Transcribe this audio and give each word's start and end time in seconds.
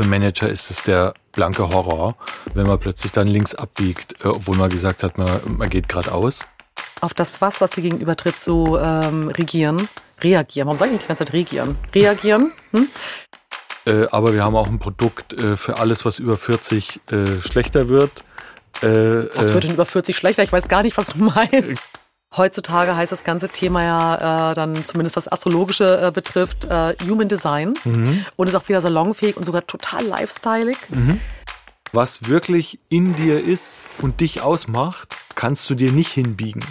für 0.00 0.08
Manager 0.08 0.48
ist 0.48 0.70
es 0.70 0.82
der 0.82 1.14
blanke 1.32 1.68
Horror, 1.68 2.16
wenn 2.54 2.66
man 2.66 2.78
plötzlich 2.78 3.12
dann 3.12 3.28
links 3.28 3.54
abbiegt, 3.54 4.14
äh, 4.24 4.28
obwohl 4.28 4.56
man 4.56 4.70
gesagt 4.70 5.02
hat, 5.02 5.18
man, 5.18 5.28
man 5.46 5.68
geht 5.68 5.88
geradeaus. 5.88 6.48
Auf 7.00 7.14
das 7.14 7.40
was, 7.40 7.60
was 7.60 7.70
dir 7.70 7.82
gegenübertritt, 7.82 8.40
so 8.40 8.78
ähm, 8.78 9.28
regieren, 9.28 9.88
reagieren. 10.22 10.66
Warum 10.66 10.78
sage 10.78 10.90
ich 10.90 10.92
nicht 10.94 11.04
die 11.04 11.08
ganze 11.08 11.24
Zeit 11.24 11.34
regieren? 11.34 11.76
Reagieren? 11.94 12.52
Hm? 12.72 12.88
Äh, 13.86 14.06
aber 14.10 14.34
wir 14.34 14.44
haben 14.44 14.56
auch 14.56 14.68
ein 14.68 14.78
Produkt 14.78 15.32
äh, 15.32 15.56
für 15.56 15.78
alles, 15.78 16.04
was 16.04 16.18
über 16.18 16.36
40 16.36 17.00
äh, 17.10 17.40
schlechter 17.40 17.88
wird. 17.88 18.24
Was 18.82 19.52
wird 19.52 19.64
denn 19.64 19.72
über 19.72 19.84
40 19.84 20.16
schlechter? 20.16 20.42
Ich 20.42 20.52
weiß 20.52 20.68
gar 20.68 20.82
nicht, 20.82 20.96
was 20.96 21.08
du 21.08 21.18
meinst. 21.18 21.82
Heutzutage 22.36 22.94
heißt 22.94 23.10
das 23.10 23.24
ganze 23.24 23.48
Thema 23.48 23.82
ja 23.82 24.50
äh, 24.50 24.54
dann 24.54 24.86
zumindest 24.86 25.16
was 25.16 25.30
Astrologische 25.30 26.00
äh, 26.00 26.10
betrifft, 26.12 26.64
äh, 26.64 26.94
Human 27.04 27.28
Design 27.28 27.74
mhm. 27.84 28.24
und 28.36 28.48
ist 28.48 28.54
auch 28.54 28.68
wieder 28.68 28.80
salonfähig 28.80 29.36
und 29.36 29.44
sogar 29.44 29.66
total 29.66 30.04
lifestyleig. 30.04 30.78
Mhm. 30.90 31.20
Was 31.92 32.28
wirklich 32.28 32.78
in 32.88 33.16
dir 33.16 33.42
ist 33.42 33.88
und 34.00 34.20
dich 34.20 34.42
ausmacht, 34.42 35.16
kannst 35.34 35.68
du 35.70 35.74
dir 35.74 35.90
nicht 35.90 36.12
hinbiegen. 36.12 36.64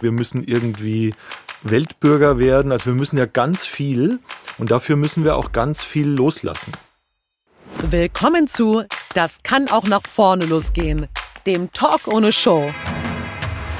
Wir 0.00 0.10
müssen 0.10 0.42
irgendwie 0.42 1.14
Weltbürger 1.62 2.40
werden, 2.40 2.72
also 2.72 2.86
wir 2.86 2.94
müssen 2.94 3.16
ja 3.16 3.26
ganz 3.26 3.64
viel 3.64 4.18
und 4.58 4.72
dafür 4.72 4.96
müssen 4.96 5.22
wir 5.22 5.36
auch 5.36 5.52
ganz 5.52 5.84
viel 5.84 6.08
loslassen. 6.08 6.72
Willkommen 7.80 8.48
zu 8.48 8.82
Das 9.14 9.44
kann 9.44 9.68
auch 9.70 9.84
nach 9.84 10.02
vorne 10.02 10.46
losgehen, 10.46 11.06
dem 11.46 11.72
Talk 11.72 12.08
ohne 12.08 12.32
Show. 12.32 12.72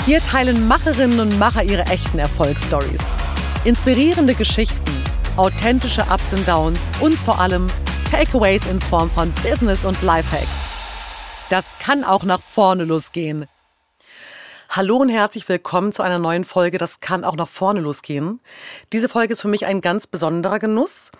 Hier 0.06 0.20
teilen 0.20 0.68
Macherinnen 0.68 1.18
und 1.18 1.38
Macher 1.38 1.62
ihre 1.62 1.84
echten 1.84 2.18
Erfolgsstories. 2.18 3.00
Inspirierende 3.64 4.34
Geschichten, 4.34 5.02
authentische 5.38 6.02
Ups 6.02 6.34
und 6.34 6.46
Downs 6.46 6.78
und 7.00 7.14
vor 7.14 7.40
allem 7.40 7.68
Takeaways 8.10 8.66
in 8.70 8.82
Form 8.82 9.10
von 9.10 9.32
Business 9.42 9.82
und 9.86 10.02
Lifehacks. 10.02 10.68
Das 11.48 11.78
kann 11.78 12.04
auch 12.04 12.22
nach 12.24 12.42
vorne 12.42 12.84
losgehen. 12.84 13.46
Hallo 14.68 14.98
und 14.98 15.08
herzlich 15.08 15.48
willkommen 15.48 15.90
zu 15.90 16.02
einer 16.02 16.18
neuen 16.18 16.44
Folge. 16.44 16.76
Das 16.76 17.00
kann 17.00 17.24
auch 17.24 17.36
nach 17.36 17.48
vorne 17.48 17.80
losgehen. 17.80 18.40
Diese 18.92 19.08
Folge 19.08 19.32
ist 19.32 19.40
für 19.40 19.48
mich 19.48 19.64
ein 19.64 19.80
ganz 19.80 20.06
besonderer 20.06 20.58
Genuss, 20.58 21.12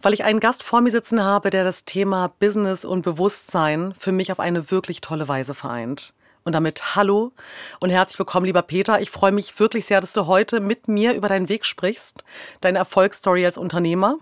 weil 0.00 0.14
ich 0.14 0.24
einen 0.24 0.40
Gast 0.40 0.64
vor 0.64 0.80
mir 0.80 0.90
sitzen 0.90 1.22
habe, 1.22 1.50
der 1.50 1.62
das 1.62 1.84
Thema 1.84 2.32
Business 2.40 2.84
und 2.84 3.02
Bewusstsein 3.02 3.94
für 3.96 4.10
mich 4.10 4.32
auf 4.32 4.40
eine 4.40 4.72
wirklich 4.72 5.00
tolle 5.00 5.28
Weise 5.28 5.54
vereint. 5.54 6.12
Und 6.44 6.54
damit 6.54 6.96
hallo 6.96 7.32
und 7.78 7.90
herzlich 7.90 8.18
willkommen, 8.18 8.46
lieber 8.46 8.62
Peter. 8.62 9.00
Ich 9.00 9.10
freue 9.10 9.30
mich 9.30 9.60
wirklich 9.60 9.86
sehr, 9.86 10.00
dass 10.00 10.12
du 10.12 10.26
heute 10.26 10.58
mit 10.58 10.88
mir 10.88 11.14
über 11.14 11.28
deinen 11.28 11.48
Weg 11.48 11.64
sprichst, 11.64 12.24
deine 12.60 12.78
Erfolgsstory 12.78 13.46
als 13.46 13.56
Unternehmer 13.56 14.18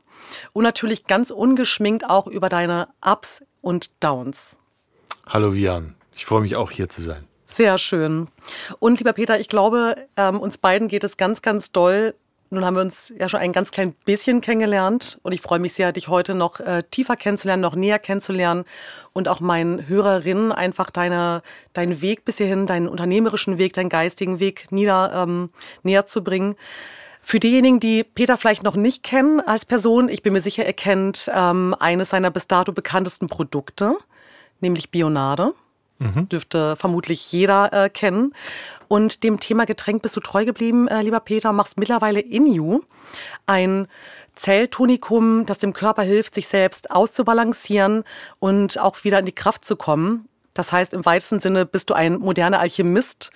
und 0.53 0.65
natürlich 0.65 1.07
ganz 1.07 1.31
ungeschminkt 1.31 2.05
auch 2.05 2.27
über 2.27 2.51
deine 2.51 2.89
Ups 3.05 3.43
und 3.63 3.91
Downs. 4.05 4.59
Hallo 5.27 5.55
Vian, 5.55 5.95
ich 6.15 6.27
freue 6.27 6.43
mich 6.43 6.57
auch 6.57 6.71
hier 6.71 6.91
zu 6.91 7.01
sein. 7.01 7.27
Sehr 7.47 7.79
schön. 7.79 8.29
Und 8.79 9.01
lieber 9.01 9.15
Peter, 9.15 9.41
ich 9.41 9.49
glaube, 9.49 9.97
ähm, 10.17 10.39
uns 10.39 10.59
beiden 10.59 10.89
geht 10.89 11.05
es 11.05 11.17
ganz, 11.17 11.41
ganz 11.43 11.73
doll 11.73 12.15
nun 12.51 12.65
haben 12.65 12.75
wir 12.75 12.83
uns 12.83 13.13
ja 13.17 13.29
schon 13.29 13.41
ein 13.41 13.53
ganz 13.53 13.71
klein 13.71 13.93
bisschen 14.05 14.41
kennengelernt 14.41 15.21
und 15.23 15.33
ich 15.33 15.41
freue 15.41 15.61
mich 15.61 15.73
sehr, 15.73 15.93
dich 15.93 16.09
heute 16.09 16.35
noch 16.35 16.59
äh, 16.59 16.83
tiefer 16.91 17.17
kennenzulernen, 17.17 17.63
noch 17.63 17.77
näher 17.77 18.01
kennenzulernen 18.01 18.65
und 19.13 19.29
auch 19.29 19.39
meinen 19.39 19.87
Hörerinnen 19.87 20.51
einfach 20.51 20.91
deine, 20.91 21.43
deinen 21.73 22.03
Weg 22.03 22.25
bis 22.25 22.39
hierhin, 22.39 22.67
deinen 22.67 22.89
unternehmerischen 22.89 23.59
Weg, 23.59 23.73
deinen 23.75 23.89
geistigen 23.89 24.41
Weg 24.41 24.73
nieder, 24.73 25.13
ähm, 25.15 25.51
näher 25.85 26.07
zu 26.07 26.25
bringen. 26.25 26.57
Für 27.23 27.39
diejenigen, 27.39 27.79
die 27.79 28.03
Peter 28.03 28.37
vielleicht 28.37 28.65
noch 28.65 28.75
nicht 28.75 29.05
kennen 29.05 29.41
als 29.41 29.65
Person, 29.65 30.09
ich 30.09 30.23
bin 30.23 30.33
mir 30.33 30.41
sicher, 30.41 30.67
er 30.67 30.73
kennt 30.73 31.31
ähm, 31.33 31.77
eines 31.79 32.11
seiner 32.11 32.33
bis 32.33 32.49
dato 32.49 32.73
bekanntesten 32.73 33.29
Produkte, 33.29 33.95
nämlich 34.59 34.91
Bionade. 34.91 35.53
Das 36.01 36.17
mhm. 36.17 36.29
dürfte 36.29 36.77
vermutlich 36.77 37.31
jeder 37.31 37.73
äh, 37.73 37.91
kennen. 37.91 38.35
Und 38.89 39.23
dem 39.23 39.39
Thema 39.39 39.67
Getränk 39.67 40.03
bist 40.03 40.17
du 40.17 40.21
treu 40.21 40.45
geblieben, 40.45 40.89
äh, 40.89 41.03
lieber 41.03 41.21
Peter, 41.21 41.53
machst 41.53 41.79
mittlerweile 41.79 42.21
in 42.21 42.47
You 42.47 42.81
ein 43.47 43.87
Zelltonikum, 44.35 45.45
das 45.45 45.59
dem 45.59 45.73
Körper 45.73 46.03
hilft, 46.03 46.35
sich 46.35 46.49
selbst 46.49 46.91
auszubalancieren 46.91 48.05
und 48.39 48.79
auch 48.79 49.05
wieder 49.05 49.19
in 49.19 49.27
die 49.27 49.33
Kraft 49.33 49.65
zu 49.65 49.77
kommen. 49.77 50.29
Das 50.55 50.73
heißt, 50.73 50.95
im 50.95 51.05
weitesten 51.05 51.41
Sinne 51.41 51.67
bist 51.67 51.91
du 51.91 51.95
ein 51.95 52.19
moderner 52.19 52.61
Alchemist. 52.61 53.31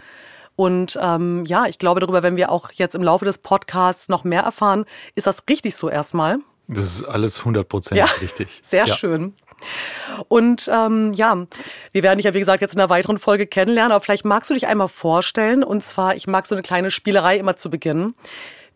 Und 0.57 0.99
ähm, 1.01 1.45
ja, 1.45 1.67
ich 1.67 1.79
glaube 1.79 2.01
darüber, 2.01 2.23
wenn 2.23 2.37
wir 2.37 2.51
auch 2.51 2.71
jetzt 2.73 2.95
im 2.95 3.03
Laufe 3.03 3.25
des 3.25 3.39
Podcasts 3.39 4.09
noch 4.09 4.25
mehr 4.25 4.43
erfahren, 4.43 4.87
ist 5.15 5.27
das 5.27 5.43
richtig 5.49 5.77
so 5.77 5.91
erstmal. 5.91 6.39
Das 6.69 6.87
ist 6.87 7.05
alles 7.05 7.43
100% 7.43 7.95
ja, 7.95 8.07
richtig. 8.23 8.49
Sehr 8.63 8.87
ja. 8.87 8.95
schön. 8.95 9.35
Und 10.29 10.71
ähm, 10.73 11.13
ja, 11.13 11.47
wir 11.93 12.03
werden 12.03 12.19
dich 12.19 12.25
ja, 12.25 12.35
wie 12.35 12.41
gesagt, 12.41 12.61
jetzt 12.61 12.75
in 12.75 12.81
einer 12.81 12.91
weiteren 12.91 13.19
Folge 13.19 13.47
kennenlernen, 13.47 13.93
aber 13.93 14.03
vielleicht 14.03 14.25
magst 14.25 14.51
du 14.51 14.55
dich 14.55 14.67
einmal 14.67 14.89
vorstellen. 14.89 15.65
Und 15.65 15.85
zwar, 15.85 16.15
ich 16.15 16.27
mag 16.27 16.47
so 16.47 16.55
eine 16.55 16.63
kleine 16.63 16.91
Spielerei 16.91 17.37
immer 17.37 17.57
zu 17.57 17.71
Beginn. 17.71 18.15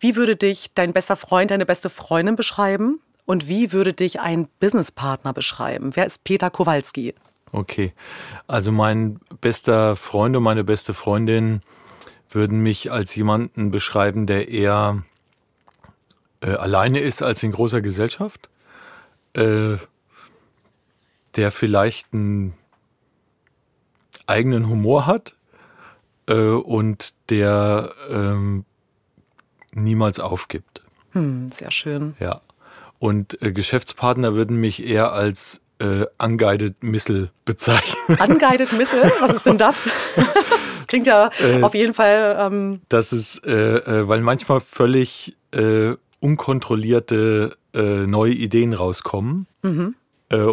Wie 0.00 0.16
würde 0.16 0.36
dich 0.36 0.70
dein 0.74 0.92
bester 0.92 1.16
Freund, 1.16 1.50
deine 1.50 1.66
beste 1.66 1.90
Freundin 1.90 2.36
beschreiben? 2.36 3.00
Und 3.26 3.48
wie 3.48 3.72
würde 3.72 3.92
dich 3.92 4.20
ein 4.20 4.48
Businesspartner 4.60 5.32
beschreiben? 5.32 5.90
Wer 5.94 6.06
ist 6.06 6.24
Peter 6.24 6.50
Kowalski? 6.50 7.14
Okay, 7.52 7.92
also 8.46 8.72
mein 8.72 9.20
bester 9.40 9.96
Freund 9.96 10.36
und 10.36 10.42
meine 10.42 10.64
beste 10.64 10.94
Freundin 10.94 11.62
würden 12.30 12.60
mich 12.60 12.92
als 12.92 13.14
jemanden 13.14 13.70
beschreiben, 13.70 14.26
der 14.26 14.48
eher 14.48 15.02
äh, 16.40 16.50
alleine 16.50 17.00
ist 17.00 17.22
als 17.22 17.42
in 17.42 17.52
großer 17.52 17.80
Gesellschaft. 17.80 18.48
Äh, 19.34 19.76
der 21.38 21.52
vielleicht 21.52 22.12
einen 22.12 22.52
eigenen 24.26 24.68
Humor 24.68 25.06
hat 25.06 25.36
äh, 26.26 26.34
und 26.34 27.14
der 27.30 27.92
ähm, 28.10 28.64
niemals 29.72 30.18
aufgibt. 30.18 30.82
Hm, 31.12 31.50
sehr 31.52 31.70
schön. 31.70 32.16
Ja. 32.18 32.42
Und 32.98 33.40
äh, 33.40 33.52
Geschäftspartner 33.52 34.34
würden 34.34 34.56
mich 34.60 34.84
eher 34.84 35.12
als 35.12 35.60
äh, 35.78 36.06
unguided 36.18 36.82
Missile 36.82 37.30
bezeichnen. 37.44 38.18
Unguided 38.18 38.72
Missile? 38.72 39.12
Was 39.20 39.34
ist 39.34 39.46
denn 39.46 39.58
das? 39.58 39.76
das 40.76 40.86
klingt 40.88 41.06
ja 41.06 41.30
äh, 41.40 41.62
auf 41.62 41.74
jeden 41.74 41.94
Fall. 41.94 42.36
Ähm 42.40 42.80
das 42.88 43.12
ist, 43.12 43.46
äh, 43.46 43.76
äh, 43.76 44.08
weil 44.08 44.22
manchmal 44.22 44.60
völlig 44.60 45.36
äh, 45.52 45.94
unkontrollierte 46.18 47.56
äh, 47.74 48.06
neue 48.06 48.32
Ideen 48.32 48.72
rauskommen. 48.72 49.46
Mhm. 49.62 49.94
Äh, 50.30 50.52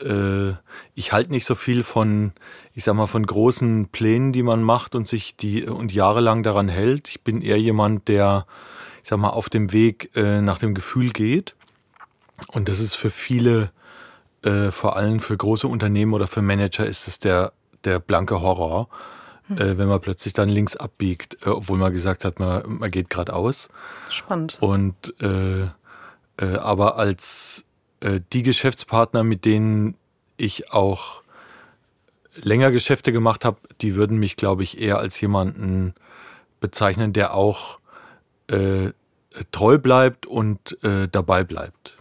äh, 0.00 0.54
ich 0.94 1.12
halte 1.12 1.30
nicht 1.30 1.44
so 1.44 1.54
viel 1.54 1.82
von, 1.82 2.32
ich 2.74 2.84
sag 2.84 2.94
mal, 2.94 3.06
von 3.06 3.24
großen 3.24 3.88
Plänen, 3.88 4.32
die 4.32 4.42
man 4.42 4.62
macht 4.62 4.94
und 4.94 5.06
sich 5.06 5.36
die 5.36 5.64
und 5.64 5.92
jahrelang 5.92 6.42
daran 6.42 6.68
hält. 6.68 7.08
Ich 7.08 7.22
bin 7.22 7.42
eher 7.42 7.58
jemand, 7.58 8.08
der, 8.08 8.46
ich 9.02 9.08
sag 9.08 9.18
mal, 9.18 9.30
auf 9.30 9.48
dem 9.48 9.72
Weg 9.72 10.10
äh, 10.14 10.40
nach 10.40 10.58
dem 10.58 10.74
Gefühl 10.74 11.10
geht. 11.10 11.54
Und 12.48 12.68
das 12.68 12.80
ist 12.80 12.94
für 12.94 13.10
viele, 13.10 13.70
äh, 14.42 14.70
vor 14.70 14.96
allem 14.96 15.20
für 15.20 15.36
große 15.36 15.68
Unternehmen 15.68 16.14
oder 16.14 16.26
für 16.26 16.42
Manager, 16.42 16.86
ist 16.86 17.08
es 17.08 17.18
der, 17.18 17.52
der 17.84 18.00
blanke 18.00 18.40
Horror. 18.40 18.88
Hm. 19.48 19.58
Äh, 19.58 19.78
wenn 19.78 19.88
man 19.88 20.00
plötzlich 20.00 20.32
dann 20.32 20.48
links 20.48 20.76
abbiegt, 20.76 21.38
äh, 21.44 21.50
obwohl 21.50 21.78
man 21.78 21.92
gesagt 21.92 22.24
hat, 22.24 22.40
man, 22.40 22.62
man 22.78 22.90
geht 22.90 23.10
geradeaus. 23.10 23.68
Spannend. 24.08 24.56
Und 24.60 25.14
äh, 25.20 25.68
äh, 26.36 26.56
aber 26.56 26.96
als 26.96 27.64
äh, 28.04 28.20
die 28.32 28.42
Geschäftspartner, 28.42 29.24
mit 29.24 29.44
denen 29.44 29.96
ich 30.36 30.72
auch 30.72 31.22
länger 32.36 32.70
Geschäfte 32.70 33.12
gemacht 33.12 33.44
habe, 33.44 33.58
die 33.80 33.94
würden 33.94 34.18
mich, 34.18 34.36
glaube 34.36 34.62
ich, 34.62 34.80
eher 34.80 34.98
als 34.98 35.20
jemanden 35.20 35.94
bezeichnen, 36.60 37.12
der 37.12 37.34
auch 37.34 37.78
äh, 38.48 38.90
treu 39.52 39.78
bleibt 39.78 40.26
und 40.26 40.82
äh, 40.84 41.08
dabei 41.08 41.44
bleibt. 41.44 41.93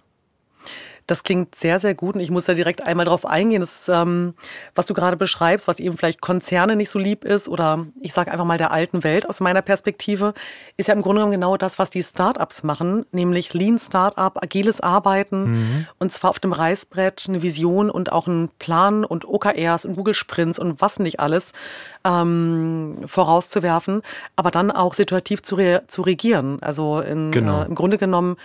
Das 1.14 1.22
klingt 1.22 1.54
sehr, 1.54 1.78
sehr 1.80 1.94
gut 1.94 2.16
und 2.16 2.22
ich 2.22 2.32
muss 2.32 2.46
da 2.46 2.56
direkt 2.56 2.82
einmal 2.82 3.06
drauf 3.06 3.24
eingehen. 3.24 3.62
Das, 3.62 3.88
ähm, 3.88 4.34
was 4.74 4.88
du 4.88 4.96
gerade 4.96 5.16
beschreibst, 5.16 5.68
was 5.68 5.78
eben 5.78 5.96
vielleicht 5.96 6.22
Konzerne 6.22 6.76
nicht 6.76 6.90
so 6.90 6.98
lieb 6.98 7.24
ist 7.24 7.48
oder 7.48 7.86
ich 8.02 8.14
sage 8.14 8.32
einfach 8.32 8.46
mal 8.46 8.58
der 8.58 8.72
alten 8.72 9.04
Welt 9.04 9.30
aus 9.30 9.40
meiner 9.40 9.62
Perspektive, 9.62 10.34
ist 10.76 10.88
ja 10.88 10.96
im 10.96 11.04
Grunde 11.04 11.20
genommen 11.20 11.34
genau 11.34 11.56
das, 11.56 11.78
was 11.78 11.92
die 11.92 12.02
Startups 12.02 12.64
machen, 12.64 13.06
nämlich 13.12 13.54
Lean 13.54 13.78
Startup, 13.78 14.42
agiles 14.42 14.82
Arbeiten 14.82 15.44
mhm. 15.44 15.88
und 16.00 16.12
zwar 16.12 16.32
auf 16.32 16.40
dem 16.40 16.52
Reißbrett 16.52 17.26
eine 17.28 17.44
Vision 17.44 17.92
und 17.92 18.12
auch 18.12 18.26
einen 18.26 18.50
Plan 18.58 19.06
und 19.06 19.24
OKRs 19.24 19.86
und 19.86 19.96
Google 19.96 20.16
Sprints 20.16 20.58
und 20.58 20.82
was 20.82 20.98
nicht 20.98 21.20
alles 21.20 21.54
ähm, 22.04 23.04
vorauszuwerfen, 23.06 24.02
aber 24.36 24.50
dann 24.50 24.72
auch 24.72 24.96
situativ 24.96 25.44
zu, 25.44 25.58
re 25.58 25.84
zu 25.86 26.02
regieren. 26.02 26.58
Also 26.62 27.02
in, 27.02 27.30
genau. 27.30 27.62
äh, 27.62 27.66
im 27.66 27.76
Grunde 27.76 28.00
genommen 28.00 28.36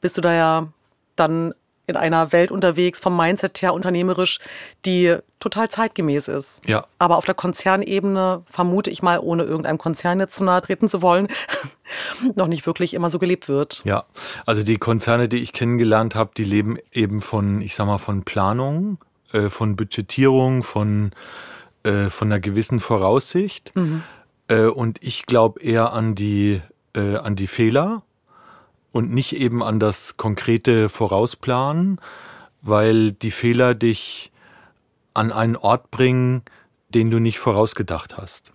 bist 0.00 0.16
du 0.16 0.20
da 0.20 0.32
ja 0.32 0.66
dann 1.14 1.54
in 1.86 1.96
einer 1.96 2.32
Welt 2.32 2.50
unterwegs, 2.50 2.98
vom 2.98 3.16
Mindset 3.16 3.62
her 3.62 3.72
unternehmerisch, 3.72 4.40
die 4.84 5.16
total 5.38 5.68
zeitgemäß 5.68 6.28
ist. 6.28 6.66
Ja. 6.66 6.86
Aber 6.98 7.16
auf 7.16 7.24
der 7.24 7.34
Konzernebene 7.34 8.42
vermute 8.50 8.90
ich 8.90 9.02
mal, 9.02 9.20
ohne 9.20 9.44
irgendeinem 9.44 9.78
Konzern 9.78 10.18
jetzt 10.18 10.36
zu 10.36 10.44
nahe 10.44 10.62
treten 10.62 10.88
zu 10.88 11.02
wollen, 11.02 11.28
noch 12.34 12.48
nicht 12.48 12.66
wirklich 12.66 12.94
immer 12.94 13.10
so 13.10 13.18
gelebt 13.18 13.48
wird. 13.48 13.82
Ja, 13.84 14.04
also 14.46 14.62
die 14.62 14.78
Konzerne, 14.78 15.28
die 15.28 15.38
ich 15.38 15.52
kennengelernt 15.52 16.14
habe, 16.14 16.32
die 16.36 16.44
leben 16.44 16.78
eben 16.92 17.20
von, 17.20 17.60
ich 17.60 17.74
sag 17.74 17.86
mal, 17.86 17.98
von 17.98 18.24
Planung, 18.24 18.98
äh, 19.32 19.48
von 19.48 19.76
Budgetierung, 19.76 20.64
von, 20.64 21.12
äh, 21.84 22.08
von 22.08 22.28
einer 22.28 22.40
gewissen 22.40 22.80
Voraussicht. 22.80 23.76
Mhm. 23.76 24.02
Äh, 24.48 24.66
und 24.66 24.98
ich 25.02 25.26
glaube 25.26 25.60
eher 25.60 25.92
an 25.92 26.16
die, 26.16 26.60
äh, 26.94 27.16
an 27.16 27.36
die 27.36 27.46
Fehler 27.46 28.02
und 28.96 29.12
nicht 29.12 29.36
eben 29.36 29.62
an 29.62 29.78
das 29.78 30.16
konkrete 30.16 30.88
Vorausplanen, 30.88 32.00
weil 32.62 33.12
die 33.12 33.30
Fehler 33.30 33.74
dich 33.74 34.32
an 35.12 35.32
einen 35.32 35.54
Ort 35.54 35.90
bringen, 35.90 36.42
den 36.88 37.10
du 37.10 37.18
nicht 37.18 37.38
vorausgedacht 37.38 38.16
hast. 38.16 38.54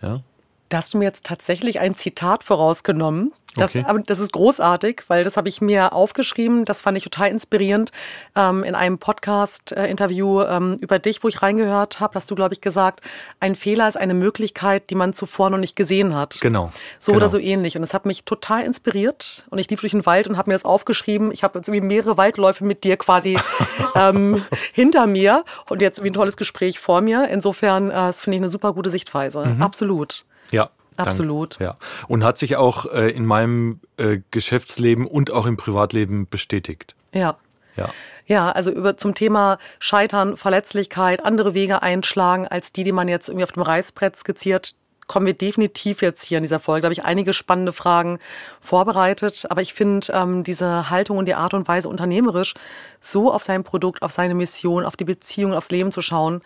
Ja? 0.00 0.22
Da 0.72 0.78
hast 0.78 0.94
du 0.94 0.98
mir 0.98 1.04
jetzt 1.04 1.26
tatsächlich 1.26 1.80
ein 1.80 1.96
Zitat 1.96 2.44
vorausgenommen. 2.44 3.32
Das, 3.56 3.76
okay. 3.76 3.84
aber 3.86 3.98
das 3.98 4.20
ist 4.20 4.32
großartig, 4.32 5.02
weil 5.08 5.22
das 5.22 5.36
habe 5.36 5.50
ich 5.50 5.60
mir 5.60 5.92
aufgeschrieben. 5.92 6.64
Das 6.64 6.80
fand 6.80 6.96
ich 6.96 7.04
total 7.04 7.28
inspirierend. 7.28 7.92
Ähm, 8.34 8.64
in 8.64 8.74
einem 8.74 8.96
Podcast-Interview 8.96 10.40
ähm, 10.40 10.78
über 10.80 10.98
dich, 10.98 11.22
wo 11.22 11.28
ich 11.28 11.42
reingehört 11.42 12.00
habe, 12.00 12.14
hast 12.14 12.30
du, 12.30 12.34
glaube 12.34 12.54
ich, 12.54 12.62
gesagt, 12.62 13.02
ein 13.38 13.54
Fehler 13.54 13.86
ist 13.86 13.98
eine 13.98 14.14
Möglichkeit, 14.14 14.88
die 14.88 14.94
man 14.94 15.12
zuvor 15.12 15.50
noch 15.50 15.58
nicht 15.58 15.76
gesehen 15.76 16.14
hat. 16.16 16.40
Genau. 16.40 16.72
So 16.98 17.12
genau. 17.12 17.18
oder 17.18 17.28
so 17.28 17.38
ähnlich. 17.38 17.76
Und 17.76 17.82
das 17.82 17.92
hat 17.92 18.06
mich 18.06 18.24
total 18.24 18.64
inspiriert. 18.64 19.44
Und 19.50 19.58
ich 19.58 19.68
lief 19.68 19.80
durch 19.82 19.92
den 19.92 20.06
Wald 20.06 20.26
und 20.26 20.38
habe 20.38 20.48
mir 20.48 20.54
das 20.54 20.64
aufgeschrieben. 20.64 21.32
Ich 21.32 21.44
habe 21.44 21.58
jetzt 21.58 21.68
irgendwie 21.68 21.86
mehrere 21.86 22.16
Waldläufe 22.16 22.64
mit 22.64 22.82
dir 22.82 22.96
quasi 22.96 23.38
ähm, 23.94 24.42
hinter 24.72 25.06
mir 25.06 25.44
und 25.68 25.82
jetzt 25.82 25.98
irgendwie 25.98 26.12
ein 26.12 26.14
tolles 26.14 26.38
Gespräch 26.38 26.78
vor 26.78 27.02
mir. 27.02 27.28
Insofern, 27.28 27.90
äh, 27.90 27.92
das 27.92 28.22
finde 28.22 28.36
ich 28.36 28.40
eine 28.40 28.48
super 28.48 28.72
gute 28.72 28.88
Sichtweise. 28.88 29.44
Mhm. 29.44 29.60
Absolut. 29.60 30.24
Ja, 30.52 30.70
Absolut. 30.96 31.60
Dank, 31.60 31.60
ja. 31.62 31.76
Und 32.08 32.24
hat 32.24 32.38
sich 32.38 32.56
auch 32.56 32.86
äh, 32.92 33.10
in 33.10 33.24
meinem 33.24 33.80
äh, 33.96 34.18
Geschäftsleben 34.30 35.06
und 35.06 35.30
auch 35.30 35.46
im 35.46 35.56
Privatleben 35.56 36.28
bestätigt. 36.28 36.94
Ja. 37.12 37.36
Ja. 37.76 37.88
Ja, 38.26 38.52
also 38.52 38.70
über 38.70 38.96
zum 38.96 39.14
Thema 39.14 39.58
Scheitern, 39.78 40.36
Verletzlichkeit, 40.36 41.24
andere 41.24 41.54
Wege 41.54 41.82
einschlagen 41.82 42.46
als 42.46 42.72
die, 42.72 42.84
die 42.84 42.92
man 42.92 43.08
jetzt 43.08 43.28
irgendwie 43.28 43.44
auf 43.44 43.52
dem 43.52 43.62
Reißbrett 43.62 44.14
skizziert, 44.16 44.74
kommen 45.06 45.26
wir 45.26 45.34
definitiv 45.34 46.00
jetzt 46.00 46.24
hier 46.24 46.38
in 46.38 46.44
dieser 46.44 46.60
Folge. 46.60 46.82
Da 46.82 46.86
habe 46.86 46.92
ich 46.92 47.04
einige 47.04 47.32
spannende 47.32 47.72
Fragen 47.72 48.18
vorbereitet. 48.60 49.46
Aber 49.48 49.60
ich 49.60 49.74
finde 49.74 50.12
ähm, 50.12 50.44
diese 50.44 50.90
Haltung 50.90 51.18
und 51.18 51.26
die 51.26 51.34
Art 51.34 51.54
und 51.54 51.66
Weise 51.66 51.88
unternehmerisch 51.88 52.54
so 53.00 53.32
auf 53.32 53.42
sein 53.42 53.64
Produkt, 53.64 54.02
auf 54.02 54.12
seine 54.12 54.34
Mission, 54.34 54.84
auf 54.84 54.96
die 54.96 55.04
Beziehung, 55.04 55.54
aufs 55.54 55.70
Leben 55.70 55.92
zu 55.92 56.00
schauen, 56.00 56.42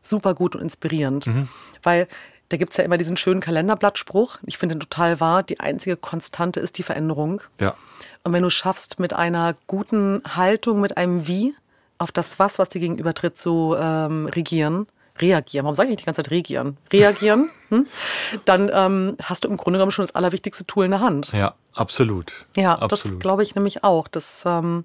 super 0.00 0.34
gut 0.34 0.56
und 0.56 0.62
inspirierend. 0.62 1.26
Mhm. 1.26 1.48
Weil 1.82 2.08
da 2.48 2.56
gibt 2.56 2.72
es 2.72 2.76
ja 2.78 2.84
immer 2.84 2.98
diesen 2.98 3.16
schönen 3.16 3.40
Kalenderblattspruch. 3.40 4.38
Ich 4.46 4.58
finde 4.58 4.76
ihn 4.76 4.80
total 4.80 5.20
wahr. 5.20 5.42
Die 5.42 5.60
einzige 5.60 5.96
Konstante 5.96 6.60
ist 6.60 6.78
die 6.78 6.82
Veränderung. 6.82 7.42
Ja. 7.60 7.74
Und 8.24 8.32
wenn 8.32 8.42
du 8.42 8.50
schaffst, 8.50 8.98
mit 8.98 9.12
einer 9.12 9.54
guten 9.66 10.22
Haltung, 10.36 10.80
mit 10.80 10.96
einem 10.96 11.26
Wie 11.26 11.54
auf 11.98 12.12
das 12.12 12.38
Was, 12.38 12.58
was 12.58 12.68
dir 12.68 12.80
gegenübertritt, 12.80 13.36
zu 13.36 13.76
ähm, 13.78 14.26
regieren, 14.26 14.86
reagieren. 15.20 15.64
Warum 15.64 15.74
sage 15.74 15.88
ich 15.88 15.90
nicht 15.90 16.02
die 16.02 16.06
ganze 16.06 16.22
Zeit 16.22 16.30
regieren? 16.30 16.76
Reagieren, 16.92 17.50
hm? 17.70 17.86
dann 18.44 18.70
ähm, 18.72 19.16
hast 19.22 19.44
du 19.44 19.48
im 19.48 19.56
Grunde 19.56 19.78
genommen 19.78 19.92
schon 19.92 20.04
das 20.04 20.14
allerwichtigste 20.14 20.64
Tool 20.64 20.84
in 20.84 20.92
der 20.92 21.00
Hand. 21.00 21.32
Ja, 21.32 21.54
absolut. 21.74 22.32
Ja, 22.56 22.78
absolut. 22.78 23.16
das 23.16 23.20
glaube 23.20 23.42
ich 23.42 23.54
nämlich 23.54 23.84
auch. 23.84 24.08
Das 24.08 24.44
ähm, 24.46 24.84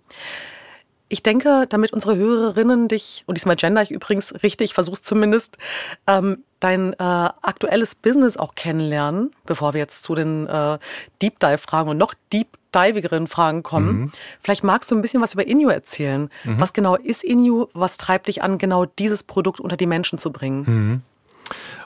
ich 1.13 1.21
denke, 1.21 1.67
damit 1.69 1.93
unsere 1.93 2.15
Hörerinnen 2.15 2.87
dich, 2.87 3.23
und 3.27 3.37
diesmal 3.37 3.55
gender 3.55 3.83
ich 3.83 3.91
übrigens 3.91 4.33
richtig, 4.41 4.73
versuch's 4.73 5.03
zumindest, 5.03 5.59
ähm, 6.07 6.43
dein 6.63 6.93
äh, 6.93 6.95
aktuelles 6.97 7.95
Business 7.95 8.37
auch 8.37 8.55
kennenlernen, 8.55 9.31
bevor 9.45 9.73
wir 9.73 9.79
jetzt 9.79 10.03
zu 10.03 10.15
den 10.15 10.47
äh, 10.47 10.79
Deep 11.21 11.39
Dive-Fragen 11.39 11.89
und 11.89 11.97
noch 11.97 12.13
Deep 12.31 12.47
divigeren 12.73 13.27
Fragen 13.27 13.63
kommen. 13.63 13.95
Mhm. 13.95 14.11
Vielleicht 14.41 14.63
magst 14.63 14.89
du 14.89 14.95
ein 14.95 15.01
bisschen 15.01 15.21
was 15.21 15.33
über 15.33 15.45
Inu 15.45 15.69
erzählen. 15.69 16.29
Mhm. 16.43 16.59
Was 16.59 16.73
genau 16.73 16.95
ist 16.95 17.23
Inu? 17.23 17.67
Was 17.73 17.97
treibt 17.97 18.27
dich 18.27 18.41
an, 18.41 18.57
genau 18.57 18.85
dieses 18.85 19.23
Produkt 19.23 19.59
unter 19.59 19.77
die 19.77 19.85
Menschen 19.85 20.17
zu 20.17 20.31
bringen? 20.31 20.63
Mhm. 20.65 21.01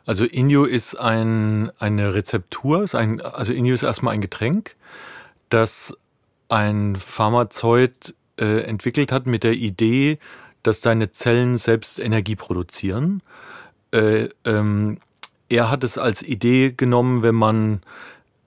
Also 0.06 0.24
Inu 0.24 0.64
ist 0.64 0.96
ein, 0.96 1.72
eine 1.80 2.14
Rezeptur, 2.14 2.84
ist 2.84 2.96
ein, 2.96 3.20
also 3.22 3.52
Inu 3.52 3.74
ist 3.74 3.84
erstmal 3.84 4.14
ein 4.14 4.22
Getränk, 4.22 4.76
das 5.50 5.94
ein 6.48 6.96
Pharmazeut 6.96 8.14
äh, 8.40 8.62
entwickelt 8.62 9.12
hat 9.12 9.26
mit 9.26 9.44
der 9.44 9.54
Idee, 9.54 10.20
dass 10.64 10.80
deine 10.82 11.12
Zellen 11.12 11.58
selbst 11.58 12.00
Energie 12.00 12.36
produzieren. 12.36 13.22
Äh, 13.92 14.30
ähm, 14.46 14.98
er 15.50 15.72
hat 15.72 15.84
es 15.84 15.98
als 15.98 16.24
Idee 16.24 16.74
genommen, 16.76 17.24
wenn 17.24 17.36
man, 17.36 17.82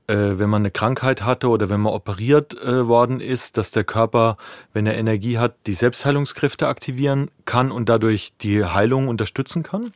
äh, 0.07 0.15
wenn 0.15 0.51
man 0.51 0.63
eine 0.63 0.71
Krankheit 0.71 1.23
hatte 1.23 1.49
oder 1.49 1.71
wenn 1.71 1.81
man 1.81 1.93
operiert 1.93 2.55
äh, 2.63 2.87
worden 2.87 3.21
ist, 3.21 3.57
dass 3.57 3.71
der 3.71 3.85
Körper, 3.85 4.37
wenn 4.73 4.87
er 4.87 4.99
Energie 4.99 5.39
hat, 5.39 5.55
die 5.67 5.73
Selbstheilungskräfte 5.73 6.69
aktivieren 6.69 7.31
kann 7.45 7.71
und 7.71 7.89
dadurch 7.89 8.33
die 8.41 8.65
Heilung 8.65 9.09
unterstützen 9.09 9.63
kann. 9.63 9.93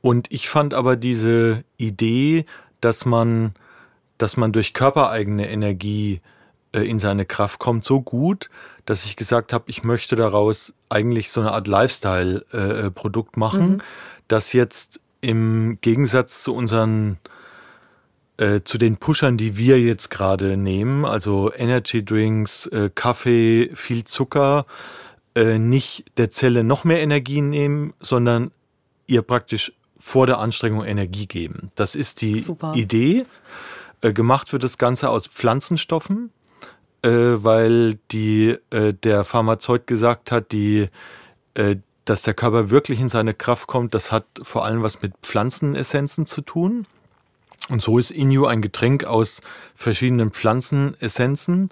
Und 0.00 0.30
ich 0.30 0.48
fand 0.48 0.74
aber 0.74 0.96
diese 0.96 1.64
Idee, 1.78 2.44
dass 2.80 3.06
man, 3.06 3.54
dass 4.18 4.36
man 4.36 4.52
durch 4.52 4.74
körpereigene 4.74 5.48
Energie 5.48 6.20
in 6.82 6.98
seine 6.98 7.24
Kraft 7.24 7.58
kommt, 7.58 7.84
so 7.84 8.00
gut, 8.00 8.50
dass 8.84 9.04
ich 9.04 9.16
gesagt 9.16 9.52
habe, 9.52 9.64
ich 9.68 9.84
möchte 9.84 10.16
daraus 10.16 10.74
eigentlich 10.88 11.30
so 11.30 11.40
eine 11.40 11.52
Art 11.52 11.68
Lifestyle-Produkt 11.68 13.36
machen, 13.36 13.68
mhm. 13.68 13.80
das 14.28 14.52
jetzt 14.52 15.00
im 15.20 15.78
Gegensatz 15.80 16.42
zu 16.42 16.54
unseren 16.54 17.18
äh, 18.36 18.62
zu 18.62 18.78
den 18.78 18.96
Pushern, 18.96 19.36
die 19.36 19.56
wir 19.56 19.80
jetzt 19.80 20.10
gerade 20.10 20.56
nehmen, 20.56 21.04
also 21.04 21.52
Energy 21.54 22.04
Drinks, 22.04 22.66
äh, 22.66 22.90
Kaffee, 22.92 23.70
viel 23.74 24.04
Zucker, 24.04 24.66
äh, 25.34 25.58
nicht 25.58 26.04
der 26.16 26.30
Zelle 26.30 26.64
noch 26.64 26.84
mehr 26.84 27.00
Energie 27.00 27.40
nehmen, 27.40 27.94
sondern 28.00 28.50
ihr 29.06 29.22
praktisch 29.22 29.72
vor 29.98 30.26
der 30.26 30.38
Anstrengung 30.38 30.84
Energie 30.84 31.26
geben. 31.26 31.70
Das 31.76 31.94
ist 31.94 32.20
die 32.20 32.40
Super. 32.40 32.74
Idee. 32.74 33.24
Äh, 34.00 34.12
gemacht 34.12 34.52
wird 34.52 34.64
das 34.64 34.78
Ganze 34.78 35.08
aus 35.08 35.26
Pflanzenstoffen 35.26 36.26
äh, 36.26 36.43
weil 37.08 37.98
die, 38.10 38.56
äh, 38.70 38.94
der 38.94 39.24
Pharmazeut 39.24 39.86
gesagt 39.86 40.32
hat, 40.32 40.52
die, 40.52 40.88
äh, 41.54 41.76
dass 42.04 42.22
der 42.22 42.34
Körper 42.34 42.70
wirklich 42.70 43.00
in 43.00 43.08
seine 43.08 43.34
Kraft 43.34 43.66
kommt, 43.66 43.94
das 43.94 44.12
hat 44.12 44.26
vor 44.42 44.64
allem 44.64 44.82
was 44.82 45.02
mit 45.02 45.12
Pflanzenessenzen 45.22 46.26
zu 46.26 46.40
tun. 46.42 46.86
Und 47.70 47.80
so 47.80 47.98
ist 47.98 48.10
Inu 48.10 48.46
ein 48.46 48.60
Getränk 48.60 49.04
aus 49.04 49.40
verschiedenen 49.74 50.30
Pflanzenessenzen, 50.30 51.70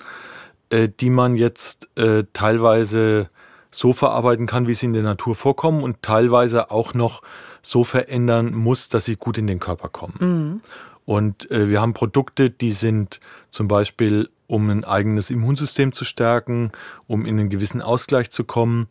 äh, 0.70 0.88
die 0.88 1.10
man 1.10 1.36
jetzt 1.36 1.88
äh, 1.96 2.24
teilweise 2.32 3.28
so 3.70 3.92
verarbeiten 3.92 4.46
kann, 4.46 4.66
wie 4.66 4.74
sie 4.74 4.86
in 4.86 4.92
der 4.92 5.02
Natur 5.02 5.34
vorkommen 5.34 5.82
und 5.82 6.02
teilweise 6.02 6.70
auch 6.70 6.94
noch 6.94 7.22
so 7.62 7.84
verändern 7.84 8.54
muss, 8.54 8.88
dass 8.88 9.06
sie 9.06 9.16
gut 9.16 9.38
in 9.38 9.46
den 9.46 9.60
Körper 9.60 9.88
kommen. 9.88 10.14
Mhm. 10.20 10.60
Und 11.04 11.50
äh, 11.50 11.68
wir 11.68 11.80
haben 11.80 11.94
Produkte, 11.94 12.50
die 12.50 12.72
sind 12.72 13.20
zum 13.50 13.68
Beispiel 13.68 14.28
um 14.52 14.68
ein 14.68 14.84
eigenes 14.84 15.30
Immunsystem 15.30 15.94
zu 15.94 16.04
stärken, 16.04 16.72
um 17.06 17.24
in 17.24 17.40
einen 17.40 17.48
gewissen 17.48 17.80
Ausgleich 17.80 18.30
zu 18.30 18.44
kommen. 18.44 18.86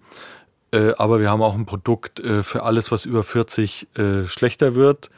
Äh, 0.72 0.94
aber 0.98 1.20
wir 1.20 1.30
haben 1.30 1.44
auch 1.44 1.56
ein 1.56 1.68
Produkt 1.68 2.20
äh, 2.20 2.42
für 2.42 2.64
alles, 2.64 2.92
was 2.92 3.06
über 3.06 3.24
40 3.24 3.88
äh, 3.96 4.26
schlechter 4.26 4.74
wird. 4.74 5.12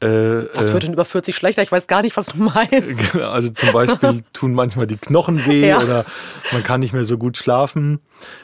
was 0.00 0.72
wird 0.72 0.82
denn 0.82 0.92
über 0.92 1.04
40 1.04 1.36
schlechter? 1.36 1.62
Ich 1.62 1.70
weiß 1.70 1.86
gar 1.86 2.02
nicht, 2.02 2.16
was 2.16 2.26
du 2.26 2.38
meinst. 2.38 3.12
Genau, 3.12 3.30
also 3.30 3.50
zum 3.50 3.72
Beispiel 3.72 4.24
tun 4.32 4.52
manchmal 4.52 4.88
die 4.88 4.96
Knochen 4.96 5.46
weh 5.46 5.68
ja. 5.68 5.80
oder 5.80 6.04
man 6.52 6.64
kann 6.64 6.80
nicht 6.80 6.92
mehr 6.92 7.04
so 7.04 7.16
gut 7.16 7.38
schlafen. 7.38 8.00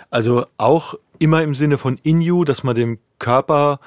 Also 0.09 0.47
auch 0.57 0.95
immer 1.19 1.42
im 1.42 1.54
Sinne 1.54 1.76
von 1.78 1.99
in 2.04 2.23
you, 2.23 2.45
dass 2.45 2.62
man 2.62 2.76
dem 2.76 2.99
Körper 3.19 3.80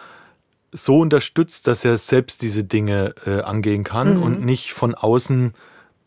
so 0.74 1.00
unterstützt, 1.00 1.68
dass 1.68 1.86
er 1.86 1.96
selbst 1.96 2.42
diese 2.42 2.64
Dinge 2.64 3.16
angehen 3.46 3.84
kann 3.84 4.18
mhm. 4.18 4.24
und 4.24 4.46
nicht 4.46 4.74
von 4.74 4.94
außen 4.94 5.54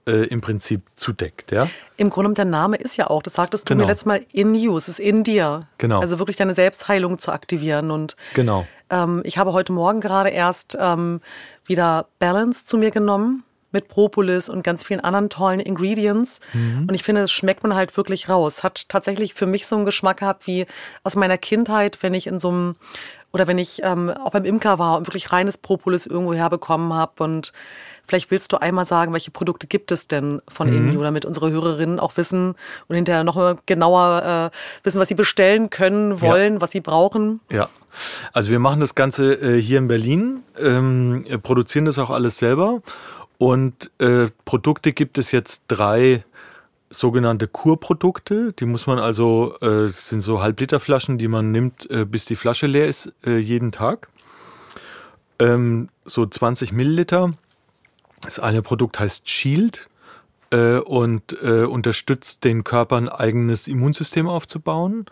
äh, 0.07 0.27
im 0.27 0.41
Prinzip 0.41 0.83
zudeckt. 0.95 1.53
Ja? 1.53 1.69
Im 1.97 2.11
Grunde 2.11 2.35
der 2.35 2.45
Name 2.45 2.77
ist 2.77 2.97
ja 2.97 3.09
auch, 3.09 3.23
das 3.23 3.35
sagtest 3.35 3.69
du 3.69 3.75
genau. 3.75 3.85
mir 3.85 3.91
letztes 3.91 4.07
Mal, 4.07 4.25
in 4.33 4.55
you, 4.55 4.77
es 4.77 4.89
ist 4.89 5.01
in 5.01 5.25
dir. 5.25 5.67
Genau. 5.79 6.01
Also 6.01 6.19
wirklich 6.19 6.37
deine 6.37 6.55
Selbstheilung 6.55 7.19
zu 7.19 7.33
aktivieren. 7.33 7.91
Und 7.91 8.17
genau. 8.35 8.67
Ähm, 8.91 9.23
ich 9.25 9.39
habe 9.39 9.53
heute 9.53 9.73
Morgen 9.73 10.01
gerade 10.01 10.31
erst 10.31 10.77
ähm, 10.81 11.21
wieder 11.67 12.07
Balance 12.19 12.65
zu 12.65 12.79
mir 12.79 12.91
genommen. 12.91 13.43
mit 13.73 13.89
Propolis 13.89 14.49
und 14.49 14.63
ganz 14.63 14.85
vielen 14.85 15.01
anderen 15.01 15.29
tollen 15.29 15.61
Ingredients. 15.61 16.41
Mhm. 16.55 16.87
Und 16.89 16.95
ich 16.95 17.03
finde, 17.03 17.21
das 17.23 17.33
schmeckt 17.33 17.63
man 17.63 17.75
halt 17.75 17.97
wirklich 17.97 18.29
raus. 18.29 18.63
Hat 18.63 18.89
tatsächlich 18.89 19.35
für 19.35 19.47
mich 19.47 19.67
so 19.67 19.77
einen 19.77 19.85
Geschmack 19.85 20.21
gehabt 20.21 20.47
wie 20.47 20.67
aus 21.03 21.15
meiner 21.15 21.37
Kindheit, 21.37 22.03
wenn 22.03 22.15
ich 22.15 22.27
in 22.27 22.39
so 22.39 22.49
einem 22.49 22.77
oder 23.33 23.47
wenn 23.47 23.59
ich 23.59 23.81
ähm, 23.83 24.11
auch 24.11 24.31
beim 24.31 24.45
Imker 24.45 24.79
war 24.79 24.97
und 24.97 25.07
wirklich 25.07 25.33
reines 25.33 25.59
Propolis 25.59 26.07
irgendwo 26.07 26.35
herbekommen 26.35 26.93
habe. 26.93 27.23
Und 27.23 27.53
vielleicht 28.07 28.31
willst 28.31 28.53
du 28.53 28.59
einmal 28.59 28.85
sagen, 28.85 29.13
welche 29.13 29.31
Produkte 29.31 29.67
gibt 29.67 29.93
es 29.93 30.09
denn 30.09 30.41
von 30.49 30.71
mhm. 30.71 30.77
Indie, 30.77 30.99
damit 30.99 31.25
unsere 31.25 31.51
Hörerinnen 31.51 32.01
auch 32.01 32.17
wissen 32.17 32.55
und 32.89 32.97
hinterher 32.97 33.25
noch 33.25 33.57
genauer 33.67 34.51
äh, 34.53 34.87
wissen, 34.87 35.01
was 35.01 35.09
sie 35.09 35.15
bestellen 35.15 35.71
können, 35.71 36.21
wollen, 36.21 36.55
ja. 36.55 36.61
was 36.61 36.71
sie 36.71 36.81
brauchen. 36.81 37.41
Ja. 37.51 37.69
Also 38.33 38.51
wir 38.51 38.59
machen 38.59 38.81
das 38.81 38.95
Ganze 38.95 39.33
äh, 39.35 39.61
hier 39.61 39.79
in 39.79 39.89
Berlin, 39.89 40.43
ähm, 40.61 41.25
produzieren 41.43 41.87
das 41.87 41.99
auch 41.99 42.11
alles 42.11 42.39
selber 42.39 42.83
und 43.39 43.91
äh, 43.99 44.29
Produkte 44.45 44.93
gibt 44.93 45.19
es 45.19 45.33
jetzt 45.33 45.65
drei 45.69 46.25
sogenannte 46.91 47.49
Kurprodukte. 47.49 48.53
Die 48.53 48.65
muss 48.65 48.87
man 48.87 48.99
also, 48.99 49.57
äh, 49.61 49.89
sind 49.89 50.21
so 50.21 50.43
Halbliterflaschen, 50.43 51.19
die 51.19 51.29
man 51.29 51.51
nimmt, 51.51 51.91
äh, 51.91 52.05
bis 52.05 52.25
die 52.25 52.37
Flasche 52.37 52.67
leer 52.67 52.87
ist, 52.89 53.13
äh, 53.25 53.39
jeden 53.39 53.73
Tag. 53.73 54.09
Ähm, 55.39 55.89
so 56.05 56.27
20 56.27 56.73
Milliliter. 56.73 57.33
Das 58.23 58.39
eine 58.39 58.63
Produkt 58.63 58.99
heißt 58.99 59.29
Shield 59.29 59.89
äh, 60.51 60.79
und 60.79 61.37
äh, 61.43 61.65
unterstützt 61.65 62.45
den 62.45 62.65
Körper 62.65 62.97
ein 62.97 63.09
eigenes 63.09 63.69
Immunsystem 63.69 64.29
aufzubauen. 64.29 65.07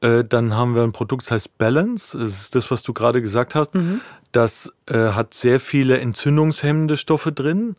Äh, 0.00 0.24
dann 0.24 0.54
haben 0.54 0.74
wir 0.74 0.82
ein 0.82 0.92
Produkt, 0.92 1.22
das 1.22 1.30
heißt 1.30 1.58
Balance. 1.58 2.18
Das 2.18 2.30
ist 2.30 2.54
das, 2.54 2.70
was 2.70 2.82
du 2.82 2.92
gerade 2.92 3.22
gesagt 3.22 3.54
hast. 3.54 3.74
Mhm. 3.74 4.00
Das 4.32 4.72
hat 4.90 5.32
sehr 5.32 5.60
viele 5.60 6.00
entzündungshemmende 6.00 6.96
Stoffe 6.96 7.30
drin. 7.30 7.76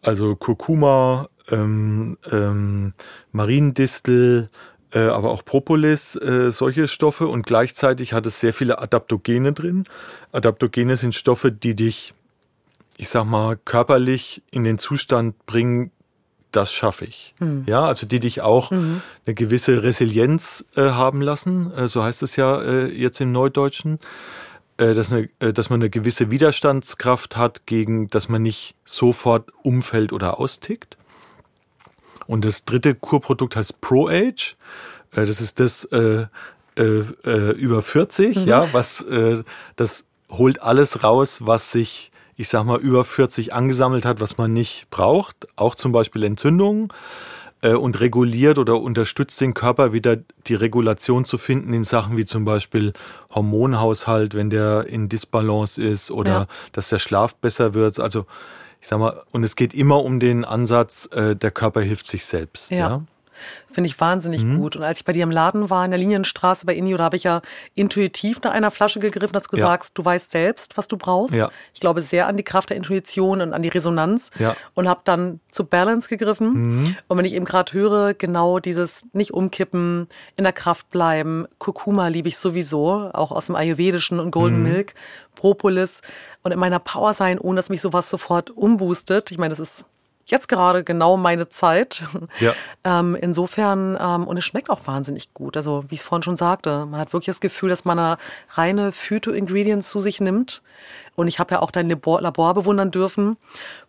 Also 0.00 0.36
Kurkuma, 0.36 1.28
ähm, 1.50 2.18
ähm, 2.30 2.92
Mariendistel, 3.32 4.50
äh, 4.92 5.00
aber 5.00 5.30
auch 5.30 5.44
Propolis, 5.44 6.16
äh, 6.16 6.50
solche 6.50 6.88
Stoffe. 6.88 7.26
Und 7.26 7.46
gleichzeitig 7.46 8.12
hat 8.12 8.26
es 8.26 8.40
sehr 8.40 8.52
viele 8.52 8.78
Adaptogene 8.78 9.52
drin. 9.52 9.84
Adaptogene 10.32 10.96
sind 10.96 11.14
Stoffe, 11.14 11.50
die 11.50 11.74
dich, 11.74 12.12
ich 12.96 13.08
sag 13.08 13.24
mal, 13.24 13.56
körperlich 13.56 14.42
in 14.50 14.64
den 14.64 14.78
Zustand 14.78 15.46
bringen, 15.46 15.90
das 16.52 16.72
schaffe 16.72 17.06
ich. 17.06 17.34
Mhm. 17.40 17.64
Ja, 17.66 17.86
also 17.86 18.06
die 18.06 18.20
dich 18.20 18.42
auch 18.42 18.70
mhm. 18.70 19.00
eine 19.26 19.34
gewisse 19.34 19.82
Resilienz 19.82 20.64
äh, 20.76 20.82
haben 20.82 21.22
lassen, 21.22 21.72
äh, 21.72 21.88
so 21.88 22.02
heißt 22.02 22.22
es 22.22 22.36
ja 22.36 22.60
äh, 22.60 22.86
jetzt 22.92 23.20
im 23.20 23.32
Neudeutschen. 23.32 23.98
Äh, 24.76 24.94
dass, 24.94 25.12
eine, 25.12 25.28
dass 25.52 25.70
man 25.70 25.80
eine 25.80 25.90
gewisse 25.90 26.30
Widerstandskraft 26.30 27.36
hat, 27.36 27.66
gegen 27.66 28.08
dass 28.08 28.28
man 28.28 28.42
nicht 28.42 28.74
sofort 28.84 29.50
umfällt 29.62 30.12
oder 30.12 30.38
austickt. 30.38 30.96
Und 32.26 32.44
das 32.44 32.64
dritte 32.64 32.94
Kurprodukt 32.94 33.56
heißt 33.56 33.80
ProAge. 33.80 34.56
Äh, 35.12 35.26
das 35.26 35.40
ist 35.40 35.60
das 35.60 35.84
äh, 35.84 36.26
äh, 36.76 37.02
über 37.52 37.82
40, 37.82 38.36
mhm. 38.36 38.48
ja, 38.48 38.68
was 38.72 39.04
das 39.76 40.04
holt 40.30 40.62
alles 40.62 41.04
raus, 41.04 41.40
was 41.44 41.72
sich, 41.72 42.10
ich 42.36 42.48
sag 42.48 42.64
mal, 42.64 42.80
über 42.80 43.04
40 43.04 43.52
angesammelt 43.52 44.06
hat, 44.06 44.20
was 44.20 44.38
man 44.38 44.52
nicht 44.54 44.88
braucht. 44.88 45.46
Auch 45.56 45.74
zum 45.74 45.92
Beispiel 45.92 46.24
Entzündungen 46.24 46.88
und 47.60 48.00
reguliert 48.00 48.58
oder 48.58 48.80
unterstützt 48.80 49.40
den 49.40 49.54
Körper 49.54 49.92
wieder 49.92 50.16
die 50.48 50.54
Regulation 50.54 51.24
zu 51.24 51.38
finden 51.38 51.72
in 51.74 51.84
Sachen 51.84 52.16
wie 52.16 52.24
zum 52.24 52.44
Beispiel 52.44 52.92
Hormonhaushalt, 53.32 54.34
wenn 54.34 54.50
der 54.50 54.86
in 54.88 55.08
Disbalance 55.08 55.80
ist 55.80 56.10
oder 56.10 56.30
ja. 56.30 56.46
dass 56.72 56.88
der 56.88 56.98
Schlaf 56.98 57.36
besser 57.36 57.74
wird. 57.74 58.00
Also 58.00 58.26
ich 58.82 58.88
sag 58.88 58.98
mal, 58.98 59.22
und 59.30 59.44
es 59.44 59.54
geht 59.54 59.74
immer 59.74 60.02
um 60.02 60.18
den 60.18 60.44
Ansatz, 60.44 61.08
äh, 61.12 61.36
der 61.36 61.52
Körper 61.52 61.80
hilft 61.80 62.08
sich 62.08 62.24
selbst. 62.24 62.72
ja? 62.72 62.76
ja? 62.76 63.04
Finde 63.70 63.88
ich 63.88 64.00
wahnsinnig 64.00 64.44
mhm. 64.44 64.58
gut. 64.58 64.76
Und 64.76 64.82
als 64.82 65.00
ich 65.00 65.04
bei 65.04 65.12
dir 65.12 65.22
im 65.22 65.30
Laden 65.30 65.70
war, 65.70 65.84
in 65.84 65.90
der 65.90 65.98
Linienstraße 65.98 66.66
bei 66.66 66.74
Inio, 66.74 66.96
da 66.96 67.04
habe 67.04 67.16
ich 67.16 67.24
ja 67.24 67.42
intuitiv 67.74 68.40
nach 68.42 68.52
einer 68.52 68.70
Flasche 68.70 69.00
gegriffen, 69.00 69.32
dass 69.32 69.44
du 69.44 69.56
ja. 69.56 69.66
sagst, 69.66 69.96
du 69.96 70.04
weißt 70.04 70.30
selbst, 70.30 70.76
was 70.76 70.88
du 70.88 70.96
brauchst. 70.96 71.34
Ja. 71.34 71.50
Ich 71.74 71.80
glaube 71.80 72.02
sehr 72.02 72.26
an 72.26 72.36
die 72.36 72.42
Kraft 72.42 72.70
der 72.70 72.76
Intuition 72.76 73.40
und 73.40 73.54
an 73.54 73.62
die 73.62 73.68
Resonanz 73.68 74.30
ja. 74.38 74.56
und 74.74 74.88
habe 74.88 75.00
dann 75.04 75.40
zu 75.50 75.64
Balance 75.64 76.08
gegriffen. 76.08 76.52
Mhm. 76.52 76.96
Und 77.08 77.18
wenn 77.18 77.24
ich 77.24 77.34
eben 77.34 77.44
gerade 77.44 77.72
höre, 77.72 78.14
genau 78.14 78.58
dieses 78.58 79.06
nicht 79.12 79.32
umkippen, 79.32 80.08
in 80.36 80.44
der 80.44 80.52
Kraft 80.52 80.90
bleiben, 80.90 81.46
Kurkuma 81.58 82.08
liebe 82.08 82.28
ich 82.28 82.38
sowieso, 82.38 83.10
auch 83.12 83.32
aus 83.32 83.46
dem 83.46 83.56
Ayurvedischen 83.56 84.20
und 84.20 84.30
Golden 84.30 84.58
mhm. 84.58 84.62
Milk, 84.64 84.94
Propolis 85.34 86.02
und 86.42 86.52
in 86.52 86.58
meiner 86.58 86.78
Power 86.78 87.14
sein, 87.14 87.38
ohne 87.38 87.56
dass 87.56 87.70
mich 87.70 87.80
sowas 87.80 88.10
sofort 88.10 88.50
umboostet. 88.50 89.30
Ich 89.30 89.38
meine, 89.38 89.50
das 89.50 89.60
ist 89.60 89.84
jetzt 90.26 90.48
gerade 90.48 90.84
genau 90.84 91.16
meine 91.16 91.48
Zeit. 91.48 92.04
Ja. 92.40 92.52
Ähm, 92.84 93.14
insofern, 93.14 93.96
ähm, 94.00 94.26
und 94.26 94.36
es 94.38 94.44
schmeckt 94.44 94.68
auch 94.68 94.88
wahnsinnig 94.88 95.32
gut. 95.34 95.56
Also, 95.56 95.84
wie 95.88 95.94
ich 95.94 96.00
es 96.00 96.06
vorhin 96.06 96.24
schon 96.24 96.36
sagte, 96.36 96.84
man 96.86 96.98
hat 96.98 97.12
wirklich 97.12 97.26
das 97.26 97.40
Gefühl, 97.40 97.68
dass 97.68 97.84
man 97.84 97.96
eine 97.96 98.18
reine 98.50 98.90
Phyto-Ingredients 98.90 99.88
zu 99.88 100.00
sich 100.00 100.20
nimmt. 100.20 100.62
Und 101.14 101.28
ich 101.28 101.38
habe 101.38 101.54
ja 101.54 101.62
auch 101.62 101.70
dein 101.70 101.88
Labor, 101.88 102.20
Labor 102.20 102.54
bewundern 102.54 102.90
dürfen, 102.90 103.36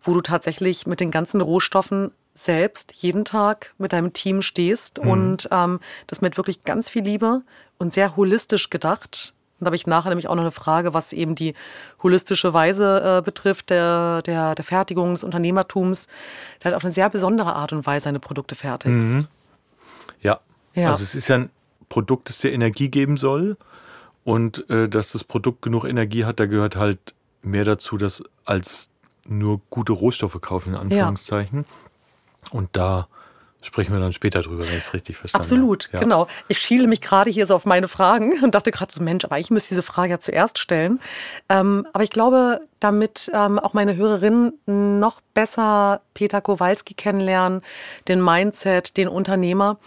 wo 0.04 0.14
du 0.14 0.20
tatsächlich 0.20 0.86
mit 0.86 1.00
den 1.00 1.10
ganzen 1.10 1.40
Rohstoffen 1.40 2.12
selbst 2.34 2.92
jeden 2.94 3.24
Tag 3.24 3.74
mit 3.78 3.92
deinem 3.92 4.12
Team 4.12 4.42
stehst 4.42 5.02
mhm. 5.02 5.10
und 5.10 5.48
ähm, 5.50 5.80
das 6.06 6.20
mit 6.20 6.36
wirklich 6.36 6.62
ganz 6.62 6.88
viel 6.88 7.02
Liebe 7.02 7.42
und 7.78 7.92
sehr 7.92 8.14
holistisch 8.14 8.70
gedacht 8.70 9.34
und 9.64 9.66
da 9.66 9.68
habe 9.70 9.76
ich 9.76 9.86
nachher 9.86 10.10
nämlich 10.10 10.28
auch 10.28 10.34
noch 10.34 10.42
eine 10.42 10.50
Frage, 10.50 10.94
was 10.94 11.12
eben 11.12 11.34
die 11.34 11.54
holistische 12.02 12.52
Weise 12.52 13.18
äh, 13.18 13.22
betrifft, 13.22 13.70
der, 13.70 14.22
der, 14.22 14.54
der 14.54 14.64
Fertigung 14.64 15.14
des 15.14 15.24
Unternehmertums, 15.24 16.06
der 16.60 16.66
halt 16.66 16.74
auf 16.76 16.84
eine 16.84 16.92
sehr 16.92 17.08
besondere 17.08 17.54
Art 17.54 17.72
und 17.72 17.86
Weise 17.86 18.04
seine 18.04 18.20
Produkte 18.20 18.54
fertigst. 18.54 19.14
Mhm. 19.14 19.26
Ja. 20.20 20.40
ja. 20.74 20.88
Also 20.88 21.02
es 21.02 21.14
ist 21.14 21.28
ja 21.28 21.36
ein 21.36 21.50
Produkt, 21.88 22.28
das 22.28 22.38
dir 22.38 22.52
Energie 22.52 22.88
geben 22.88 23.16
soll. 23.16 23.56
Und 24.24 24.68
äh, 24.70 24.88
dass 24.88 25.12
das 25.12 25.22
Produkt 25.22 25.62
genug 25.62 25.84
Energie 25.84 26.24
hat, 26.24 26.40
da 26.40 26.46
gehört 26.46 26.76
halt 26.76 27.14
mehr 27.42 27.64
dazu, 27.64 27.98
dass 27.98 28.22
als 28.44 28.90
nur 29.26 29.60
gute 29.70 29.92
Rohstoffe 29.92 30.40
kaufen, 30.40 30.70
in 30.70 30.80
Anführungszeichen. 30.80 31.66
Ja. 31.66 32.58
Und 32.58 32.70
da 32.72 33.08
sprechen 33.64 33.92
wir 33.92 34.00
dann 34.00 34.12
später 34.12 34.42
drüber, 34.42 34.64
wenn 34.64 34.72
ich 34.72 34.84
es 34.84 34.94
richtig 34.94 35.16
verstanden 35.16 35.42
Absolut, 35.42 35.84
habe. 35.84 35.94
Absolut, 35.94 35.94
ja. 35.94 36.00
genau. 36.00 36.26
Ich 36.48 36.58
schiele 36.58 36.86
mich 36.86 37.00
gerade 37.00 37.30
hier 37.30 37.46
so 37.46 37.54
auf 37.54 37.64
meine 37.64 37.88
Fragen 37.88 38.32
und 38.42 38.54
dachte 38.54 38.70
gerade 38.70 38.92
so, 38.92 39.02
Mensch, 39.02 39.24
aber 39.24 39.38
ich 39.38 39.50
müsste 39.50 39.70
diese 39.70 39.82
Frage 39.82 40.12
ja 40.12 40.20
zuerst 40.20 40.58
stellen. 40.58 41.00
Ähm, 41.48 41.86
aber 41.92 42.04
ich 42.04 42.10
glaube, 42.10 42.60
damit 42.80 43.30
ähm, 43.34 43.58
auch 43.58 43.72
meine 43.74 43.96
Hörerinnen 43.96 44.52
noch 44.66 45.20
besser 45.32 46.02
Peter 46.12 46.40
Kowalski 46.40 46.94
kennenlernen, 46.94 47.62
den 48.08 48.22
Mindset, 48.22 48.96
den 48.96 49.08
Unternehmer. 49.08 49.78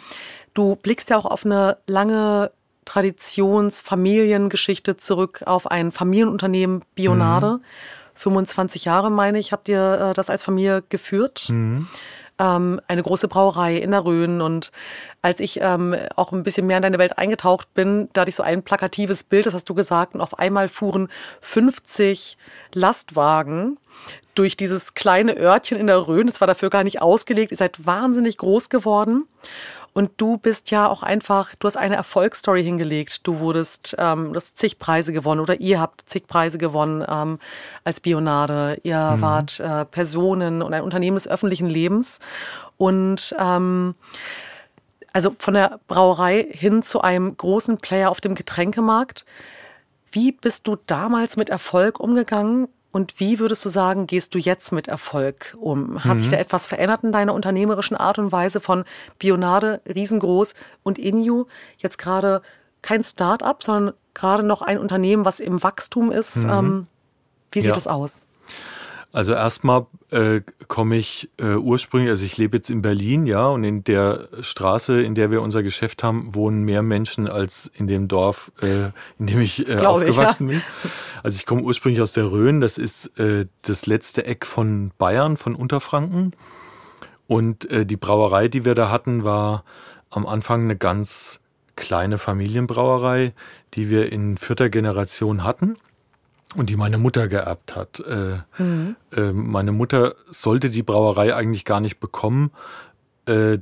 Du 0.54 0.76
blickst 0.76 1.10
ja 1.10 1.18
auch 1.18 1.26
auf 1.26 1.46
eine 1.46 1.78
lange 1.86 2.52
Traditions-, 2.86 3.82
Familiengeschichte 3.82 4.98
zurück, 4.98 5.44
auf 5.46 5.70
ein 5.70 5.92
Familienunternehmen 5.92 6.84
Bionade. 6.96 7.58
Mhm. 7.58 7.62
25 8.16 8.86
Jahre, 8.86 9.12
meine 9.12 9.38
ich, 9.38 9.52
habt 9.52 9.70
ihr 9.70 10.10
äh, 10.10 10.14
das 10.16 10.32
als 10.32 10.42
Familie 10.42 10.84
geführt. 10.90 11.46
Mhm 11.50 11.88
ähm, 12.40 12.80
eine 12.88 13.04
große 13.04 13.28
Brauerei 13.28 13.78
in 13.78 13.92
der 13.92 14.06
Rhön. 14.06 14.42
Und 14.42 14.72
als 15.22 15.40
ich 15.40 15.60
ähm, 15.62 15.96
auch 16.16 16.32
ein 16.32 16.44
bisschen 16.44 16.68
mehr 16.68 16.78
in 16.78 16.84
deine 16.84 17.00
Welt 17.00 17.18
eingetaucht 17.18 17.74
bin, 17.74 18.10
da 18.14 18.22
hatte 18.22 18.30
ich 18.30 18.36
so 18.36 18.44
ein 18.44 18.64
plakatives 18.64 19.24
Bild, 19.24 19.46
das 19.46 19.54
hast 19.54 19.70
du 19.70 19.74
gesagt, 19.74 20.16
und 20.16 20.22
auf 20.22 20.38
einmal 20.40 20.68
fuhren 20.70 21.10
50 21.42 22.38
Lastwagen 22.74 23.78
durch 24.36 24.56
dieses 24.56 24.94
kleine 24.94 25.36
Örtchen 25.36 25.80
in 25.80 25.88
der 25.88 26.08
Rhön. 26.08 26.28
Das 26.28 26.42
war 26.42 26.48
dafür 26.48 26.70
gar 26.70 26.84
nicht 26.84 27.02
ausgelegt. 27.02 27.52
Ihr 27.52 27.58
seid 27.58 27.86
wahnsinnig 27.86 28.38
groß 28.38 28.70
geworden. 28.70 29.28
Und 29.98 30.12
du 30.18 30.38
bist 30.38 30.70
ja 30.70 30.88
auch 30.88 31.02
einfach, 31.02 31.56
du 31.56 31.66
hast 31.66 31.76
eine 31.76 31.96
Erfolgsstory 31.96 32.64
hingelegt. 32.64 33.26
Du 33.26 33.40
wurdest, 33.40 33.96
ähm, 33.98 34.32
du 34.32 34.36
hast 34.36 34.56
zig 34.56 34.78
Preise 34.78 35.12
gewonnen 35.12 35.42
oder 35.42 35.60
ihr 35.60 35.82
habt 35.82 36.08
zig 36.08 36.28
Preise 36.28 36.60
gewonnen 36.60 37.04
ähm, 37.10 37.40
als 37.84 38.00
Bionade. 38.00 38.80
Ihr 38.84 39.16
mhm. 39.18 39.22
wart 39.22 39.60
äh, 39.60 39.86
Personen 39.86 40.62
und 40.62 40.72
ein 40.76 40.84
Unternehmen 40.84 41.18
des 41.18 41.28
öffentlichen 41.28 41.66
Lebens. 41.66 42.20
Und 42.78 43.36
ähm, 43.40 43.96
also 45.14 45.36
von 45.40 45.56
der 45.56 45.80
Brauerei 45.88 46.46
hin 46.48 46.84
zu 46.84 47.02
einem 47.02 47.36
großen 47.36 47.80
Player 47.80 48.12
auf 48.12 48.22
dem 48.22 48.36
Getränkemarkt. 48.36 49.26
Wie 50.12 50.32
bist 50.32 50.68
du 50.68 50.78
damals 50.86 51.38
mit 51.38 51.50
Erfolg 51.50 52.00
umgegangen? 52.00 52.68
Und 52.92 53.20
wie 53.20 53.40
würdest 53.40 53.64
du 53.66 53.70
sagen, 53.70 54.08
gehst 54.08 54.34
du 54.34 54.40
jetzt 54.40 54.72
mit 54.72 54.88
Erfolg 54.88 55.56
um? 55.60 56.04
Hat 56.04 56.16
mhm. 56.16 56.20
sich 56.20 56.30
da 56.30 56.38
etwas 56.38 56.68
verändert 56.68 57.04
in 57.04 57.12
deiner 57.12 57.34
unternehmerischen 57.34 57.98
Art 57.98 58.18
und 58.18 58.32
Weise 58.32 58.62
von 58.62 58.86
Bionade, 59.20 59.82
riesengroß 59.86 60.56
und 60.84 60.98
Inu 60.98 61.46
jetzt 61.78 61.98
gerade 61.98 62.42
kein 62.82 63.04
Start-up, 63.04 63.64
sondern 63.64 63.94
gerade 64.14 64.44
noch 64.44 64.62
ein 64.62 64.78
Unternehmen, 64.78 65.26
was 65.26 65.40
im 65.40 65.62
Wachstum 65.64 66.12
ist? 66.12 66.38
Mhm. 66.38 66.50
Ähm, 66.50 66.88
wie 67.52 67.62
sieht 67.62 67.70
ja. 67.70 67.76
das 67.76 67.88
aus? 67.88 68.27
Also 69.14 69.34
erstmal 69.34 69.88
äh, 70.12 70.42
komme 70.68 70.98
ich 70.98 71.30
äh, 71.38 71.56
ursprünglich, 71.56 72.10
also 72.10 72.26
ich 72.26 72.38
lebe 72.38 72.58
jetzt 72.58 72.70
in 72.70 72.82
Berlin, 72.82 73.26
ja, 73.26 73.48
und 73.48 73.64
in 73.64 73.84
der 73.84 74.28
Straße, 74.42 75.02
in 75.02 75.16
der 75.16 75.32
wir 75.32 75.42
unser 75.42 75.64
Geschäft 75.64 76.04
haben, 76.04 76.36
wohnen 76.36 76.64
mehr 76.64 76.84
Menschen 76.84 77.28
als 77.28 77.72
in 77.74 77.88
dem 77.88 78.08
Dorf, 78.08 78.52
äh, 78.62 78.92
in 79.18 79.28
dem 79.28 79.42
ich 79.42 79.68
äh, 79.68 79.78
aufgewachsen 79.78 80.50
ich, 80.50 80.56
ja. 80.58 80.62
bin. 80.62 80.92
Also 81.24 81.38
ich 81.38 81.46
komme 81.46 81.62
ursprünglich 81.62 82.02
aus 82.02 82.14
der 82.14 82.32
Rhön, 82.32 82.60
das 82.62 82.78
ist 82.78 83.18
äh, 83.18 83.48
das 83.62 83.86
letzte 83.86 84.26
Eck 84.26 84.46
von 84.46 84.92
Bayern, 84.98 85.38
von 85.38 85.56
Unterfranken. 85.56 86.34
Und 87.28 87.70
äh, 87.72 87.86
die 87.86 87.98
Brauerei, 87.98 88.50
die 88.50 88.66
wir 88.66 88.76
da 88.76 88.90
hatten, 88.90 89.24
war 89.24 89.64
am 90.10 90.26
Anfang 90.26 90.64
eine 90.64 90.78
ganz 90.78 91.40
kleine 91.76 92.18
Familienbrauerei, 92.18 93.34
die 93.74 93.90
wir 93.90 94.12
in 94.12 94.38
vierter 94.38 94.70
Generation 94.70 95.44
hatten 95.44 95.78
und 96.58 96.70
die 96.70 96.76
meine 96.76 96.98
Mutter 96.98 97.28
geerbt 97.28 97.76
hat. 97.76 98.00
Äh, 98.00 98.40
mhm. 98.62 98.96
äh, 99.16 99.32
meine 99.32 99.72
Mutter 99.72 100.16
sollte 100.30 100.70
die 100.70 100.84
Brauerei 100.84 101.36
eigentlich 101.36 101.66
gar 101.66 101.80
nicht 101.80 102.00
bekommen, 102.00 102.52
äh, 103.28 103.54
äh 103.54 103.60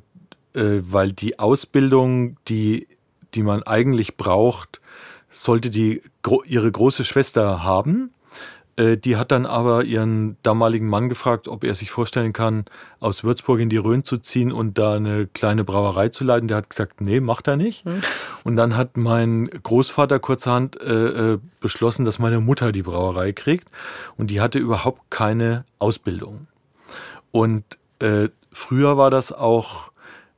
weil 0.54 1.12
die 1.12 1.38
Ausbildung, 1.38 2.38
die, 2.48 2.88
die 3.34 3.44
man 3.44 3.64
eigentlich 3.64 4.16
braucht, 4.16 4.80
sollte 5.30 5.70
die 5.70 6.02
ihre 6.46 6.72
große 6.72 7.04
Schwester 7.04 7.64
haben. 7.64 8.12
Äh, 8.78 8.98
die 8.98 9.16
hat 9.16 9.32
dann 9.32 9.46
aber 9.46 9.86
ihren 9.86 10.38
damaligen 10.44 10.88
Mann 10.88 11.08
gefragt, 11.08 11.48
ob 11.48 11.64
er 11.64 11.76
sich 11.76 11.92
vorstellen 11.92 12.34
kann, 12.34 12.66
aus 13.00 13.24
Würzburg 13.24 13.60
in 13.60 13.70
die 13.70 13.78
Rhön 13.78 14.04
zu 14.04 14.18
ziehen 14.18 14.52
und 14.52 14.78
da 14.78 14.96
eine 14.96 15.28
kleine 15.28 15.64
Brauerei 15.64 16.10
zu 16.10 16.24
leiten. 16.24 16.48
Der 16.48 16.58
hat 16.58 16.70
gesagt, 16.70 17.02
nee, 17.02 17.20
macht 17.20 17.48
er 17.48 17.56
nicht. 17.56 17.86
Hm. 17.86 18.02
Und 18.44 18.56
dann 18.56 18.76
hat 18.76 18.98
mein 18.98 19.50
Großvater 19.50 20.20
kurzerhand 20.20 20.80
äh, 20.82 21.34
äh, 21.34 21.40
beschlossen, 21.62 22.06
dass 22.06 22.20
meine 22.20 22.42
Mutter 22.42 22.72
die 22.72 22.84
Brauerei 22.84 23.32
kriegt. 23.32 23.70
Und 24.18 24.30
die 24.30 24.42
hatte 24.42 24.60
überhaupt 24.60 25.10
keine 25.10 25.66
Ausbildung. 25.80 26.48
Und 27.32 27.64
äh, 28.00 28.30
früher 28.52 28.98
war 28.98 29.10
das 29.10 29.32
auch 29.32 29.92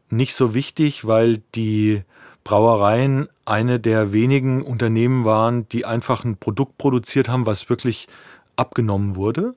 nicht 0.09 0.35
so 0.35 0.53
wichtig, 0.53 1.05
weil 1.05 1.41
die 1.55 2.03
Brauereien 2.43 3.27
eine 3.47 3.79
der 3.79 4.11
wenigen 4.11 4.61
Unternehmen 4.61 5.25
waren, 5.25 5.67
die 5.69 5.85
einfach 5.85 6.23
ein 6.23 6.37
Produkt 6.37 6.77
produziert 6.77 7.29
haben, 7.29 7.45
was 7.45 7.69
wirklich 7.69 8.07
abgenommen 8.55 9.15
wurde. 9.15 9.55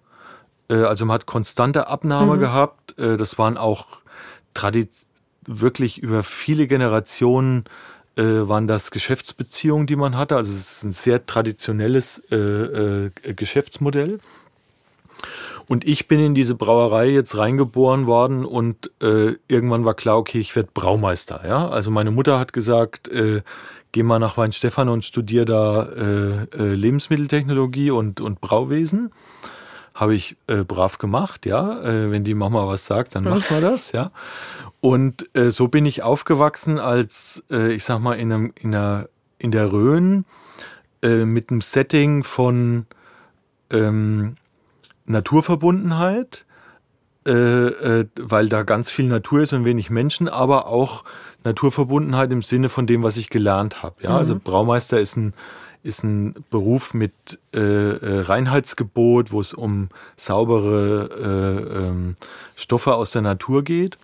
Äh, 0.68 0.84
also 0.84 1.04
man 1.04 1.14
hat 1.14 1.26
konstante 1.26 1.88
Abnahme 1.88 2.36
mhm. 2.36 2.40
gehabt. 2.40 2.98
Äh, 2.98 3.16
das 3.16 3.38
waren 3.38 3.56
auch 3.56 3.86
wirklich 5.46 5.98
über 5.98 6.22
viele 6.22 6.66
Generationen 6.66 7.64
äh, 8.16 8.22
waren 8.22 8.66
das 8.66 8.90
Geschäftsbeziehungen, 8.90 9.86
die 9.86 9.96
man 9.96 10.16
hatte. 10.16 10.36
Also 10.36 10.52
es 10.52 10.72
ist 10.72 10.84
ein 10.84 10.92
sehr 10.92 11.24
traditionelles 11.24 12.22
Geschäftsmodell. 13.22 14.18
Und 15.70 15.86
ich 15.86 16.08
bin 16.08 16.18
in 16.18 16.34
diese 16.34 16.56
Brauerei 16.56 17.10
jetzt 17.10 17.38
reingeboren 17.38 18.08
worden 18.08 18.44
und 18.44 18.90
äh, 19.00 19.36
irgendwann 19.46 19.84
war 19.84 19.94
klar, 19.94 20.18
okay, 20.18 20.40
ich 20.40 20.56
werde 20.56 20.70
Braumeister. 20.74 21.42
Ja? 21.46 21.68
Also 21.68 21.92
meine 21.92 22.10
Mutter 22.10 22.40
hat 22.40 22.52
gesagt, 22.52 23.06
äh, 23.06 23.42
geh 23.92 24.02
mal 24.02 24.18
nach 24.18 24.36
Weinstefan 24.36 24.88
und 24.88 25.04
studier 25.04 25.44
da 25.44 25.84
äh, 25.84 26.44
äh, 26.56 26.74
Lebensmitteltechnologie 26.74 27.90
und, 27.90 28.20
und 28.20 28.40
Brauwesen. 28.40 29.12
Habe 29.94 30.14
ich 30.14 30.36
äh, 30.46 30.64
brav 30.64 30.98
gemacht, 30.98 31.46
ja. 31.46 31.82
Äh, 31.82 32.10
wenn 32.10 32.24
die 32.24 32.34
Mama 32.34 32.66
was 32.66 32.86
sagt, 32.86 33.14
dann 33.14 33.24
macht 33.24 33.50
man 33.50 33.60
das, 33.60 33.92
ja. 33.92 34.12
Und 34.80 35.28
äh, 35.36 35.50
so 35.50 35.68
bin 35.68 35.84
ich 35.84 36.02
aufgewachsen 36.02 36.78
als, 36.78 37.44
äh, 37.50 37.72
ich 37.72 37.84
sag 37.84 37.98
mal, 37.98 38.14
in, 38.14 38.32
einem, 38.32 38.52
in, 38.56 38.74
einer, 38.74 39.08
in 39.38 39.50
der 39.50 39.72
Rhön 39.72 40.24
äh, 41.02 41.24
mit 41.24 41.50
einem 41.50 41.60
Setting 41.60 42.24
von 42.24 42.86
ähm, 43.70 44.36
Naturverbundenheit, 45.04 46.46
äh, 47.26 47.32
äh, 47.32 48.06
weil 48.18 48.48
da 48.48 48.62
ganz 48.62 48.90
viel 48.90 49.04
Natur 49.04 49.42
ist 49.42 49.52
und 49.52 49.66
wenig 49.66 49.90
Menschen, 49.90 50.26
aber 50.26 50.66
auch 50.66 51.04
Naturverbundenheit 51.44 52.30
im 52.32 52.40
Sinne 52.40 52.70
von 52.70 52.86
dem, 52.86 53.02
was 53.02 53.18
ich 53.18 53.28
gelernt 53.28 53.82
habe. 53.82 53.96
Ja? 54.02 54.16
Also 54.16 54.34
mhm. 54.34 54.40
Also 54.40 54.50
Braumeister 54.50 55.00
ist 55.00 55.16
ein, 55.16 55.34
ist 55.82 56.02
ein 56.02 56.34
Beruf 56.48 56.94
mit 56.94 57.38
äh, 57.54 57.60
äh, 57.60 58.20
Reinheitsgebot, 58.20 59.32
wo 59.32 59.40
es 59.40 59.52
um 59.52 59.90
saubere 60.16 61.10
äh, 61.74 61.78
ähm, 61.78 62.16
Stoffe 62.56 62.94
aus 62.94 63.10
der 63.10 63.20
Natur 63.20 63.64
geht. 63.64 63.98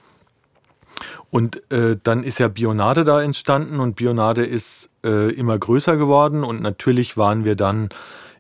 Und 1.31 1.63
äh, 1.73 1.97
dann 2.03 2.23
ist 2.23 2.39
ja 2.39 2.49
Bionade 2.49 3.07
da 3.07 3.23
entstanden 3.23 3.81
und 3.81 3.97
Bionade 3.97 4.45
ist 4.45 4.91
immer 5.03 5.57
größer 5.57 5.97
geworden 5.97 6.43
und 6.43 6.61
natürlich 6.61 7.17
waren 7.17 7.45
wir 7.45 7.55
dann 7.55 7.91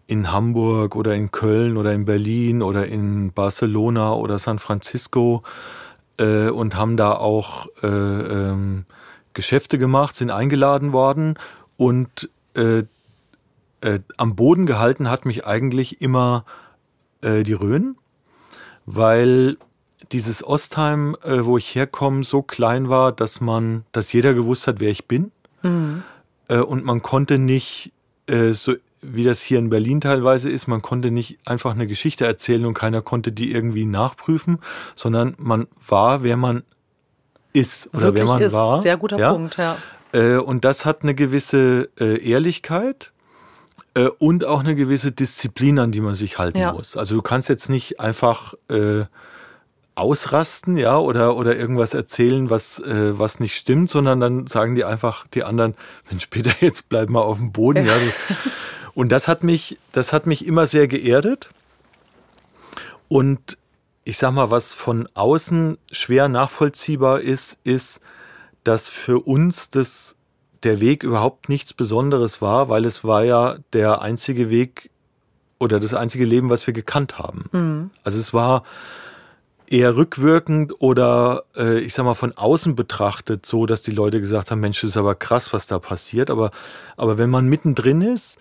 in 0.07 0.31
Hamburg 0.31 0.95
oder 0.95 1.15
in 1.15 1.31
Köln 1.31 1.77
oder 1.77 1.93
in 1.93 2.05
Berlin 2.05 2.63
oder 2.63 2.87
in 2.87 3.33
Barcelona 3.33 4.15
oder 4.15 4.39
San 4.39 4.59
Francisco 4.59 5.43
äh, 6.19 6.49
und 6.49 6.77
haben 6.77 6.97
da 6.97 7.13
auch 7.13 7.67
äh, 7.83 7.87
ähm, 7.87 8.85
Geschäfte 9.35 9.79
gemacht, 9.79 10.15
sind 10.15 10.31
eingeladen 10.31 10.93
worden 10.93 11.39
und 11.77 12.31
äh, 12.55 12.85
äh 13.81 14.01
am 14.17 14.37
Boden 14.37 14.67
gehalten 14.67 15.11
hat 15.11 15.27
mich 15.27 15.45
eigentlich 15.45 16.01
immer 16.01 16.45
äh, 17.21 17.43
die 17.43 17.53
Rhön, 17.53 17.97
weil 18.87 19.59
dieses 20.13 20.45
Ostheim, 20.45 21.17
äh, 21.25 21.45
wo 21.45 21.59
ich 21.59 21.75
herkomme, 21.75 22.23
so 22.23 22.43
klein 22.43 22.89
war, 22.89 23.11
dass 23.11 23.41
man, 23.41 23.85
dass 23.91 24.13
jeder 24.13 24.35
gewusst 24.35 24.69
hat, 24.69 24.79
wer 24.81 24.91
ich 24.91 25.07
bin. 25.07 25.33
Mhm. 25.63 26.03
und 26.49 26.85
man 26.85 27.03
konnte 27.03 27.39
nicht 27.39 27.93
so 28.29 28.75
wie 29.03 29.25
das 29.25 29.43
hier 29.43 29.59
in 29.59 29.71
Berlin 29.71 30.01
teilweise 30.01 30.51
ist, 30.51 30.67
man 30.67 30.83
konnte 30.83 31.11
nicht 31.11 31.39
einfach 31.47 31.73
eine 31.73 31.87
Geschichte 31.87 32.25
erzählen 32.27 32.65
und 32.67 32.75
keiner 32.75 33.03
konnte 33.03 33.33
die 33.33 33.53
irgendwie 33.53 33.85
nachprüfen, 33.85 34.59
sondern 34.95 35.35
man 35.39 35.67
war, 35.87 36.23
wer 36.23 36.37
man 36.37 36.63
ist 37.53 37.89
oder 37.95 38.05
Wirklich 38.05 38.25
wer 38.25 38.33
man 38.33 38.43
ist 38.43 38.53
war. 38.53 38.81
Sehr 38.83 38.97
guter 38.97 39.19
ja? 39.19 39.33
Punkt, 39.33 39.57
ja. 39.57 39.77
Äh, 40.13 40.37
und 40.37 40.65
das 40.65 40.85
hat 40.85 41.03
eine 41.03 41.15
gewisse 41.15 41.89
äh, 41.99 42.19
Ehrlichkeit 42.29 43.13
äh, 43.95 44.09
und 44.19 44.45
auch 44.45 44.61
eine 44.61 44.75
gewisse 44.75 45.13
Disziplin, 45.13 45.79
an 45.79 45.93
die 45.93 46.01
man 46.01 46.15
sich 46.15 46.39
halten 46.39 46.59
ja. 46.59 46.73
muss. 46.73 46.97
Also 46.97 47.15
du 47.15 47.23
kannst 47.23 47.49
jetzt 47.49 47.69
nicht 47.69 48.01
einfach 48.01 48.55
ausrasten, 49.97 50.77
ja, 50.77 50.99
oder, 50.99 51.37
oder 51.37 51.57
irgendwas 51.57 51.95
erzählen, 51.95 52.51
was, 52.51 52.79
äh, 52.81 53.19
was 53.19 53.41
nicht 53.41 53.57
stimmt, 53.57 53.89
sondern 53.89 54.21
dann 54.21 54.47
sagen 54.47 54.75
die 54.75 54.85
einfach, 54.85 55.27
die 55.29 55.43
anderen, 55.43 55.75
Mensch, 56.11 56.27
Peter, 56.27 56.53
jetzt 56.61 56.89
bleib 56.89 57.09
mal 57.09 57.23
auf 57.23 57.39
dem 57.39 57.51
Boden, 57.51 57.87
ja. 57.87 57.95
Und 58.97 59.13
das 59.13 59.29
hat 59.29 59.45
mich, 59.45 59.79
das 59.93 60.15
hat 60.15 60.27
mich 60.27 60.47
immer 60.47 60.65
sehr 60.65 60.89
geerdet. 60.89 61.51
Und 63.09 63.59
ich 64.05 64.17
sag 64.17 64.33
mal, 64.33 64.51
was 64.51 64.73
von 64.73 65.07
außen 65.13 65.77
schwer 65.93 66.29
nachvollziehbar 66.29 67.21
ist, 67.21 67.59
ist, 67.63 68.01
dass 68.65 68.89
für 68.89 69.21
uns 69.21 69.69
das 69.69 70.17
der 70.63 70.81
Weg 70.81 71.03
überhaupt 71.03 71.51
nichts 71.51 71.75
Besonderes 71.75 72.41
war, 72.41 72.71
weil 72.71 72.87
es 72.87 73.05
war 73.05 73.23
ja 73.23 73.59
der 73.75 74.01
einzige 74.01 74.49
Weg 74.49 74.91
oder 75.59 75.79
das 75.79 75.93
einzige 75.93 76.25
Leben, 76.25 76.49
was 76.49 76.67
wir 76.67 76.73
gekannt 76.73 77.19
haben. 77.19 77.51
Mhm. 77.53 77.91
Also 78.03 78.19
es 78.19 78.33
war 78.33 78.63
eher 79.67 79.95
rückwirkend 79.95 80.81
oder 80.81 81.45
äh, 81.55 81.81
ich 81.81 81.93
sag 81.93 82.07
mal 82.07 82.15
von 82.15 82.33
außen 82.33 82.75
betrachtet 82.75 83.45
so, 83.45 83.67
dass 83.67 83.83
die 83.83 83.91
Leute 83.91 84.21
gesagt 84.21 84.51
haben, 84.51 84.61
Mensch, 84.61 84.81
das 84.81 84.91
ist 84.91 84.97
aber 84.97 85.15
krass, 85.15 85.53
was 85.53 85.67
da 85.67 85.79
passiert. 85.79 86.31
Aber, 86.31 86.51
aber 86.97 87.19
wenn 87.19 87.29
man 87.29 87.47
mittendrin 87.47 88.01
ist, 88.01 88.39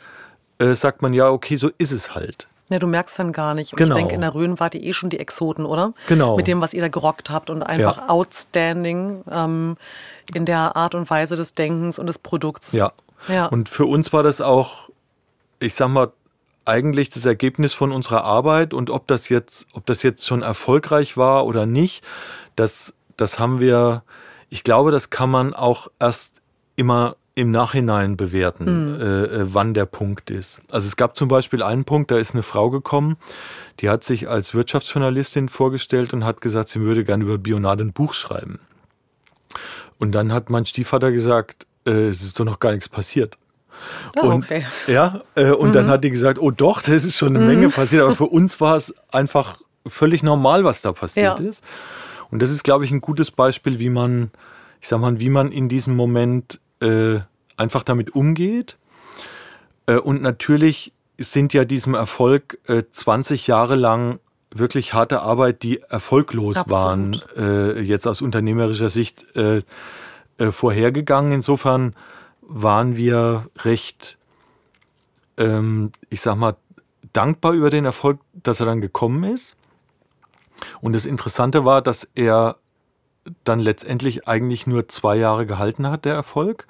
äh, 0.60 0.74
sagt 0.74 1.02
man 1.02 1.14
ja, 1.14 1.30
okay, 1.30 1.56
so 1.56 1.70
ist 1.78 1.92
es 1.92 2.16
halt. 2.16 2.48
Ja, 2.70 2.80
du 2.80 2.88
merkst 2.88 3.20
dann 3.20 3.32
gar 3.32 3.54
nicht. 3.54 3.74
Und 3.74 3.78
genau. 3.78 3.96
ich 3.96 4.02
denke, 4.02 4.16
in 4.16 4.22
der 4.22 4.34
Rhön 4.34 4.60
wart 4.60 4.74
ihr 4.74 4.82
eh 4.82 4.94
schon 4.94 5.10
die 5.10 5.20
Exoten, 5.20 5.66
oder? 5.66 5.94
Genau. 6.08 6.36
Mit 6.36 6.48
dem, 6.48 6.62
was 6.62 6.74
ihr 6.74 6.82
da 6.82 6.88
gerockt 6.88 7.30
habt 7.30 7.52
und 7.52 7.62
einfach 7.62 7.98
ja. 7.98 8.10
outstanding 8.10 9.24
ähm, 9.30 9.78
in 10.34 10.46
der 10.46 10.76
Art 10.76 10.96
und 10.96 11.08
Weise 11.10 11.36
des 11.36 11.54
Denkens 11.54 12.00
und 12.00 12.08
des 12.08 12.18
Produkts. 12.18 12.72
Ja. 12.72 12.92
ja. 13.28 13.46
Und 13.46 13.70
für 13.70 13.86
uns 13.86 14.14
war 14.14 14.24
das 14.24 14.42
auch, 14.42 14.90
ich 15.60 15.76
sag 15.76 15.90
mal, 15.90 16.12
eigentlich 16.66 17.12
das 17.12 17.26
Ergebnis 17.28 17.76
von 17.76 17.92
unserer 17.92 18.24
Arbeit 18.24 18.74
und 18.74 18.90
ob 18.90 19.06
das 19.06 19.30
jetzt, 19.30 19.68
ob 19.74 19.86
das 19.86 20.02
jetzt 20.02 20.26
schon 20.26 20.42
erfolgreich 20.42 21.16
war 21.16 21.46
oder 21.46 21.68
nicht, 21.68 22.04
das, 22.56 22.96
das 23.18 23.38
haben 23.38 23.60
wir, 23.60 24.02
ich 24.50 24.64
glaube, 24.64 24.90
das 24.90 25.12
kann 25.12 25.30
man 25.30 25.54
auch 25.54 25.90
erst 26.00 26.42
immer 26.76 27.16
im 27.36 27.52
Nachhinein 27.52 28.16
bewerten, 28.16 28.96
mhm. 28.96 29.02
äh, 29.02 29.24
äh, 29.24 29.54
wann 29.54 29.74
der 29.74 29.86
Punkt 29.86 30.30
ist. 30.30 30.62
Also 30.72 30.88
es 30.88 30.96
gab 30.96 31.18
zum 31.18 31.28
Beispiel 31.28 31.62
einen 31.62 31.84
Punkt, 31.84 32.10
da 32.10 32.18
ist 32.18 32.34
eine 32.34 32.44
Frau 32.44 32.70
gekommen, 32.70 33.18
die 33.82 33.90
hat 33.90 34.06
sich 34.06 34.30
als 34.30 34.54
Wirtschaftsjournalistin 34.54 35.50
vorgestellt 35.50 36.14
und 36.14 36.24
hat 36.24 36.40
gesagt, 36.40 36.70
sie 36.70 36.80
würde 36.80 37.04
gerne 37.04 37.26
über 37.26 37.38
Bionade 37.38 37.84
ein 37.84 37.92
Buch 37.92 38.14
schreiben. 38.14 38.60
Und 40.00 40.14
dann 40.14 40.32
hat 40.32 40.50
mein 40.50 40.66
Stiefvater 40.66 41.12
gesagt, 41.12 41.68
äh, 41.86 42.08
es 42.08 42.22
ist 42.22 42.40
doch 42.40 42.46
noch 42.46 42.60
gar 42.60 42.72
nichts 42.72 42.88
passiert. 42.88 43.38
Oh, 44.18 44.28
und, 44.28 44.46
okay. 44.46 44.66
Ja, 44.88 45.22
äh, 45.36 45.52
und 45.52 45.70
mhm. 45.70 45.74
dann 45.74 45.88
hat 45.88 46.06
die 46.06 46.10
gesagt, 46.10 46.40
oh 46.40 46.52
doch, 46.52 46.82
das 46.82 47.04
ist 47.04 47.18
schon 47.18 47.36
eine 47.36 47.40
mhm. 47.40 47.48
Menge 47.48 47.70
passiert, 47.70 48.04
aber 48.04 48.16
für 48.16 48.28
uns 48.28 48.62
war 48.62 48.78
es 48.78 48.96
einfach 49.12 49.60
völlig 49.86 50.24
normal, 50.24 50.64
was 50.64 50.82
da 50.82 50.94
passiert 50.94 51.40
ja. 51.40 51.46
ist. 51.46 51.64
Und 52.32 52.42
das 52.42 52.50
ist, 52.50 52.64
glaube 52.64 52.86
ich, 52.86 52.92
ein 52.92 53.02
gutes 53.02 53.30
Beispiel, 53.30 53.80
wie 53.80 53.90
man, 53.90 54.32
ich 54.80 54.88
sag 54.88 55.02
mal, 55.02 55.20
wie 55.20 55.30
man 55.30 55.52
in 55.52 55.68
diesem 55.68 55.98
Moment 55.98 56.60
äh, 56.80 57.20
einfach 57.58 57.84
damit 57.84 58.16
umgeht. 58.16 58.78
Äh, 59.86 59.98
und 59.98 60.22
natürlich 60.22 60.94
sind 61.18 61.54
ja 61.54 61.66
diesem 61.66 61.94
Erfolg 61.94 62.60
äh, 62.68 62.84
20 62.90 63.48
Jahre 63.48 63.76
lang 63.76 64.20
wirklich 64.52 64.94
harte 64.94 65.22
Arbeit, 65.22 65.64
die 65.64 65.82
erfolglos 65.82 66.58
Absolut. 66.58 66.82
waren, 66.82 67.22
äh, 67.36 67.82
jetzt 67.82 68.08
aus 68.08 68.22
unternehmerischer 68.22 68.90
Sicht 68.90 69.26
äh, 69.36 69.62
vorhergegangen. 70.52 71.34
Insofern 71.34 71.96
waren 72.42 72.96
wir 72.96 73.48
recht, 73.60 74.18
ähm, 75.38 75.92
ich 76.10 76.22
sag 76.22 76.36
mal, 76.38 76.56
dankbar 77.14 77.54
über 77.54 77.70
den 77.70 77.86
Erfolg, 77.86 78.20
dass 78.34 78.60
er 78.60 78.66
dann 78.66 78.82
gekommen 78.82 79.24
ist. 79.24 79.56
Und 80.82 80.94
das 80.94 81.06
Interessante 81.06 81.66
war, 81.66 81.82
dass 81.82 82.08
er 82.16 82.58
dann 83.44 83.60
letztendlich 83.60 84.28
eigentlich 84.28 84.68
nur 84.68 84.88
zwei 84.88 85.16
Jahre 85.16 85.46
gehalten 85.46 85.88
hat, 85.88 86.06
der 86.06 86.14
Erfolg. 86.14 86.68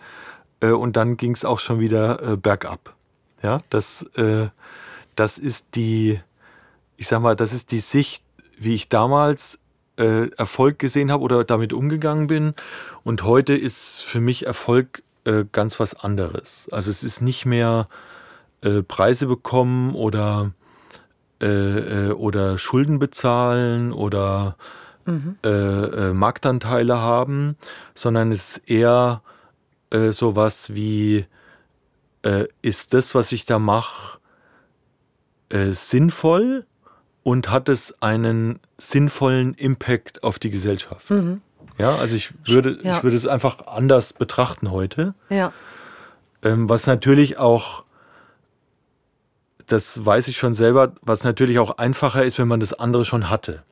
Äh, 0.61 0.71
und 0.71 0.95
dann 0.95 1.17
ging 1.17 1.31
es 1.31 1.45
auch 1.45 1.59
schon 1.59 1.79
wieder 1.79 2.21
äh, 2.21 2.37
bergab. 2.37 2.95
Ja, 3.41 3.61
das, 3.69 4.03
äh, 4.15 4.47
das 5.15 5.37
ist 5.37 5.75
die, 5.75 6.19
ich 6.97 7.07
sag 7.07 7.21
mal, 7.21 7.35
das 7.35 7.53
ist 7.53 7.71
die 7.71 7.79
Sicht, 7.79 8.23
wie 8.57 8.73
ich 8.73 8.89
damals 8.89 9.59
äh, 9.97 10.29
Erfolg 10.31 10.79
gesehen 10.79 11.11
habe 11.11 11.23
oder 11.23 11.43
damit 11.43 11.73
umgegangen 11.73 12.27
bin. 12.27 12.53
Und 13.03 13.23
heute 13.23 13.53
ist 13.55 14.01
für 14.01 14.21
mich 14.21 14.45
Erfolg 14.45 15.03
äh, 15.25 15.45
ganz 15.51 15.79
was 15.79 15.93
anderes. 15.93 16.69
Also 16.71 16.89
es 16.89 17.03
ist 17.03 17.21
nicht 17.21 17.45
mehr 17.45 17.87
äh, 18.61 18.81
Preise 18.81 19.27
bekommen 19.27 19.95
oder, 19.95 20.51
oder 21.37 22.57
Schulden 22.57 22.97
bezahlen 22.97 23.91
oder 23.91 24.55
mhm. 25.05 25.37
Äh, 25.43 26.13
Marktanteile 26.13 26.99
haben, 26.99 27.57
sondern 27.93 28.31
es 28.31 28.57
ist 28.57 28.69
eher 28.69 29.21
äh, 29.91 30.11
sowas 30.11 30.73
wie, 30.73 31.25
ist 32.63 32.95
das, 32.95 33.13
was 33.13 33.31
ich 33.31 33.45
da 33.45 33.59
mache, 33.59 34.17
sinnvoll? 35.51 36.65
und 37.25 37.49
hat 37.49 37.69
es 37.69 38.03
einen 38.03 38.59
sinnvollen 38.77 39.55
Impact 39.55 40.23
auf 40.23 40.37
die 40.37 40.51
Gesellschaft. 40.51 41.09
Mhm. 41.09 41.41
Ja, 41.79 41.95
also 41.95 42.15
ich 42.15 42.31
würde, 42.45 42.77
ja. 42.83 42.97
ich 42.97 43.03
würde 43.03 43.17
es 43.17 43.25
einfach 43.25 43.65
anders 43.65 44.13
betrachten 44.13 44.69
heute. 44.69 45.15
Ja. 45.29 45.51
Ähm, 46.43 46.69
was 46.69 46.85
natürlich 46.85 47.39
auch, 47.39 47.83
das 49.65 50.05
weiß 50.05 50.27
ich 50.27 50.37
schon 50.37 50.53
selber, 50.53 50.93
was 51.01 51.23
natürlich 51.23 51.57
auch 51.57 51.79
einfacher 51.79 52.23
ist, 52.23 52.37
wenn 52.37 52.47
man 52.47 52.59
das 52.59 52.73
andere 52.73 53.05
schon 53.05 53.27
hatte. 53.27 53.63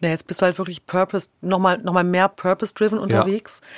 Ja, 0.00 0.08
jetzt 0.08 0.26
bist 0.26 0.40
du 0.40 0.46
halt 0.46 0.58
wirklich 0.58 0.86
Purpose, 0.86 1.28
nochmal 1.40 1.78
noch 1.78 1.92
mal 1.92 2.04
mehr 2.04 2.28
Purpose-driven 2.28 2.98
unterwegs. 2.98 3.60
Ja. 3.62 3.68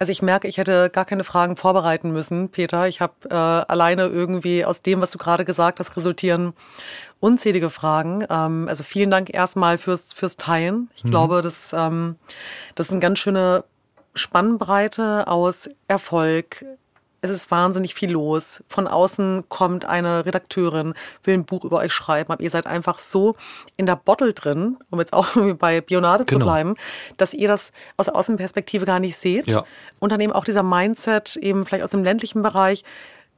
Also 0.00 0.12
ich 0.12 0.22
merke, 0.22 0.46
ich 0.46 0.58
hätte 0.58 0.90
gar 0.90 1.04
keine 1.04 1.24
Fragen 1.24 1.56
vorbereiten 1.56 2.12
müssen, 2.12 2.50
Peter. 2.50 2.86
Ich 2.86 3.00
habe 3.00 3.14
äh, 3.30 3.34
alleine 3.34 4.06
irgendwie 4.06 4.64
aus 4.64 4.80
dem, 4.80 5.00
was 5.00 5.10
du 5.10 5.18
gerade 5.18 5.44
gesagt 5.44 5.80
hast, 5.80 5.96
resultieren 5.96 6.52
unzählige 7.18 7.68
Fragen. 7.68 8.24
Ähm, 8.30 8.66
also 8.68 8.84
vielen 8.84 9.10
Dank 9.10 9.34
erstmal 9.34 9.76
fürs, 9.76 10.12
fürs 10.12 10.36
Teilen. 10.36 10.88
Ich 10.94 11.04
mhm. 11.04 11.10
glaube, 11.10 11.42
das, 11.42 11.72
ähm, 11.72 12.14
das 12.76 12.86
ist 12.86 12.92
eine 12.92 13.00
ganz 13.00 13.18
schöne 13.18 13.64
Spannbreite 14.14 15.26
aus 15.26 15.68
Erfolg, 15.88 16.64
es 17.20 17.30
ist 17.30 17.50
wahnsinnig 17.50 17.94
viel 17.94 18.10
los. 18.10 18.62
Von 18.68 18.86
außen 18.86 19.44
kommt 19.48 19.84
eine 19.84 20.24
Redakteurin, 20.24 20.94
will 21.24 21.34
ein 21.34 21.44
Buch 21.44 21.64
über 21.64 21.78
euch 21.78 21.92
schreiben, 21.92 22.32
aber 22.32 22.42
ihr 22.42 22.50
seid 22.50 22.66
einfach 22.66 22.98
so 22.98 23.34
in 23.76 23.86
der 23.86 23.96
Bottle 23.96 24.32
drin, 24.32 24.76
um 24.90 25.00
jetzt 25.00 25.12
auch 25.12 25.28
bei 25.58 25.80
Bionade 25.80 26.24
genau. 26.24 26.38
zu 26.38 26.44
bleiben, 26.44 26.74
dass 27.16 27.34
ihr 27.34 27.48
das 27.48 27.72
aus 27.96 28.06
der 28.06 28.16
Außenperspektive 28.16 28.84
gar 28.84 29.00
nicht 29.00 29.16
seht. 29.16 29.48
Ja. 29.48 29.64
Und 29.98 30.12
dann 30.12 30.20
eben 30.20 30.32
auch 30.32 30.44
dieser 30.44 30.62
Mindset, 30.62 31.36
eben 31.36 31.66
vielleicht 31.66 31.84
aus 31.84 31.90
dem 31.90 32.04
ländlichen 32.04 32.42
Bereich, 32.42 32.84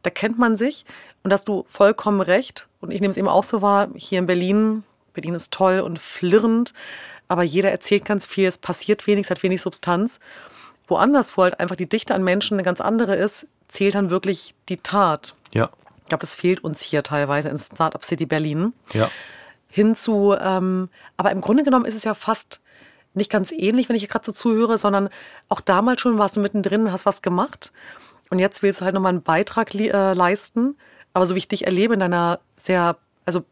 da 0.02 0.10
kennt 0.10 0.38
man 0.38 0.56
sich. 0.56 0.84
Und 1.22 1.32
hast 1.32 1.48
du 1.48 1.66
vollkommen 1.68 2.20
recht. 2.20 2.66
Und 2.80 2.90
ich 2.92 3.00
nehme 3.00 3.10
es 3.10 3.16
eben 3.16 3.28
auch 3.28 3.44
so 3.44 3.62
wahr, 3.62 3.88
hier 3.94 4.18
in 4.18 4.26
Berlin, 4.26 4.84
Berlin 5.12 5.34
ist 5.34 5.52
toll 5.52 5.80
und 5.80 5.98
flirrend, 5.98 6.72
aber 7.28 7.42
jeder 7.42 7.70
erzählt 7.70 8.04
ganz 8.04 8.26
viel, 8.26 8.46
es 8.46 8.58
passiert 8.58 9.06
wenig, 9.06 9.26
es 9.26 9.30
hat 9.30 9.42
wenig 9.42 9.60
Substanz. 9.60 10.18
Woanders, 10.88 11.36
wo 11.36 11.42
halt 11.42 11.60
einfach 11.60 11.76
die 11.76 11.88
Dichte 11.88 12.14
an 12.14 12.24
Menschen 12.24 12.54
eine 12.54 12.64
ganz 12.64 12.80
andere 12.80 13.14
ist, 13.14 13.46
zählt 13.70 13.94
dann 13.94 14.11
wirklich 14.11 14.54
die 14.68 14.78
Tat. 14.78 15.35
Ja. 15.52 15.70
Ich 16.02 16.09
glaube, 16.09 16.22
das 16.22 16.35
fehlt 16.35 16.64
uns 16.64 16.83
hier 16.83 17.02
teilweise 17.02 17.48
in 17.48 17.59
Startup 17.59 18.04
City 18.04 18.26
Berlin. 18.26 18.72
Ja. 18.92 19.11
Hinzu, 19.68 20.35
ähm, 20.40 20.88
aber 21.16 21.30
im 21.30 21.40
Grunde 21.40 21.62
genommen 21.62 21.85
ist 21.85 21.94
es 21.94 22.04
ja 22.04 22.14
fast 22.14 22.61
nicht 23.14 23.30
ganz 23.30 23.52
ähnlich, 23.52 23.88
wenn 23.88 23.96
ich 23.96 24.09
gerade 24.09 24.24
so 24.24 24.33
zuhöre, 24.33 24.78
sondern 24.78 25.09
auch 25.48 25.61
damals 25.61 26.00
schon 26.00 26.18
warst 26.18 26.37
du 26.37 26.40
mittendrin 26.40 26.83
und 26.83 26.92
hast 26.92 27.06
was 27.06 27.22
gemacht. 27.22 27.72
Und 28.30 28.38
jetzt 28.38 28.62
willst 28.62 28.80
du 28.80 28.85
halt 28.85 28.94
nochmal 28.94 29.11
einen 29.11 29.22
Beitrag 29.22 29.74
äh, 29.74 30.12
leisten. 30.12 30.76
Aber 31.12 31.26
so 31.26 31.35
wie 31.35 31.38
ich 31.38 31.48
dich 31.48 31.66
erlebe 31.66 31.94
in 31.94 32.00
deiner 32.00 32.38
sehr, 32.56 32.96
also 33.24 33.44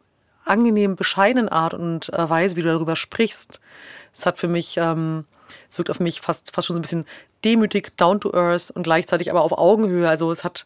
angenehm 0.45 0.95
bescheidenen 0.95 1.49
Art 1.49 1.73
und 1.73 2.11
äh, 2.13 2.29
Weise, 2.29 2.55
wie 2.55 2.61
du 2.61 2.69
darüber 2.69 2.95
sprichst, 2.95 3.59
es 4.13 4.25
hat 4.25 4.39
für 4.39 4.47
mich, 4.47 4.77
ähm, 4.77 5.25
es 5.69 5.77
wirkt 5.77 5.89
auf 5.89 5.99
mich 5.99 6.21
fast, 6.21 6.53
fast 6.53 6.67
schon 6.67 6.75
so 6.75 6.79
ein 6.79 6.83
bisschen 6.83 7.05
demütig, 7.43 7.95
down 7.97 8.19
to 8.19 8.33
earth 8.33 8.71
und 8.71 8.83
gleichzeitig 8.83 9.29
aber 9.29 9.41
auf 9.41 9.51
Augenhöhe. 9.51 10.07
Also 10.07 10.31
es 10.31 10.43
hat 10.43 10.65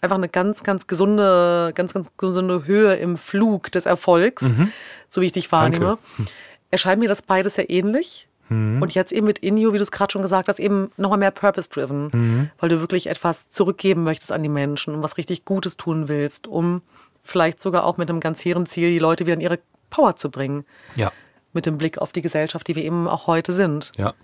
einfach 0.00 0.16
eine 0.16 0.28
ganz, 0.28 0.62
ganz 0.62 0.86
gesunde, 0.86 1.72
ganz, 1.74 1.92
ganz 1.92 2.10
gesunde 2.16 2.66
Höhe 2.66 2.94
im 2.94 3.16
Flug 3.16 3.70
des 3.72 3.86
Erfolgs, 3.86 4.42
mhm. 4.42 4.72
so 5.08 5.20
wie 5.20 5.26
ich 5.26 5.32
dich 5.32 5.52
wahrnehme. 5.52 5.98
Danke. 6.16 6.32
Erscheint 6.70 7.00
mir 7.00 7.08
das 7.08 7.22
beides 7.22 7.56
sehr 7.56 7.70
ähnlich. 7.70 8.28
Mhm. 8.48 8.82
Und 8.82 8.94
jetzt 8.94 9.12
eben 9.12 9.26
mit 9.26 9.38
Inyo, 9.38 9.72
wie 9.72 9.78
du 9.78 9.82
es 9.82 9.92
gerade 9.92 10.12
schon 10.12 10.22
gesagt 10.22 10.48
hast, 10.48 10.58
eben 10.58 10.90
nochmal 10.96 11.18
mehr 11.18 11.30
purpose-driven, 11.30 12.10
mhm. 12.12 12.50
weil 12.58 12.68
du 12.68 12.80
wirklich 12.80 13.06
etwas 13.06 13.48
zurückgeben 13.48 14.02
möchtest 14.02 14.32
an 14.32 14.42
die 14.42 14.48
Menschen 14.48 14.94
und 14.94 15.02
was 15.02 15.16
richtig 15.16 15.44
Gutes 15.44 15.76
tun 15.76 16.08
willst, 16.08 16.46
um 16.46 16.82
vielleicht 17.22 17.60
sogar 17.60 17.84
auch 17.84 17.96
mit 17.96 18.10
einem 18.10 18.20
ganz 18.20 18.44
hehren 18.44 18.66
Ziel 18.66 18.90
die 18.90 18.98
Leute 18.98 19.26
wieder 19.26 19.34
in 19.34 19.40
ihre 19.40 19.60
Power 19.88 20.16
zu 20.16 20.30
bringen. 20.30 20.64
Ja. 20.96 21.12
Mit 21.52 21.66
dem 21.66 21.78
Blick 21.78 21.98
auf 21.98 22.12
die 22.12 22.22
Gesellschaft, 22.22 22.68
die 22.68 22.76
wir 22.76 22.84
eben 22.84 23.08
auch 23.08 23.26
heute 23.26 23.52
sind. 23.52 23.92
Ja. 23.96 24.14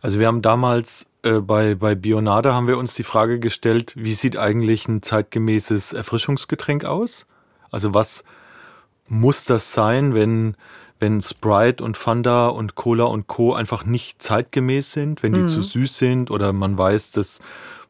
Also 0.00 0.20
wir 0.20 0.26
haben 0.26 0.42
damals 0.42 1.06
äh, 1.22 1.40
bei, 1.40 1.74
bei 1.74 1.94
Bionade 1.94 2.54
haben 2.54 2.68
wir 2.68 2.78
uns 2.78 2.94
die 2.94 3.02
Frage 3.02 3.40
gestellt, 3.40 3.94
wie 3.96 4.14
sieht 4.14 4.36
eigentlich 4.36 4.88
ein 4.88 5.02
zeitgemäßes 5.02 5.92
Erfrischungsgetränk 5.92 6.84
aus? 6.84 7.26
Also 7.70 7.94
was 7.94 8.24
muss 9.08 9.44
das 9.44 9.72
sein, 9.72 10.14
wenn, 10.14 10.56
wenn 10.98 11.20
Sprite 11.20 11.82
und 11.82 11.96
Fanta 11.96 12.48
und 12.48 12.74
Cola 12.74 13.04
und 13.04 13.26
Co. 13.26 13.54
einfach 13.54 13.84
nicht 13.84 14.22
zeitgemäß 14.22 14.92
sind, 14.92 15.22
wenn 15.22 15.32
die 15.32 15.40
mhm. 15.40 15.48
zu 15.48 15.62
süß 15.62 15.98
sind 15.98 16.30
oder 16.30 16.52
man 16.52 16.78
weiß, 16.78 17.12
das 17.12 17.40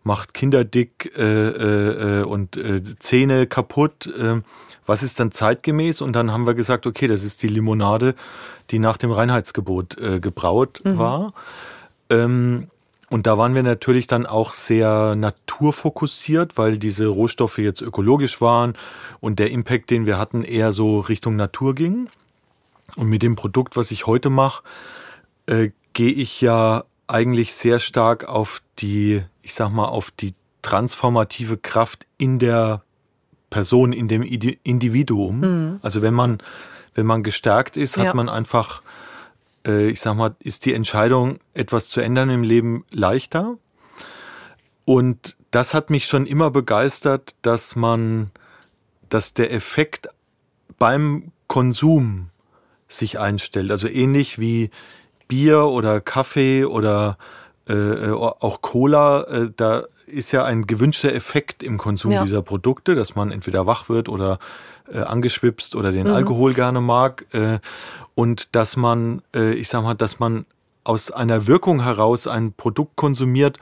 macht 0.07 0.35
Kinder 0.35 0.65
dick 0.65 1.13
äh, 1.17 1.23
äh, 1.23 2.21
äh 2.21 2.23
und 2.23 2.57
äh, 2.57 2.81
Zähne 3.01 3.49
kaputt. 3.49 4.07
Äh, 4.07 4.41
was 4.87 5.03
ist 5.03 5.19
dann 5.19 5.33
zeitgemäß? 5.33 6.01
Und 6.01 6.15
dann 6.15 6.33
haben 6.33 6.47
wir 6.47 6.55
gesagt, 6.55 6.87
okay, 6.87 7.09
das 7.09 7.25
ist 7.25 7.43
die 7.43 7.49
Limonade, 7.49 8.15
die 8.71 8.79
nach 8.79 8.99
dem 8.99 9.11
Reinheitsgebot 9.11 9.99
äh, 9.99 10.21
gebraut 10.21 10.81
mhm. 10.85 10.99
war. 10.99 11.33
Ähm, 12.09 12.69
und 13.11 13.27
da 13.27 13.37
waren 13.37 13.57
wir 13.57 13.65
natürlich 13.65 14.07
dann 14.07 14.27
auch 14.27 14.53
sehr 14.53 15.17
naturfokussiert, 15.17 16.57
weil 16.57 16.79
diese 16.79 17.07
Rohstoffe 17.07 17.59
jetzt 17.59 17.83
ökologisch 17.83 18.41
waren 18.41 18.75
und 19.21 19.41
der 19.41 19.51
Impact, 19.51 19.91
den 19.91 20.07
wir 20.07 20.19
hatten, 20.19 20.43
eher 20.43 20.73
so 20.73 21.01
Richtung 21.01 21.35
Natur 21.35 21.75
ging. 21.75 22.09
Und 22.97 23.09
mit 23.09 23.23
dem 23.23 23.35
Produkt, 23.35 23.77
was 23.77 23.91
ich 23.91 24.07
heute 24.07 24.31
mache, 24.31 24.63
äh, 25.47 25.71
gehe 25.95 26.13
ich 26.13 26.41
ja 26.41 26.85
eigentlich 27.07 27.55
sehr 27.55 27.79
stark 27.79 28.25
auf 28.25 28.63
die, 28.79 29.23
ich 29.43 29.55
sag 29.55 29.71
mal, 29.71 29.87
auf 29.87 30.11
die 30.11 30.35
transformative 30.63 31.57
Kraft 31.57 32.07
in 32.19 32.39
der 32.39 32.83
Person, 33.51 33.93
in 33.93 34.09
dem 34.09 34.23
Individuum. 34.23 35.41
Mhm. 35.41 35.79
Also 35.83 36.03
wenn 36.03 36.15
man, 36.15 36.39
wenn 36.95 37.07
man 37.07 37.23
gestärkt 37.23 37.77
ist, 37.77 37.97
hat 37.97 38.07
ja. 38.07 38.15
man 38.15 38.29
einfach 38.29 38.83
äh, 39.67 39.89
ich 39.89 40.01
sag 40.01 40.15
mal, 40.15 40.35
ist 40.39 40.65
die 40.65 40.75
Entscheidung, 40.75 41.39
etwas 41.55 41.89
zu 41.89 42.01
ändern 42.01 42.31
im 42.31 42.43
Leben 42.43 42.85
leichter. 42.91 43.59
Und 44.85 45.37
das 45.51 45.75
hat 45.75 45.91
mich 45.91 46.07
schon 46.07 46.27
immer 46.27 46.51
begeistert, 46.51 47.35
dass 47.43 47.77
man, 47.77 48.31
dass 49.09 49.35
der 49.35 49.53
Effekt 49.53 50.09
beim 50.79 51.33
Konsum 51.49 52.31
sich 52.89 53.19
einstellt. 53.19 53.71
Also 53.71 53.89
ähnlich 53.89 54.39
wie 54.39 54.71
Bier 55.29 55.65
oder 55.65 56.01
Kaffee 56.01 56.65
oder 56.65 57.19
äh, 57.69 57.75
äh 57.75 58.13
auch 58.13 58.63
Cola, 58.63 59.23
äh, 59.25 59.51
da 59.55 59.85
ist 60.07 60.33
ja 60.33 60.45
ein 60.45 60.67
gewünschter 60.67 61.13
Effekt 61.13 61.63
im 61.63 61.79
Konsum 61.79 62.13
ja. 62.13 62.23
dieser 62.23 62.43
Produkte, 62.43 62.95
dass 62.95 63.17
man 63.17 63.33
entweder 63.33 63.67
wach 63.67 63.89
wird 63.89 64.09
oder 64.09 64.39
äh, 64.91 65.01
angeschwipst 65.01 65.75
oder 65.75 65.93
den 65.93 66.07
mhm. 66.07 66.15
Alkohol 66.15 66.55
gerne 66.55 66.81
mag. 66.81 67.27
Äh, 67.33 67.59
und 68.15 68.55
dass 68.55 68.77
man, 68.77 69.23
äh, 69.35 69.53
ich 69.53 69.69
sag 69.69 69.83
mal, 69.83 69.95
dass 69.95 70.19
man 70.21 70.47
aus 70.85 71.11
einer 71.11 71.47
Wirkung 71.47 71.83
heraus 71.83 72.27
ein 72.27 72.53
Produkt 72.53 72.97
konsumiert, 72.97 73.59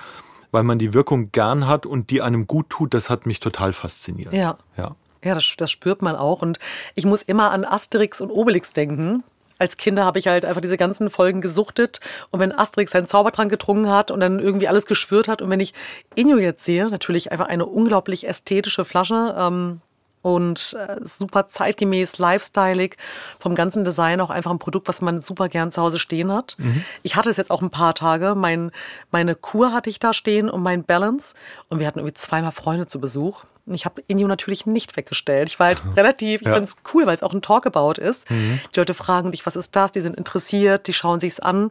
weil 0.52 0.62
man 0.62 0.78
die 0.78 0.92
Wirkung 0.92 1.32
gern 1.32 1.66
hat 1.66 1.86
und 1.86 2.10
die 2.10 2.20
einem 2.22 2.46
gut 2.46 2.68
tut, 2.68 2.94
das 2.94 3.10
hat 3.10 3.26
mich 3.26 3.40
total 3.40 3.72
fasziniert. 3.72 4.32
Ja. 4.32 4.58
Ja, 4.76 4.94
ja 5.24 5.34
das, 5.34 5.54
das 5.56 5.70
spürt 5.70 6.02
man 6.02 6.14
auch. 6.14 6.42
Und 6.42 6.58
ich 6.94 7.06
muss 7.06 7.22
immer 7.22 7.50
an 7.50 7.64
Asterix 7.64 8.20
und 8.20 8.30
Obelix 8.30 8.72
denken 8.72 9.24
als 9.58 9.76
Kinder 9.76 10.04
habe 10.04 10.18
ich 10.18 10.26
halt 10.26 10.44
einfach 10.44 10.60
diese 10.60 10.76
ganzen 10.76 11.10
Folgen 11.10 11.40
gesuchtet. 11.40 12.00
Und 12.30 12.40
wenn 12.40 12.52
Asterix 12.52 12.92
seinen 12.92 13.06
Zaubertrank 13.06 13.50
getrunken 13.50 13.90
hat 13.90 14.10
und 14.10 14.20
dann 14.20 14.40
irgendwie 14.40 14.68
alles 14.68 14.86
geschwört 14.86 15.28
hat 15.28 15.42
und 15.42 15.50
wenn 15.50 15.60
ich 15.60 15.74
Inyo 16.14 16.38
jetzt 16.38 16.64
sehe, 16.64 16.88
natürlich 16.88 17.32
einfach 17.32 17.46
eine 17.46 17.66
unglaublich 17.66 18.26
ästhetische 18.26 18.84
Flasche, 18.84 19.34
ähm, 19.38 19.80
und 20.24 20.74
äh, 20.78 20.96
super 21.04 21.48
zeitgemäß, 21.48 22.16
lifestyleig, 22.16 22.96
vom 23.38 23.54
ganzen 23.54 23.84
Design 23.84 24.22
auch 24.22 24.30
einfach 24.30 24.50
ein 24.50 24.58
Produkt, 24.58 24.88
was 24.88 25.02
man 25.02 25.20
super 25.20 25.50
gern 25.50 25.70
zu 25.70 25.82
Hause 25.82 25.98
stehen 25.98 26.32
hat. 26.32 26.56
Mhm. 26.56 26.82
Ich 27.02 27.14
hatte 27.14 27.28
es 27.28 27.36
jetzt 27.36 27.50
auch 27.50 27.60
ein 27.60 27.68
paar 27.68 27.94
Tage. 27.94 28.34
Mein, 28.34 28.72
meine 29.10 29.34
Kur 29.34 29.74
hatte 29.74 29.90
ich 29.90 29.98
da 29.98 30.14
stehen 30.14 30.48
und 30.48 30.62
mein 30.62 30.82
Balance 30.82 31.34
und 31.68 31.78
wir 31.78 31.86
hatten 31.86 31.98
irgendwie 31.98 32.14
zweimal 32.14 32.52
Freunde 32.52 32.86
zu 32.86 33.00
Besuch. 33.00 33.44
Ich 33.66 33.84
habe 33.84 34.02
Inio 34.06 34.28
natürlich 34.28 34.66
nicht 34.66 34.96
weggestellt. 34.96 35.48
Ich 35.48 35.58
war 35.58 35.68
halt 35.68 35.82
relativ, 35.96 36.42
ich 36.42 36.46
ja. 36.46 36.52
finde 36.52 36.68
es 36.68 36.76
cool, 36.92 37.06
weil 37.06 37.14
es 37.14 37.22
auch 37.22 37.32
ein 37.32 37.42
Talkabout 37.42 38.00
ist. 38.00 38.30
Mhm. 38.30 38.60
Die 38.74 38.80
Leute 38.80 38.94
fragen 38.94 39.30
dich, 39.32 39.46
was 39.46 39.56
ist 39.56 39.74
das? 39.74 39.92
Die 39.92 40.00
sind 40.00 40.16
interessiert, 40.16 40.86
die 40.86 40.92
schauen 40.92 41.20
sich's 41.20 41.40
an. 41.40 41.70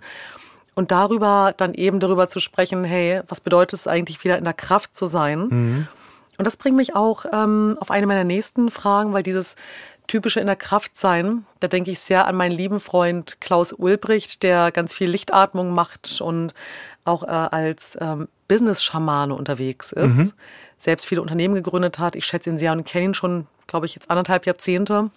Und 0.76 0.92
darüber 0.92 1.54
dann 1.56 1.76
eben 1.76 2.00
darüber 2.00 2.30
zu 2.30 2.40
sprechen, 2.40 2.84
hey, 2.84 3.22
was 3.28 3.42
bedeutet 3.42 3.80
es 3.80 3.88
eigentlich 3.88 4.24
wieder 4.24 4.40
in 4.40 4.44
der 4.44 4.54
Kraft 4.54 4.96
zu 4.96 5.06
sein? 5.06 5.48
Mhm. 5.50 5.88
Und 6.38 6.46
das 6.46 6.58
bringt 6.58 6.76
mich 6.76 6.96
auch 6.96 7.26
ähm, 7.32 7.78
auf 7.80 7.92
eine 7.92 8.08
meiner 8.08 8.24
nächsten 8.24 8.72
Fragen, 8.72 9.14
weil 9.14 9.22
dieses 9.22 9.56
typische 10.08 10.40
in 10.40 10.48
der 10.48 10.56
Kraft 10.56 10.98
sein, 10.98 11.46
da 11.60 11.68
denke 11.68 11.92
ich 11.92 12.00
sehr 12.00 12.28
an 12.28 12.36
meinen 12.36 12.52
lieben 12.52 12.80
Freund 12.80 13.40
Klaus 13.40 13.72
Ulbricht, 13.72 14.44
der 14.44 14.72
ganz 14.72 14.94
viel 14.94 15.10
Lichtatmung 15.10 15.72
macht 15.72 16.22
und 16.22 16.54
auch 17.06 17.24
äh, 17.24 17.28
als 17.28 17.98
ähm, 18.02 18.28
Business-Schamane 18.48 19.34
unterwegs 19.34 19.92
ist. 19.92 20.18
Mhm 20.18 20.32
selbst 20.84 21.06
viele 21.06 21.22
Unternehmen 21.22 21.56
gegründet 21.56 22.00
hat. 22.00 22.16
Ich 22.16 22.26
schätze 22.26 22.50
ihn 22.50 22.58
sehr 22.58 22.72
und 22.72 22.86
kenne 22.86 23.06
ihn 23.06 23.14
schon, 23.14 23.48
glaube 23.68 23.86
ich, 23.86 23.96
jetzt 23.96 24.10
anderthalb 24.10 24.46
Jahrzehnte. 24.46 25.10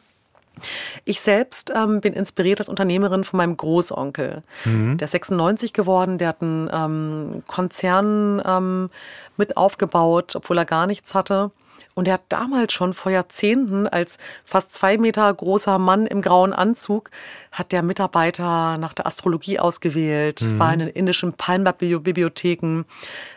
Ich 1.05 1.21
selbst 1.21 1.71
ähm, 1.75 2.01
bin 2.01 2.15
inspiriert 2.15 2.61
als 2.61 2.69
Unternehmerin 2.69 3.25
von 3.25 3.37
meinem 3.37 3.57
Großonkel. 3.57 4.43
Mhm. 4.65 4.97
Der 4.97 5.05
ist 5.05 5.11
96 5.13 5.73
geworden, 5.73 6.19
der 6.19 6.29
hat 6.29 6.41
einen 6.41 6.71
ähm, 6.73 7.43
Konzern 7.47 8.43
ähm, 8.45 8.91
mit 9.37 9.57
aufgebaut, 9.57 10.35
obwohl 10.35 10.57
er 10.57 10.65
gar 10.65 10.87
nichts 10.87 11.15
hatte. 11.15 11.51
Und 11.95 12.07
er 12.09 12.15
hat 12.15 12.25
damals 12.29 12.73
schon 12.73 12.93
vor 12.93 13.11
Jahrzehnten 13.11 13.87
als 13.87 14.19
fast 14.45 14.75
zwei 14.75 14.99
Meter 14.99 15.33
großer 15.33 15.79
Mann 15.79 16.07
im 16.07 16.21
grauen 16.21 16.53
Anzug, 16.53 17.11
hat 17.53 17.73
der 17.73 17.83
Mitarbeiter 17.83 18.77
nach 18.77 18.93
der 18.93 19.07
Astrologie 19.07 19.59
ausgewählt, 19.59 20.43
mhm. 20.43 20.59
war 20.59 20.73
in 20.73 20.81
den 20.81 20.89
indischen 20.89 21.33
Palmblatt-Bibliotheken, 21.33 22.85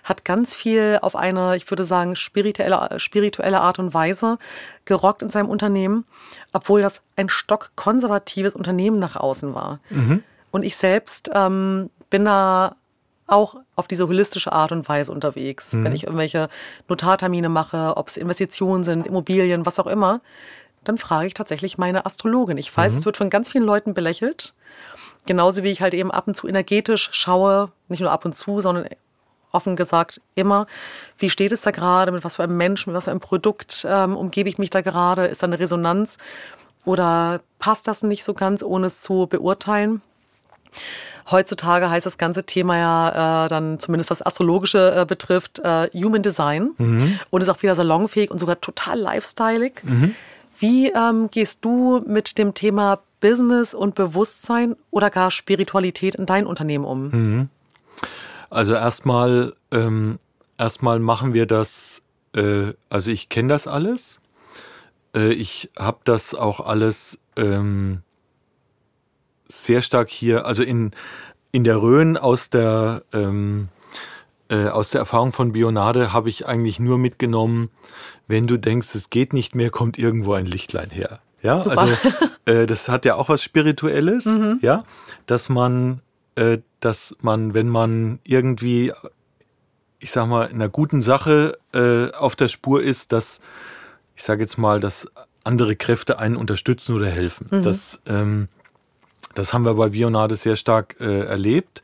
hat 0.04 0.26
ganz 0.26 0.56
viel 0.56 1.00
auf 1.02 1.16
eine, 1.16 1.56
ich 1.56 1.70
würde 1.70 1.86
sagen, 1.86 2.16
spirituelle, 2.16 3.00
spirituelle 3.00 3.62
Art 3.62 3.80
und 3.80 3.94
Weise 3.94 4.38
gerockt 4.84 5.22
in 5.22 5.30
seinem 5.30 5.50
Unternehmen, 5.50 6.06
obwohl 6.52 6.82
das 6.82 7.02
ein 7.16 7.30
stockkonservatives 7.30 8.56
Unternehmen 8.56 9.00
nach 9.00 9.16
außen 9.16 9.56
war. 9.56 9.80
Mhm. 9.90 10.24
Und 10.52 10.64
ich 10.64 10.76
selbst 10.76 11.30
ähm, 11.34 11.90
bin 12.10 12.26
da 12.26 12.76
auch 13.32 13.56
auf 13.76 13.88
diese 13.88 14.08
holistische 14.08 14.52
Art 14.52 14.72
und 14.72 14.88
Weise 14.88 15.12
unterwegs. 15.12 15.74
Mhm. 15.74 15.86
Wenn 15.86 15.94
ich 15.94 16.04
irgendwelche 16.04 16.50
Notartermine 16.88 17.50
mache, 17.50 17.94
ob 17.96 18.08
es 18.08 18.18
Investitionen 18.18 18.84
sind, 18.84 19.08
Immobilien, 19.08 19.66
was 19.66 19.80
auch 19.80 19.88
immer, 19.88 20.22
dann 20.84 20.98
frage 20.98 21.28
ich 21.28 21.34
tatsächlich 21.34 21.78
meine 21.78 22.06
Astrologin. 22.06 22.58
Ich 22.58 22.76
weiß, 22.76 22.94
mhm. 22.94 23.00
es 23.00 23.06
wird 23.06 23.18
von 23.18 23.30
ganz 23.30 23.50
vielen 23.50 23.64
Leuten 23.64 23.94
belächelt. 23.94 24.54
Genauso 25.26 25.64
wie 25.64 25.72
ich 25.72 25.82
halt 25.82 25.94
eben 25.94 26.12
ab 26.12 26.28
und 26.28 26.36
zu 26.36 26.48
energetisch 26.48 27.10
schaue, 27.12 27.72
nicht 27.88 28.00
nur 28.00 28.12
ab 28.12 28.26
und 28.26 28.36
zu, 28.36 28.62
sondern 28.62 28.88
offen 29.52 29.76
gesagt 29.76 30.22
immer, 30.36 30.68
wie 31.18 31.30
steht 31.30 31.52
es 31.52 31.62
da 31.62 31.72
gerade, 31.72 32.12
mit 32.12 32.24
was 32.24 32.38
für 32.38 32.44
einem 32.44 32.58
Menschen, 32.58 32.92
mit 32.92 32.98
was 32.98 33.06
für 33.06 33.12
einem 33.12 33.20
Produkt 33.20 33.86
ähm, 33.90 34.16
umgebe 34.16 34.48
ich 34.48 34.58
mich 34.58 34.70
da 34.70 34.82
gerade, 34.82 35.26
ist 35.26 35.44
da 35.44 35.48
eine 35.48 35.60
Resonanz 35.60 36.18
oder 36.86 37.42
passt 37.58 37.88
das 37.88 38.04
nicht 38.04 38.24
so 38.24 38.34
ganz, 38.34 38.64
ohne 38.64 38.88
es 38.88 39.02
zu 39.02 39.28
beurteilen. 39.28 40.02
Heutzutage 41.32 41.90
heißt 41.90 42.06
das 42.06 42.18
ganze 42.18 42.44
Thema 42.44 42.78
ja 42.78 43.46
äh, 43.46 43.50
dann 43.50 43.80
zumindest 43.80 44.10
was 44.10 44.26
Astrologische 44.26 44.96
äh, 44.96 45.06
betrifft, 45.06 45.60
äh, 45.60 45.90
Human 45.94 46.24
Design 46.24 46.72
mhm. 46.78 47.20
und 47.30 47.42
ist 47.42 47.50
auch 47.50 47.62
wieder 47.62 47.76
salonfähig 47.76 48.32
und 48.32 48.40
sogar 48.40 48.60
total 48.62 49.00
lifestyleig. 49.00 49.84
Mhm. 49.84 50.16
Wie 50.58 50.88
ähm, 50.90 51.30
gehst 51.32 51.64
du 51.64 52.02
mit 52.06 52.38
dem 52.38 52.54
Thema 52.54 53.00
Business 53.22 53.74
und 53.74 53.96
Bewusstsein 53.96 54.76
oder 54.92 55.10
gar 55.10 55.32
Spiritualität 55.32 56.16
in 56.16 56.26
dein 56.26 56.46
Unternehmen 56.48 56.86
um? 56.86 57.10
Mhm. 57.10 57.50
Also 58.50 58.74
erstmal, 58.74 59.54
ähm, 59.72 60.20
erstmal 60.58 61.00
machen 61.00 61.34
wir 61.34 61.46
das, 61.46 62.02
äh, 62.36 62.74
also 62.90 63.12
ich 63.12 63.30
kenne 63.30 63.50
das 63.50 63.68
alles. 63.68 64.20
Äh, 65.16 65.34
ich 65.34 65.70
habe 65.78 66.00
das 66.04 66.34
auch 66.34 66.60
alles 66.60 67.20
ähm, 67.36 68.02
sehr 69.50 69.82
stark 69.82 70.10
hier, 70.10 70.46
also 70.46 70.64
in, 70.64 70.92
in 71.52 71.64
der 71.64 71.82
Rhön 71.82 72.18
aus 72.18 72.50
der, 72.50 73.04
ähm, 73.12 73.70
äh, 74.50 74.68
aus 74.68 74.92
der 74.92 75.00
Erfahrung 75.00 75.32
von 75.32 75.52
Bionade 75.52 76.14
habe 76.14 76.30
ich 76.30 76.48
eigentlich 76.48 76.80
nur 76.80 76.98
mitgenommen, 76.98 77.70
wenn 78.28 78.48
du 78.48 78.58
denkst, 78.58 78.94
es 78.94 79.10
geht 79.10 79.34
nicht 79.34 79.56
mehr, 79.56 79.72
kommt 79.72 79.98
irgendwo 79.98 80.34
ein 80.34 80.46
Lichtlein 80.46 80.92
her. 80.92 81.20
Ja, 81.42 81.64
Super. 81.64 81.80
also 81.80 81.96
äh, 82.46 82.68
das 82.68 82.90
hat 82.90 83.06
ja 83.06 83.16
auch 83.16 83.30
was 83.30 83.44
Spirituelles, 83.44 84.26
mhm. 84.26 84.60
ja, 84.62 84.84
dass 85.26 85.50
man, 85.50 86.02
äh, 86.36 86.60
dass 86.80 87.16
man, 87.22 87.54
wenn 87.54 87.68
man 87.68 88.20
irgendwie, 88.24 88.94
ich 90.00 90.12
sag 90.12 90.28
mal, 90.28 90.46
in 90.46 90.56
einer 90.56 90.70
guten 90.70 91.02
Sache 91.02 91.58
äh, 91.74 92.12
auf 92.12 92.36
der 92.36 92.50
Spur 92.50 92.84
ist, 92.84 93.12
dass, 93.14 93.40
ich 94.16 94.24
sage 94.24 94.42
jetzt 94.42 94.58
mal, 94.58 94.80
dass 94.80 95.08
andere 95.44 95.76
Kräfte 95.76 96.20
einen 96.20 96.36
unterstützen 96.36 96.96
oder 96.96 97.08
helfen. 97.08 97.48
Mhm. 97.50 97.64
Das 97.64 98.02
ähm, 98.06 98.48
das 99.36 99.54
haben 99.54 99.66
wir 99.66 99.76
bei 99.76 99.90
Bionade 99.90 100.36
sehr 100.36 100.56
stark 100.56 100.96
äh, 101.00 101.22
erlebt. 101.22 101.82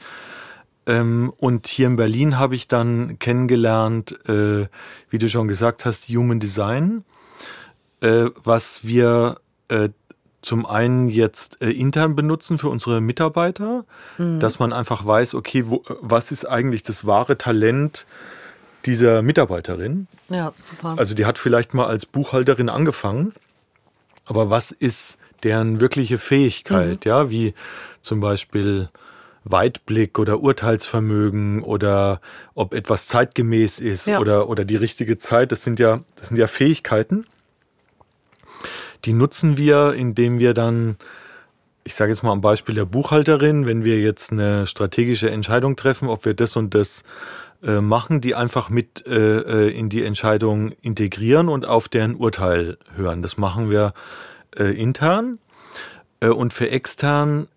Ähm, 0.87 1.33
und 1.37 1.67
hier 1.67 1.87
in 1.87 1.95
Berlin 1.95 2.37
habe 2.37 2.55
ich 2.55 2.67
dann 2.67 3.17
kennengelernt, 3.19 4.19
äh, 4.27 4.67
wie 5.09 5.17
du 5.17 5.29
schon 5.29 5.47
gesagt 5.47 5.85
hast, 5.85 6.07
Human 6.09 6.39
Design, 6.39 7.03
äh, 8.01 8.25
was 8.43 8.85
wir 8.85 9.37
äh, 9.69 9.89
zum 10.41 10.67
einen 10.67 11.09
jetzt 11.09 11.61
äh, 11.61 11.71
intern 11.71 12.15
benutzen 12.15 12.59
für 12.59 12.69
unsere 12.69 13.01
Mitarbeiter, 13.01 13.83
mhm. 14.19 14.39
dass 14.39 14.59
man 14.59 14.73
einfach 14.73 15.05
weiß, 15.05 15.33
okay, 15.33 15.63
wo, 15.67 15.83
was 16.01 16.31
ist 16.31 16.45
eigentlich 16.45 16.83
das 16.83 17.07
wahre 17.07 17.35
Talent 17.37 18.05
dieser 18.85 19.23
Mitarbeiterin? 19.23 20.07
Ja, 20.29 20.53
super. 20.61 20.93
Also 20.97 21.15
die 21.15 21.25
hat 21.25 21.39
vielleicht 21.39 21.73
mal 21.73 21.87
als 21.87 22.05
Buchhalterin 22.05 22.69
angefangen, 22.69 23.33
aber 24.25 24.49
was 24.49 24.71
ist 24.71 25.17
deren 25.43 25.79
wirkliche 25.79 26.17
Fähigkeit, 26.17 27.05
mhm. 27.05 27.09
ja, 27.09 27.29
wie 27.29 27.53
zum 28.01 28.19
Beispiel 28.19 28.89
Weitblick 29.45 30.17
oder 30.17 30.39
Urteilsvermögen 30.39 31.61
oder 31.61 32.19
ob 32.55 32.73
etwas 32.73 33.07
zeitgemäß 33.07 33.79
ist 33.79 34.07
ja. 34.07 34.19
oder, 34.19 34.49
oder 34.49 34.65
die 34.65 34.75
richtige 34.75 35.17
Zeit, 35.19 35.51
das 35.51 35.63
sind 35.63 35.79
ja, 35.79 36.01
das 36.15 36.29
sind 36.29 36.37
ja 36.37 36.47
Fähigkeiten. 36.47 37.25
Die 39.05 39.13
nutzen 39.13 39.55
wir, 39.55 39.93
indem 39.93 40.39
wir 40.39 40.55
dann, 40.55 40.97
ich 41.83 41.93
sage 41.93 42.11
jetzt 42.11 42.23
mal 42.23 42.31
am 42.31 42.41
Beispiel 42.41 42.73
der 42.73 42.85
Buchhalterin, 42.85 43.67
wenn 43.67 43.83
wir 43.83 43.99
jetzt 43.99 44.31
eine 44.31 44.65
strategische 44.65 45.29
Entscheidung 45.29 45.75
treffen, 45.75 46.09
ob 46.09 46.25
wir 46.25 46.33
das 46.33 46.55
und 46.55 46.73
das 46.73 47.03
äh, 47.63 47.81
machen, 47.81 48.21
die 48.21 48.35
einfach 48.35 48.69
mit 48.69 49.07
äh, 49.07 49.67
äh 49.67 49.69
in 49.69 49.89
die 49.89 50.03
Entscheidung 50.03 50.71
integrieren 50.81 51.49
und 51.49 51.65
auf 51.65 51.87
deren 51.87 52.15
Urteil 52.15 52.77
hören. 52.95 53.21
Das 53.21 53.37
machen 53.37 53.69
wir 53.69 53.93
äh, 54.55 54.65
intern. 54.79 55.39
Äh, 56.19 56.29
und 56.29 56.53
für 56.53 56.69
extern 56.69 57.47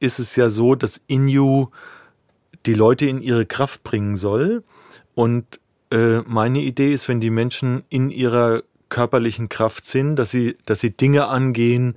ist 0.00 0.18
es 0.18 0.36
ja 0.36 0.48
so, 0.48 0.74
dass 0.74 1.00
Inu 1.06 1.68
die 2.64 2.74
Leute 2.74 3.06
in 3.06 3.20
ihre 3.20 3.46
Kraft 3.46 3.82
bringen 3.82 4.16
soll. 4.16 4.62
Und 5.14 5.60
meine 5.90 6.60
Idee 6.60 6.92
ist, 6.92 7.08
wenn 7.08 7.20
die 7.20 7.30
Menschen 7.30 7.84
in 7.88 8.10
ihrer 8.10 8.62
körperlichen 8.88 9.48
Kraft 9.48 9.84
sind, 9.84 10.16
dass 10.16 10.30
sie, 10.30 10.56
dass 10.66 10.80
sie 10.80 10.90
Dinge 10.90 11.28
angehen, 11.28 11.94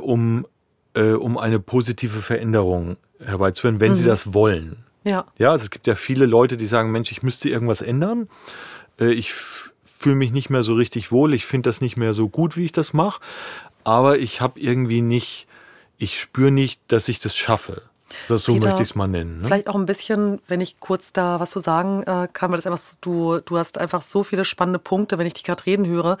um, 0.00 0.46
um 0.94 1.38
eine 1.38 1.60
positive 1.60 2.20
Veränderung 2.20 2.96
herbeizuführen, 3.20 3.78
wenn 3.80 3.90
mhm. 3.90 3.96
sie 3.96 4.06
das 4.06 4.32
wollen. 4.32 4.87
Ja. 5.08 5.26
Ja, 5.38 5.52
also 5.52 5.62
es 5.62 5.70
gibt 5.70 5.86
ja 5.86 5.94
viele 5.94 6.26
Leute, 6.26 6.56
die 6.58 6.66
sagen, 6.66 6.90
Mensch, 6.92 7.10
ich 7.10 7.22
müsste 7.22 7.48
irgendwas 7.48 7.80
ändern. 7.80 8.28
Äh, 9.00 9.12
ich 9.12 9.32
fühle 9.32 10.16
mich 10.16 10.32
nicht 10.32 10.50
mehr 10.50 10.62
so 10.62 10.74
richtig 10.74 11.10
wohl, 11.10 11.32
ich 11.34 11.46
finde 11.46 11.68
das 11.68 11.80
nicht 11.80 11.96
mehr 11.96 12.14
so 12.14 12.28
gut, 12.28 12.56
wie 12.56 12.64
ich 12.64 12.72
das 12.72 12.92
mache, 12.92 13.20
aber 13.84 14.18
ich 14.18 14.40
habe 14.40 14.60
irgendwie 14.60 15.00
nicht, 15.00 15.48
ich 15.96 16.20
spüre 16.20 16.50
nicht, 16.50 16.80
dass 16.88 17.08
ich 17.08 17.18
das 17.18 17.36
schaffe. 17.36 17.82
So, 18.24 18.36
so 18.36 18.52
Peter, 18.52 18.68
möchte 18.68 18.82
ich 18.82 18.90
es 18.90 18.94
mal 18.94 19.06
nennen. 19.06 19.40
Ne? 19.40 19.46
Vielleicht 19.46 19.68
auch 19.68 19.74
ein 19.74 19.86
bisschen, 19.86 20.40
wenn 20.48 20.60
ich 20.60 20.80
kurz 20.80 21.12
da 21.12 21.40
was 21.40 21.50
zu 21.50 21.58
sagen 21.58 22.02
äh, 22.04 22.28
kann, 22.32 22.50
weil 22.50 22.56
das 22.56 22.66
einfach, 22.66 22.80
du, 23.00 23.40
du 23.40 23.58
hast 23.58 23.78
einfach 23.78 24.02
so 24.02 24.22
viele 24.22 24.44
spannende 24.44 24.78
Punkte, 24.78 25.18
wenn 25.18 25.26
ich 25.26 25.34
dich 25.34 25.44
gerade 25.44 25.64
reden 25.66 25.86
höre. 25.86 26.18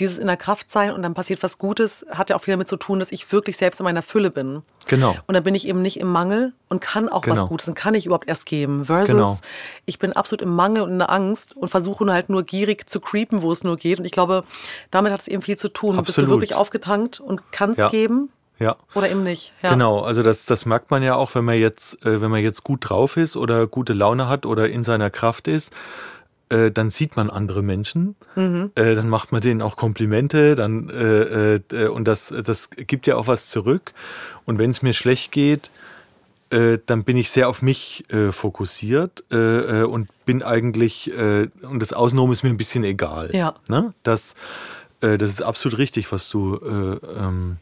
Dieses 0.00 0.18
in 0.18 0.26
der 0.26 0.36
Kraft 0.36 0.70
sein 0.70 0.92
und 0.92 1.02
dann 1.02 1.14
passiert 1.14 1.42
was 1.42 1.58
Gutes, 1.58 2.06
hat 2.10 2.30
ja 2.30 2.36
auch 2.36 2.42
viel 2.42 2.52
damit 2.52 2.68
zu 2.68 2.76
tun, 2.76 2.98
dass 2.98 3.12
ich 3.12 3.30
wirklich 3.32 3.56
selbst 3.56 3.80
in 3.80 3.84
meiner 3.84 4.02
Fülle 4.02 4.30
bin. 4.30 4.62
Genau. 4.86 5.16
Und 5.26 5.34
dann 5.34 5.44
bin 5.44 5.54
ich 5.54 5.66
eben 5.66 5.82
nicht 5.82 5.98
im 5.98 6.08
Mangel 6.08 6.52
und 6.68 6.80
kann 6.80 7.08
auch 7.08 7.22
genau. 7.22 7.36
was 7.36 7.48
Gutes 7.48 7.68
und 7.68 7.74
kann 7.74 7.94
ich 7.94 8.06
überhaupt 8.06 8.28
erst 8.28 8.46
geben. 8.46 8.84
Versus, 8.84 9.08
genau. 9.08 9.36
ich 9.84 9.98
bin 9.98 10.12
absolut 10.12 10.42
im 10.42 10.54
Mangel 10.54 10.82
und 10.82 10.90
in 10.92 10.98
der 10.98 11.10
Angst 11.10 11.56
und 11.56 11.68
versuche 11.68 12.04
nur 12.04 12.14
halt 12.14 12.28
nur 12.28 12.44
gierig 12.44 12.88
zu 12.88 13.00
creepen, 13.00 13.42
wo 13.42 13.52
es 13.52 13.64
nur 13.64 13.76
geht. 13.76 13.98
Und 13.98 14.04
ich 14.04 14.12
glaube, 14.12 14.44
damit 14.90 15.12
hat 15.12 15.20
es 15.20 15.28
eben 15.28 15.42
viel 15.42 15.58
zu 15.58 15.68
tun. 15.68 15.98
Absolut. 15.98 16.06
Bist 16.06 16.18
du 16.18 16.28
wirklich 16.28 16.54
aufgetankt 16.54 17.20
und 17.20 17.40
kannst 17.52 17.78
ja. 17.78 17.88
geben? 17.88 18.30
Ja. 18.58 18.76
Oder 18.94 19.10
eben 19.10 19.22
nicht. 19.22 19.52
Ja. 19.62 19.70
Genau, 19.70 20.00
also 20.00 20.22
das, 20.22 20.46
das 20.46 20.66
merkt 20.66 20.90
man 20.90 21.02
ja 21.02 21.14
auch, 21.14 21.34
wenn 21.34 21.44
man 21.44 21.58
jetzt, 21.58 22.04
äh, 22.06 22.20
wenn 22.20 22.30
man 22.30 22.42
jetzt 22.42 22.64
gut 22.64 22.88
drauf 22.88 23.16
ist 23.16 23.36
oder 23.36 23.66
gute 23.66 23.92
Laune 23.92 24.28
hat 24.28 24.46
oder 24.46 24.68
in 24.68 24.82
seiner 24.82 25.10
Kraft 25.10 25.48
ist. 25.48 25.72
äh, 26.48 26.70
dann 26.70 26.90
sieht 26.90 27.16
man 27.16 27.28
andere 27.28 27.62
Menschen, 27.62 28.14
mhm. 28.36 28.70
äh, 28.76 28.94
dann 28.94 29.08
macht 29.08 29.32
man 29.32 29.40
denen 29.40 29.62
auch 29.62 29.76
Komplimente, 29.76 30.54
dann 30.54 30.88
äh, 30.90 31.54
äh 31.56 31.88
und 31.88 32.06
das, 32.06 32.32
das 32.44 32.70
gibt 32.70 33.06
ja 33.06 33.16
auch 33.16 33.26
was 33.26 33.48
zurück. 33.48 33.92
Und 34.44 34.58
wenn 34.58 34.70
es 34.70 34.80
mir 34.80 34.92
schlecht 34.92 35.32
geht, 35.32 35.70
äh, 36.50 36.78
dann 36.86 37.02
bin 37.02 37.16
ich 37.16 37.30
sehr 37.30 37.48
auf 37.48 37.62
mich 37.62 38.04
äh, 38.10 38.30
fokussiert 38.30 39.24
und 39.30 40.08
bin 40.24 40.42
eigentlich, 40.42 41.10
und 41.12 41.80
das 41.80 41.92
Außenrum 41.92 42.32
ist 42.32 42.42
mir 42.42 42.50
ein 42.50 42.56
bisschen 42.56 42.84
egal. 42.84 43.30
Ja. 43.32 43.54
Ne? 43.68 43.92
Das, 44.02 44.34
das 45.00 45.30
ist 45.30 45.42
absolut 45.42 45.78
richtig, 45.78 46.10
was 46.10 46.28
du, 46.30 46.58
ähm, 46.64 47.58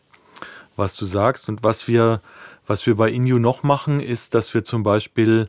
was 0.76 0.96
du 0.96 1.04
sagst. 1.04 1.48
Und 1.48 1.62
was 1.62 1.88
wir, 1.88 2.20
was 2.66 2.87
wir 2.87 2.96
bei 2.96 3.10
Inju 3.10 3.38
noch 3.38 3.62
machen, 3.62 4.00
ist, 4.00 4.34
dass 4.34 4.54
wir 4.54 4.64
zum 4.64 4.82
Beispiel 4.82 5.48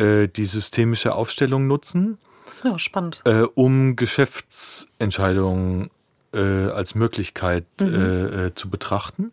die 0.00 0.44
systemische 0.44 1.16
Aufstellung 1.16 1.66
nutzen. 1.66 2.18
Ja, 2.62 2.78
spannend. 2.78 3.20
Äh, 3.24 3.42
um 3.54 3.96
Geschäftsentscheidungen 3.96 5.90
äh, 6.32 6.66
als 6.70 6.94
Möglichkeit 6.94 7.64
mhm. 7.80 7.94
Äh, 7.94 8.46
äh, 8.46 8.54
zu 8.54 8.68
betrachten. 8.68 9.32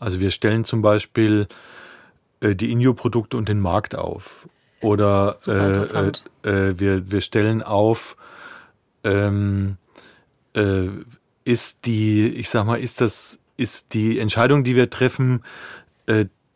Also 0.00 0.20
wir 0.20 0.30
stellen 0.30 0.64
zum 0.64 0.82
Beispiel 0.82 1.48
äh, 2.40 2.54
die 2.54 2.72
Inyo-Produkte 2.72 3.36
und 3.36 3.48
den 3.48 3.60
Markt 3.60 3.94
auf. 3.94 4.48
Oder 4.80 5.36
wir, 6.42 7.10
wir 7.10 7.20
stellen 7.22 7.62
auf, 7.62 8.16
ähm, 9.04 9.78
ist 11.44 11.86
die, 11.86 12.28
ich 12.28 12.50
sag 12.50 12.66
mal, 12.66 12.78
ist 12.78 13.00
das, 13.00 13.38
ist 13.56 13.94
die 13.94 14.18
Entscheidung, 14.18 14.64
die 14.64 14.76
wir 14.76 14.90
treffen, 14.90 15.42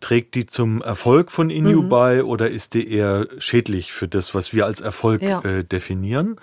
trägt 0.01 0.35
die 0.35 0.47
zum 0.47 0.83
Erfolg 0.83 1.31
von 1.31 1.51
Inu 1.51 1.83
mhm. 1.83 1.89
bei 1.89 2.25
oder 2.25 2.51
ist 2.51 2.75
die 2.75 2.91
eher 2.91 3.29
schädlich 3.39 3.93
für 3.93 4.09
das, 4.09 4.35
was 4.35 4.53
wir 4.53 4.67
als 4.67 4.81
Erfolg 4.81 5.23
ja. 5.23 5.41
äh, 5.43 5.65
definieren? 5.65 6.37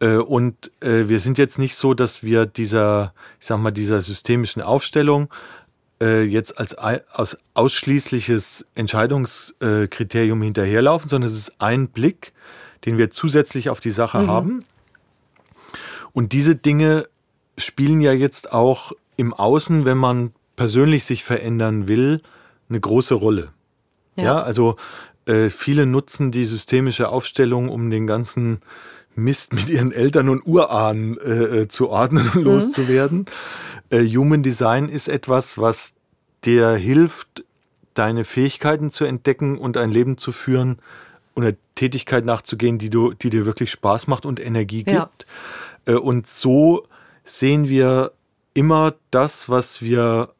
Äh, 0.00 0.16
und 0.16 0.70
äh, 0.80 1.08
wir 1.08 1.18
sind 1.18 1.38
jetzt 1.38 1.58
nicht 1.58 1.74
so, 1.74 1.94
dass 1.94 2.22
wir 2.22 2.46
dieser, 2.46 3.12
ich 3.40 3.46
sag 3.46 3.58
mal, 3.58 3.72
dieser 3.72 4.00
systemischen 4.00 4.62
Aufstellung 4.62 5.28
äh, 6.00 6.22
jetzt 6.22 6.58
als, 6.58 6.74
als 6.74 7.38
ausschließliches 7.54 8.64
Entscheidungskriterium 8.74 10.40
hinterherlaufen, 10.42 11.08
sondern 11.08 11.28
es 11.28 11.36
ist 11.36 11.52
ein 11.58 11.88
Blick, 11.88 12.32
den 12.84 12.96
wir 12.96 13.10
zusätzlich 13.10 13.70
auf 13.70 13.80
die 13.80 13.90
Sache 13.90 14.20
mhm. 14.20 14.26
haben. 14.28 14.64
Und 16.12 16.32
diese 16.32 16.54
Dinge 16.54 17.08
spielen 17.56 18.00
ja 18.00 18.12
jetzt 18.12 18.52
auch 18.52 18.92
im 19.18 19.34
Außen, 19.34 19.84
wenn 19.84 19.98
man 19.98 20.32
persönlich 20.56 21.04
sich 21.04 21.24
verändern 21.24 21.88
will, 21.88 22.22
eine 22.70 22.80
große 22.80 23.14
Rolle. 23.14 23.50
Ja, 24.16 24.24
ja 24.24 24.40
also 24.40 24.76
äh, 25.26 25.50
viele 25.50 25.84
nutzen 25.84 26.30
die 26.30 26.44
systemische 26.44 27.10
Aufstellung, 27.10 27.68
um 27.68 27.90
den 27.90 28.06
ganzen 28.06 28.60
Mist 29.14 29.52
mit 29.52 29.68
ihren 29.68 29.92
Eltern 29.92 30.28
und 30.28 30.46
Urahnen 30.46 31.18
äh, 31.18 31.62
äh 31.62 31.68
zu 31.68 31.90
ordnen 31.90 32.28
und 32.28 32.36
mhm. 32.36 32.44
loszuwerden. 32.44 33.26
Äh, 33.90 34.04
Human 34.04 34.42
Design 34.42 34.88
ist 34.88 35.08
etwas, 35.08 35.58
was 35.58 35.94
dir 36.44 36.70
hilft, 36.70 37.44
deine 37.94 38.24
Fähigkeiten 38.24 38.90
zu 38.90 39.04
entdecken 39.04 39.58
und 39.58 39.76
ein 39.76 39.90
Leben 39.90 40.16
zu 40.16 40.30
führen 40.30 40.78
und 41.34 41.42
einer 41.42 41.56
Tätigkeit 41.74 42.24
nachzugehen, 42.24 42.78
die, 42.78 42.90
du, 42.90 43.12
die 43.12 43.30
dir 43.30 43.46
wirklich 43.46 43.72
Spaß 43.72 44.06
macht 44.06 44.24
und 44.24 44.38
Energie 44.38 44.84
gibt. 44.84 45.26
Ja. 45.86 45.94
Äh, 45.94 45.96
und 45.96 46.28
so 46.28 46.86
sehen 47.24 47.68
wir 47.68 48.12
immer 48.58 48.94
das, 49.12 49.48
was 49.48 49.82
wir 49.82 50.30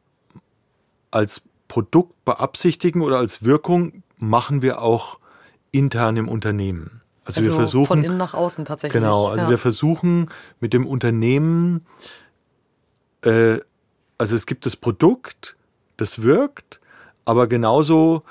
als 1.09 1.41
Produkt 1.69 2.25
beabsichtigen 2.25 3.01
oder 3.01 3.17
als 3.17 3.45
Wirkung 3.45 4.03
machen 4.17 4.61
wir 4.61 4.81
auch 4.81 5.19
intern 5.71 6.17
im 6.17 6.27
Unternehmen. 6.27 6.99
Also, 7.23 7.39
also 7.39 7.51
wir 7.51 7.55
versuchen 7.55 7.87
von 7.87 8.03
innen 8.03 8.17
nach 8.17 8.33
außen 8.33 8.65
tatsächlich. 8.65 9.01
Genau, 9.01 9.27
also 9.27 9.45
ja. 9.45 9.49
wir 9.49 9.57
versuchen 9.57 10.29
mit 10.59 10.73
dem 10.73 10.85
Unternehmen, 10.85 11.85
äh, 13.21 13.59
also 14.17 14.35
es 14.35 14.45
gibt 14.45 14.65
das 14.65 14.75
Produkt, 14.75 15.55
das 15.95 16.21
wirkt, 16.21 16.81
aber 17.23 17.47
genauso 17.47 18.23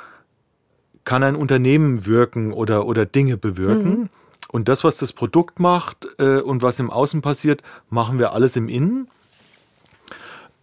kann 1.04 1.22
ein 1.22 1.34
Unternehmen 1.34 2.04
wirken 2.04 2.52
oder, 2.52 2.84
oder 2.84 3.06
Dinge 3.06 3.38
bewirken. 3.38 4.00
Mhm. 4.00 4.08
Und 4.50 4.68
das, 4.68 4.84
was 4.84 4.98
das 4.98 5.14
Produkt 5.14 5.60
macht 5.60 6.06
äh, 6.18 6.40
und 6.40 6.60
was 6.60 6.78
im 6.78 6.90
Außen 6.90 7.22
passiert, 7.22 7.62
machen 7.88 8.18
wir 8.18 8.34
alles 8.34 8.54
im 8.56 8.68
Innen. 8.68 9.08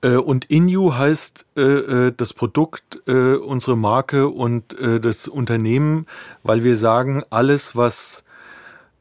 Äh, 0.02 0.16
und 0.16 0.46
Inu 0.46 0.94
heißt 0.94 1.46
äh, 1.56 1.62
äh, 1.62 2.14
das 2.16 2.34
Produkt, 2.34 3.02
äh, 3.08 3.36
unsere 3.36 3.78
Marke 3.78 4.28
und 4.28 4.78
äh, 4.80 5.00
das 5.00 5.28
Unternehmen, 5.28 6.06
weil 6.44 6.64
wir 6.64 6.76
sagen, 6.76 7.24
alles, 7.30 7.76
was, 7.76 8.24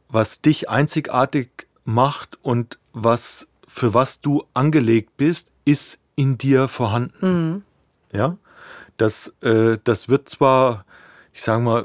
was 0.09 0.41
dich 0.41 0.69
einzigartig 0.69 1.67
macht 1.85 2.39
und 2.43 2.79
was, 2.93 3.49
für 3.67 3.95
was 3.95 4.21
du 4.21 4.45
angelegt 4.55 5.17
bist, 5.17 5.51
ist 5.65 5.99
in 6.17 6.39
dir 6.39 6.69
vorhanden. 6.69 7.53
Mhm. 7.53 7.63
Ja, 8.13 8.37
das, 8.97 9.33
äh, 9.41 9.79
das 9.83 10.09
wird 10.09 10.29
zwar, 10.29 10.85
ich 11.33 11.43
sage 11.43 11.63
mal, 11.63 11.85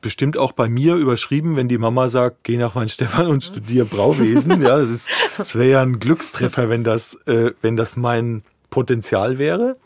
bestimmt 0.00 0.36
auch 0.36 0.52
bei 0.52 0.68
mir 0.68 0.96
überschrieben, 0.96 1.56
wenn 1.56 1.68
die 1.68 1.78
Mama 1.78 2.08
sagt, 2.08 2.44
geh 2.44 2.56
nach 2.56 2.74
Weinstefan 2.74 3.26
und 3.26 3.44
studiere 3.44 3.86
Brauwesen. 3.86 4.62
ja, 4.62 4.78
das 4.78 5.06
das 5.36 5.54
wäre 5.54 5.70
ja 5.70 5.82
ein 5.82 6.00
Glückstreffer, 6.00 6.68
wenn 6.68 6.84
das, 6.84 7.14
äh, 7.26 7.52
wenn 7.60 7.76
das 7.76 7.96
mein 7.96 8.42
Potenzial 8.70 9.38
wäre. 9.38 9.76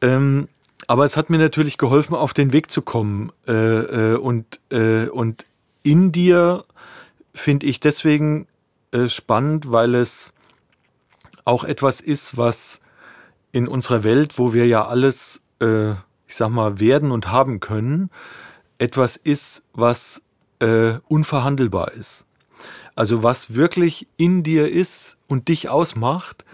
Ähm, 0.00 0.48
aber 0.86 1.04
es 1.04 1.16
hat 1.16 1.28
mir 1.28 1.38
natürlich 1.38 1.76
geholfen, 1.76 2.14
auf 2.14 2.32
den 2.32 2.52
Weg 2.52 2.70
zu 2.70 2.82
kommen. 2.82 3.32
Äh, 3.46 3.52
äh, 3.52 4.16
und, 4.16 4.60
äh, 4.70 5.08
und 5.08 5.44
in 5.82 6.12
dir 6.12 6.64
finde 7.34 7.66
ich 7.66 7.80
deswegen 7.80 8.46
äh, 8.92 9.08
spannend, 9.08 9.70
weil 9.70 9.94
es 9.94 10.32
auch 11.44 11.64
etwas 11.64 12.00
ist, 12.00 12.36
was 12.36 12.80
in 13.52 13.68
unserer 13.68 14.04
Welt, 14.04 14.38
wo 14.38 14.52
wir 14.52 14.66
ja 14.66 14.86
alles, 14.86 15.42
äh, 15.60 15.92
ich 16.26 16.36
sag 16.36 16.50
mal, 16.50 16.80
werden 16.80 17.10
und 17.10 17.32
haben 17.32 17.60
können, 17.60 18.10
etwas 18.78 19.16
ist, 19.16 19.62
was 19.72 20.22
äh, 20.60 20.94
unverhandelbar 21.08 21.92
ist. 21.92 22.24
Also 22.94 23.22
was 23.22 23.54
wirklich 23.54 24.08
in 24.16 24.42
dir 24.42 24.70
ist 24.70 25.18
und 25.28 25.48
dich 25.48 25.68
ausmacht, 25.68 26.44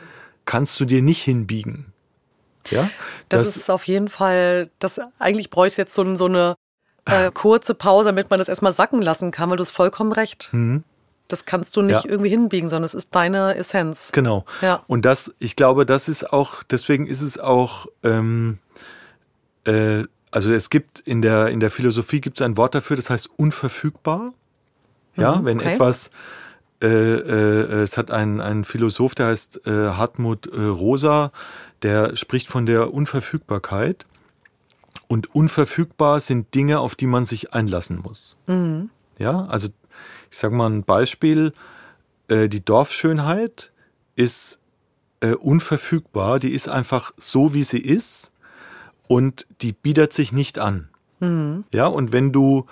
kannst 0.45 0.79
du 0.79 0.85
dir 0.85 1.01
nicht 1.01 1.23
hinbiegen. 1.23 1.93
Ja? 2.71 2.91
Das, 3.29 3.45
das 3.45 3.57
ist 3.57 3.71
auf 3.71 3.87
jeden 3.87 4.09
Fall, 4.09 4.71
das 4.79 5.01
eigentlich 5.19 5.51
bräuchte 5.51 5.83
jetzt 5.83 5.95
so, 5.95 6.17
so 6.17 6.27
eine 6.27 6.55
äh, 7.07 7.31
kurze 7.35 7.75
Pause, 7.75 8.07
damit 8.07 8.31
man 8.31 8.39
das 8.39 8.49
erstmal 8.49 8.73
sacken 8.73 9.01
lassen 9.01 9.31
kann, 9.31 9.51
weil 9.51 9.57
du 9.57 9.63
hast 9.63 9.71
vollkommen 9.71 10.13
recht. 10.13 10.51
Mhm. 10.53 10.85
Das 11.29 11.47
kannst 11.47 11.75
du 11.77 11.83
nicht 11.83 12.05
ja. 12.05 12.11
irgendwie 12.11 12.29
hinbiegen, 12.29 12.69
sondern 12.69 12.85
es 12.85 12.95
ist 12.95 13.15
deine 13.15 13.57
Essenz. 13.57 14.13
Genau. 14.13 14.45
Ja. 14.61 14.85
Und 14.87 15.07
das, 15.07 15.33
ich 15.39 15.57
glaube, 15.57 15.87
das 15.87 16.09
ist 16.09 16.31
auch, 16.31 16.63
deswegen 16.63 17.07
ist 17.07 17.23
es 17.23 17.39
auch 17.39 17.87
ähm, 18.03 18.59
äh, 19.65 20.05
also 20.35 20.53
es 20.53 20.69
gibt 20.69 20.99
in 20.99 21.23
der, 21.23 21.47
in 21.47 21.61
der 21.61 21.71
Philosophie 21.71 22.21
gibt 22.21 22.39
es 22.39 22.43
ein 22.45 22.57
Wort 22.57 22.75
dafür, 22.75 22.97
das 22.97 23.09
heißt 23.09 23.31
unverfügbar. 23.37 24.35
Ja, 25.15 25.37
mhm, 25.37 25.45
wenn 25.45 25.61
okay. 25.61 25.75
etwas, 25.75 26.11
äh, 26.83 26.89
äh, 26.89 27.83
es 27.83 27.97
hat 27.97 28.11
einen, 28.11 28.41
einen 28.41 28.65
Philosoph, 28.65 29.15
der 29.15 29.29
heißt 29.29 29.65
äh, 29.65 29.71
Hartmut 29.91 30.49
äh, 30.49 30.61
Rosa, 30.61 31.31
der 31.83 32.17
spricht 32.17 32.49
von 32.49 32.67
der 32.67 32.93
Unverfügbarkeit. 32.93 34.07
Und 35.07 35.33
unverfügbar 35.37 36.19
sind 36.19 36.53
Dinge, 36.53 36.81
auf 36.81 36.97
die 36.97 37.07
man 37.07 37.27
sich 37.27 37.55
einlassen 37.55 38.01
muss. 38.03 38.37
Mhm. 38.49 38.91
Ja, 39.19 39.47
also 39.47 39.69
ich 40.33 40.37
sage 40.37 40.57
mal 40.57 40.69
ein 40.69 40.83
Beispiel, 40.83 41.53
äh, 42.27 42.49
die 42.49 42.65
Dorfschönheit 42.65 43.71
ist 44.17 44.59
äh, 45.21 45.35
unverfügbar, 45.35 46.41
die 46.41 46.51
ist 46.51 46.69
einfach 46.69 47.13
so, 47.19 47.55
wie 47.55 47.63
sie 47.63 47.79
ist 47.79 48.33
und 49.07 49.47
die 49.61 49.73
bietet 49.73 50.13
sich 50.13 50.33
nicht 50.33 50.59
an. 50.59 50.89
Mhm. 51.21 51.65
Ja, 51.73 51.87
und 51.87 52.13
wenn 52.13 52.33
du 52.33 52.67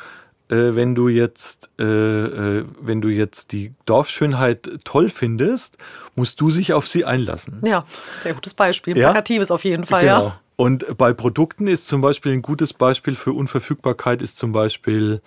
äh, 0.48 0.74
wenn 0.74 0.94
du 0.94 1.08
jetzt 1.08 1.70
äh, 1.78 1.84
äh, 1.84 2.64
wenn 2.80 3.00
du 3.00 3.08
jetzt 3.08 3.52
die 3.52 3.72
Dorfschönheit 3.86 4.68
toll 4.84 5.08
findest, 5.08 5.78
musst 6.14 6.40
du 6.40 6.50
sich 6.50 6.72
auf 6.72 6.86
sie 6.86 7.04
einlassen. 7.04 7.60
Ja, 7.64 7.84
sehr 8.22 8.34
gutes 8.34 8.54
Beispiel. 8.54 8.96
Ja? 8.96 9.10
Plakatives 9.10 9.50
auf 9.50 9.64
jeden 9.64 9.84
Fall, 9.84 10.02
genau. 10.02 10.26
ja. 10.26 10.40
Und 10.56 10.98
bei 10.98 11.12
Produkten 11.12 11.66
ist 11.66 11.88
zum 11.88 12.02
Beispiel 12.02 12.32
ein 12.32 12.42
gutes 12.42 12.72
Beispiel 12.72 13.14
für 13.14 13.32
Unverfügbarkeit 13.32 14.22
ist 14.22 14.38
zum 14.38 14.52
Beispiel 14.52 15.22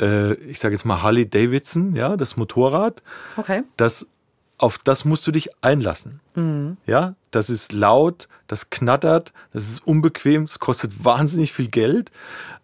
äh, 0.00 0.34
ich 0.34 0.60
sage 0.60 0.74
jetzt 0.74 0.84
mal 0.84 1.02
Harley 1.02 1.28
Davidson, 1.28 1.94
ja, 1.94 2.16
das 2.16 2.36
Motorrad. 2.36 3.02
Okay. 3.36 3.62
Das 3.76 4.06
auf 4.64 4.78
das 4.78 5.04
musst 5.04 5.26
du 5.26 5.30
dich 5.30 5.50
einlassen. 5.60 6.20
Mhm. 6.34 6.78
Ja, 6.86 7.16
das 7.30 7.50
ist 7.50 7.72
laut, 7.72 8.28
das 8.46 8.70
knattert, 8.70 9.34
das 9.52 9.68
ist 9.68 9.86
unbequem, 9.86 10.44
es 10.44 10.58
kostet 10.58 11.04
wahnsinnig 11.04 11.52
viel 11.52 11.68
Geld, 11.68 12.10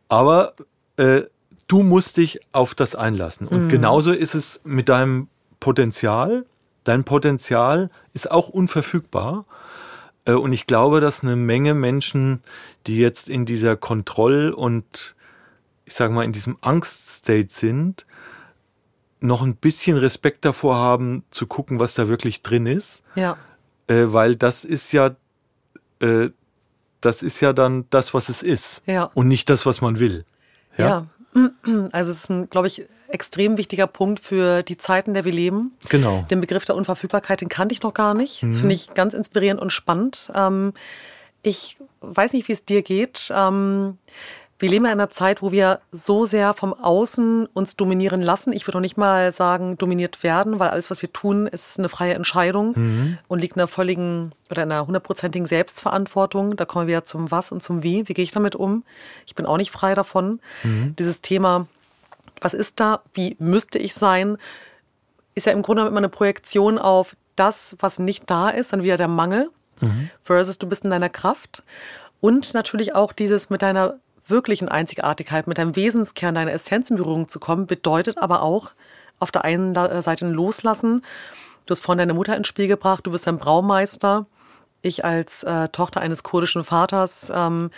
aber 0.09 0.55
äh, 0.97 1.25
du 1.67 1.83
musst 1.83 2.17
dich 2.17 2.41
auf 2.53 2.75
das 2.75 2.95
einlassen. 2.95 3.47
Und 3.47 3.65
mhm. 3.65 3.69
genauso 3.69 4.13
ist 4.13 4.35
es 4.35 4.63
mit 4.65 4.89
deinem 4.89 5.29
Potenzial. 5.61 6.47
Dein 6.85 7.05
Potenzial 7.05 7.91
ist 8.15 8.31
auch 8.31 8.49
unverfügbar. 8.49 9.45
Äh, 10.25 10.33
und 10.33 10.55
ich 10.55 10.67
glaube, 10.67 11.03
dass 11.03 11.23
eine 11.23 11.37
Menge 11.37 11.75
Menschen, 11.75 12.41
die 12.87 12.97
jetzt 12.97 13.29
in 13.29 13.45
dieser 13.45 13.77
Kontroll- 13.77 14.53
und 14.53 15.15
ich 15.85 15.93
sage 15.93 16.15
mal 16.15 16.25
in 16.25 16.33
diesem 16.33 16.57
Angststate 16.63 17.49
sind, 17.51 18.07
noch 19.21 19.43
ein 19.43 19.57
bisschen 19.57 19.97
Respekt 19.97 20.45
davor 20.45 20.77
haben, 20.77 21.25
zu 21.31 21.47
gucken, 21.47 21.79
was 21.79 21.95
da 21.95 22.09
wirklich 22.09 22.43
drin 22.43 22.67
ist. 22.67 23.03
Ja. 23.15 23.37
Äh, 23.87 24.07
weil 24.07 24.37
das 24.37 24.65
ist 24.65 24.93
ja, 24.93 25.15
äh, 26.01 26.31
das 27.01 27.23
ist 27.23 27.41
ja 27.41 27.53
dann 27.53 27.87
das, 27.91 28.15
was 28.15 28.29
es 28.29 28.43
ist. 28.43 28.83
Ja. 28.87 29.11
Und 29.15 29.29
nicht 29.29 29.51
das, 29.51 29.67
was 29.67 29.81
man 29.81 29.99
will. 29.99 30.25
Ja. 30.77 31.07
ja. 31.35 31.51
Also 31.93 32.11
es 32.11 32.25
ist 32.25 32.31
ein, 32.31 32.51
glaube 32.51 32.67
ich, 32.67 32.87
extrem 33.09 33.57
wichtiger 33.57 33.87
Punkt 33.87 34.21
für 34.25 34.63
die 34.63 34.77
Zeiten, 34.77 35.11
in 35.11 35.15
der 35.15 35.25
wir 35.25 35.33
leben. 35.33 35.73
Genau. 35.89 36.25
Den 36.31 36.41
Begriff 36.41 36.65
der 36.65 36.75
Unverfügbarkeit, 36.75 37.41
den 37.41 37.49
kannte 37.49 37.73
ich 37.73 37.83
noch 37.83 37.95
gar 37.95 38.15
nicht. 38.15 38.43
Mhm. 38.43 38.51
Das 38.51 38.61
finde 38.61 38.75
ich 38.75 38.95
ganz 38.95 39.15
inspirierend 39.15 39.61
und 39.61 39.73
spannend. 39.73 40.31
Ähm, 40.35 40.73
ich 41.43 41.79
weiß 42.01 42.33
nicht, 42.33 42.49
wie 42.49 42.53
es 42.53 42.65
dir 42.65 42.83
geht. 42.83 43.33
Ähm, 43.35 43.99
wir 44.61 44.69
leben 44.69 44.85
in 44.85 44.91
einer 44.91 45.09
Zeit, 45.09 45.41
wo 45.41 45.53
wir 45.53 45.81
so 45.91 46.27
sehr 46.27 46.53
vom 46.53 46.75
Außen 46.75 47.47
uns 47.47 47.77
dominieren 47.77 48.21
lassen. 48.21 48.53
Ich 48.53 48.67
würde 48.67 48.77
auch 48.77 48.83
nicht 48.83 48.99
mal 48.99 49.33
sagen, 49.33 49.79
dominiert 49.79 50.23
werden, 50.23 50.59
weil 50.59 50.69
alles, 50.69 50.91
was 50.91 51.01
wir 51.01 51.11
tun, 51.11 51.47
ist 51.47 51.79
eine 51.79 51.89
freie 51.89 52.13
Entscheidung 52.13 52.75
mhm. 52.77 53.19
und 53.27 53.41
liegt 53.41 53.57
in 53.57 53.63
einer 53.63 53.69
völligen 53.69 54.33
oder 54.51 54.63
einer 54.63 54.87
hundertprozentigen 54.87 55.47
Selbstverantwortung. 55.47 56.57
Da 56.57 56.67
kommen 56.67 56.89
wir 56.89 56.93
ja 56.93 57.05
zum 57.05 57.31
Was 57.31 57.53
und 57.53 57.63
zum 57.63 57.83
Wie. 57.83 58.07
Wie 58.07 58.13
gehe 58.13 58.23
ich 58.23 58.33
damit 58.33 58.55
um? 58.55 58.85
Ich 59.27 59.35
bin 59.35 59.47
auch 59.47 59.57
nicht 59.57 59.71
frei 59.71 59.95
davon. 59.95 60.41
Mhm. 60.63 60.95
Dieses 60.99 61.23
Thema, 61.23 61.67
was 62.43 62.53
ist 62.53 62.81
da? 62.81 63.01
Wie 63.15 63.37
müsste 63.39 63.79
ich 63.79 63.95
sein? 63.95 64.37
Ist 65.35 65.47
ja 65.47 65.53
im 65.53 65.63
Grunde 65.63 65.87
immer 65.87 65.97
eine 65.97 66.11
Projektion 66.11 66.77
auf 66.77 67.17
das, 67.35 67.77
was 67.79 67.99
nicht 67.99 68.29
da 68.29 68.51
ist, 68.51 68.75
dann 68.75 68.83
wieder 68.83 68.99
der 68.99 69.09
Mangel 69.09 69.49
mhm. 69.81 70.11
versus 70.23 70.59
du 70.59 70.69
bist 70.69 70.85
in 70.85 70.91
deiner 70.91 71.09
Kraft. 71.09 71.63
Und 72.21 72.53
natürlich 72.53 72.95
auch 72.95 73.15
dieses 73.15 73.49
mit 73.49 73.63
deiner 73.63 73.95
wirklichen 74.31 74.69
Einzigartigkeit, 74.69 75.47
mit 75.47 75.59
deinem 75.59 75.77
Wesenskern, 75.77 76.35
deiner 76.35 76.53
Essenz 76.53 76.91
in 76.91 76.97
Berührung 76.97 77.29
zu 77.29 77.41
kommen, 77.41 77.67
bedeutet 77.67 78.19
aber 78.19 78.43
auch 78.43 78.71
auf 79.19 79.31
der 79.31 79.45
einen 79.45 79.75
Seite 80.03 80.27
ein 80.27 80.33
Loslassen. 80.33 81.05
Du 81.67 81.73
hast 81.73 81.83
vorhin 81.83 81.99
deine 81.99 82.15
Mutter 82.15 82.37
ins 82.37 82.49
Spiel 82.49 82.67
gebracht, 82.67 83.07
du 83.07 83.13
bist 83.13 83.29
ein 83.29 83.39
Braumeister. 83.39 84.27
Ich 84.83 85.05
als 85.05 85.43
äh, 85.45 85.69
Tochter 85.69 86.01
eines 86.01 86.23
kurdischen 86.23 86.65
Vaters, 86.65 87.31
ähm, 87.35 87.71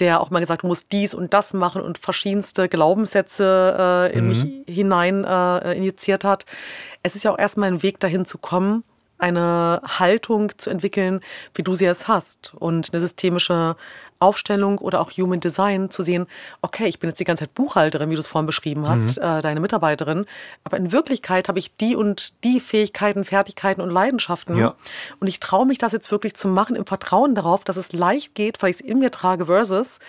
der 0.00 0.20
auch 0.20 0.30
mal 0.30 0.40
gesagt, 0.40 0.64
du 0.64 0.66
musst 0.66 0.90
dies 0.90 1.14
und 1.14 1.32
das 1.32 1.54
machen 1.54 1.80
und 1.80 1.98
verschiedenste 1.98 2.68
Glaubenssätze 2.68 4.10
äh, 4.12 4.18
in 4.18 4.24
mhm. 4.24 4.28
mich 4.28 4.46
hinein 4.66 5.22
äh, 5.22 5.74
injiziert 5.74 6.24
hat. 6.24 6.46
Es 7.04 7.14
ist 7.14 7.22
ja 7.22 7.30
auch 7.30 7.38
erstmal 7.38 7.70
ein 7.70 7.84
Weg 7.84 8.00
dahin 8.00 8.26
zu 8.26 8.38
kommen, 8.38 8.82
eine 9.18 9.80
Haltung 9.86 10.50
zu 10.58 10.70
entwickeln, 10.70 11.20
wie 11.54 11.62
du 11.62 11.76
sie 11.76 11.86
es 11.86 12.08
hast 12.08 12.54
und 12.54 12.92
eine 12.92 13.00
systemische 13.00 13.76
Aufstellung 14.20 14.78
oder 14.78 15.00
auch 15.00 15.10
Human 15.12 15.40
Design 15.40 15.90
zu 15.90 16.02
sehen, 16.02 16.26
okay, 16.62 16.86
ich 16.86 16.98
bin 16.98 17.10
jetzt 17.10 17.20
die 17.20 17.24
ganze 17.24 17.44
Zeit 17.44 17.54
Buchhalterin, 17.54 18.10
wie 18.10 18.14
du 18.14 18.20
es 18.20 18.26
vorhin 18.26 18.46
beschrieben 18.46 18.88
hast, 18.88 19.16
mhm. 19.16 19.22
äh, 19.22 19.40
deine 19.42 19.60
Mitarbeiterin, 19.60 20.26
aber 20.64 20.76
in 20.76 20.92
Wirklichkeit 20.92 21.48
habe 21.48 21.58
ich 21.58 21.76
die 21.76 21.96
und 21.96 22.32
die 22.44 22.60
Fähigkeiten, 22.60 23.24
Fertigkeiten 23.24 23.80
und 23.80 23.90
Leidenschaften 23.90 24.56
ja. 24.56 24.74
und 25.20 25.26
ich 25.26 25.40
traue 25.40 25.66
mich 25.66 25.78
das 25.78 25.92
jetzt 25.92 26.10
wirklich 26.10 26.34
zu 26.34 26.48
machen 26.48 26.76
im 26.76 26.86
Vertrauen 26.86 27.34
darauf, 27.34 27.64
dass 27.64 27.76
es 27.76 27.92
leicht 27.92 28.34
geht, 28.34 28.62
weil 28.62 28.70
ich 28.70 28.76
es 28.76 28.80
in 28.80 28.98
mir 28.98 29.10
trage 29.10 29.46
versus 29.46 30.00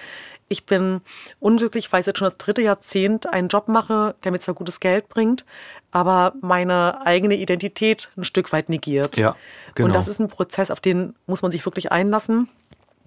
ich 0.50 0.66
bin 0.66 1.02
unglücklich, 1.40 1.92
weil 1.94 2.02
ich 2.02 2.08
jetzt 2.08 2.18
schon 2.18 2.26
das 2.26 2.38
dritte 2.38 2.62
Jahrzehnt 2.62 3.28
einen 3.28 3.48
Job 3.48 3.68
mache, 3.68 4.16
der 4.24 4.32
mir 4.32 4.40
zwar 4.40 4.56
gutes 4.56 4.80
Geld 4.80 5.08
bringt, 5.08 5.46
aber 5.92 6.34
meine 6.42 7.06
eigene 7.06 7.36
Identität 7.36 8.10
ein 8.18 8.24
Stück 8.24 8.52
weit 8.52 8.68
negiert. 8.68 9.16
Ja, 9.16 9.36
genau. 9.76 9.88
Und 9.88 9.94
das 9.94 10.08
ist 10.08 10.20
ein 10.20 10.28
Prozess, 10.28 10.72
auf 10.72 10.80
den 10.80 11.16
muss 11.28 11.42
man 11.42 11.52
sich 11.52 11.66
wirklich 11.66 11.92
einlassen. 11.92 12.50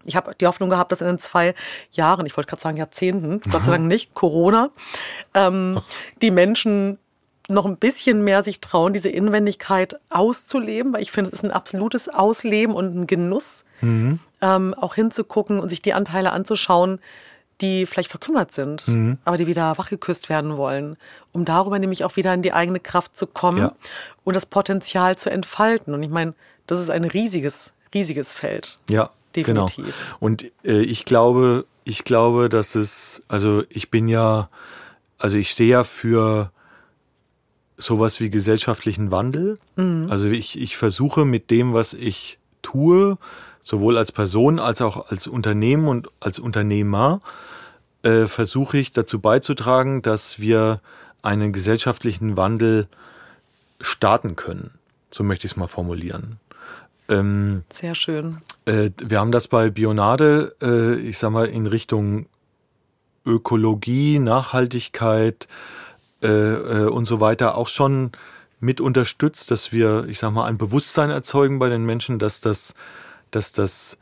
Ich 0.04 0.16
habe 0.16 0.34
die 0.40 0.46
Hoffnung 0.46 0.70
gehabt, 0.70 0.92
dass 0.92 1.00
in 1.00 1.06
den 1.06 1.18
zwei 1.18 1.54
Jahren, 1.92 2.26
ich 2.26 2.36
wollte 2.36 2.48
gerade 2.48 2.62
sagen 2.62 2.76
Jahrzehnten, 2.76 3.40
Gott 3.50 3.64
sei 3.64 3.72
Dank 3.72 3.86
nicht, 3.86 4.14
Corona, 4.14 4.70
ähm, 5.34 5.80
die 6.20 6.30
Menschen 6.30 6.98
noch 7.48 7.66
ein 7.66 7.76
bisschen 7.76 8.22
mehr 8.22 8.42
sich 8.42 8.60
trauen, 8.60 8.92
diese 8.92 9.08
Inwendigkeit 9.08 10.00
auszuleben, 10.10 10.92
weil 10.92 11.02
ich 11.02 11.12
finde, 11.12 11.30
es 11.30 11.34
ist 11.34 11.44
ein 11.44 11.50
absolutes 11.50 12.08
Ausleben 12.08 12.74
und 12.74 12.96
ein 12.96 13.06
Genuss, 13.06 13.64
mhm. 13.80 14.20
ähm, 14.40 14.74
auch 14.74 14.94
hinzugucken 14.94 15.60
und 15.60 15.68
sich 15.68 15.82
die 15.82 15.94
Anteile 15.94 16.32
anzuschauen, 16.32 17.00
die 17.60 17.86
vielleicht 17.86 18.10
verkümmert 18.10 18.52
sind, 18.52 18.88
mhm. 18.88 19.18
aber 19.24 19.36
die 19.36 19.46
wieder 19.46 19.78
wachgeküsst 19.78 20.28
werden 20.28 20.56
wollen, 20.56 20.96
um 21.32 21.44
darüber 21.44 21.78
nämlich 21.78 22.04
auch 22.04 22.16
wieder 22.16 22.34
in 22.34 22.42
die 22.42 22.52
eigene 22.52 22.80
Kraft 22.80 23.16
zu 23.16 23.26
kommen 23.26 23.58
ja. 23.58 23.72
und 24.24 24.34
das 24.34 24.46
Potenzial 24.46 25.16
zu 25.16 25.30
entfalten. 25.30 25.94
Und 25.94 26.02
ich 26.02 26.10
meine, 26.10 26.34
das 26.66 26.80
ist 26.80 26.90
ein 26.90 27.04
riesiges, 27.04 27.72
riesiges 27.94 28.32
Feld. 28.32 28.78
Ja. 28.88 29.10
Definitiv. 29.36 29.84
Genau. 29.84 30.16
Und 30.20 30.44
äh, 30.64 30.80
ich 30.82 31.04
glaube, 31.04 31.66
ich 31.84 32.04
glaube, 32.04 32.48
dass 32.48 32.74
es, 32.74 33.22
also 33.28 33.64
ich 33.68 33.90
bin 33.90 34.08
ja, 34.08 34.48
also 35.18 35.38
ich 35.38 35.50
stehe 35.50 35.70
ja 35.70 35.84
für 35.84 36.50
sowas 37.76 38.20
wie 38.20 38.30
gesellschaftlichen 38.30 39.10
Wandel. 39.10 39.58
Mhm. 39.76 40.08
Also 40.10 40.28
ich, 40.28 40.58
ich 40.58 40.76
versuche 40.76 41.24
mit 41.24 41.50
dem, 41.50 41.74
was 41.74 41.94
ich 41.94 42.38
tue, 42.62 43.18
sowohl 43.60 43.96
als 43.96 44.12
Person 44.12 44.58
als 44.58 44.80
auch 44.80 45.10
als 45.10 45.26
Unternehmen 45.26 45.88
und 45.88 46.08
als 46.20 46.38
Unternehmer, 46.38 47.20
äh, 48.02 48.26
versuche 48.26 48.78
ich 48.78 48.92
dazu 48.92 49.20
beizutragen, 49.20 50.02
dass 50.02 50.40
wir 50.40 50.80
einen 51.22 51.52
gesellschaftlichen 51.52 52.36
Wandel 52.36 52.88
starten 53.80 54.36
können. 54.36 54.70
So 55.10 55.22
möchte 55.22 55.46
ich 55.46 55.52
es 55.52 55.56
mal 55.56 55.68
formulieren. 55.68 56.40
Ähm, 57.08 57.64
Sehr 57.70 57.94
schön. 57.94 58.38
Äh, 58.64 58.90
wir 59.02 59.20
haben 59.20 59.32
das 59.32 59.48
bei 59.48 59.70
Bionade, 59.70 60.56
äh, 60.62 60.94
ich 60.96 61.18
sag 61.18 61.30
mal, 61.30 61.46
in 61.46 61.66
Richtung 61.66 62.26
Ökologie, 63.24 64.18
Nachhaltigkeit 64.18 65.48
äh, 66.22 66.28
äh, 66.28 66.88
und 66.88 67.04
so 67.04 67.20
weiter 67.20 67.56
auch 67.56 67.68
schon 67.68 68.12
mit 68.60 68.80
unterstützt, 68.80 69.50
dass 69.50 69.72
wir, 69.72 70.06
ich 70.08 70.18
sag 70.18 70.32
mal, 70.32 70.46
ein 70.46 70.58
Bewusstsein 70.58 71.10
erzeugen 71.10 71.58
bei 71.58 71.68
den 71.68 71.84
Menschen, 71.84 72.18
dass 72.18 72.40
das, 72.40 72.74
dass 73.30 73.52
das 73.52 73.98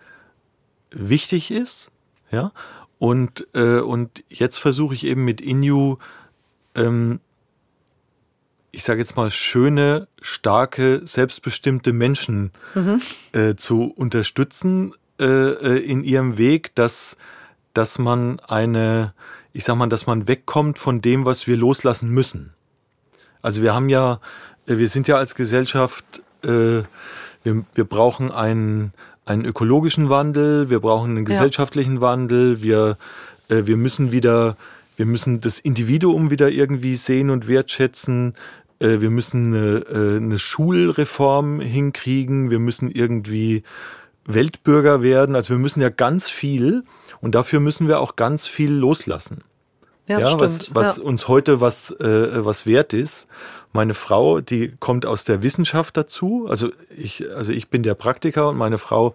wichtig 0.90 1.50
ist, 1.50 1.90
ja, 2.30 2.52
und, 2.98 3.46
äh, 3.54 3.80
und 3.80 4.22
jetzt 4.28 4.58
versuche 4.58 4.94
ich 4.94 5.04
eben 5.06 5.24
mit 5.24 5.40
Inu, 5.40 5.96
ähm, 6.74 7.20
ich 8.72 8.84
sage 8.84 9.00
jetzt 9.00 9.16
mal, 9.16 9.30
schöne, 9.30 10.08
starke, 10.20 11.02
selbstbestimmte 11.04 11.92
Menschen 11.92 12.52
mhm. 12.74 13.00
äh, 13.32 13.54
zu 13.56 13.84
unterstützen 13.84 14.94
äh, 15.20 15.24
äh, 15.24 15.78
in 15.78 16.04
ihrem 16.04 16.38
Weg, 16.38 16.74
dass, 16.74 17.16
dass 17.74 17.98
man 17.98 18.40
eine, 18.40 19.12
ich 19.52 19.64
sag 19.64 19.76
mal, 19.76 19.88
dass 19.88 20.06
man 20.06 20.28
wegkommt 20.28 20.78
von 20.78 21.00
dem, 21.00 21.24
was 21.24 21.46
wir 21.46 21.56
loslassen 21.56 22.10
müssen. 22.10 22.54
Also 23.42 23.62
wir 23.62 23.74
haben 23.74 23.88
ja, 23.88 24.20
äh, 24.66 24.78
wir 24.78 24.88
sind 24.88 25.08
ja 25.08 25.16
als 25.16 25.34
Gesellschaft, 25.34 26.22
äh, 26.42 26.82
wir, 27.42 27.64
wir 27.74 27.84
brauchen 27.84 28.30
einen, 28.30 28.92
einen 29.26 29.44
ökologischen 29.44 30.10
Wandel, 30.10 30.70
wir 30.70 30.80
brauchen 30.80 31.10
einen 31.10 31.24
gesellschaftlichen 31.24 31.96
ja. 31.96 32.00
Wandel, 32.00 32.62
wir, 32.62 32.96
äh, 33.48 33.62
wir 33.66 33.76
müssen 33.76 34.12
wieder, 34.12 34.56
wir 34.96 35.06
müssen 35.06 35.40
das 35.40 35.58
Individuum 35.58 36.30
wieder 36.30 36.50
irgendwie 36.50 36.96
sehen 36.96 37.30
und 37.30 37.48
wertschätzen. 37.48 38.34
Äh, 38.80 39.00
wir 39.00 39.10
müssen 39.10 39.54
eine, 39.54 39.78
äh, 39.78 40.16
eine 40.16 40.38
Schulreform 40.38 41.60
hinkriegen, 41.60 42.50
wir 42.50 42.58
müssen 42.58 42.90
irgendwie 42.90 43.62
Weltbürger 44.24 45.02
werden. 45.02 45.36
Also 45.36 45.50
wir 45.50 45.58
müssen 45.58 45.80
ja 45.80 45.88
ganz 45.88 46.28
viel 46.28 46.84
und 47.20 47.34
dafür 47.34 47.60
müssen 47.60 47.88
wir 47.88 48.00
auch 48.00 48.16
ganz 48.16 48.46
viel 48.46 48.72
loslassen. 48.72 49.44
Ja, 50.06 50.18
ja 50.18 50.40
was, 50.40 50.74
was 50.74 50.96
ja. 50.96 51.04
uns 51.04 51.28
heute 51.28 51.60
was, 51.60 51.92
äh, 51.92 52.44
was 52.44 52.66
wert 52.66 52.92
ist. 52.92 53.28
Meine 53.72 53.94
Frau, 53.94 54.40
die 54.40 54.72
kommt 54.80 55.06
aus 55.06 55.22
der 55.24 55.42
Wissenschaft 55.44 55.96
dazu. 55.96 56.46
Also 56.48 56.70
ich, 56.96 57.32
also 57.34 57.52
ich 57.52 57.68
bin 57.68 57.84
der 57.84 57.94
Praktiker 57.94 58.48
und 58.48 58.56
meine 58.56 58.78
Frau 58.78 59.14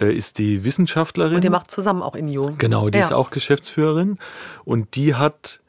äh, 0.00 0.14
ist 0.14 0.38
die 0.38 0.62
Wissenschaftlerin. 0.62 1.36
Und 1.36 1.44
die 1.44 1.50
macht 1.50 1.70
zusammen 1.70 2.02
auch 2.02 2.14
in 2.14 2.28
INIO. 2.28 2.52
Genau, 2.58 2.90
die 2.90 2.98
ja. 2.98 3.04
ist 3.04 3.12
auch 3.12 3.30
Geschäftsführerin. 3.30 4.18
Und 4.64 4.94
die 4.94 5.16
hat, 5.16 5.60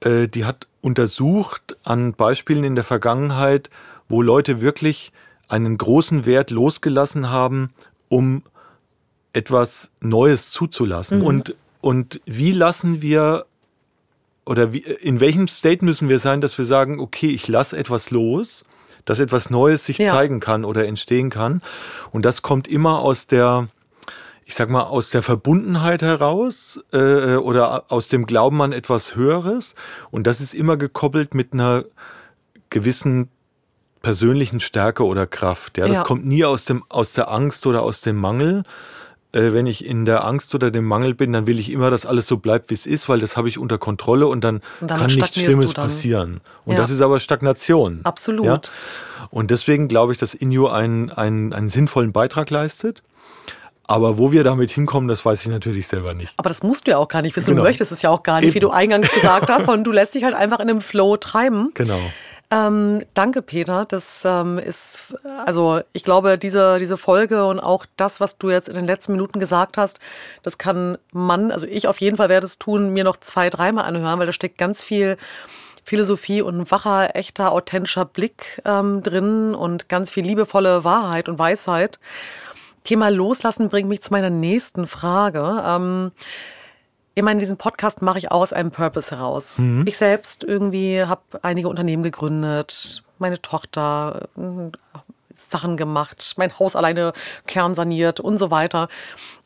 äh, 0.00 0.28
die 0.28 0.44
hat 0.44 0.66
untersucht 0.86 1.76
an 1.82 2.12
Beispielen 2.12 2.62
in 2.62 2.76
der 2.76 2.84
Vergangenheit, 2.84 3.70
wo 4.08 4.22
Leute 4.22 4.60
wirklich 4.60 5.10
einen 5.48 5.76
großen 5.76 6.26
Wert 6.26 6.52
losgelassen 6.52 7.28
haben, 7.28 7.70
um 8.08 8.44
etwas 9.32 9.90
Neues 9.98 10.52
zuzulassen. 10.52 11.18
Mhm. 11.18 11.26
Und, 11.26 11.54
und 11.80 12.20
wie 12.24 12.52
lassen 12.52 13.02
wir 13.02 13.46
oder 14.44 14.72
wie, 14.72 14.78
in 14.78 15.18
welchem 15.18 15.48
State 15.48 15.84
müssen 15.84 16.08
wir 16.08 16.20
sein, 16.20 16.40
dass 16.40 16.56
wir 16.56 16.64
sagen, 16.64 17.00
okay, 17.00 17.30
ich 17.30 17.48
lasse 17.48 17.76
etwas 17.76 18.12
los, 18.12 18.64
dass 19.04 19.18
etwas 19.18 19.50
Neues 19.50 19.84
sich 19.86 19.98
ja. 19.98 20.08
zeigen 20.08 20.38
kann 20.38 20.64
oder 20.64 20.86
entstehen 20.86 21.30
kann. 21.30 21.62
Und 22.12 22.24
das 22.24 22.42
kommt 22.42 22.68
immer 22.68 23.00
aus 23.00 23.26
der, 23.26 23.66
ich 24.48 24.54
sag 24.54 24.70
mal, 24.70 24.84
aus 24.84 25.10
der 25.10 25.22
Verbundenheit 25.22 26.02
heraus 26.02 26.80
äh, 26.92 27.34
oder 27.34 27.90
aus 27.90 28.08
dem 28.08 28.26
Glauben 28.26 28.62
an 28.62 28.72
etwas 28.72 29.16
Höheres. 29.16 29.74
Und 30.12 30.28
das 30.28 30.40
ist 30.40 30.54
immer 30.54 30.76
gekoppelt 30.76 31.34
mit 31.34 31.52
einer 31.52 31.84
gewissen 32.70 33.28
persönlichen 34.02 34.60
Stärke 34.60 35.04
oder 35.04 35.26
Kraft. 35.26 35.78
Ja, 35.78 35.88
das 35.88 35.98
ja. 35.98 36.04
kommt 36.04 36.26
nie 36.26 36.44
aus 36.44 36.64
dem 36.64 36.84
aus 36.88 37.12
der 37.12 37.28
Angst 37.30 37.66
oder 37.66 37.82
aus 37.82 38.02
dem 38.02 38.16
Mangel, 38.16 38.62
äh, 39.32 39.52
wenn 39.52 39.66
ich 39.66 39.84
in 39.84 40.04
der 40.04 40.24
Angst 40.24 40.54
oder 40.54 40.70
dem 40.70 40.84
Mangel 40.84 41.14
bin, 41.14 41.32
dann 41.32 41.46
will 41.48 41.58
ich 41.58 41.70
immer, 41.70 41.90
dass 41.90 42.06
alles 42.06 42.26
so 42.26 42.38
bleibt, 42.38 42.70
wie 42.70 42.74
es 42.74 42.86
ist, 42.86 43.08
weil 43.08 43.18
das 43.18 43.36
habe 43.36 43.48
ich 43.48 43.58
unter 43.58 43.78
Kontrolle 43.78 44.28
und 44.28 44.42
dann 44.42 44.60
und 44.80 44.88
kann 44.88 45.12
nichts 45.12 45.40
Schlimmes 45.40 45.74
passieren. 45.74 46.40
Und 46.64 46.74
ja. 46.74 46.78
das 46.78 46.90
ist 46.90 47.02
aber 47.02 47.20
Stagnation. 47.20 48.00
Absolut. 48.04 48.70
Und 49.30 49.50
deswegen 49.50 49.88
glaube 49.88 50.12
ich, 50.12 50.18
dass 50.18 50.34
Inju 50.34 50.68
einen, 50.68 51.10
einen, 51.10 51.52
einen 51.52 51.68
sinnvollen 51.68 52.12
Beitrag 52.12 52.48
leistet. 52.50 53.02
Aber 53.86 54.18
wo 54.18 54.32
wir 54.32 54.42
damit 54.44 54.70
hinkommen, 54.70 55.08
das 55.08 55.24
weiß 55.24 55.42
ich 55.42 55.48
natürlich 55.48 55.86
selber 55.86 56.14
nicht. 56.14 56.34
Aber 56.36 56.48
das 56.48 56.62
musst 56.62 56.86
du 56.86 56.92
ja 56.92 56.98
auch 56.98 57.08
gar 57.08 57.22
nicht 57.22 57.36
wissen. 57.36 57.50
Genau. 57.50 57.62
Du 57.62 57.68
möchtest 57.68 57.92
es 57.92 58.02
ja 58.02 58.10
auch 58.10 58.22
gar 58.22 58.40
nicht, 58.40 58.48
Eben. 58.48 58.54
wie 58.54 58.60
du 58.60 58.70
eingangs 58.70 59.10
gesagt 59.12 59.48
hast, 59.48 59.66
sondern 59.66 59.84
du 59.84 59.92
lässt 59.92 60.14
dich 60.14 60.24
halt 60.24 60.34
einfach 60.34 60.58
in 60.58 60.68
einem 60.68 60.80
Flow 60.80 61.16
treiben. 61.16 61.70
Genau. 61.74 62.00
Ähm, 62.50 63.04
danke, 63.14 63.42
Peter. 63.42 63.84
Das 63.86 64.24
ähm, 64.24 64.58
ist, 64.58 65.14
also 65.44 65.80
ich 65.92 66.04
glaube, 66.04 66.38
diese, 66.38 66.78
diese 66.78 66.96
Folge 66.96 67.44
und 67.46 67.58
auch 67.58 67.86
das, 67.96 68.20
was 68.20 68.38
du 68.38 68.50
jetzt 68.50 68.68
in 68.68 68.74
den 68.74 68.86
letzten 68.86 69.12
Minuten 69.12 69.40
gesagt 69.40 69.76
hast, 69.76 69.98
das 70.42 70.58
kann 70.58 70.98
man, 71.12 71.50
also 71.50 71.66
ich 71.66 71.88
auf 71.88 72.00
jeden 72.00 72.16
Fall 72.16 72.28
werde 72.28 72.46
es 72.46 72.58
tun, 72.58 72.90
mir 72.90 73.04
noch 73.04 73.16
zwei, 73.16 73.50
dreimal 73.50 73.84
anhören, 73.84 74.18
weil 74.18 74.26
da 74.26 74.32
steckt 74.32 74.58
ganz 74.58 74.82
viel 74.82 75.16
Philosophie 75.84 76.42
und 76.42 76.58
ein 76.58 76.70
wacher, 76.70 77.14
echter, 77.14 77.52
authentischer 77.52 78.04
Blick 78.04 78.60
ähm, 78.64 79.02
drin 79.02 79.54
und 79.54 79.88
ganz 79.88 80.10
viel 80.10 80.24
liebevolle 80.24 80.84
Wahrheit 80.84 81.28
und 81.28 81.38
Weisheit. 81.38 81.98
Thema 82.86 83.10
Loslassen 83.10 83.68
bringt 83.68 83.88
mich 83.88 84.00
zu 84.00 84.12
meiner 84.12 84.30
nächsten 84.30 84.86
Frage. 84.86 85.62
Ähm, 85.66 86.12
ich 87.16 87.22
meine, 87.22 87.40
diesen 87.40 87.56
Podcast 87.56 88.00
mache 88.00 88.18
ich 88.18 88.30
aus 88.30 88.52
einem 88.52 88.70
Purpose 88.70 89.10
heraus. 89.10 89.58
Mhm. 89.58 89.84
Ich 89.86 89.96
selbst 89.96 90.44
irgendwie 90.44 91.02
habe 91.02 91.22
einige 91.42 91.68
Unternehmen 91.68 92.02
gegründet, 92.02 93.02
meine 93.18 93.42
Tochter 93.42 94.28
Sachen 95.36 95.76
gemacht, 95.76 96.34
mein 96.36 96.58
Haus 96.58 96.76
alleine 96.76 97.12
kernsaniert 97.46 98.20
und 98.20 98.38
so 98.38 98.50
weiter. 98.50 98.88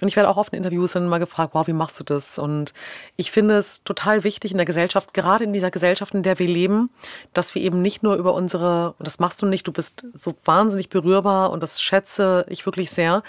Und 0.01 0.09
ich 0.09 0.17
werde 0.17 0.29
auch 0.29 0.37
oft 0.37 0.53
in 0.53 0.59
Interviews 0.59 0.93
dann 0.93 1.09
mal 1.09 1.19
gefragt, 1.19 1.55
wow, 1.55 1.67
wie 1.67 1.73
machst 1.73 2.01
du 2.01 2.05
das? 2.05 2.39
Und 2.39 2.73
ich 3.17 3.31
finde 3.31 3.59
es 3.59 3.85
total 3.85 4.25
wichtig 4.25 4.53
in 4.53 4.57
der 4.57 4.67
Gesellschaft, 4.67 5.13
gerade 5.13 5.45
in 5.45 5.53
dieser 5.53 5.71
Gesellschaft, 5.71 6.15
in 6.15 6.23
der 6.23 6.39
wir 6.39 6.47
leben, 6.47 6.91
dass 7.35 7.55
wir 7.55 7.63
eben 7.63 7.83
nicht 7.83 8.03
nur 8.03 8.17
über 8.17 8.35
unsere, 8.35 8.95
und 8.99 9.07
das 9.07 9.19
machst 9.19 9.43
du 9.43 9.47
nicht, 9.47 9.67
du 9.67 9.73
bist 9.73 10.07
so 10.15 10.35
wahnsinnig 10.45 10.89
berührbar 10.89 11.51
und 11.51 11.63
das 11.63 11.83
schätze 11.83 12.47
ich 12.49 12.65
wirklich 12.67 12.91
sehr, 12.91 13.23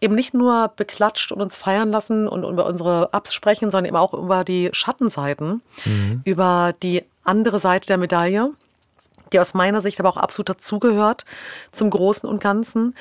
eben 0.00 0.14
nicht 0.14 0.34
nur 0.34 0.72
beklatscht 0.74 1.32
und 1.32 1.40
uns 1.40 1.56
feiern 1.56 1.90
lassen 1.90 2.26
und 2.26 2.44
über 2.44 2.66
unsere 2.66 3.10
Ups 3.12 3.32
sprechen, 3.32 3.70
sondern 3.70 3.86
eben 3.86 3.96
auch 3.96 4.14
über 4.14 4.44
die 4.44 4.70
Schattenseiten, 4.72 5.62
mhm. 5.84 6.22
über 6.24 6.74
die 6.82 7.04
andere 7.24 7.58
Seite 7.58 7.86
der 7.86 7.98
Medaille 7.98 8.52
die 9.32 9.40
aus 9.40 9.54
meiner 9.54 9.80
Sicht 9.80 10.00
aber 10.00 10.08
auch 10.08 10.16
absolut 10.16 10.48
dazugehört 10.48 11.24
zum 11.72 11.90
Großen 11.90 12.28
und 12.28 12.40
Ganzen. 12.40 12.94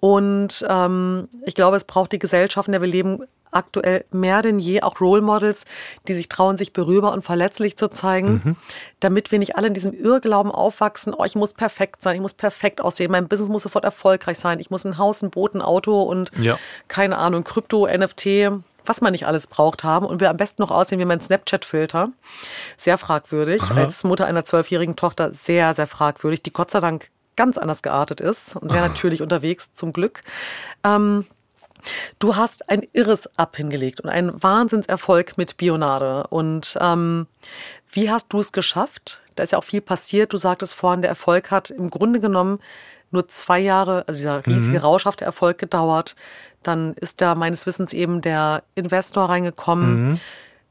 Und 0.00 0.64
ähm, 0.68 1.28
ich 1.44 1.54
glaube, 1.54 1.76
es 1.76 1.84
braucht 1.84 2.12
die 2.12 2.18
Gesellschaft, 2.18 2.68
in 2.68 2.72
der 2.72 2.80
wir 2.80 2.88
leben, 2.88 3.24
aktuell 3.52 4.04
mehr 4.10 4.42
denn 4.42 4.58
je 4.58 4.82
auch 4.82 5.00
Role 5.00 5.20
Models, 5.20 5.66
die 6.08 6.14
sich 6.14 6.28
trauen, 6.28 6.56
sich 6.56 6.72
berührbar 6.72 7.12
und 7.12 7.22
verletzlich 7.22 7.76
zu 7.76 7.88
zeigen, 7.88 8.40
mhm. 8.44 8.56
damit 9.00 9.30
wir 9.30 9.38
nicht 9.38 9.56
alle 9.56 9.68
in 9.68 9.74
diesem 9.74 9.92
Irrglauben 9.92 10.50
aufwachsen, 10.50 11.14
oh, 11.14 11.24
ich 11.24 11.34
muss 11.34 11.54
perfekt 11.54 12.02
sein, 12.02 12.16
ich 12.16 12.22
muss 12.22 12.34
perfekt 12.34 12.80
aussehen, 12.80 13.10
mein 13.10 13.28
Business 13.28 13.50
muss 13.50 13.62
sofort 13.62 13.84
erfolgreich 13.84 14.38
sein, 14.38 14.58
ich 14.58 14.70
muss 14.70 14.84
ein 14.84 14.98
Haus, 14.98 15.22
ein 15.22 15.30
Boot, 15.30 15.54
ein 15.54 15.62
Auto 15.62 16.02
und 16.02 16.32
ja. 16.40 16.58
keine 16.88 17.18
Ahnung, 17.18 17.44
Krypto, 17.44 17.86
NFT, 17.86 18.50
was 18.84 19.00
man 19.00 19.12
nicht 19.12 19.26
alles 19.26 19.46
braucht 19.46 19.84
haben 19.84 20.06
und 20.06 20.20
wir 20.20 20.30
am 20.30 20.36
besten 20.36 20.62
noch 20.62 20.70
aussehen 20.70 20.98
wie 20.98 21.04
mein 21.04 21.20
Snapchat-Filter. 21.20 22.10
Sehr 22.76 22.98
fragwürdig. 22.98 23.62
Aha. 23.62 23.74
Als 23.74 24.04
Mutter 24.04 24.26
einer 24.26 24.44
zwölfjährigen 24.44 24.96
Tochter 24.96 25.32
sehr, 25.34 25.74
sehr 25.74 25.86
fragwürdig, 25.86 26.42
die 26.42 26.52
Gott 26.52 26.70
sei 26.70 26.80
Dank 26.80 27.10
ganz 27.36 27.58
anders 27.58 27.82
geartet 27.82 28.20
ist 28.20 28.56
und 28.56 28.70
sehr 28.70 28.82
natürlich 28.82 29.22
unterwegs, 29.22 29.70
zum 29.74 29.92
Glück. 29.92 30.22
Ähm, 30.84 31.26
du 32.18 32.36
hast 32.36 32.68
ein 32.68 32.86
irres 32.92 33.38
Ab 33.38 33.56
hingelegt 33.56 34.00
und 34.00 34.10
einen 34.10 34.42
Wahnsinnserfolg 34.42 35.38
mit 35.38 35.56
Bionade. 35.56 36.26
Und 36.28 36.76
ähm, 36.80 37.26
wie 37.90 38.10
hast 38.10 38.32
du 38.32 38.40
es 38.40 38.52
geschafft? 38.52 39.20
Da 39.34 39.42
ist 39.42 39.52
ja 39.52 39.58
auch 39.58 39.64
viel 39.64 39.80
passiert. 39.80 40.32
Du 40.32 40.36
sagtest 40.36 40.74
vorhin, 40.74 41.02
der 41.02 41.10
Erfolg 41.10 41.50
hat 41.50 41.70
im 41.70 41.90
Grunde 41.90 42.20
genommen 42.20 42.58
nur 43.12 43.28
zwei 43.28 43.60
Jahre, 43.60 44.04
also 44.06 44.18
dieser 44.18 44.46
riesige 44.46 44.78
mhm. 44.78 44.84
rauschhafte 44.84 45.24
Erfolg 45.24 45.58
gedauert. 45.58 46.16
Dann 46.62 46.94
ist 46.94 47.20
da 47.20 47.34
meines 47.34 47.66
Wissens 47.66 47.92
eben 47.92 48.20
der 48.20 48.62
Investor 48.74 49.28
reingekommen. 49.28 50.10
Mhm. 50.10 50.20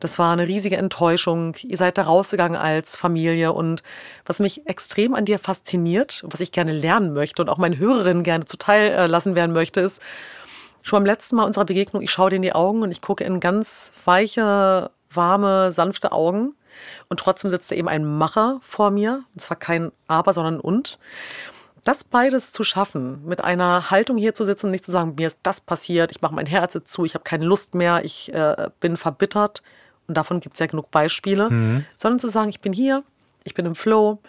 Das 0.01 0.17
war 0.17 0.33
eine 0.33 0.47
riesige 0.47 0.77
Enttäuschung. 0.77 1.55
Ihr 1.61 1.77
seid 1.77 1.97
da 1.97 2.03
rausgegangen 2.03 2.59
als 2.59 2.95
Familie. 2.95 3.53
Und 3.53 3.83
was 4.25 4.39
mich 4.39 4.65
extrem 4.67 5.13
an 5.13 5.25
dir 5.25 5.37
fasziniert, 5.37 6.23
was 6.27 6.39
ich 6.39 6.51
gerne 6.51 6.73
lernen 6.73 7.13
möchte 7.13 7.41
und 7.41 7.49
auch 7.49 7.59
meinen 7.59 7.77
Hörerinnen 7.77 8.23
gerne 8.23 8.45
zuteil 8.45 8.91
äh, 8.91 9.05
lassen 9.05 9.35
werden 9.35 9.53
möchte, 9.53 9.79
ist, 9.79 10.01
schon 10.81 10.97
beim 10.97 11.05
letzten 11.05 11.35
Mal 11.35 11.43
unserer 11.43 11.65
Begegnung, 11.65 12.01
ich 12.01 12.11
schaue 12.11 12.31
dir 12.31 12.37
in 12.37 12.41
die 12.41 12.53
Augen 12.53 12.81
und 12.81 12.91
ich 12.91 13.01
gucke 13.01 13.23
in 13.23 13.39
ganz 13.39 13.93
weiche, 14.03 14.89
warme, 15.11 15.71
sanfte 15.71 16.11
Augen. 16.11 16.55
Und 17.09 17.19
trotzdem 17.19 17.51
sitzt 17.51 17.69
da 17.69 17.75
eben 17.75 17.87
ein 17.87 18.05
Macher 18.05 18.59
vor 18.63 18.89
mir. 18.89 19.23
Und 19.33 19.41
zwar 19.41 19.57
kein 19.57 19.91
Aber, 20.07 20.33
sondern 20.33 20.55
ein 20.55 20.61
Und 20.61 20.97
das 21.83 22.03
beides 22.03 22.51
zu 22.51 22.63
schaffen, 22.63 23.25
mit 23.25 23.43
einer 23.43 23.89
Haltung 23.89 24.17
hier 24.17 24.35
zu 24.35 24.45
sitzen 24.45 24.67
und 24.67 24.71
nicht 24.71 24.85
zu 24.85 24.91
sagen, 24.91 25.15
mir 25.17 25.27
ist 25.27 25.39
das 25.43 25.61
passiert, 25.61 26.11
ich 26.11 26.21
mache 26.21 26.35
mein 26.35 26.45
Herz 26.45 26.73
jetzt 26.73 26.91
zu, 26.91 27.05
ich 27.05 27.15
habe 27.15 27.23
keine 27.23 27.45
Lust 27.45 27.73
mehr, 27.73 28.03
ich 28.03 28.33
äh, 28.33 28.69
bin 28.79 28.97
verbittert. 28.97 29.63
Und 30.07 30.15
davon 30.15 30.39
gibt 30.41 30.55
es 30.55 30.59
ja 30.59 30.65
genug 30.65 30.91
Beispiele. 30.91 31.49
Mhm. 31.49 31.85
Sondern 31.95 32.19
zu 32.19 32.27
sagen, 32.27 32.49
ich 32.49 32.59
bin 32.59 32.73
hier, 32.73 33.03
ich 33.43 33.53
bin 33.53 33.65
im 33.65 33.75
Flow, 33.75 34.19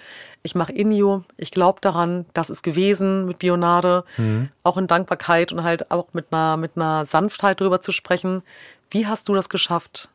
ich 0.42 0.54
mache 0.54 0.72
Inio, 0.72 1.24
ich 1.36 1.50
glaube 1.50 1.80
daran, 1.80 2.26
das 2.34 2.50
ist 2.50 2.62
gewesen 2.62 3.26
mit 3.26 3.38
Bionade, 3.38 4.04
mhm. 4.16 4.48
auch 4.62 4.76
in 4.76 4.86
Dankbarkeit 4.86 5.52
und 5.52 5.62
halt 5.62 5.90
auch 5.90 6.08
mit 6.12 6.26
einer, 6.30 6.56
mit 6.56 6.72
einer 6.76 7.04
Sanftheit 7.04 7.60
drüber 7.60 7.80
zu 7.80 7.92
sprechen. 7.92 8.42
Wie 8.90 9.06
hast 9.06 9.28
du 9.28 9.34
das 9.34 9.48
geschafft? 9.48 10.08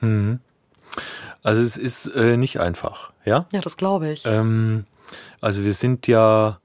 Mhm. 0.00 0.40
Also 1.42 1.60
es 1.62 1.76
ist 1.76 2.06
äh, 2.08 2.36
nicht 2.36 2.60
einfach, 2.60 3.12
ja? 3.24 3.46
Ja, 3.52 3.60
das 3.60 3.76
glaube 3.76 4.10
ich. 4.10 4.24
Ähm, 4.26 4.84
also 5.40 5.62
wir 5.62 5.72
sind 5.72 6.06
ja 6.06 6.58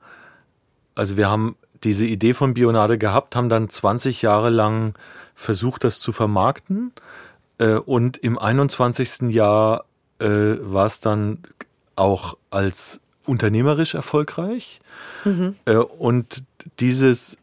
also 1.00 1.16
wir 1.16 1.30
haben 1.30 1.56
diese 1.86 2.06
Idee 2.06 2.34
von 2.34 2.54
Bionade 2.54 2.97
gehabt, 2.97 3.34
haben 3.36 3.47
dann 3.47 3.70
20 3.70 4.22
Jahre 4.22 4.50
lang 4.50 4.95
versucht, 5.34 5.86
das 5.86 6.02
zu 6.02 6.12
vermarkten. 6.12 6.91
Äh, 7.58 7.76
und 7.76 8.18
im 8.18 8.38
21. 8.38 9.32
Jahr 9.32 9.86
äh, 10.20 10.28
war 10.28 10.86
es 10.86 11.00
dann 11.00 11.39
auch 11.95 12.38
als 12.50 13.00
unternehmerisch 13.26 13.95
erfolgreich. 13.95 14.82
Mhm. 15.24 15.56
Äh, 15.64 15.78
und 15.78 16.43
dieses, 16.82 17.38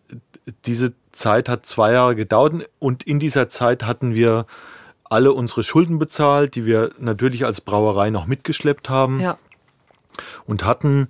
diese 0.66 0.92
Zeit 1.12 1.48
hat 1.48 1.64
zwei 1.64 1.92
Jahre 1.92 2.14
gedauert 2.14 2.68
und 2.78 3.04
in 3.04 3.18
dieser 3.18 3.48
Zeit 3.48 3.84
hatten 3.84 4.14
wir 4.14 4.44
alle 5.04 5.32
unsere 5.32 5.62
Schulden 5.62 5.98
bezahlt, 5.98 6.56
die 6.56 6.66
wir 6.66 6.90
natürlich 6.98 7.46
als 7.46 7.62
Brauerei 7.62 8.10
noch 8.10 8.26
mitgeschleppt 8.26 8.90
haben. 8.90 9.18
Ja. 9.20 9.38
Und 10.44 10.64
hatten 10.66 11.08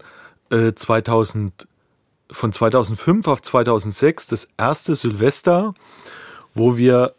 äh, 0.51 0.75
2000 0.75 1.67
von 2.31 2.53
2005 2.53 3.29
auf 3.29 3.43
2006 3.43 4.27
das 4.27 4.49
erste 4.57 4.95
Silvester, 4.95 5.75
wo 6.55 6.77
wir 6.77 7.15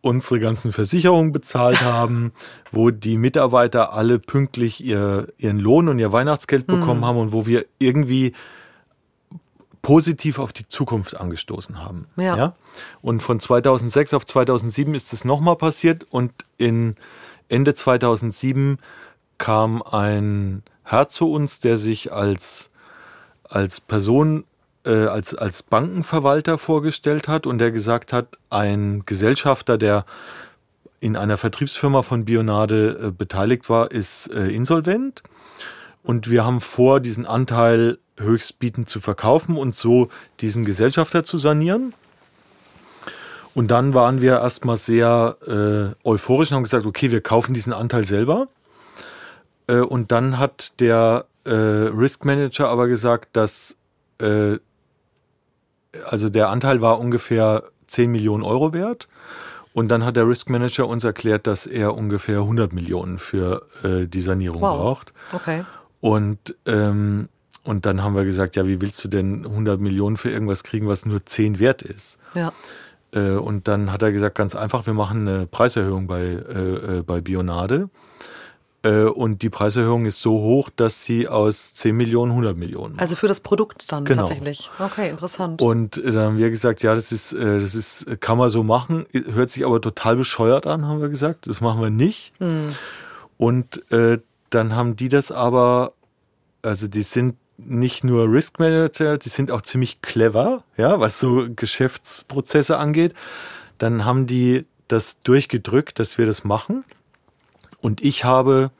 unsere 0.00 0.40
ganzen 0.40 0.72
Versicherungen 0.72 1.32
bezahlt 1.32 1.80
haben, 1.82 2.32
wo 2.70 2.90
die 2.90 3.18
Mitarbeiter 3.18 3.92
alle 3.92 4.18
pünktlich 4.18 4.84
ihr, 4.84 5.28
ihren 5.38 5.58
Lohn 5.58 5.88
und 5.88 5.98
ihr 5.98 6.12
Weihnachtsgeld 6.12 6.68
mhm. 6.68 6.80
bekommen 6.80 7.04
haben 7.04 7.18
und 7.18 7.32
wo 7.32 7.46
wir 7.46 7.66
irgendwie 7.78 8.32
positiv 9.82 10.38
auf 10.38 10.52
die 10.52 10.66
Zukunft 10.66 11.16
angestoßen 11.18 11.82
haben. 11.82 12.06
Ja. 12.16 12.36
ja? 12.36 12.56
Und 13.00 13.22
von 13.22 13.40
2006 13.40 14.14
auf 14.14 14.26
2007 14.26 14.94
ist 14.94 15.12
es 15.12 15.24
nochmal 15.24 15.56
passiert 15.56 16.04
und 16.10 16.32
in 16.56 16.96
Ende 17.48 17.74
2007 17.74 18.78
kam 19.38 19.82
ein 19.82 20.62
Herr 20.82 21.08
zu 21.08 21.32
uns, 21.32 21.60
der 21.60 21.76
sich 21.76 22.12
als 22.12 22.70
als 23.48 23.80
Person, 23.80 24.44
äh, 24.84 25.06
als, 25.06 25.34
als 25.34 25.62
Bankenverwalter 25.62 26.58
vorgestellt 26.58 27.28
hat 27.28 27.46
und 27.46 27.58
der 27.58 27.70
gesagt 27.70 28.12
hat, 28.12 28.38
ein 28.50 29.02
Gesellschafter, 29.06 29.78
der 29.78 30.04
in 31.00 31.16
einer 31.16 31.36
Vertriebsfirma 31.36 32.02
von 32.02 32.24
Bionade 32.24 33.08
äh, 33.08 33.10
beteiligt 33.10 33.68
war, 33.68 33.90
ist 33.90 34.28
äh, 34.28 34.48
insolvent. 34.48 35.22
Und 36.02 36.30
wir 36.30 36.44
haben 36.44 36.60
vor, 36.60 37.00
diesen 37.00 37.26
Anteil 37.26 37.98
höchstbietend 38.18 38.88
zu 38.88 39.00
verkaufen 39.00 39.56
und 39.56 39.74
so 39.74 40.08
diesen 40.40 40.64
Gesellschafter 40.64 41.24
zu 41.24 41.38
sanieren. 41.38 41.94
Und 43.54 43.70
dann 43.70 43.94
waren 43.94 44.20
wir 44.20 44.40
erstmal 44.40 44.76
sehr 44.76 45.36
äh, 45.46 46.06
euphorisch 46.08 46.50
und 46.50 46.56
haben 46.56 46.62
gesagt, 46.62 46.86
okay, 46.86 47.10
wir 47.10 47.20
kaufen 47.20 47.54
diesen 47.54 47.72
Anteil 47.72 48.04
selber. 48.04 48.48
Äh, 49.66 49.80
und 49.80 50.12
dann 50.12 50.38
hat 50.38 50.80
der 50.80 51.26
äh, 51.48 51.88
Risk 51.88 52.24
Manager 52.24 52.68
aber 52.68 52.88
gesagt, 52.88 53.36
dass 53.36 53.76
äh, 54.20 54.58
also 56.04 56.28
der 56.28 56.48
Anteil 56.50 56.80
war 56.80 57.00
ungefähr 57.00 57.64
10 57.86 58.10
Millionen 58.10 58.42
Euro 58.42 58.72
wert. 58.72 59.08
Und 59.72 59.88
dann 59.88 60.04
hat 60.04 60.16
der 60.16 60.26
Risk 60.26 60.50
Manager 60.50 60.88
uns 60.88 61.04
erklärt, 61.04 61.46
dass 61.46 61.66
er 61.66 61.94
ungefähr 61.94 62.40
100 62.40 62.72
Millionen 62.72 63.18
für 63.18 63.66
äh, 63.84 64.06
die 64.06 64.20
Sanierung 64.20 64.60
wow. 64.60 64.76
braucht. 64.76 65.12
Okay. 65.32 65.64
Und, 66.00 66.56
ähm, 66.66 67.28
und 67.64 67.86
dann 67.86 68.02
haben 68.02 68.16
wir 68.16 68.24
gesagt, 68.24 68.56
ja, 68.56 68.66
wie 68.66 68.80
willst 68.80 69.04
du 69.04 69.08
denn 69.08 69.44
100 69.44 69.80
Millionen 69.80 70.16
für 70.16 70.30
irgendwas 70.30 70.64
kriegen, 70.64 70.88
was 70.88 71.06
nur 71.06 71.24
10 71.24 71.58
wert 71.58 71.82
ist? 71.82 72.18
Ja. 72.34 72.52
äh, 73.12 73.32
und 73.32 73.68
dann 73.68 73.92
hat 73.92 74.02
er 74.02 74.10
gesagt, 74.10 74.36
ganz 74.36 74.56
einfach, 74.56 74.86
wir 74.86 74.94
machen 74.94 75.28
eine 75.28 75.46
Preiserhöhung 75.46 76.06
bei, 76.06 76.22
äh, 76.22 76.98
äh 76.98 77.02
bei 77.02 77.20
Bionade. 77.20 77.88
Äh, 78.82 79.02
und 79.02 79.42
die 79.42 79.50
Preiserhöhung 79.50 80.06
ist 80.06 80.20
so 80.20 80.40
hoch, 80.40 80.70
dass 80.74 81.02
sie 81.02 81.28
aus 81.28 81.74
10 81.74 81.96
Millionen 81.96 82.32
100 82.32 82.56
Millionen. 82.56 82.94
Macht. 82.94 83.02
Also 83.02 83.16
für 83.16 83.28
das 83.28 83.40
Produkt 83.40 83.90
dann 83.90 84.04
genau. 84.04 84.22
tatsächlich. 84.22 84.70
Okay, 84.78 85.10
interessant. 85.10 85.60
Und 85.60 85.96
dann 85.96 86.16
haben 86.16 86.38
wir 86.38 86.50
gesagt, 86.50 86.82
ja, 86.82 86.94
das 86.94 87.10
ist, 87.12 87.32
das 87.32 87.74
ist, 87.74 88.06
kann 88.20 88.38
man 88.38 88.50
so 88.50 88.62
machen, 88.62 89.06
hört 89.12 89.50
sich 89.50 89.64
aber 89.64 89.80
total 89.80 90.16
bescheuert 90.16 90.66
an, 90.66 90.86
haben 90.86 91.00
wir 91.00 91.08
gesagt. 91.08 91.48
Das 91.48 91.60
machen 91.60 91.80
wir 91.80 91.90
nicht. 91.90 92.32
Hm. 92.38 92.74
Und 93.36 93.90
äh, 93.90 94.18
dann 94.50 94.74
haben 94.74 94.96
die 94.96 95.08
das 95.08 95.32
aber, 95.32 95.92
also 96.62 96.88
die 96.88 97.02
sind 97.02 97.36
nicht 97.58 98.04
nur 98.04 98.30
Risk 98.30 98.58
Manager, 98.60 99.18
die 99.18 99.28
sind 99.28 99.50
auch 99.50 99.62
ziemlich 99.62 100.00
clever, 100.00 100.62
ja, 100.76 101.00
was 101.00 101.18
so 101.18 101.48
Geschäftsprozesse 101.54 102.78
angeht. 102.78 103.14
Dann 103.78 104.04
haben 104.04 104.26
die 104.26 104.64
das 104.86 105.20
durchgedrückt, 105.22 105.98
dass 105.98 106.18
wir 106.18 106.26
das 106.26 106.44
machen. 106.44 106.84
Und 107.80 108.02
ich 108.02 108.24
habe 108.24 108.70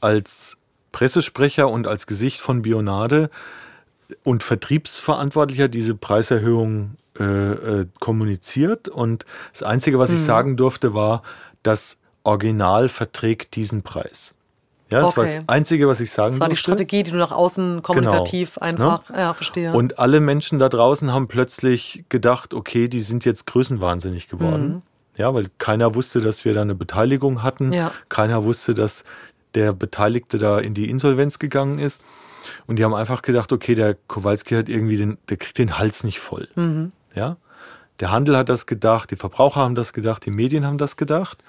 als 0.00 0.56
Pressesprecher 0.92 1.68
und 1.68 1.86
als 1.86 2.06
Gesicht 2.06 2.40
von 2.40 2.62
Bionade 2.62 3.30
und 4.24 4.42
Vertriebsverantwortlicher 4.42 5.68
diese 5.68 5.94
Preiserhöhung 5.94 6.96
äh, 7.18 7.24
äh, 7.24 7.86
kommuniziert. 8.00 8.88
Und 8.88 9.24
das 9.52 9.62
Einzige, 9.62 9.98
was 9.98 10.10
hm. 10.10 10.16
ich 10.16 10.22
sagen 10.22 10.56
durfte, 10.56 10.94
war, 10.94 11.22
das 11.62 11.98
Original 12.22 12.88
verträgt 12.88 13.56
diesen 13.56 13.82
Preis. 13.82 14.34
Ja, 14.90 15.00
das 15.00 15.10
okay. 15.10 15.16
war 15.18 15.24
das 15.24 15.36
Einzige, 15.46 15.86
was 15.86 16.00
ich 16.00 16.10
sagen 16.10 16.32
Das 16.32 16.40
war 16.40 16.48
durfte. 16.48 16.54
die 16.54 16.60
Strategie, 16.60 17.02
die 17.04 17.12
du 17.12 17.16
nach 17.16 17.30
außen 17.30 17.82
kommunikativ 17.82 18.54
genau. 18.54 18.66
einfach, 18.66 19.10
ne? 19.10 19.18
ja, 19.18 19.34
verstehe. 19.34 19.72
Und 19.72 20.00
alle 20.00 20.20
Menschen 20.20 20.58
da 20.58 20.68
draußen 20.68 21.12
haben 21.12 21.28
plötzlich 21.28 22.04
gedacht, 22.08 22.54
okay, 22.54 22.88
die 22.88 23.00
sind 23.00 23.24
jetzt 23.24 23.46
größenwahnsinnig 23.46 24.28
geworden. 24.28 24.68
Mhm. 24.68 24.82
Ja, 25.20 25.34
weil 25.34 25.50
keiner 25.58 25.94
wusste, 25.94 26.22
dass 26.22 26.46
wir 26.46 26.54
da 26.54 26.62
eine 26.62 26.74
Beteiligung 26.74 27.42
hatten. 27.42 27.74
Ja. 27.74 27.92
Keiner 28.08 28.42
wusste, 28.44 28.72
dass 28.72 29.04
der 29.54 29.74
Beteiligte 29.74 30.38
da 30.38 30.58
in 30.58 30.72
die 30.72 30.88
Insolvenz 30.88 31.38
gegangen 31.38 31.78
ist. 31.78 32.00
Und 32.66 32.78
die 32.78 32.84
haben 32.84 32.94
einfach 32.94 33.20
gedacht, 33.20 33.52
okay, 33.52 33.74
der 33.74 33.98
Kowalski 34.06 34.54
hat 34.54 34.70
irgendwie 34.70 34.96
den, 34.96 35.18
der 35.28 35.36
kriegt 35.36 35.58
den 35.58 35.78
Hals 35.78 36.04
nicht 36.04 36.20
voll. 36.20 36.48
Mhm. 36.54 36.92
Ja. 37.14 37.36
Der 38.00 38.10
Handel 38.10 38.34
hat 38.34 38.48
das 38.48 38.64
gedacht, 38.64 39.10
die 39.10 39.16
Verbraucher 39.16 39.60
haben 39.60 39.74
das 39.74 39.92
gedacht, 39.92 40.24
die 40.24 40.30
Medien 40.30 40.64
haben 40.64 40.78
das 40.78 40.96
gedacht. 40.96 41.44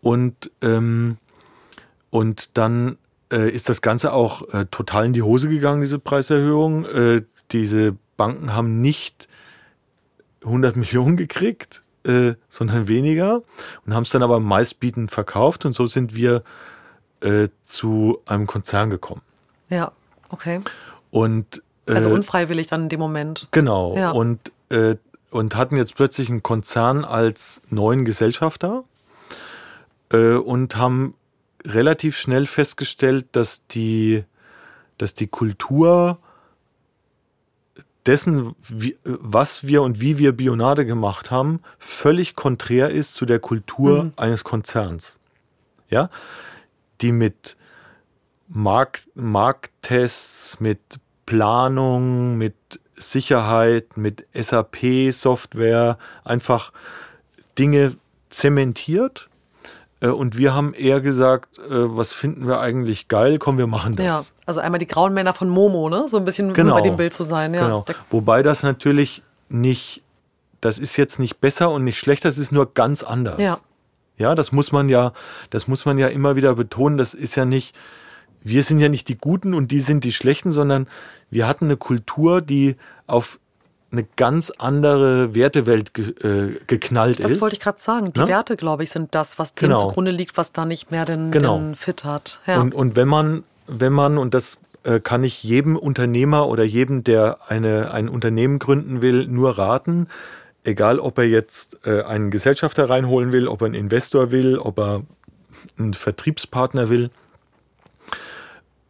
Und 0.00 0.50
ähm, 0.62 1.18
und 2.08 2.56
dann 2.56 2.96
äh, 3.30 3.50
ist 3.50 3.68
das 3.68 3.82
Ganze 3.82 4.14
auch 4.14 4.48
äh, 4.54 4.64
total 4.70 5.04
in 5.04 5.12
die 5.12 5.20
Hose 5.20 5.50
gegangen, 5.50 5.82
diese 5.82 5.98
Preiserhöhung. 5.98 6.86
Äh, 6.86 7.22
diese 7.52 7.98
Banken 8.16 8.54
haben 8.54 8.80
nicht 8.80 9.28
100 10.42 10.76
Millionen 10.76 11.18
gekriegt, 11.18 11.83
äh, 12.04 12.34
sondern 12.48 12.88
weniger 12.88 13.42
und 13.86 13.94
haben 13.94 14.02
es 14.02 14.10
dann 14.10 14.22
aber 14.22 14.40
meistbietend 14.40 15.10
verkauft. 15.10 15.64
Und 15.64 15.72
so 15.72 15.86
sind 15.86 16.14
wir 16.14 16.42
äh, 17.20 17.48
zu 17.62 18.20
einem 18.26 18.46
Konzern 18.46 18.90
gekommen. 18.90 19.22
Ja, 19.70 19.92
okay. 20.28 20.60
Und, 21.10 21.62
äh, 21.86 21.94
also 21.94 22.10
unfreiwillig 22.10 22.66
dann 22.66 22.84
in 22.84 22.88
dem 22.88 23.00
Moment. 23.00 23.48
Genau. 23.50 23.96
Ja. 23.96 24.10
Und, 24.10 24.52
und 25.30 25.54
hatten 25.54 25.76
jetzt 25.76 25.94
plötzlich 25.94 26.30
einen 26.30 26.42
Konzern 26.42 27.04
als 27.04 27.62
neuen 27.70 28.04
Gesellschafter 28.04 28.82
und 30.10 30.76
haben 30.76 31.14
relativ 31.64 32.16
schnell 32.16 32.46
festgestellt, 32.46 33.26
dass 33.32 33.66
die, 33.68 34.24
dass 34.98 35.14
die 35.14 35.28
Kultur 35.28 36.18
dessen, 38.06 38.54
wie, 38.60 38.96
was 39.04 39.66
wir 39.66 39.82
und 39.82 40.00
wie 40.00 40.18
wir 40.18 40.32
Bionade 40.32 40.84
gemacht 40.84 41.30
haben, 41.30 41.60
völlig 41.78 42.34
konträr 42.34 42.90
ist 42.90 43.14
zu 43.14 43.26
der 43.26 43.38
Kultur 43.38 44.04
mhm. 44.04 44.12
eines 44.16 44.44
Konzerns. 44.44 45.18
Ja, 45.88 46.10
die 47.00 47.12
mit 47.12 47.56
Markt, 48.48 49.08
Markttests, 49.14 50.60
mit 50.60 50.80
Planung, 51.26 52.36
mit 52.36 52.54
Sicherheit, 52.96 53.96
mit 53.96 54.26
SAP-Software 54.34 55.98
einfach 56.24 56.72
Dinge 57.58 57.96
zementiert 58.28 59.28
und 60.08 60.36
wir 60.36 60.54
haben 60.54 60.74
eher 60.74 61.00
gesagt, 61.00 61.58
äh, 61.58 61.62
was 61.68 62.12
finden 62.12 62.46
wir 62.46 62.60
eigentlich 62.60 63.08
geil? 63.08 63.38
Komm, 63.38 63.58
wir 63.58 63.66
machen 63.66 63.96
das. 63.96 64.06
Ja, 64.06 64.22
also 64.46 64.60
einmal 64.60 64.78
die 64.78 64.86
grauen 64.86 65.14
Männer 65.14 65.34
von 65.34 65.48
Momo, 65.48 65.88
ne? 65.88 66.06
So 66.08 66.16
ein 66.16 66.24
bisschen 66.24 66.52
genau. 66.52 66.74
bei 66.74 66.80
dem 66.80 66.96
Bild 66.96 67.14
zu 67.14 67.24
sein. 67.24 67.54
Ja. 67.54 67.62
Genau. 67.62 67.84
Wobei 68.10 68.42
das 68.42 68.62
natürlich 68.62 69.22
nicht, 69.48 70.02
das 70.60 70.78
ist 70.78 70.96
jetzt 70.96 71.18
nicht 71.18 71.40
besser 71.40 71.70
und 71.70 71.84
nicht 71.84 71.98
schlechter, 71.98 72.28
das 72.28 72.38
ist 72.38 72.52
nur 72.52 72.72
ganz 72.74 73.02
anders. 73.02 73.40
Ja. 73.40 73.58
Ja, 74.16 74.34
das 74.34 74.52
muss 74.52 74.70
man 74.70 74.88
ja, 74.88 75.12
das 75.50 75.66
muss 75.66 75.86
man 75.86 75.98
ja 75.98 76.06
immer 76.08 76.36
wieder 76.36 76.54
betonen. 76.54 76.98
Das 76.98 77.14
ist 77.14 77.34
ja 77.34 77.44
nicht, 77.44 77.74
wir 78.42 78.62
sind 78.62 78.78
ja 78.78 78.88
nicht 78.88 79.08
die 79.08 79.18
Guten 79.18 79.54
und 79.54 79.70
die 79.72 79.80
sind 79.80 80.04
die 80.04 80.12
Schlechten, 80.12 80.52
sondern 80.52 80.86
wir 81.30 81.48
hatten 81.48 81.64
eine 81.64 81.76
Kultur, 81.76 82.40
die 82.40 82.76
auf 83.06 83.40
eine 83.94 84.06
ganz 84.16 84.50
andere 84.50 85.34
Wertewelt 85.34 85.94
ge, 85.94 86.10
äh, 86.22 86.58
geknallt 86.66 87.18
das 87.20 87.30
ist. 87.30 87.36
Das 87.36 87.42
wollte 87.42 87.56
ich 87.56 87.60
gerade 87.60 87.80
sagen. 87.80 88.12
Die 88.12 88.18
ja? 88.18 88.26
Ne? 88.26 88.32
Werte, 88.32 88.56
glaube 88.56 88.82
ich, 88.82 88.90
sind 88.90 89.14
das, 89.14 89.38
was 89.38 89.54
dem 89.54 89.68
genau. 89.68 89.88
zugrunde 89.88 90.10
liegt, 90.10 90.36
was 90.36 90.52
da 90.52 90.64
nicht 90.64 90.90
mehr 90.90 91.04
den, 91.04 91.30
genau. 91.30 91.58
den 91.58 91.74
Fit 91.74 92.04
hat. 92.04 92.40
Ja. 92.46 92.60
Und, 92.60 92.74
und 92.74 92.96
wenn 92.96 93.08
man, 93.08 93.44
wenn 93.66 93.92
man, 93.92 94.18
und 94.18 94.34
das 94.34 94.58
äh, 94.82 95.00
kann 95.00 95.24
ich 95.24 95.42
jedem 95.42 95.76
Unternehmer 95.76 96.48
oder 96.48 96.64
jedem, 96.64 97.04
der 97.04 97.38
eine, 97.48 97.92
ein 97.92 98.08
Unternehmen 98.08 98.58
gründen 98.58 99.00
will, 99.00 99.26
nur 99.28 99.56
raten, 99.58 100.08
egal 100.64 100.98
ob 100.98 101.18
er 101.18 101.28
jetzt 101.28 101.78
äh, 101.84 102.02
einen 102.02 102.30
Gesellschafter 102.30 102.90
reinholen 102.90 103.32
will, 103.32 103.48
ob 103.48 103.62
er 103.62 103.66
einen 103.66 103.74
Investor 103.74 104.30
will, 104.30 104.58
ob 104.58 104.78
er 104.78 105.02
einen 105.78 105.94
Vertriebspartner 105.94 106.88
will, 106.88 107.10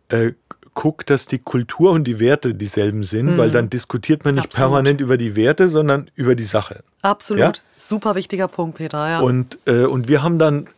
äh, 0.08 0.32
guckt, 0.74 1.10
dass 1.10 1.26
die 1.26 1.38
Kultur 1.38 1.92
und 1.92 2.04
die 2.04 2.20
Werte 2.20 2.54
dieselben 2.54 3.02
sind, 3.02 3.32
mhm. 3.32 3.38
weil 3.38 3.50
dann 3.50 3.70
diskutiert 3.70 4.24
man 4.24 4.34
nicht 4.34 4.46
Absolut. 4.46 4.70
permanent 4.70 5.00
über 5.00 5.16
die 5.16 5.36
Werte, 5.36 5.68
sondern 5.68 6.10
über 6.14 6.34
die 6.34 6.44
Sache. 6.44 6.82
Absolut. 7.02 7.40
Ja? 7.40 7.52
Super 7.76 8.14
wichtiger 8.14 8.48
Punkt, 8.48 8.78
Peter. 8.78 9.08
Ja. 9.08 9.20
Und, 9.20 9.58
äh, 9.66 9.84
und 9.84 10.08
wir 10.08 10.22
haben 10.22 10.38
dann 10.38 10.68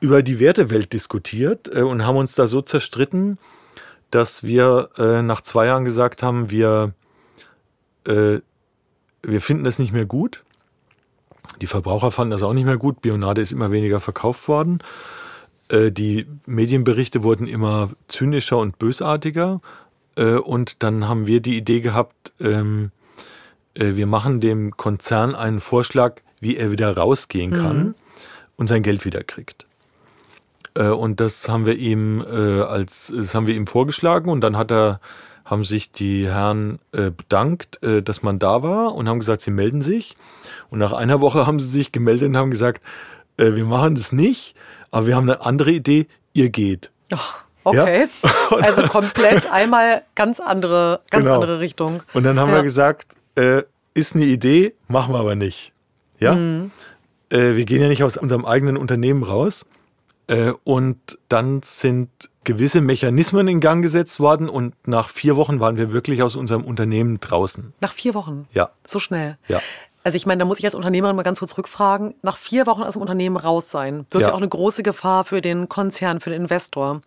über 0.00 0.22
die 0.22 0.40
Wertewelt 0.40 0.92
diskutiert 0.92 1.70
äh, 1.74 1.82
und 1.82 2.04
haben 2.04 2.16
uns 2.16 2.34
da 2.34 2.46
so 2.46 2.62
zerstritten, 2.62 3.38
dass 4.10 4.42
wir 4.42 4.90
äh, 4.98 5.22
nach 5.22 5.40
zwei 5.40 5.66
Jahren 5.66 5.84
gesagt 5.84 6.22
haben, 6.22 6.50
wir, 6.50 6.92
äh, 8.06 8.38
wir 9.22 9.40
finden 9.40 9.64
das 9.64 9.78
nicht 9.78 9.92
mehr 9.92 10.04
gut. 10.04 10.42
Die 11.60 11.66
Verbraucher 11.66 12.10
fanden 12.10 12.32
das 12.32 12.42
auch 12.42 12.52
nicht 12.52 12.64
mehr 12.64 12.76
gut. 12.76 13.00
Bionade 13.00 13.40
ist 13.40 13.52
immer 13.52 13.70
weniger 13.70 14.00
verkauft 14.00 14.48
worden. 14.48 14.80
Äh, 15.68 15.90
die 15.90 16.26
Medienberichte 16.46 17.22
wurden 17.22 17.46
immer 17.46 17.90
zynischer 18.08 18.58
und 18.58 18.78
bösartiger. 18.78 19.60
Äh, 20.16 20.34
und 20.34 20.82
dann 20.82 21.08
haben 21.08 21.26
wir 21.26 21.40
die 21.40 21.56
Idee 21.56 21.80
gehabt, 21.80 22.32
ähm, 22.40 22.90
äh, 23.74 23.94
wir 23.94 24.06
machen 24.06 24.40
dem 24.40 24.76
Konzern 24.76 25.34
einen 25.34 25.60
Vorschlag, 25.60 26.20
wie 26.40 26.56
er 26.56 26.72
wieder 26.72 26.96
rausgehen 26.96 27.52
kann 27.52 27.78
mhm. 27.78 27.94
und 28.56 28.66
sein 28.66 28.82
Geld 28.82 29.04
wieder 29.04 29.22
kriegt. 29.22 29.66
Und 30.74 31.20
das 31.20 31.50
haben 31.50 31.66
wir 31.66 31.76
ihm 31.76 32.22
als 32.22 33.12
das 33.14 33.34
haben 33.34 33.46
wir 33.46 33.54
ihm 33.54 33.66
vorgeschlagen 33.66 34.30
und 34.30 34.40
dann 34.40 34.56
hat 34.56 34.72
er 34.72 35.00
haben 35.44 35.64
sich 35.64 35.92
die 35.92 36.26
Herren 36.26 36.78
bedankt, 36.92 37.78
dass 37.82 38.22
man 38.22 38.38
da 38.38 38.62
war 38.62 38.94
und 38.94 39.06
haben 39.06 39.20
gesagt, 39.20 39.42
sie 39.42 39.50
melden 39.50 39.82
sich. 39.82 40.16
Und 40.70 40.78
nach 40.78 40.94
einer 40.94 41.20
Woche 41.20 41.46
haben 41.46 41.60
sie 41.60 41.68
sich 41.68 41.92
gemeldet 41.92 42.30
und 42.30 42.38
haben 42.38 42.50
gesagt, 42.50 42.82
wir 43.36 43.64
machen 43.66 43.96
das 43.96 44.12
nicht, 44.12 44.56
aber 44.92 45.08
wir 45.08 45.16
haben 45.16 45.28
eine 45.28 45.44
andere 45.44 45.72
Idee, 45.72 46.06
ihr 46.32 46.50
geht. 46.50 46.92
Ach, 47.12 47.40
okay. 47.64 48.06
Ja? 48.22 48.30
also 48.60 48.86
komplett 48.86 49.50
einmal 49.50 50.02
ganz 50.14 50.38
andere, 50.38 51.00
ganz 51.10 51.24
genau. 51.24 51.40
andere 51.40 51.58
Richtung. 51.58 52.04
Und 52.12 52.22
dann 52.22 52.38
haben 52.38 52.50
ja. 52.50 52.56
wir 52.56 52.62
gesagt, 52.62 53.16
äh, 53.34 53.62
ist 53.94 54.14
eine 54.14 54.24
Idee, 54.24 54.74
machen 54.86 55.12
wir 55.12 55.18
aber 55.18 55.34
nicht. 55.34 55.72
Ja. 56.20 56.34
Mhm. 56.34 56.70
Äh, 57.30 57.56
wir 57.56 57.64
gehen 57.64 57.82
ja 57.82 57.88
nicht 57.88 58.04
aus 58.04 58.16
unserem 58.16 58.44
eigenen 58.44 58.76
Unternehmen 58.76 59.24
raus. 59.24 59.66
Äh, 60.28 60.52
und 60.64 61.18
dann 61.28 61.62
sind 61.62 62.08
gewisse 62.44 62.80
Mechanismen 62.80 63.48
in 63.48 63.60
Gang 63.60 63.82
gesetzt 63.82 64.20
worden 64.20 64.48
und 64.48 64.74
nach 64.86 65.08
vier 65.08 65.36
Wochen 65.36 65.60
waren 65.60 65.76
wir 65.76 65.92
wirklich 65.92 66.22
aus 66.22 66.36
unserem 66.36 66.64
Unternehmen 66.64 67.20
draußen. 67.20 67.72
Nach 67.80 67.92
vier 67.92 68.14
Wochen? 68.14 68.46
Ja. 68.52 68.70
So 68.86 68.98
schnell? 68.98 69.38
Ja. 69.48 69.60
Also 70.04 70.16
ich 70.16 70.26
meine, 70.26 70.40
da 70.40 70.44
muss 70.44 70.58
ich 70.58 70.64
als 70.64 70.74
Unternehmerin 70.74 71.14
mal 71.14 71.22
ganz 71.22 71.38
kurz 71.38 71.56
rückfragen. 71.56 72.14
Nach 72.22 72.36
vier 72.36 72.66
Wochen 72.66 72.82
aus 72.82 72.94
dem 72.94 73.02
Unternehmen 73.02 73.36
raus 73.36 73.70
sein, 73.70 74.04
birgt 74.10 74.26
ja 74.26 74.32
auch 74.32 74.38
eine 74.38 74.48
große 74.48 74.82
Gefahr 74.82 75.24
für 75.24 75.40
den 75.40 75.68
Konzern, 75.68 76.20
für 76.20 76.30
den 76.30 76.42
Investor. 76.42 77.02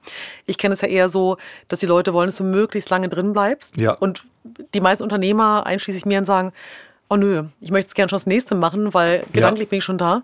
Ich 0.46 0.58
kenne 0.58 0.74
es 0.74 0.82
ja 0.82 0.88
eher 0.88 1.10
so, 1.10 1.38
dass 1.68 1.80
die 1.80 1.86
Leute 1.86 2.14
wollen, 2.14 2.28
dass 2.28 2.38
du 2.38 2.44
möglichst 2.44 2.90
lange 2.90 3.10
drin 3.10 3.34
bleibst. 3.34 3.80
Ja. 3.80 3.94
Und 3.94 4.24
die 4.74 4.82
meisten 4.82 5.04
Unternehmer, 5.04 5.66
einschließlich 5.66 6.06
mir, 6.06 6.24
sagen, 6.26 6.54
oh 7.10 7.18
nö, 7.18 7.44
ich 7.60 7.72
möchte 7.72 7.90
es 7.90 7.96
gerne 7.96 8.10
schon 8.10 8.18
das 8.18 8.28
nächste 8.28 8.56
machen, 8.56 8.94
weil 8.94 9.24
gedanklich 9.34 9.68
ja. 9.68 9.70
bin 9.72 9.80
ich 9.80 9.84
schon 9.84 9.98
da. 9.98 10.24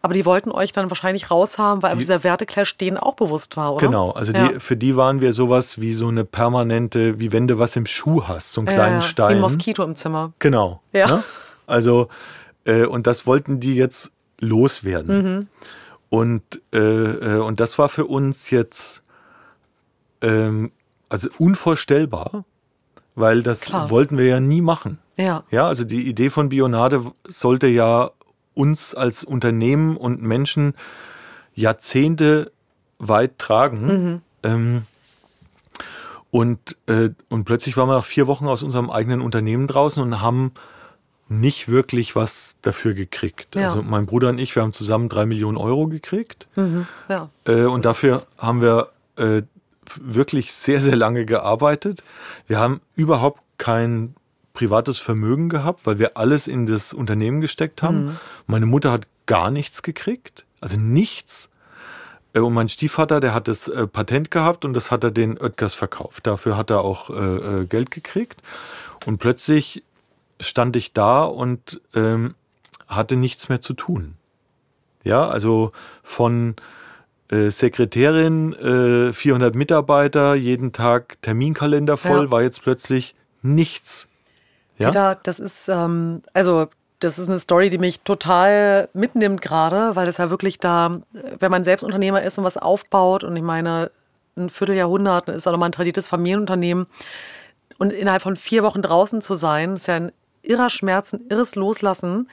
Aber 0.00 0.14
die 0.14 0.24
wollten 0.24 0.52
euch 0.52 0.70
dann 0.70 0.90
wahrscheinlich 0.90 1.30
raushaben, 1.30 1.82
weil 1.82 1.92
die, 1.92 1.98
dieser 1.98 2.22
Werteclash 2.22 2.76
denen 2.76 2.98
auch 2.98 3.14
bewusst 3.14 3.56
war, 3.56 3.74
oder? 3.74 3.86
Genau, 3.86 4.10
also 4.12 4.32
ja. 4.32 4.48
die, 4.48 4.60
für 4.60 4.76
die 4.76 4.96
waren 4.96 5.20
wir 5.20 5.32
sowas 5.32 5.80
wie 5.80 5.92
so 5.92 6.06
eine 6.06 6.24
permanente, 6.24 7.18
wie 7.18 7.32
wenn 7.32 7.48
du 7.48 7.58
was 7.58 7.74
im 7.74 7.84
Schuh 7.84 8.24
hast, 8.28 8.52
so 8.52 8.60
einen 8.60 8.68
kleinen 8.68 8.96
ja, 8.96 9.00
Stein. 9.00 9.30
Wie 9.30 9.34
ein 9.34 9.40
Moskito 9.40 9.82
im 9.82 9.96
Zimmer. 9.96 10.32
Genau. 10.38 10.80
Ja. 10.92 11.06
Ne? 11.08 11.24
Also 11.68 12.08
Äh, 12.68 12.84
und 12.84 13.06
das 13.06 13.26
wollten 13.26 13.60
die 13.60 13.74
jetzt 13.74 14.12
loswerden. 14.40 15.22
Mhm. 15.22 15.46
Und, 16.10 16.42
äh, 16.72 16.78
äh, 16.78 17.38
und 17.38 17.60
das 17.60 17.78
war 17.78 17.88
für 17.88 18.04
uns 18.04 18.50
jetzt 18.50 19.02
ähm, 20.20 20.70
also 21.08 21.30
unvorstellbar, 21.38 22.44
weil 23.14 23.42
das 23.42 23.62
Klar. 23.62 23.90
wollten 23.90 24.18
wir 24.18 24.26
ja 24.26 24.40
nie 24.40 24.60
machen. 24.60 24.98
Ja. 25.16 25.44
Ja, 25.50 25.66
also 25.66 25.84
die 25.84 26.06
Idee 26.06 26.30
von 26.30 26.50
Bionade 26.50 27.10
sollte 27.26 27.66
ja 27.66 28.10
uns 28.54 28.94
als 28.94 29.24
Unternehmen 29.24 29.96
und 29.96 30.22
Menschen 30.22 30.74
Jahrzehnte 31.54 32.52
weit 32.98 33.38
tragen. 33.38 33.86
Mhm. 33.86 34.20
Ähm, 34.42 34.82
und, 36.30 36.76
äh, 36.86 37.10
und 37.30 37.44
plötzlich 37.44 37.76
waren 37.76 37.88
wir 37.88 37.96
nach 37.96 38.04
vier 38.04 38.26
Wochen 38.26 38.46
aus 38.46 38.62
unserem 38.62 38.90
eigenen 38.90 39.22
Unternehmen 39.22 39.66
draußen 39.66 40.02
und 40.02 40.20
haben 40.20 40.52
nicht 41.28 41.68
wirklich 41.68 42.16
was 42.16 42.56
dafür 42.62 42.94
gekriegt. 42.94 43.54
Ja. 43.54 43.64
Also 43.64 43.82
mein 43.82 44.06
Bruder 44.06 44.30
und 44.30 44.38
ich, 44.38 44.54
wir 44.54 44.62
haben 44.62 44.72
zusammen 44.72 45.08
drei 45.08 45.26
Millionen 45.26 45.58
Euro 45.58 45.86
gekriegt. 45.86 46.46
Mhm. 46.56 46.86
Ja. 47.08 47.30
Äh, 47.44 47.64
und 47.64 47.84
das 47.84 47.96
dafür 47.96 48.22
haben 48.38 48.62
wir 48.62 48.90
äh, 49.16 49.42
wirklich 50.00 50.52
sehr, 50.52 50.80
sehr 50.80 50.96
lange 50.96 51.24
gearbeitet. 51.26 52.02
Wir 52.46 52.58
haben 52.58 52.80
überhaupt 52.94 53.40
kein 53.58 54.14
privates 54.54 54.98
Vermögen 54.98 55.48
gehabt, 55.48 55.86
weil 55.86 55.98
wir 55.98 56.16
alles 56.16 56.46
in 56.46 56.66
das 56.66 56.92
Unternehmen 56.92 57.40
gesteckt 57.40 57.82
haben. 57.82 58.06
Mhm. 58.06 58.16
Meine 58.46 58.66
Mutter 58.66 58.90
hat 58.90 59.06
gar 59.26 59.50
nichts 59.50 59.82
gekriegt, 59.82 60.44
also 60.60 60.78
nichts. 60.78 61.50
Äh, 62.32 62.40
und 62.40 62.54
mein 62.54 62.68
Stiefvater, 62.68 63.20
der 63.20 63.34
hat 63.34 63.48
das 63.48 63.68
äh, 63.68 63.86
Patent 63.86 64.30
gehabt 64.30 64.64
und 64.64 64.72
das 64.74 64.90
hat 64.90 65.04
er 65.04 65.10
den 65.10 65.38
Oetkers 65.38 65.74
verkauft. 65.74 66.26
Dafür 66.26 66.56
hat 66.56 66.70
er 66.70 66.80
auch 66.80 67.10
äh, 67.10 67.66
Geld 67.66 67.90
gekriegt. 67.90 68.42
Und 69.06 69.18
plötzlich 69.18 69.84
stand 70.40 70.76
ich 70.76 70.92
da 70.92 71.24
und 71.24 71.80
ähm, 71.94 72.34
hatte 72.86 73.16
nichts 73.16 73.48
mehr 73.48 73.60
zu 73.60 73.74
tun. 73.74 74.14
Ja, 75.04 75.28
also 75.28 75.72
von 76.02 76.56
äh, 77.30 77.50
Sekretärin, 77.50 78.52
äh, 78.54 79.12
400 79.12 79.54
Mitarbeiter, 79.54 80.34
jeden 80.34 80.72
Tag 80.72 81.20
Terminkalender 81.22 81.96
voll, 81.96 82.24
ja. 82.24 82.30
war 82.30 82.42
jetzt 82.42 82.62
plötzlich 82.62 83.14
nichts. 83.42 84.08
Ja, 84.78 84.88
Peter, 84.88 85.18
das 85.22 85.40
ist, 85.40 85.68
ähm, 85.68 86.22
also 86.32 86.68
das 87.00 87.18
ist 87.18 87.28
eine 87.28 87.38
Story, 87.38 87.70
die 87.70 87.78
mich 87.78 88.00
total 88.00 88.88
mitnimmt 88.92 89.40
gerade, 89.40 89.94
weil 89.94 90.06
das 90.06 90.16
ja 90.16 90.30
wirklich 90.30 90.58
da, 90.58 91.00
wenn 91.38 91.50
man 91.50 91.64
selbst 91.64 91.84
Unternehmer 91.84 92.22
ist 92.22 92.38
und 92.38 92.44
was 92.44 92.56
aufbaut 92.56 93.24
und 93.24 93.36
ich 93.36 93.42
meine, 93.42 93.90
ein 94.36 94.50
Vierteljahrhundert 94.50 95.28
ist 95.28 95.46
auch 95.46 95.52
nochmal 95.52 95.68
ein 95.68 95.72
tradiertes 95.72 96.08
Familienunternehmen 96.08 96.86
und 97.78 97.92
innerhalb 97.92 98.22
von 98.22 98.36
vier 98.36 98.62
Wochen 98.62 98.82
draußen 98.82 99.22
zu 99.22 99.34
sein, 99.34 99.74
ist 99.74 99.86
ja 99.86 99.96
ein 99.96 100.12
irrer 100.48 100.70
Schmerz, 100.70 101.12
ein 101.12 101.26
irres 101.28 101.54
Loslassen. 101.54 102.28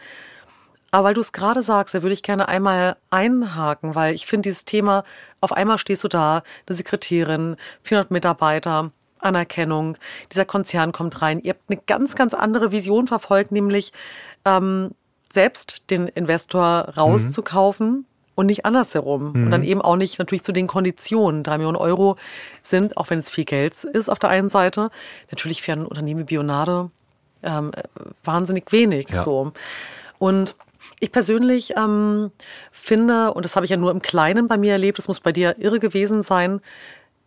Aber 0.92 1.08
weil 1.08 1.14
du 1.14 1.22
es 1.22 1.34
gerade 1.34 1.62
sagst, 1.62 1.94
da 1.94 2.04
würde 2.04 2.14
ich 2.14 2.24
gerne 2.24 2.48
einmal 2.48 2.96
einhaken, 3.10 3.96
weil 3.96 4.16
ich 4.16 4.26
finde 4.26 4.50
dieses 4.50 4.64
Thema, 4.64 5.04
auf 5.42 5.52
einmal 5.52 5.78
stehst 5.78 6.04
du 6.04 6.08
da, 6.08 6.42
eine 6.66 6.76
Sekretärin, 6.76 7.58
400 7.84 8.12
Mitarbeiter, 8.12 8.92
Anerkennung, 9.20 9.98
dieser 10.32 10.46
Konzern 10.46 10.92
kommt 10.92 11.22
rein. 11.22 11.42
Ihr 11.42 11.54
habt 11.54 11.70
eine 11.70 11.82
ganz, 11.86 12.16
ganz 12.16 12.34
andere 12.34 12.72
Vision 12.72 13.08
verfolgt, 13.08 13.52
nämlich 13.52 13.92
ähm, 14.46 14.92
selbst 15.34 15.90
den 15.90 16.08
Investor 16.08 16.94
rauszukaufen. 16.96 17.90
Mhm. 17.90 18.06
Und 18.38 18.48
nicht 18.48 18.66
andersherum. 18.66 19.32
Mhm. 19.32 19.46
Und 19.46 19.52
dann 19.52 19.64
eben 19.64 19.82
auch 19.82 19.96
nicht 19.96 20.20
natürlich 20.20 20.44
zu 20.44 20.52
den 20.52 20.68
Konditionen. 20.68 21.42
Drei 21.42 21.58
Millionen 21.58 21.78
Euro 21.78 22.18
sind, 22.64 22.98
auch 22.98 23.10
wenn 23.10 23.20
es 23.20 23.30
viel 23.30 23.46
Geld 23.46 23.86
ist 23.86 24.10
auf 24.10 24.20
der 24.20 24.30
einen 24.30 24.50
Seite, 24.50 24.90
natürlich 25.32 25.62
für 25.62 25.72
ein 25.72 25.86
Unternehmen 25.86 26.20
wie 26.20 26.26
Bionade 26.26 26.92
ähm, 27.46 27.72
wahnsinnig 28.24 28.72
wenig. 28.72 29.08
Ja. 29.10 29.24
So. 29.24 29.54
Und 30.18 30.56
ich 31.00 31.12
persönlich 31.12 31.74
ähm, 31.78 32.32
finde, 32.72 33.34
und 33.34 33.44
das 33.44 33.56
habe 33.56 33.66
ich 33.66 33.70
ja 33.70 33.78
nur 33.78 33.92
im 33.92 34.02
Kleinen 34.02 34.48
bei 34.48 34.58
mir 34.58 34.74
erlebt, 34.74 34.98
das 34.98 35.08
muss 35.08 35.20
bei 35.20 35.32
dir 35.32 35.56
irre 35.60 35.80
gewesen 35.80 36.24
sein, 36.24 36.62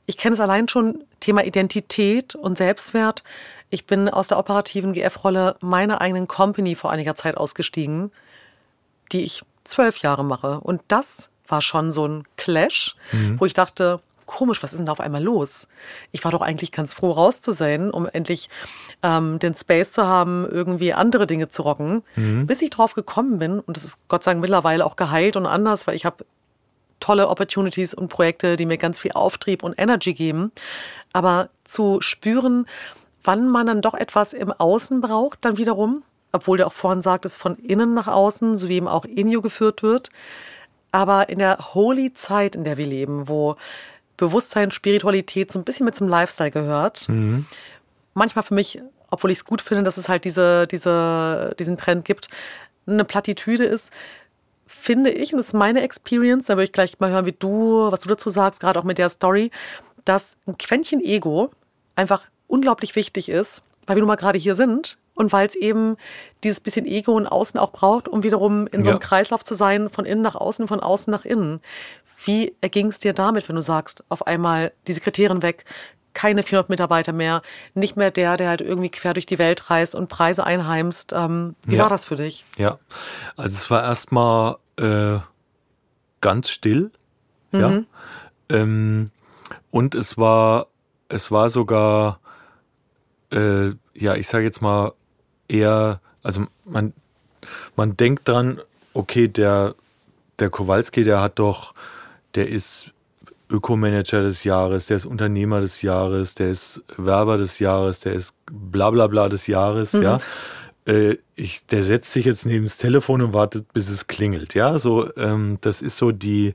ich 0.09 0.17
kenne 0.17 0.33
es 0.33 0.41
allein 0.41 0.69
schon, 0.69 1.05
Thema 1.21 1.45
Identität 1.45 2.35
und 2.35 2.57
Selbstwert. 2.57 3.23
Ich 3.69 3.85
bin 3.85 4.09
aus 4.09 4.29
der 4.29 4.39
operativen 4.39 4.95
GF-Rolle 4.95 5.57
meiner 5.61 6.01
eigenen 6.01 6.27
Company 6.27 6.75
vor 6.75 6.91
einiger 6.91 7.15
Zeit 7.15 7.37
ausgestiegen, 7.37 8.11
die 9.13 9.23
ich 9.23 9.43
zwölf 9.65 9.99
Jahre 9.99 10.25
mache. 10.25 10.61
Und 10.61 10.81
das 10.89 11.31
war 11.47 11.61
schon 11.61 11.93
so 11.93 12.09
ein 12.09 12.25
Clash, 12.39 12.97
mhm. 13.13 13.39
wo 13.39 13.45
ich 13.45 13.53
dachte, 13.53 14.01
komisch, 14.29 14.63
was 14.63 14.73
ist 14.73 14.79
denn 14.79 14.87
da 14.87 14.93
auf 14.93 15.01
einmal 15.01 15.23
los? 15.23 15.67
Ich 16.13 16.23
war 16.23 16.31
doch 16.31 16.43
eigentlich 16.43 16.71
ganz 16.71 16.95
froh, 16.95 17.11
raus 17.11 17.41
zu 17.41 17.51
sein, 17.51 17.91
um 17.91 18.07
endlich 18.07 18.49
ähm, 19.03 19.41
den 19.41 19.57
Space 19.57 19.91
zu 19.91 20.07
haben, 20.07 20.47
irgendwie 20.49 20.93
andere 20.93 21.27
Dinge 21.27 21.49
zu 21.49 21.63
rocken. 21.63 22.05
Mhm. 22.15 22.47
Bis 22.47 22.63
ich 22.63 22.71
drauf 22.71 22.95
gekommen 22.95 23.41
bin, 23.41 23.59
und 23.59 23.77
das 23.77 23.85
ist 23.85 23.99
Gott 24.07 24.23
sei 24.23 24.33
Dank 24.33 24.43
mittlerweile 24.43 24.87
auch 24.87 24.95
geheilt 24.95 25.35
und 25.35 25.47
anders, 25.47 25.89
weil 25.89 25.97
ich 25.97 26.05
habe 26.05 26.25
tolle 27.01 27.29
Opportunities 27.29 27.95
und 27.95 28.09
Projekte, 28.09 28.57
die 28.57 28.67
mir 28.67 28.79
ganz 28.79 28.99
viel 28.99 29.13
Auftrieb 29.13 29.63
und 29.63 29.75
Energy 29.79 30.15
geben. 30.15 30.53
Aber 31.13 31.49
zu 31.65 32.01
spüren, 32.01 32.67
wann 33.25 33.49
man 33.49 33.67
dann 33.67 33.83
doch 33.83 33.95
etwas 33.95 34.33
im 34.33 34.53
Außen 34.53 35.01
braucht, 35.01 35.45
dann 35.45 35.57
wiederum, 35.57 36.03
obwohl 36.33 36.59
der 36.59 36.67
auch 36.67 36.73
vorhin 36.73 37.01
sagt, 37.01 37.25
es 37.25 37.37
von 37.37 37.57
innen 37.57 37.95
nach 37.95 38.09
außen, 38.09 38.59
so 38.59 38.69
wie 38.69 38.77
eben 38.77 38.89
auch 38.89 39.05
in 39.05 39.29
you 39.29 39.41
geführt 39.41 39.83
wird. 39.83 40.11
Aber 40.93 41.29
in 41.29 41.39
der 41.39 41.75
holy 41.75 42.15
Zeit, 42.15 42.55
in 42.55 42.65
der 42.65 42.77
wir 42.77 42.87
leben, 42.87 43.29
wo 43.29 43.57
Bewusstsein, 44.19 44.71
Spiritualität 44.71 45.51
so 45.51 45.59
ein 45.59 45.65
bisschen 45.65 45.87
mit 45.87 45.95
zum 45.95 46.09
Lifestyle 46.09 46.51
gehört, 46.51 47.09
mhm. 47.09 47.47
manchmal 48.13 48.43
für 48.43 48.53
mich, 48.53 48.83
obwohl 49.11 49.31
ich 49.31 49.39
es 49.39 49.45
gut 49.47 49.63
finde, 49.63 49.85
dass 49.85 49.97
es 49.97 50.11
halt 50.11 50.25
diese, 50.25 50.67
diese, 50.67 51.55
diesen 51.59 51.79
Trend 51.79 52.05
gibt, 52.05 52.29
eine 52.87 53.05
Plattitüde 53.05 53.65
ist, 53.65 53.91
finde 54.67 55.11
ich, 55.11 55.33
und 55.33 55.39
das 55.39 55.49
ist 55.49 55.53
meine 55.55 55.83
Experience, 55.83 56.47
da 56.47 56.55
würde 56.55 56.65
ich 56.65 56.73
gleich 56.73 57.01
mal 57.01 57.11
hören, 57.11 57.27
wie 57.27 57.33
du, 57.33 57.91
was 57.91 58.01
du 58.01 58.09
dazu 58.09 58.29
sagst, 58.29 58.61
gerade 58.61 58.79
auch 58.79 58.85
mit 58.85 58.99
der 58.99 59.09
Story, 59.09 59.51
dass 60.05 60.37
ein 60.47 60.59
Quäntchen 60.59 61.01
Ego 61.01 61.51
einfach 61.97 62.27
unglaublich 62.47 62.97
wichtig 62.97 63.29
ist, 63.29 63.63
weil 63.87 63.97
wir 63.97 64.01
nun 64.01 64.09
mal 64.09 64.17
gerade 64.17 64.39
hier 64.39 64.55
sind 64.55 64.99
und 65.15 65.33
weil 65.33 65.47
es 65.47 65.55
eben 65.55 65.97
dieses 66.45 66.61
bisschen 66.61 66.87
Ego 66.87 67.13
und 67.13 67.27
Außen 67.27 67.59
auch 67.59 67.73
braucht, 67.73 68.09
um 68.09 68.23
wiederum 68.23 68.67
in 68.69 68.83
so 68.83 68.91
einem 68.91 69.01
ja. 69.01 69.07
Kreislauf 69.07 69.45
zu 69.45 69.55
sein, 69.55 69.91
von 69.91 70.05
innen 70.05 70.23
nach 70.23 70.35
außen, 70.35 70.69
von 70.69 70.81
außen 70.81 71.11
nach 71.11 71.25
innen. 71.25 71.61
Wie 72.25 72.55
erging 72.61 72.87
es 72.87 72.99
dir 72.99 73.13
damit, 73.13 73.49
wenn 73.49 73.57
du 73.57 73.63
sagst, 73.63 74.05
auf 74.09 74.27
einmal 74.27 74.73
die 74.87 74.93
Sekretärin 74.93 75.43
weg, 75.43 75.65
keine 76.15 76.43
400 76.43 76.69
Mitarbeiter 76.69 77.13
mehr, 77.13 77.43
nicht 77.75 77.97
mehr 77.97 78.11
der, 78.11 78.37
der 78.37 78.49
halt 78.49 78.61
irgendwie 78.61 78.91
quer 78.91 79.15
durch 79.15 79.27
die 79.27 79.39
Welt 79.39 79.71
reist 79.71 79.95
und 79.95 80.09
Preise 80.09 80.45
einheimst. 80.45 81.13
Ähm, 81.15 81.55
wie 81.65 81.77
ja. 81.77 81.85
war 81.85 81.91
das 81.91 82.05
für 82.05 82.17
dich? 82.17 82.45
Ja, 82.57 82.79
also 83.37 83.55
es 83.57 83.71
war 83.71 83.85
erstmal 83.85 84.57
äh, 84.79 85.21
ganz 86.21 86.51
still. 86.51 86.91
Mhm. 87.53 87.61
Ja. 87.61 87.83
Ähm, 88.49 89.11
und 89.71 89.95
es 89.95 90.19
war, 90.19 90.67
es 91.09 91.31
war 91.31 91.51
sogar, 91.51 92.19
äh, 93.31 93.69
ja, 93.95 94.15
ich 94.17 94.27
sage 94.29 94.45
jetzt 94.45 94.61
mal 94.61 94.93
eher, 95.47 96.01
also 96.23 96.47
man, 96.65 96.93
man 97.77 97.97
denkt 97.97 98.29
dran, 98.29 98.61
okay, 98.95 99.29
der, 99.29 99.75
der 100.39 100.51
Kowalski, 100.51 101.05
der 101.05 101.21
hat 101.21 101.39
doch, 101.39 101.75
der 102.35 102.49
ist 102.49 102.93
Ökomanager 103.51 104.23
des 104.23 104.45
Jahres, 104.45 104.87
der 104.87 104.97
ist 104.97 105.07
Unternehmer 105.07 105.61
des 105.61 105.83
Jahres, 105.83 106.35
der 106.35 106.51
ist 106.51 106.83
Werber 106.97 107.39
des 107.39 107.59
Jahres, 107.59 108.01
der 108.01 108.13
ist 108.13 108.35
bla 108.47 108.91
bla 108.91 109.07
bla 109.07 109.29
des 109.29 109.47
Jahres, 109.47 109.95
mhm. 109.95 110.03
ja. 110.03 110.21
Äh, 110.87 111.17
ich, 111.35 111.67
der 111.67 111.83
setzt 111.83 112.13
sich 112.13 112.25
jetzt 112.25 112.47
neben 112.47 112.65
das 112.65 112.79
Telefon 112.79 113.23
und 113.23 113.33
wartet, 113.33 113.73
bis 113.73 113.89
es 113.89 114.07
klingelt, 114.07 114.55
ja. 114.55 114.79
So, 114.79 115.15
ähm, 115.17 115.59
das 115.61 115.83
ist 115.83 115.97
so 115.97 116.13
die, 116.13 116.55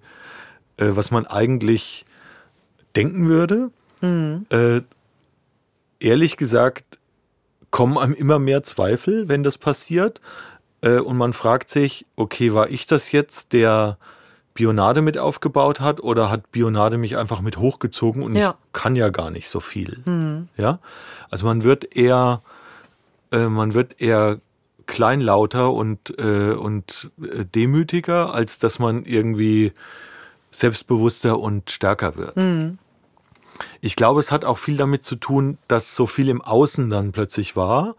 äh, 0.77 0.89
was 0.89 1.11
man 1.11 1.25
eigentlich 1.25 2.05
denken 2.95 3.27
würde. 3.27 3.71
Mhm. 4.01 4.45
Äh, 4.49 4.81
ehrlich 5.99 6.37
gesagt, 6.37 6.99
kommen 7.71 7.97
einem 7.97 8.13
immer 8.13 8.37
mehr 8.37 8.61
Zweifel, 8.63 9.29
wenn 9.29 9.41
das 9.41 9.57
passiert. 9.57 10.21
Äh, 10.81 10.99
und 10.99 11.17
man 11.17 11.33
fragt 11.33 11.69
sich, 11.69 12.05
okay, 12.15 12.53
war 12.53 12.69
ich 12.69 12.85
das 12.85 13.11
jetzt, 13.11 13.53
der 13.53 13.97
Bionade 14.53 15.01
mit 15.01 15.17
aufgebaut 15.17 15.79
hat 15.79 16.01
oder 16.01 16.29
hat 16.29 16.51
Bionade 16.51 16.97
mich 16.97 17.17
einfach 17.17 17.41
mit 17.41 17.57
hochgezogen 17.57 18.21
und 18.21 18.35
ja. 18.35 18.51
ich 18.51 18.73
kann 18.73 18.95
ja 18.95 19.09
gar 19.09 19.31
nicht 19.31 19.49
so 19.49 19.59
viel. 19.59 20.01
Mhm. 20.05 20.47
Ja, 20.57 20.79
also 21.29 21.45
man 21.45 21.63
wird 21.63 21.95
eher, 21.95 22.41
äh, 23.31 23.47
man 23.47 23.73
wird 23.73 23.99
eher 23.99 24.39
kleinlauter 24.85 25.71
und, 25.71 26.17
äh, 26.19 26.51
und 26.51 27.11
äh, 27.21 27.45
demütiger, 27.45 28.33
als 28.33 28.59
dass 28.59 28.79
man 28.79 29.05
irgendwie 29.05 29.71
selbstbewusster 30.51 31.39
und 31.39 31.71
stärker 31.71 32.15
wird. 32.15 32.37
Mhm. 32.37 32.77
Ich 33.81 33.95
glaube, 33.95 34.19
es 34.19 34.31
hat 34.31 34.45
auch 34.45 34.57
viel 34.57 34.77
damit 34.77 35.03
zu 35.03 35.15
tun, 35.15 35.57
dass 35.67 35.95
so 35.95 36.05
viel 36.05 36.29
im 36.29 36.41
Außen 36.41 36.89
dann 36.89 37.11
plötzlich 37.11 37.55
war 37.55 37.95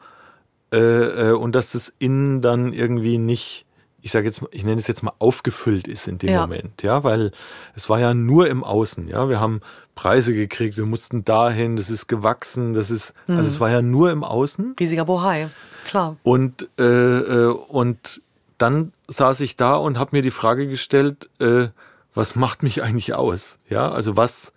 äh, 0.72 1.30
äh 1.30 1.32
und 1.32 1.54
dass 1.54 1.72
das 1.72 1.92
Innen 1.98 2.40
dann 2.40 2.72
irgendwie 2.72 3.18
nicht 3.18 3.66
ich 4.04 4.12
sage 4.12 4.26
jetzt, 4.26 4.42
ich 4.50 4.64
nenne 4.66 4.76
es 4.76 4.86
jetzt 4.86 5.02
mal 5.02 5.14
aufgefüllt 5.18 5.88
ist 5.88 6.08
in 6.08 6.18
dem 6.18 6.28
ja. 6.28 6.42
Moment, 6.42 6.82
ja, 6.82 7.04
weil 7.04 7.32
es 7.74 7.88
war 7.88 7.98
ja 7.98 8.12
nur 8.12 8.48
im 8.48 8.62
Außen, 8.62 9.08
ja, 9.08 9.30
wir 9.30 9.40
haben 9.40 9.62
Preise 9.94 10.34
gekriegt, 10.34 10.76
wir 10.76 10.84
mussten 10.84 11.24
dahin, 11.24 11.76
das 11.76 11.88
ist 11.88 12.06
gewachsen, 12.06 12.74
das 12.74 12.90
ist, 12.90 13.14
mhm. 13.26 13.38
also 13.38 13.48
es 13.48 13.60
war 13.60 13.70
ja 13.70 13.80
nur 13.80 14.10
im 14.10 14.22
Außen. 14.22 14.76
Riesiger 14.78 15.06
Bohai, 15.06 15.48
klar. 15.86 16.16
Und 16.22 16.68
äh, 16.78 16.82
äh, 16.84 17.46
und 17.46 18.20
dann 18.58 18.92
saß 19.08 19.40
ich 19.40 19.56
da 19.56 19.74
und 19.76 19.98
habe 19.98 20.14
mir 20.14 20.22
die 20.22 20.30
Frage 20.30 20.68
gestellt, 20.68 21.30
äh, 21.40 21.68
was 22.12 22.36
macht 22.36 22.62
mich 22.62 22.82
eigentlich 22.82 23.14
aus? 23.14 23.58
Ja, 23.70 23.90
also 23.90 24.18
was, 24.18 24.52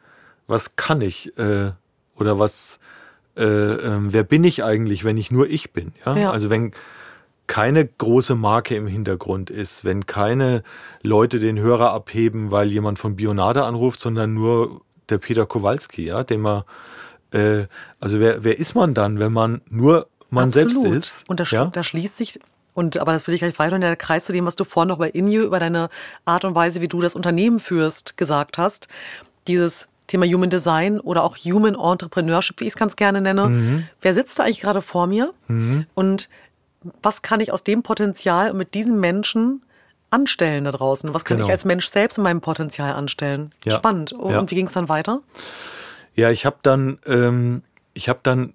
was 0.47 0.75
kann 0.75 0.99
ich 0.99 1.37
äh, 1.39 1.71
oder 2.17 2.37
was, 2.37 2.79
äh, 3.37 3.45
äh, 3.45 3.97
wer 4.01 4.23
bin 4.23 4.43
ich 4.43 4.65
eigentlich, 4.65 5.05
wenn 5.05 5.15
ich 5.15 5.31
nur 5.31 5.49
ich 5.49 5.71
bin? 5.71 5.93
Ja? 6.05 6.17
ja? 6.17 6.31
also 6.31 6.49
wenn 6.49 6.73
keine 7.47 7.85
große 7.85 8.35
Marke 8.35 8.75
im 8.75 8.87
Hintergrund 8.87 9.49
ist, 9.49 9.85
wenn 9.85 10.05
keine 10.05 10.63
Leute 11.01 11.39
den 11.39 11.57
Hörer 11.57 11.91
abheben, 11.91 12.51
weil 12.51 12.69
jemand 12.69 12.99
von 12.99 13.15
Bionade 13.15 13.63
anruft, 13.63 13.99
sondern 13.99 14.33
nur 14.33 14.81
der 15.09 15.17
Peter 15.17 15.45
Kowalski, 15.45 16.05
ja, 16.05 16.23
den 16.23 16.41
man, 16.41 16.63
äh, 17.31 17.65
also 17.99 18.19
wer, 18.19 18.43
wer 18.43 18.59
ist 18.59 18.75
man 18.75 18.93
dann, 18.93 19.19
wenn 19.19 19.31
man 19.31 19.61
nur 19.69 20.07
man 20.29 20.49
Absolut. 20.49 20.73
selbst 20.73 20.95
ist? 20.95 21.29
Und 21.29 21.39
da, 21.39 21.45
ja? 21.45 21.65
da 21.67 21.83
schließt 21.83 22.17
sich 22.17 22.39
und 22.73 22.97
aber 22.97 23.13
das 23.13 23.25
will 23.25 23.33
ich 23.33 23.39
gleich 23.39 23.57
weiter 23.57 23.75
in 23.75 23.81
der 23.81 23.95
Kreis 23.95 24.25
zu 24.25 24.33
dem, 24.33 24.45
was 24.45 24.55
du 24.55 24.63
vorhin 24.63 24.89
noch 24.89 24.99
bei 24.99 25.09
Inju 25.09 25.41
über 25.43 25.59
deine 25.59 25.89
Art 26.25 26.45
und 26.45 26.53
Weise, 26.53 26.81
wie 26.81 26.87
du 26.87 27.01
das 27.01 27.15
Unternehmen 27.15 27.59
führst, 27.59 28.17
gesagt 28.17 28.57
hast. 28.59 28.87
Dieses 29.47 29.87
Thema 30.05 30.25
Human 30.25 30.49
Design 30.49 30.99
oder 30.99 31.23
auch 31.23 31.37
Human 31.37 31.75
Entrepreneurship, 31.75 32.59
wie 32.59 32.65
ich 32.65 32.73
es 32.73 32.77
ganz 32.77 32.95
gerne 32.95 33.19
nenne. 33.19 33.49
Mhm. 33.49 33.87
Wer 34.01 34.13
sitzt 34.13 34.37
da 34.37 34.43
eigentlich 34.43 34.61
gerade 34.61 34.81
vor 34.81 35.07
mir? 35.07 35.33
Mhm. 35.47 35.87
Und 35.95 36.29
was 37.01 37.21
kann 37.21 37.39
ich 37.39 37.51
aus 37.51 37.63
dem 37.63 37.83
Potenzial 37.83 38.53
mit 38.53 38.73
diesen 38.73 38.99
Menschen 38.99 39.61
anstellen 40.09 40.65
da 40.65 40.71
draußen? 40.71 41.13
Was 41.13 41.25
kann 41.25 41.37
genau. 41.37 41.47
ich 41.47 41.51
als 41.51 41.65
Mensch 41.65 41.87
selbst 41.87 42.17
in 42.17 42.23
meinem 42.23 42.41
Potenzial 42.41 42.93
anstellen? 42.93 43.53
Ja. 43.65 43.75
Spannend. 43.75 44.13
Und 44.13 44.31
ja. 44.31 44.49
wie 44.49 44.55
ging 44.55 44.67
es 44.67 44.73
dann 44.73 44.89
weiter? 44.89 45.21
Ja, 46.15 46.31
ich 46.31 46.45
habe 46.45 46.57
dann, 46.63 46.99
ähm, 47.05 47.61
ich 47.93 48.09
habe 48.09 48.19
dann 48.23 48.53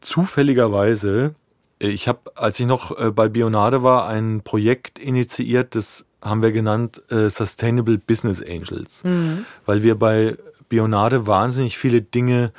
zufälligerweise, 0.00 1.34
ich 1.78 2.08
habe, 2.08 2.32
als 2.34 2.58
ich 2.58 2.66
noch 2.66 2.98
äh, 2.98 3.10
bei 3.10 3.28
Bionade 3.28 3.82
war, 3.82 4.08
ein 4.08 4.42
Projekt 4.42 4.98
initiiert, 4.98 5.74
das 5.74 6.04
haben 6.22 6.42
wir 6.42 6.52
genannt 6.52 7.02
äh, 7.10 7.28
Sustainable 7.28 7.98
Business 7.98 8.42
Angels, 8.42 9.04
mhm. 9.04 9.44
weil 9.66 9.82
wir 9.82 9.94
bei 9.98 10.36
Bionade 10.68 11.26
wahnsinnig 11.26 11.78
viele 11.78 12.02
Dinge 12.02 12.52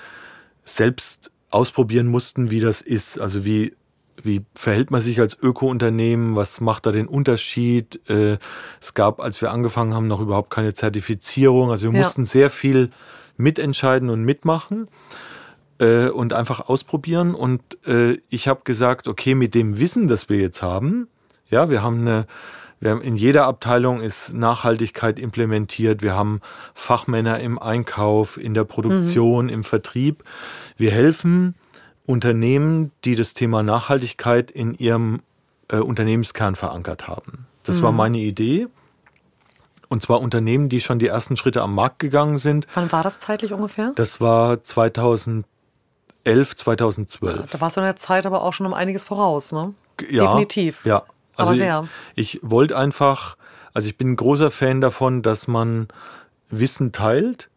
selbst 0.65 1.31
ausprobieren 1.49 2.07
mussten, 2.07 2.49
wie 2.49 2.59
das 2.59 2.81
ist. 2.81 3.19
Also 3.19 3.45
wie 3.45 3.73
wie 4.23 4.45
verhält 4.55 4.91
man 4.91 5.01
sich 5.01 5.19
als 5.19 5.37
Öko-Unternehmen? 5.41 6.35
Was 6.35 6.61
macht 6.61 6.85
da 6.85 6.91
den 6.91 7.07
Unterschied? 7.07 7.99
Äh, 8.09 8.37
es 8.79 8.93
gab, 8.93 9.19
als 9.19 9.41
wir 9.41 9.51
angefangen 9.51 9.93
haben, 9.93 10.07
noch 10.07 10.21
überhaupt 10.21 10.49
keine 10.49 10.73
Zertifizierung. 10.73 11.69
Also 11.69 11.91
wir 11.91 11.99
ja. 11.99 12.05
mussten 12.05 12.23
sehr 12.23 12.49
viel 12.49 12.89
mitentscheiden 13.37 14.09
und 14.09 14.23
mitmachen 14.23 14.87
äh, 15.79 16.07
und 16.07 16.33
einfach 16.33 16.69
ausprobieren. 16.69 17.35
Und 17.35 17.61
äh, 17.85 18.17
ich 18.29 18.47
habe 18.47 18.61
gesagt, 18.63 19.07
okay, 19.07 19.35
mit 19.35 19.55
dem 19.55 19.79
Wissen, 19.79 20.07
das 20.07 20.29
wir 20.29 20.37
jetzt 20.37 20.61
haben, 20.61 21.07
ja, 21.49 21.69
wir 21.69 21.81
haben 21.81 22.01
eine 22.01 22.25
wir 22.81 22.89
haben 22.89 23.01
in 23.01 23.15
jeder 23.15 23.45
Abteilung 23.45 24.01
ist 24.01 24.33
Nachhaltigkeit 24.33 25.19
implementiert. 25.19 26.01
Wir 26.01 26.15
haben 26.15 26.41
Fachmänner 26.73 27.39
im 27.39 27.59
Einkauf, 27.59 28.37
in 28.37 28.55
der 28.55 28.63
Produktion, 28.63 29.45
mhm. 29.45 29.51
im 29.51 29.63
Vertrieb. 29.63 30.23
Wir 30.77 30.89
helfen 30.89 31.53
Unternehmen, 32.11 32.91
die 33.05 33.15
das 33.15 33.33
Thema 33.33 33.63
Nachhaltigkeit 33.63 34.51
in 34.51 34.73
ihrem 34.75 35.21
äh, 35.69 35.77
Unternehmenskern 35.77 36.55
verankert 36.55 37.07
haben. 37.07 37.47
Das 37.63 37.79
mhm. 37.79 37.83
war 37.83 37.91
meine 37.93 38.17
Idee. 38.17 38.67
Und 39.87 40.01
zwar 40.01 40.21
Unternehmen, 40.21 40.69
die 40.69 40.81
schon 40.81 40.99
die 40.99 41.07
ersten 41.07 41.37
Schritte 41.37 41.61
am 41.61 41.73
Markt 41.73 41.99
gegangen 41.99 42.37
sind. 42.37 42.67
Wann 42.73 42.91
war 42.91 43.03
das 43.03 43.19
zeitlich 43.19 43.53
ungefähr? 43.53 43.91
Das 43.95 44.21
war 44.21 44.63
2011, 44.63 45.45
2012. 46.25 47.35
Ja, 47.35 47.45
da 47.49 47.61
warst 47.61 47.77
du 47.77 47.81
in 47.81 47.85
der 47.85 47.95
Zeit 47.95 48.25
aber 48.25 48.43
auch 48.43 48.53
schon 48.53 48.65
um 48.65 48.73
einiges 48.73 49.03
voraus, 49.03 49.51
ne? 49.51 49.73
Ja, 50.09 50.27
Definitiv. 50.27 50.85
Ja. 50.85 51.03
Also 51.35 51.51
aber 51.51 51.57
sehr. 51.57 51.87
Ich, 52.15 52.35
ich 52.35 52.41
wollte 52.43 52.77
einfach, 52.77 53.37
also 53.73 53.87
ich 53.87 53.97
bin 53.97 54.11
ein 54.11 54.15
großer 54.15 54.51
Fan 54.51 54.81
davon, 54.81 55.21
dass 55.21 55.47
man 55.47 55.87
Wissen 56.49 56.91
teilt. 56.91 57.49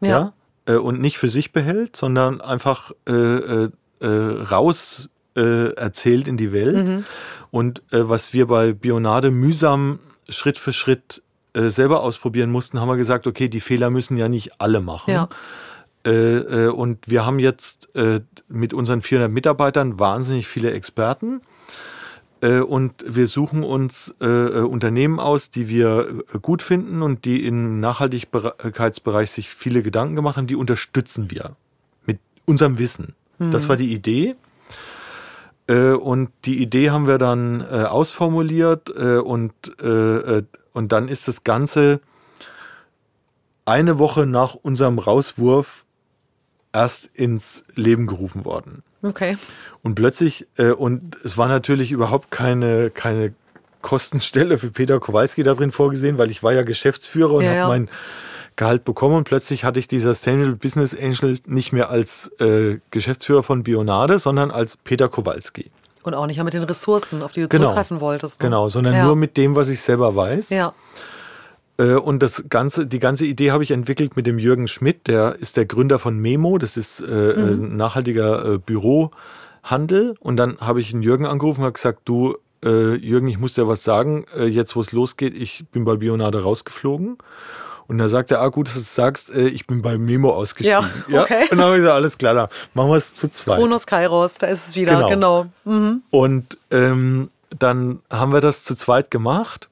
Ja. 0.00 0.08
ja 0.08 0.74
äh, 0.74 0.76
und 0.76 1.00
nicht 1.00 1.18
für 1.18 1.28
sich 1.28 1.52
behält, 1.52 1.96
sondern 1.96 2.40
einfach 2.40 2.92
äh, 3.08 3.68
äh 4.00 4.06
raus 4.06 5.08
äh, 5.36 5.72
erzählt 5.74 6.28
in 6.28 6.36
die 6.36 6.52
Welt. 6.52 6.88
Mhm. 6.88 7.04
Und 7.50 7.82
äh, 7.90 8.08
was 8.08 8.32
wir 8.32 8.46
bei 8.46 8.72
Bionade 8.72 9.30
mühsam 9.30 9.98
Schritt 10.28 10.58
für 10.58 10.72
Schritt 10.72 11.22
äh, 11.56 11.70
selber 11.70 12.02
ausprobieren 12.02 12.50
mussten, 12.50 12.80
haben 12.80 12.88
wir 12.88 12.96
gesagt, 12.96 13.26
okay, 13.26 13.48
die 13.48 13.60
Fehler 13.60 13.90
müssen 13.90 14.16
ja 14.16 14.28
nicht 14.28 14.60
alle 14.60 14.80
machen. 14.80 15.12
Ja. 15.12 15.28
Äh, 16.04 16.10
äh, 16.10 16.68
und 16.68 17.08
wir 17.08 17.24
haben 17.24 17.38
jetzt 17.38 17.88
mit 18.48 18.74
unseren 18.74 19.00
400 19.00 19.30
Mitarbeitern 19.30 19.98
wahnsinnig 19.98 20.46
viele 20.46 20.72
Experten. 20.72 21.40
Und 22.42 23.04
wir 23.08 23.26
suchen 23.26 23.64
uns 23.64 24.14
Unternehmen 24.20 25.18
aus, 25.18 25.50
die 25.50 25.70
wir 25.70 26.22
gut 26.42 26.60
finden 26.62 27.00
und 27.00 27.24
die 27.24 27.46
im 27.46 27.80
Nachhaltigkeitsbereich 27.80 29.30
sich 29.30 29.48
viele 29.48 29.82
Gedanken 29.82 30.14
gemacht 30.16 30.36
haben, 30.36 30.46
die 30.46 30.54
unterstützen 30.54 31.30
wir 31.30 31.56
mit 32.04 32.20
unserem 32.44 32.78
Wissen. 32.78 33.14
Das 33.38 33.68
war 33.68 33.76
die 33.76 33.92
Idee. 33.92 34.36
Äh, 35.68 35.90
und 35.92 36.30
die 36.44 36.62
Idee 36.62 36.90
haben 36.90 37.06
wir 37.06 37.18
dann 37.18 37.60
äh, 37.60 37.84
ausformuliert 37.84 38.90
äh, 38.96 39.18
und, 39.18 39.52
und 40.72 40.92
dann 40.92 41.08
ist 41.08 41.28
das 41.28 41.44
Ganze 41.44 42.00
eine 43.64 43.98
Woche 43.98 44.26
nach 44.26 44.54
unserem 44.54 44.98
Rauswurf 44.98 45.84
erst 46.72 47.06
ins 47.14 47.64
Leben 47.74 48.06
gerufen 48.06 48.44
worden. 48.44 48.82
Okay. 49.02 49.36
Und 49.82 49.94
plötzlich, 49.94 50.46
und 50.76 51.16
es 51.24 51.36
war 51.38 51.48
natürlich 51.48 51.90
überhaupt 51.90 52.30
keine, 52.30 52.90
keine 52.90 53.34
Kostenstelle 53.82 54.58
für 54.58 54.70
Peter 54.70 55.00
Kowalski 55.00 55.42
da 55.42 55.54
drin 55.54 55.70
vorgesehen, 55.70 56.18
weil 56.18 56.30
ich 56.30 56.42
war 56.42 56.52
ja 56.52 56.62
Geschäftsführer 56.62 57.32
und 57.32 57.44
ja, 57.44 57.50
habe 57.50 57.58
ja. 57.58 57.68
mein 57.68 57.88
Gehalt 58.56 58.84
bekommen 58.84 59.14
und 59.14 59.24
plötzlich 59.24 59.64
hatte 59.64 59.78
ich 59.78 59.86
dieser 59.86 60.14
Sustainable 60.14 60.56
Business 60.56 60.96
Angel 60.98 61.38
nicht 61.46 61.72
mehr 61.72 61.90
als 61.90 62.28
äh, 62.40 62.78
Geschäftsführer 62.90 63.42
von 63.42 63.62
Bionade, 63.62 64.18
sondern 64.18 64.50
als 64.50 64.76
Peter 64.78 65.08
Kowalski. 65.08 65.70
Und 66.02 66.14
auch 66.14 66.26
nicht 66.26 66.36
mehr 66.36 66.44
mit 66.44 66.54
den 66.54 66.62
Ressourcen, 66.62 67.22
auf 67.22 67.32
die 67.32 67.42
du 67.42 67.48
genau. 67.48 67.68
zugreifen 67.68 68.00
wolltest. 68.00 68.40
Ne? 68.40 68.46
Genau, 68.48 68.68
sondern 68.68 68.94
ja. 68.94 69.04
nur 69.04 69.16
mit 69.16 69.36
dem, 69.36 69.56
was 69.56 69.68
ich 69.68 69.80
selber 69.80 70.16
weiß. 70.16 70.50
Ja. 70.50 70.72
Äh, 71.78 71.94
und 71.94 72.22
das 72.22 72.44
ganze, 72.48 72.86
die 72.86 72.98
ganze 72.98 73.26
Idee 73.26 73.50
habe 73.50 73.62
ich 73.62 73.70
entwickelt 73.70 74.16
mit 74.16 74.26
dem 74.26 74.38
Jürgen 74.38 74.68
Schmidt, 74.68 75.08
der 75.08 75.36
ist 75.36 75.56
der 75.56 75.66
Gründer 75.66 75.98
von 75.98 76.18
Memo, 76.18 76.58
das 76.58 76.76
ist 76.76 77.00
äh, 77.00 77.04
mhm. 77.04 77.42
ein 77.44 77.76
nachhaltiger 77.76 78.54
äh, 78.54 78.58
Bürohandel. 78.58 80.14
Und 80.20 80.36
dann 80.36 80.58
habe 80.60 80.80
ich 80.80 80.94
einen 80.94 81.02
Jürgen 81.02 81.26
angerufen 81.26 81.64
und 81.64 81.74
gesagt, 81.74 82.02
du, 82.04 82.36
äh, 82.64 82.94
Jürgen, 82.94 83.28
ich 83.28 83.38
muss 83.38 83.54
dir 83.54 83.68
was 83.68 83.84
sagen, 83.84 84.24
äh, 84.36 84.44
jetzt 84.44 84.76
wo 84.76 84.80
es 84.80 84.92
losgeht, 84.92 85.36
ich 85.36 85.66
bin 85.72 85.84
bei 85.84 85.96
Bionade 85.96 86.42
rausgeflogen. 86.42 87.18
Und 87.88 87.98
da 87.98 88.08
sagt 88.08 88.30
er, 88.30 88.40
ah 88.40 88.48
gut, 88.48 88.66
dass 88.66 88.74
du 88.74 88.80
sagst, 88.80 89.30
äh, 89.30 89.48
ich 89.48 89.66
bin 89.66 89.82
bei 89.82 89.98
Memo 89.98 90.32
ausgestiegen. 90.32 90.88
Ja, 91.08 91.22
okay. 91.22 91.44
Ja? 91.44 91.50
Und 91.50 91.58
dann 91.58 91.60
habe 91.60 91.76
ich 91.76 91.80
gesagt, 91.80 91.94
alles 91.94 92.18
klar, 92.18 92.34
da 92.34 92.48
machen 92.74 92.90
wir 92.90 92.96
es 92.96 93.14
zu 93.14 93.28
zweit. 93.28 93.58
Kronos 93.58 93.86
Kairos, 93.86 94.34
da 94.38 94.48
ist 94.48 94.68
es 94.68 94.76
wieder, 94.76 95.08
genau. 95.08 95.08
genau. 95.08 95.46
Mhm. 95.64 96.02
Und 96.10 96.58
ähm, 96.70 97.30
dann 97.56 98.00
haben 98.10 98.32
wir 98.32 98.40
das 98.40 98.64
zu 98.64 98.74
zweit 98.74 99.10
gemacht. 99.10 99.68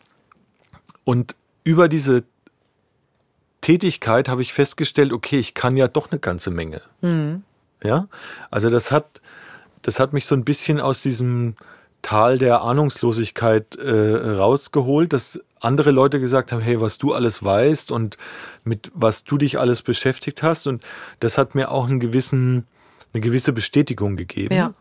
Und 1.05 1.35
über 1.65 1.89
diese 1.89 2.23
Tätigkeit 3.61 4.29
habe 4.29 4.43
ich 4.43 4.53
festgestellt, 4.53 5.13
okay, 5.13 5.39
ich 5.39 5.55
kann 5.55 5.77
ja 5.77 5.89
doch 5.89 6.11
eine 6.11 6.21
ganze 6.21 6.51
Menge. 6.51 6.83
Mhm. 7.01 7.43
Ja, 7.83 8.09
also 8.51 8.71
das 8.71 8.91
hat, 8.91 9.21
das 9.83 10.01
hat 10.01 10.13
mich 10.13 10.27
so 10.27 10.35
ein 10.35 10.45
bisschen 10.45 10.81
aus 10.81 11.03
diesem 11.03 11.55
Tal 12.05 12.37
der 12.37 12.61
Ahnungslosigkeit 12.61 13.77
äh, 13.77 14.37
rausgeholt, 14.37 15.15
dass 15.15 15.41
andere 15.61 15.91
Leute 15.91 16.21
gesagt 16.21 16.53
haben, 16.53 16.61
hey, 16.61 16.79
was 16.79 16.99
du 16.99 17.15
alles 17.15 17.43
weißt 17.43 17.91
und 17.91 18.19
mit 18.63 18.93
was 18.95 19.25
du 19.25 19.39
dich 19.39 19.59
alles 19.59 19.81
beschäftigt 19.81 20.43
hast. 20.43 20.67
Und 20.67 20.85
das 21.21 21.39
hat 21.39 21.55
mir 21.55 21.71
auch 21.71 21.89
einen 21.89 22.01
gewissen, 22.01 22.67
eine 23.15 23.23
gewisse 23.23 23.55
Bestätigung 23.55 24.17
gegeben. 24.17 24.55
Ja. 24.55 24.75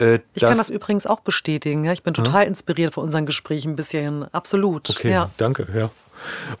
Äh, 0.00 0.18
ich 0.34 0.42
kann 0.42 0.58
das 0.58 0.68
übrigens 0.68 1.06
auch 1.06 1.20
bestätigen. 1.20 1.84
Ja? 1.84 1.92
Ich 1.92 2.02
bin 2.02 2.12
total 2.12 2.42
ja? 2.42 2.48
inspiriert 2.48 2.94
von 2.94 3.04
unseren 3.04 3.24
Gesprächen 3.24 3.76
bisher 3.76 4.02
hin. 4.02 4.26
Absolut. 4.32 4.90
Okay, 4.90 5.12
ja. 5.12 5.30
danke. 5.36 5.68
Ja. 5.72 5.90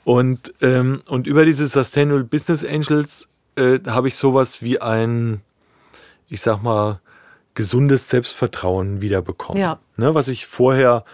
Und, 0.04 0.54
ähm, 0.60 1.02
und 1.06 1.26
über 1.26 1.44
diese 1.44 1.66
Sustainable 1.66 2.22
Business 2.22 2.64
Angels 2.64 3.26
äh, 3.56 3.80
habe 3.88 4.06
ich 4.06 4.14
sowas 4.14 4.62
wie 4.62 4.80
ein, 4.80 5.40
ich 6.28 6.40
sag 6.40 6.62
mal, 6.62 7.00
gesundes 7.58 8.08
Selbstvertrauen 8.08 9.00
wiederbekommen. 9.00 9.60
Ja. 9.60 9.80
Ne, 9.96 10.14
was 10.14 10.28
ich 10.28 10.46
vorher 10.46 11.04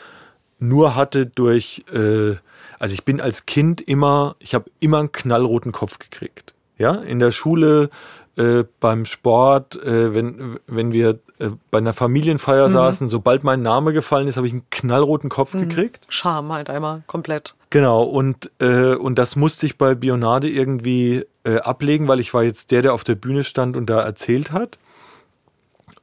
nur 0.58 0.94
hatte 0.94 1.24
durch, 1.24 1.86
äh, 1.90 2.34
also 2.78 2.92
ich 2.92 3.02
bin 3.02 3.22
als 3.22 3.46
Kind 3.46 3.80
immer, 3.80 4.36
ich 4.40 4.54
habe 4.54 4.66
immer 4.78 4.98
einen 4.98 5.10
knallroten 5.10 5.72
Kopf 5.72 5.98
gekriegt. 5.98 6.52
Ja, 6.76 6.96
in 6.96 7.18
der 7.18 7.30
Schule, 7.30 7.88
äh, 8.36 8.64
beim 8.78 9.06
Sport, 9.06 9.82
äh, 9.82 10.12
wenn, 10.12 10.58
wenn 10.66 10.92
wir 10.92 11.18
äh, 11.38 11.48
bei 11.70 11.78
einer 11.78 11.94
Familienfeier 11.94 12.68
mhm. 12.68 12.72
saßen, 12.72 13.08
sobald 13.08 13.42
mein 13.42 13.62
Name 13.62 13.94
gefallen 13.94 14.28
ist, 14.28 14.36
habe 14.36 14.46
ich 14.46 14.52
einen 14.52 14.68
knallroten 14.68 15.30
Kopf 15.30 15.54
mhm. 15.54 15.70
gekriegt. 15.70 16.04
Scham 16.10 16.52
halt 16.52 16.68
einmal 16.68 17.04
komplett. 17.06 17.54
Genau, 17.70 18.02
und, 18.02 18.50
äh, 18.58 18.96
und 18.96 19.18
das 19.18 19.34
musste 19.34 19.64
ich 19.64 19.78
bei 19.78 19.94
Bionade 19.94 20.50
irgendwie 20.50 21.24
äh, 21.44 21.56
ablegen, 21.56 22.06
weil 22.06 22.20
ich 22.20 22.34
war 22.34 22.42
jetzt 22.42 22.70
der, 22.70 22.82
der 22.82 22.92
auf 22.92 23.02
der 23.02 23.14
Bühne 23.14 23.44
stand 23.44 23.78
und 23.78 23.88
da 23.88 24.02
erzählt 24.02 24.52
hat. 24.52 24.78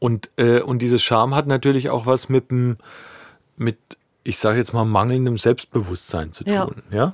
Und, 0.01 0.31
äh, 0.37 0.61
und 0.61 0.81
diese 0.81 0.97
Scham 0.97 1.35
hat 1.35 1.45
natürlich 1.45 1.91
auch 1.91 2.07
was 2.07 2.27
mit, 2.27 2.45
mit 3.55 3.77
ich 4.23 4.39
sage 4.39 4.57
jetzt 4.57 4.73
mal, 4.73 4.83
mangelndem 4.83 5.37
Selbstbewusstsein 5.37 6.31
zu 6.31 6.43
tun. 6.43 6.81
Ja. 6.89 7.13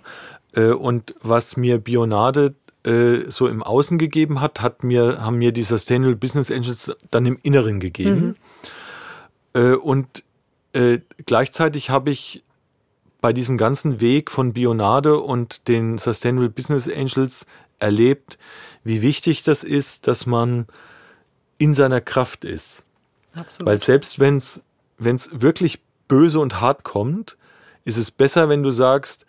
ja? 0.55 0.61
Äh, 0.69 0.71
und 0.71 1.13
was 1.21 1.57
mir 1.57 1.79
Bionade 1.79 2.55
äh, 2.85 3.29
so 3.29 3.49
im 3.49 3.61
Außen 3.61 3.97
gegeben 3.97 4.39
hat, 4.39 4.61
hat 4.61 4.85
mir, 4.85 5.21
haben 5.21 5.37
mir 5.37 5.51
die 5.51 5.63
Sustainable 5.63 6.15
Business 6.15 6.49
Angels 6.49 6.95
dann 7.11 7.25
im 7.25 7.37
Inneren 7.43 7.81
gegeben. 7.81 8.37
Mhm. 9.53 9.61
Äh, 9.61 9.75
und 9.75 10.23
äh, 10.71 10.99
gleichzeitig 11.25 11.89
habe 11.89 12.11
ich 12.11 12.41
bei 13.19 13.33
diesem 13.33 13.57
ganzen 13.57 13.99
Weg 13.99 14.31
von 14.31 14.53
Bionade 14.53 15.19
und 15.19 15.67
den 15.67 15.97
Sustainable 15.97 16.49
Business 16.49 16.87
Angels 16.87 17.47
erlebt, 17.79 18.37
wie 18.85 19.01
wichtig 19.01 19.43
das 19.43 19.65
ist, 19.65 20.07
dass 20.07 20.25
man 20.25 20.67
in 21.57 21.73
seiner 21.73 22.01
Kraft 22.01 22.45
ist. 22.45 22.83
Absolut. 23.33 23.67
Weil 23.67 23.79
selbst 23.79 24.19
wenn 24.19 24.37
es 24.37 24.61
wirklich 25.31 25.81
böse 26.07 26.39
und 26.39 26.61
hart 26.61 26.83
kommt, 26.83 27.37
ist 27.85 27.97
es 27.97 28.11
besser, 28.11 28.49
wenn 28.49 28.63
du 28.63 28.71
sagst, 28.71 29.25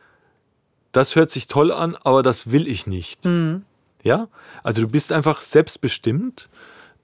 das 0.93 1.15
hört 1.15 1.31
sich 1.31 1.47
toll 1.47 1.71
an, 1.71 1.97
aber 1.97 2.23
das 2.23 2.51
will 2.51 2.67
ich 2.67 2.87
nicht. 2.87 3.25
Mhm. 3.25 3.63
Ja, 4.03 4.29
also 4.63 4.83
du 4.83 4.89
bist 4.89 5.13
einfach 5.13 5.41
selbstbestimmt, 5.41 6.49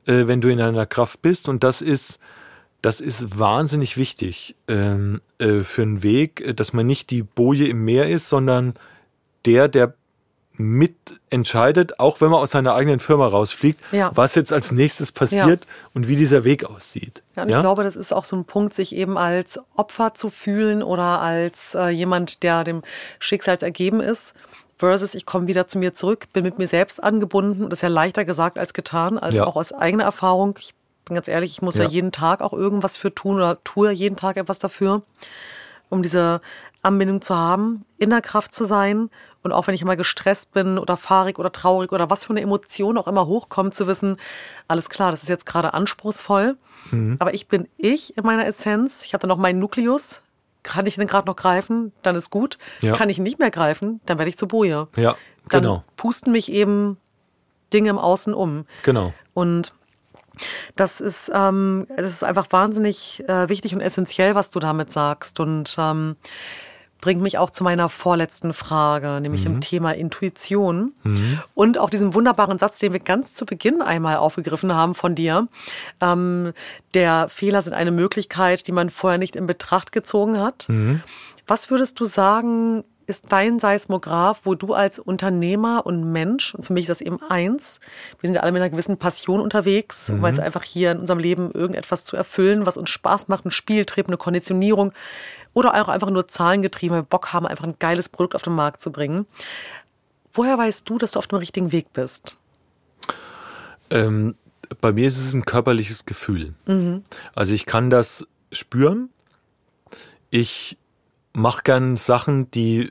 äh, 0.07 0.27
wenn 0.27 0.41
du 0.41 0.49
in 0.49 0.59
deiner 0.59 0.87
Kraft 0.87 1.23
bist 1.23 1.49
und 1.49 1.65
das 1.65 1.83
ist, 1.83 2.19
das 2.83 3.01
ist 3.01 3.39
wahnsinnig 3.39 3.97
wichtig 3.97 4.55
ähm, 4.69 5.21
äh, 5.39 5.61
für 5.61 5.83
einen 5.83 6.03
Weg, 6.03 6.41
äh, 6.41 6.55
dass 6.55 6.73
man 6.73 6.87
nicht 6.87 7.11
die 7.11 7.23
Boje 7.23 7.67
im 7.67 7.85
Meer 7.85 8.09
ist, 8.09 8.29
sondern 8.29 8.75
der, 9.45 9.69
der 9.69 9.95
mitentscheidet, 10.57 11.99
auch 11.99 12.21
wenn 12.21 12.31
man 12.31 12.41
aus 12.41 12.53
seiner 12.53 12.75
eigenen 12.75 13.01
Firma 13.01 13.27
rausfliegt, 13.27 13.81
ja. 13.93 14.11
was 14.15 14.35
jetzt 14.35 14.53
als 14.53 14.71
nächstes 14.71 15.11
passiert 15.11 15.65
ja. 15.65 15.71
und 15.95 16.07
wie 16.07 16.17
dieser 16.17 16.45
Weg 16.45 16.65
aussieht. 16.65 17.23
Ja, 17.35 17.43
und 17.43 17.49
ich 17.49 17.59
glaube, 17.59 17.83
das 17.83 17.97
ist 17.97 18.13
auch 18.13 18.25
so 18.25 18.37
ein 18.37 18.45
Punkt, 18.45 18.75
sich 18.75 18.95
eben 18.95 19.19
als 19.19 19.59
Opfer 19.75 20.15
zu 20.15 20.31
fühlen 20.31 20.83
oder 20.83 21.21
als 21.21 21.75
äh, 21.75 21.89
jemand, 21.89 22.43
der 22.43 22.63
dem 22.63 22.83
Schicksals 23.19 23.63
ergeben 23.63 24.01
ist. 24.01 24.35
Versus, 24.77 25.15
ich 25.15 25.25
komme 25.25 25.47
wieder 25.47 25.69
zu 25.69 25.79
mir 25.79 25.95
zurück, 25.95 26.27
bin 26.33 26.43
mit 26.43 26.59
mir 26.59 26.67
selbst 26.67 27.03
angebunden. 27.03 27.71
Das 27.71 27.79
ist 27.79 27.83
ja 27.83 27.89
leichter 27.89 28.25
gesagt 28.25 28.59
als 28.59 28.75
getan, 28.75 29.19
also 29.19 29.45
auch 29.45 29.57
aus 29.57 29.73
eigener 29.73 30.05
Erfahrung. 30.05 30.57
Ich 30.59 30.75
bin 31.05 31.15
ganz 31.15 31.29
ehrlich, 31.29 31.53
ich 31.53 31.63
muss 31.63 31.77
ja. 31.77 31.87
jeden 31.87 32.13
Tag 32.13 32.41
auch 32.41 32.53
irgendwas 32.53 32.97
für 32.97 33.15
tun 33.15 33.37
oder 33.37 33.63
tue 33.63 33.93
jeden 33.93 34.17
Tag 34.17 34.37
etwas 34.37 34.59
dafür, 34.59 35.03
um 35.91 36.03
diese 36.03 36.41
Anbindung 36.83 37.23
zu 37.23 37.37
haben, 37.37 37.85
in 37.99 38.11
der 38.11 38.21
Kraft 38.21 38.53
zu 38.53 38.65
sein 38.65 39.11
und 39.45 39.53
auch 39.53 39.67
wenn 39.67 39.75
ich 39.75 39.85
mal 39.85 39.97
gestresst 39.97 40.53
bin 40.53 40.79
oder 40.79 40.97
fahrig 40.97 41.39
oder 41.39 41.53
traurig 41.53 41.93
oder 41.93 42.11
was 42.11 42.25
für 42.25 42.31
eine 42.31 42.41
Emotion 42.41 42.99
auch 42.99 43.07
immer 43.07 43.27
hochkommt, 43.27 43.75
zu 43.75 43.87
wissen, 43.87 44.17
alles 44.67 44.89
klar, 44.89 45.11
das 45.11 45.23
ist 45.23 45.29
jetzt 45.29 45.47
gerade 45.47 45.75
anspruchsvoll, 45.75 46.57
mhm. 46.91 47.17
aber 47.19 47.35
ich 47.35 47.47
bin 47.47 47.69
ich 47.77 48.17
in 48.17 48.25
meiner 48.25 48.47
Essenz. 48.47 49.05
Ich 49.05 49.13
habe 49.13 49.21
dann 49.21 49.29
noch 49.29 49.37
meinen 49.37 49.61
Nukleus. 49.61 50.23
Kann 50.63 50.87
ich 50.87 50.95
den 50.95 51.07
gerade 51.07 51.27
noch 51.27 51.37
greifen, 51.37 51.93
dann 52.01 52.17
ist 52.17 52.31
gut. 52.31 52.57
Ja. 52.81 52.97
Kann 52.97 53.11
ich 53.11 53.19
nicht 53.19 53.39
mehr 53.39 53.51
greifen, 53.51 54.01
dann 54.07 54.17
werde 54.17 54.31
ich 54.31 54.39
zu 54.39 54.49
Boje. 54.49 54.89
Ja, 54.97 55.15
dann 55.51 55.63
genau. 55.63 55.85
pusten 55.97 56.33
mich 56.33 56.51
eben 56.51 56.97
Dinge 57.71 57.91
im 57.91 57.99
Außen 57.99 58.33
um. 58.33 58.65
Genau. 58.83 59.13
Und 59.35 59.75
das 60.75 61.03
ist, 61.03 61.31
ähm, 61.35 61.87
es 61.97 62.11
ist 62.11 62.25
einfach 62.25 62.47
wahnsinnig 62.51 63.23
äh, 63.29 63.51
wichtig 63.51 63.75
und 63.75 63.83
essentiell, 63.83 64.35
was 64.35 64.51
du 64.51 64.59
damit 64.59 64.91
sagst. 64.91 65.39
Und 65.39 65.77
ähm, 65.79 66.17
bringt 67.05 67.21
mich 67.21 67.37
auch 67.37 67.51
zu 67.51 67.65
meiner 67.65 67.91
vorletzten 67.91 68.55
Frage, 68.55 69.21
nämlich 69.21 69.45
mhm. 69.45 69.57
dem 69.57 69.61
Thema 69.61 69.95
Intuition 69.95 70.95
mhm. 71.03 71.39
und 71.53 71.77
auch 71.77 71.91
diesem 71.91 72.15
wunderbaren 72.15 72.59
Satz, 72.59 72.79
den 72.79 72.95
wir 72.95 73.01
ganz 73.01 73.35
zu 73.35 73.45
Beginn 73.45 73.83
einmal 73.83 74.17
aufgegriffen 74.17 74.75
haben 74.75 74.95
von 74.95 75.15
dir. 75.15 75.49
Ähm, 76.01 76.55
der 76.95 77.29
Fehler 77.29 77.61
sind 77.61 77.75
eine 77.75 77.91
Möglichkeit, 77.91 78.67
die 78.67 78.73
man 78.73 78.89
vorher 78.89 79.19
nicht 79.19 79.37
in 79.37 79.47
Betracht 79.47 79.93
gezogen 79.93 80.41
hat. 80.41 80.67
Mhm. 80.71 81.03
Was 81.47 81.69
würdest 81.71 82.01
du 82.01 82.07
sagen, 82.07 82.85
ist 83.07 83.33
dein 83.33 83.59
Seismograph, 83.59 84.41
wo 84.45 84.55
du 84.55 84.73
als 84.73 84.99
Unternehmer 84.99 85.85
und 85.85 86.11
Mensch, 86.11 86.55
und 86.55 86.65
für 86.65 86.73
mich 86.73 86.85
ist 86.85 86.89
das 86.89 87.01
eben 87.03 87.21
eins, 87.29 87.81
wir 88.19 88.29
sind 88.29 88.37
ja 88.37 88.41
alle 88.41 88.53
mit 88.53 88.63
einer 88.63 88.71
gewissen 88.71 88.97
Passion 88.97 89.41
unterwegs, 89.43 90.09
mhm. 90.09 90.23
weil 90.23 90.33
es 90.33 90.39
einfach 90.39 90.63
hier 90.63 90.93
in 90.93 91.01
unserem 91.01 91.19
Leben 91.19 91.51
irgendetwas 91.51 92.07
zu 92.07 92.17
erfüllen, 92.17 92.65
was 92.65 92.79
uns 92.79 92.89
Spaß 92.89 93.29
macht, 93.29 93.45
ein 93.45 93.51
Spieltrieb, 93.51 94.09
eine 94.09 94.17
Konditionierung 94.17 94.95
oder 95.55 95.81
auch 95.81 95.89
einfach 95.89 96.11
nur 96.11 96.29
zahlengetrieben, 96.29 96.97
weil 96.97 97.03
wir 97.03 97.09
Bock 97.09 97.33
haben, 97.33 97.47
einfach 97.47 97.65
ein 97.65 97.77
geiles 97.79 98.09
Produkt 98.09 98.35
auf 98.35 98.43
den 98.43 98.55
Markt 98.55 98.81
zu 98.81 98.93
bringen. 98.93 99.27
Woher 100.33 100.59
weißt 100.59 100.89
du, 100.89 100.99
dass 100.99 101.13
du 101.13 101.21
auf 101.21 101.29
dem 101.29 101.39
richtigen 101.39 101.73
Weg 101.73 101.93
bist? 101.93 102.39
Ähm, 103.91 104.35
bei 104.81 104.93
mir 104.93 105.07
ist 105.07 105.19
es 105.19 105.33
ein 105.33 105.45
körperliches 105.45 106.07
Gefühl. 106.07 106.55
Mhm. 106.67 107.05
Also 107.35 107.55
ich 107.55 107.67
kann 107.67 107.89
das 107.89 108.27
spüren. 108.53 109.11
Ich 110.31 110.77
mache 111.33 111.63
gern 111.63 111.97
Sachen, 111.97 112.51
die 112.51 112.91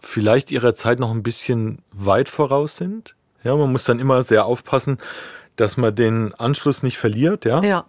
vielleicht 0.00 0.50
ihrer 0.50 0.74
Zeit 0.74 0.98
noch 0.98 1.12
ein 1.12 1.22
bisschen 1.22 1.82
weit 1.92 2.28
voraus 2.28 2.76
sind. 2.76 3.14
Ja, 3.44 3.56
man 3.56 3.70
muss 3.70 3.84
dann 3.84 4.00
immer 4.00 4.22
sehr 4.22 4.44
aufpassen, 4.44 4.98
dass 5.56 5.76
man 5.76 5.94
den 5.94 6.34
Anschluss 6.34 6.82
nicht 6.82 6.98
verliert. 6.98 7.44
Ja. 7.44 7.62
ja. 7.62 7.84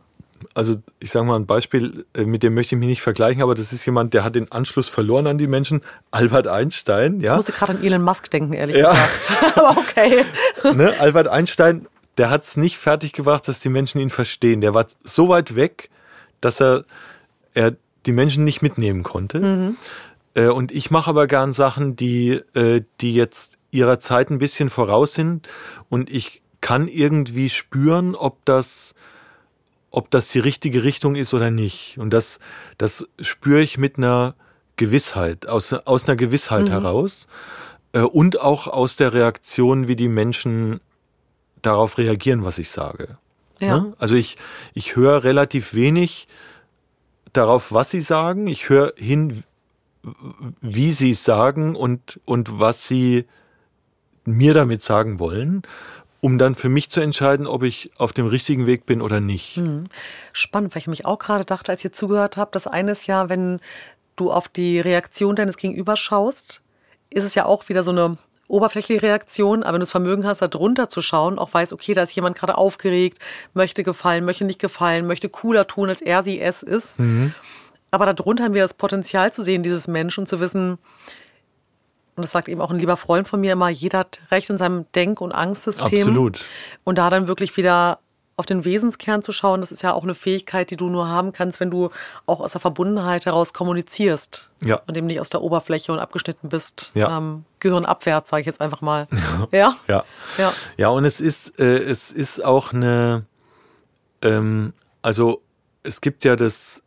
Also 0.55 0.75
ich 0.99 1.09
sage 1.09 1.25
mal 1.25 1.35
ein 1.35 1.45
Beispiel, 1.45 2.05
äh, 2.15 2.25
mit 2.25 2.43
dem 2.43 2.53
möchte 2.53 2.75
ich 2.75 2.79
mich 2.79 2.87
nicht 2.87 3.01
vergleichen, 3.01 3.41
aber 3.41 3.55
das 3.55 3.73
ist 3.73 3.85
jemand, 3.85 4.13
der 4.13 4.23
hat 4.23 4.35
den 4.35 4.51
Anschluss 4.51 4.87
verloren 4.89 5.27
an 5.27 5.37
die 5.37 5.47
Menschen. 5.47 5.81
Albert 6.11 6.47
Einstein. 6.47 7.19
Ja. 7.19 7.33
Ich 7.33 7.37
musste 7.37 7.51
gerade 7.53 7.73
an 7.73 7.83
Elon 7.83 8.03
Musk 8.03 8.29
denken, 8.29 8.53
ehrlich 8.53 8.75
ja. 8.75 8.91
gesagt. 8.91 9.55
aber 9.57 9.77
okay. 9.77 10.25
Ne? 10.75 10.93
Albert 10.99 11.27
Einstein, 11.27 11.87
der 12.17 12.29
hat 12.29 12.43
es 12.43 12.57
nicht 12.57 12.77
fertig 12.77 13.13
gebracht, 13.13 13.47
dass 13.47 13.59
die 13.59 13.69
Menschen 13.69 13.99
ihn 13.99 14.09
verstehen. 14.09 14.61
Der 14.61 14.73
war 14.73 14.85
so 15.03 15.29
weit 15.29 15.55
weg, 15.55 15.89
dass 16.41 16.61
er, 16.61 16.85
er 17.53 17.75
die 18.05 18.11
Menschen 18.11 18.43
nicht 18.43 18.61
mitnehmen 18.61 19.03
konnte. 19.03 19.39
Mhm. 19.39 19.77
Äh, 20.35 20.47
und 20.47 20.71
ich 20.71 20.91
mache 20.91 21.09
aber 21.09 21.27
gern 21.27 21.53
Sachen, 21.53 21.95
die, 21.95 22.41
äh, 22.53 22.81
die 23.01 23.13
jetzt 23.13 23.57
ihrer 23.71 23.99
Zeit 23.99 24.29
ein 24.29 24.37
bisschen 24.37 24.69
voraus 24.69 25.13
sind. 25.13 25.47
Und 25.89 26.11
ich 26.11 26.41
kann 26.61 26.87
irgendwie 26.87 27.49
spüren, 27.49 28.15
ob 28.15 28.45
das, 28.45 28.93
ob 29.93 30.09
das 30.09 30.27
die 30.29 30.39
richtige 30.39 30.83
Richtung 30.83 31.15
ist 31.15 31.33
oder 31.35 31.51
nicht. 31.51 31.97
Und 31.99 32.09
das, 32.09 32.39
das 32.79 33.07
spüre 33.21 33.61
ich 33.61 33.77
mit 33.77 33.97
einer 33.97 34.33
Gewissheit, 34.75 35.47
aus, 35.47 35.71
aus 35.71 36.09
einer 36.09 36.15
Gewissheit 36.15 36.65
mhm. 36.65 36.71
heraus. 36.71 37.27
Äh, 37.93 37.99
und 37.99 38.41
auch 38.41 38.67
aus 38.67 38.95
der 38.95 39.13
Reaktion, 39.13 39.87
wie 39.87 39.95
die 39.95 40.07
Menschen 40.07 40.81
darauf 41.61 41.99
reagieren, 41.99 42.43
was 42.43 42.57
ich 42.57 42.71
sage. 42.71 43.19
Ja. 43.59 43.79
Ne? 43.79 43.93
Also 43.99 44.15
ich, 44.15 44.37
ich 44.73 44.95
höre 44.95 45.23
relativ 45.23 45.75
wenig 45.75 46.27
darauf, 47.31 47.71
was 47.71 47.91
sie 47.91 48.01
sagen. 48.01 48.47
Ich 48.47 48.69
höre 48.69 48.93
hin, 48.97 49.43
wie 50.59 50.91
sie 50.91 51.11
es 51.11 51.23
sagen 51.23 51.75
und, 51.75 52.19
und 52.25 52.59
was 52.59 52.87
sie 52.87 53.25
mir 54.25 54.55
damit 54.55 54.81
sagen 54.81 55.19
wollen, 55.19 55.61
um 56.23 56.37
dann 56.37 56.55
für 56.55 56.69
mich 56.69 56.89
zu 56.89 57.01
entscheiden, 57.01 57.45
ob 57.45 57.63
ich 57.63 57.91
auf 57.97 58.13
dem 58.13 58.27
richtigen 58.27 58.65
Weg 58.65 58.85
bin 58.85 59.01
oder 59.01 59.19
nicht. 59.19 59.57
Hm. 59.57 59.87
Spannend, 60.31 60.73
weil 60.73 60.79
ich 60.79 60.87
mich 60.87 61.05
auch 61.05 61.19
gerade 61.19 61.43
dachte, 61.43 61.69
als 61.69 61.83
ich 61.83 61.91
zugehört 61.91 62.37
habe, 62.37 62.49
das 62.53 62.65
eine 62.65 62.93
ist 62.93 63.07
ja, 63.07 63.27
wenn 63.27 63.59
du 64.15 64.31
auf 64.31 64.47
die 64.47 64.79
Reaktion 64.79 65.35
deines 65.35 65.57
Gegenübers 65.57 65.99
schaust, 65.99 66.61
ist 67.09 67.25
es 67.25 67.35
ja 67.35 67.43
auch 67.43 67.67
wieder 67.67 67.83
so 67.83 67.91
eine 67.91 68.17
oberflächliche 68.47 69.01
Reaktion, 69.01 69.63
aber 69.63 69.73
wenn 69.73 69.81
du 69.81 69.85
das 69.85 69.91
Vermögen 69.91 70.25
hast, 70.25 70.41
da 70.41 70.47
drunter 70.47 70.87
zu 70.87 71.01
schauen, 71.01 71.37
auch 71.37 71.53
weiß, 71.53 71.73
okay, 71.73 71.93
da 71.93 72.03
ist 72.03 72.15
jemand 72.15 72.37
gerade 72.37 72.57
aufgeregt, 72.57 73.19
möchte 73.53 73.83
gefallen, 73.83 74.23
möchte 74.23 74.45
nicht 74.45 74.61
gefallen, 74.61 75.05
möchte 75.05 75.27
cooler 75.27 75.67
tun, 75.67 75.89
als 75.89 76.01
er 76.01 76.23
sie 76.23 76.39
es 76.39 76.63
ist. 76.63 77.01
Mhm. 77.01 77.33
Aber 77.91 78.05
darunter 78.05 78.45
haben 78.45 78.53
wir 78.53 78.61
das 78.61 78.75
Potenzial 78.75 79.33
zu 79.33 79.43
sehen, 79.43 79.61
dieses 79.61 79.89
Mensch 79.89 80.17
und 80.17 80.29
zu 80.29 80.39
wissen, 80.39 80.77
und 82.15 82.23
das 82.23 82.31
sagt 82.31 82.47
eben 82.47 82.61
auch 82.61 82.69
ein 82.71 82.79
lieber 82.79 82.97
Freund 82.97 83.27
von 83.27 83.41
mir 83.41 83.53
immer, 83.53 83.69
jeder 83.69 83.99
hat 83.99 84.19
Recht 84.29 84.49
in 84.49 84.57
seinem 84.57 84.85
Denk- 84.93 85.21
und 85.21 85.31
Angstsystem. 85.31 86.07
Absolut. 86.07 86.45
Und 86.83 86.97
da 86.97 87.09
dann 87.09 87.27
wirklich 87.27 87.57
wieder 87.57 87.99
auf 88.35 88.45
den 88.45 88.65
Wesenskern 88.65 89.21
zu 89.21 89.31
schauen, 89.31 89.61
das 89.61 89.71
ist 89.71 89.83
ja 89.83 89.93
auch 89.93 90.03
eine 90.03 90.15
Fähigkeit, 90.15 90.71
die 90.71 90.75
du 90.75 90.89
nur 90.89 91.07
haben 91.07 91.33
kannst, 91.33 91.59
wenn 91.59 91.69
du 91.69 91.89
auch 92.25 92.39
aus 92.39 92.53
der 92.53 92.61
Verbundenheit 92.61 93.25
heraus 93.25 93.53
kommunizierst. 93.53 94.49
Ja. 94.63 94.81
Und 94.87 94.97
eben 94.97 95.07
nicht 95.07 95.19
aus 95.19 95.29
der 95.29 95.41
Oberfläche 95.41 95.91
und 95.91 95.99
abgeschnitten 95.99 96.49
bist. 96.49 96.91
Ja. 96.95 97.17
Ähm, 97.17 97.45
Gehirnabwärts, 97.59 98.29
sage 98.29 98.41
ich 98.41 98.47
jetzt 98.47 98.61
einfach 98.61 98.81
mal. 98.81 99.07
Ja. 99.51 99.75
Ja. 99.87 100.03
Ja, 100.37 100.53
ja. 100.77 100.89
und 100.89 101.05
es 101.05 101.21
ist, 101.21 101.59
äh, 101.59 101.77
es 101.77 102.11
ist 102.11 102.43
auch 102.43 102.73
eine, 102.73 103.25
ähm, 104.21 104.73
also 105.01 105.41
es 105.83 106.01
gibt 106.01 106.23
ja 106.23 106.35
das, 106.35 106.81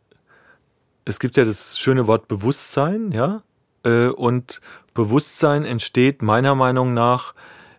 es 1.05 1.19
gibt 1.19 1.37
ja 1.37 1.45
das 1.45 1.79
schöne 1.79 2.07
Wort 2.07 2.27
Bewusstsein, 2.27 3.11
ja. 3.11 3.43
Äh, 3.83 4.07
und 4.07 4.59
Bewusstsein 4.97 5.63
entsteht 5.63 6.23
meiner 6.23 6.55
Meinung 6.55 6.95
nach, 6.95 7.35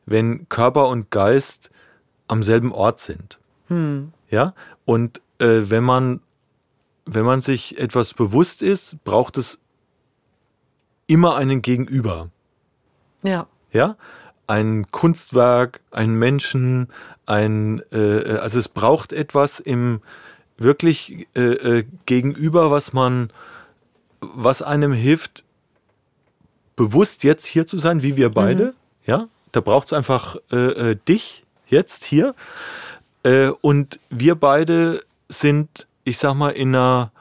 wenn 0.07 0.49
Körper 0.49 0.89
und 0.89 1.11
Geist 1.11 1.71
am 2.29 2.45
selben 2.45 2.71
Ort 2.71 3.01
sind. 3.01 3.41
Hm. 3.66 4.12
Ja, 4.31 4.55
und 4.85 5.21
äh, 5.41 5.62
wenn 5.64 5.83
man 5.83 6.21
wenn 7.11 7.25
man 7.25 7.41
sich 7.41 7.79
etwas 7.79 8.14
bewusst 8.14 8.62
ist, 8.62 9.03
braucht 9.03 9.37
es 9.39 9.61
immer 11.07 11.37
einen 11.37 11.61
Gegenüber. 11.62 12.29
Ja. 13.23 13.47
Ja, 13.73 13.97
ein 14.47 14.91
Kunstwerk, 14.91 15.81
ein 15.91 16.14
Menschen, 16.14 16.89
ein 17.27 17.83
äh, 17.91 18.39
also 18.41 18.59
es 18.61 18.69
braucht 18.69 19.12
etwas 19.12 19.59
im 19.59 20.03
wirklich 20.57 21.27
äh, 21.35 21.41
äh, 21.41 21.85
Gegenüber, 22.07 22.71
was 22.71 22.93
man 22.93 23.31
was 24.21 24.62
einem 24.62 24.93
hilft, 24.93 25.45
bewusst 26.79 27.24
jetzt 27.24 27.45
hier 27.45 27.66
zu 27.66 27.76
sein, 27.76 28.03
wie 28.03 28.16
wir 28.16 28.31
beide. 28.31 28.64
Mhm. 28.64 28.72
Ja, 29.05 29.29
da 29.53 29.61
braucht 29.61 29.89
es 29.89 29.93
einfach 29.93 30.37
äh, 30.51 30.93
äh, 30.93 30.97
dich 31.09 31.45
jetzt 31.66 32.05
hier. 32.05 32.35
Äh, 33.24 33.49
und 33.61 33.99
wir 34.09 34.37
beide 34.37 35.03
sind, 35.29 35.87
ich 36.05 36.16
sag 36.18 36.35
mal, 36.35 36.51
in 36.51 36.74
einer 36.74 37.12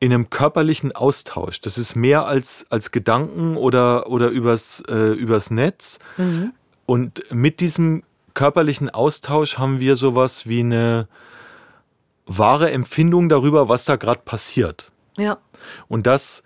in 0.00 0.12
einem 0.12 0.30
körperlichen 0.30 0.92
Austausch. 0.92 1.60
Das 1.60 1.76
ist 1.76 1.96
mehr 1.96 2.24
als, 2.26 2.66
als 2.70 2.92
Gedanken 2.92 3.56
oder, 3.56 4.08
oder 4.08 4.28
übers, 4.28 4.80
äh, 4.88 5.12
übers 5.12 5.50
Netz. 5.50 5.98
Mhm. 6.16 6.52
Und 6.86 7.24
mit 7.32 7.58
diesem 7.58 8.04
körperlichen 8.34 8.90
Austausch 8.90 9.58
haben 9.58 9.80
wir 9.80 9.96
sowas 9.96 10.46
wie 10.46 10.60
eine 10.60 11.08
wahre 12.26 12.70
Empfindung 12.70 13.28
darüber, 13.28 13.68
was 13.68 13.86
da 13.86 13.96
gerade 13.96 14.20
passiert. 14.24 14.92
Ja. 15.16 15.38
Und 15.88 16.06
das, 16.06 16.44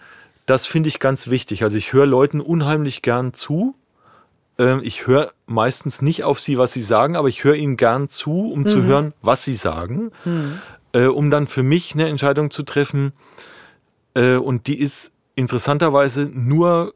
das 0.52 0.66
finde 0.66 0.88
ich 0.88 1.00
ganz 1.00 1.28
wichtig. 1.28 1.62
Also 1.62 1.78
ich 1.78 1.92
höre 1.92 2.06
Leuten 2.06 2.40
unheimlich 2.40 3.02
gern 3.02 3.34
zu. 3.34 3.74
Ähm, 4.58 4.80
ich 4.84 5.06
höre 5.06 5.32
meistens 5.46 6.02
nicht 6.02 6.24
auf 6.24 6.40
sie, 6.40 6.58
was 6.58 6.72
sie 6.72 6.80
sagen, 6.80 7.16
aber 7.16 7.28
ich 7.28 7.44
höre 7.44 7.54
ihnen 7.54 7.76
gern 7.76 8.08
zu, 8.08 8.50
um 8.50 8.60
mhm. 8.60 8.66
zu 8.66 8.82
hören, 8.82 9.14
was 9.20 9.44
sie 9.44 9.54
sagen. 9.54 10.12
Mhm 10.24 10.60
äh, 10.92 11.06
um 11.06 11.30
dann 11.30 11.46
für 11.46 11.62
mich 11.62 11.94
eine 11.94 12.08
Entscheidung 12.08 12.50
zu 12.50 12.62
treffen. 12.62 13.12
Äh, 14.14 14.36
und 14.36 14.66
die 14.66 14.78
ist 14.78 15.12
interessanterweise 15.34 16.30
nur, 16.32 16.94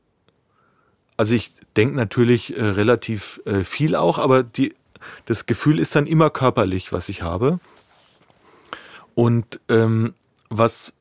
also 1.17 1.35
ich 1.35 1.53
denke 1.77 1.97
natürlich 1.97 2.57
äh, 2.57 2.63
relativ 2.63 3.41
viel 3.65 3.97
auch, 3.97 4.19
aber 4.19 4.43
die, 4.43 4.75
das 5.25 5.47
Gefühl 5.47 5.79
ist 5.79 5.95
dann 5.95 6.07
immer 6.07 6.31
körperlich, 6.31 6.93
was 6.93 7.09
ich 7.09 7.23
habe. 7.23 7.59
Und 9.15 9.61
ähm, 9.69 10.15
was, 10.51 10.95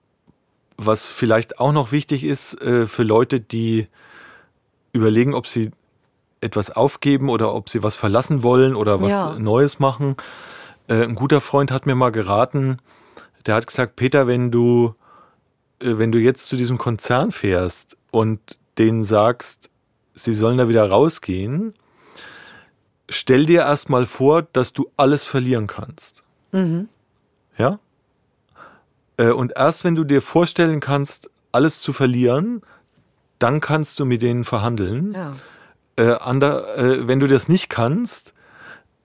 was 0.78 1.06
vielleicht 1.08 1.60
auch 1.60 1.72
noch 1.72 1.92
wichtig 1.92 2.24
ist 2.24 2.62
äh, 2.62 2.86
für 2.88 3.04
Leute, 3.04 3.40
die 3.40 3.88
überlegen, 4.92 5.34
ob 5.34 5.48
sie 5.48 5.72
etwas 6.42 6.72
aufgeben 6.72 7.30
oder 7.30 7.54
ob 7.54 7.70
sie 7.70 7.84
was 7.84 7.96
verlassen 7.96 8.44
wollen 8.44 8.76
oder 8.76 9.02
was 9.02 9.12
ja. 9.12 9.40
Neues 9.40 9.80
machen, 9.80 10.16
äh, 10.88 11.04
ein 11.04 11.16
guter 11.16 11.42
Freund 11.42 11.72
hat 11.72 11.86
mir 11.86 11.96
mal 11.96 12.12
geraten, 12.12 12.78
der 13.46 13.56
hat 13.56 13.68
gesagt, 13.68 13.96
Peter, 13.96 14.28
wenn 14.28 14.52
du, 14.52 14.96
äh, 15.80 15.98
wenn 15.98 16.12
du 16.12 16.20
jetzt 16.20 16.48
zu 16.48 16.56
diesem 16.56 16.78
Konzern 16.78 17.32
fährst 17.32 17.98
und 18.12 18.58
denen 18.78 19.04
sagst, 19.04 19.70
sie 20.14 20.34
sollen 20.34 20.58
da 20.58 20.70
wieder 20.70 20.90
rausgehen, 20.90 21.74
stell 23.10 23.46
dir 23.46 23.62
erstmal 23.62 24.06
vor, 24.06 24.42
dass 24.42 24.74
du 24.74 24.92
alles 24.98 25.26
verlieren 25.26 25.68
kannst. 25.68 26.24
Mhm. 26.52 26.90
Ja? 27.58 27.80
Äh, 29.18 29.30
und 29.30 29.54
erst 29.56 29.84
wenn 29.84 29.96
du 29.96 30.04
dir 30.04 30.22
vorstellen 30.22 30.80
kannst, 30.80 31.30
alles 31.52 31.82
zu 31.82 31.94
verlieren, 31.94 32.62
dann 33.40 33.60
kannst 33.62 34.00
du 34.00 34.06
mit 34.06 34.22
denen 34.22 34.44
verhandeln. 34.44 35.14
Ja. 35.14 35.34
Äh, 35.98 36.16
ander, 36.20 36.78
äh, 36.78 37.08
wenn 37.08 37.20
du 37.20 37.28
das 37.28 37.48
nicht 37.48 37.70
kannst, 37.70 38.34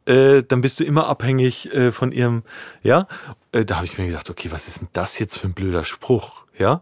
äh, 0.06 0.42
dann 0.42 0.60
bist 0.60 0.80
du 0.80 0.84
immer 0.84 1.06
abhängig 1.06 1.70
von 1.92 2.10
ihrem, 2.10 2.42
ja. 2.82 3.06
Da 3.52 3.76
habe 3.76 3.84
ich 3.84 3.98
mir 3.98 4.06
gedacht, 4.06 4.30
okay, 4.30 4.50
was 4.50 4.66
ist 4.66 4.80
denn 4.80 4.88
das 4.92 5.18
jetzt 5.18 5.38
für 5.38 5.46
ein 5.46 5.52
blöder 5.52 5.84
Spruch, 5.84 6.44
ja. 6.58 6.80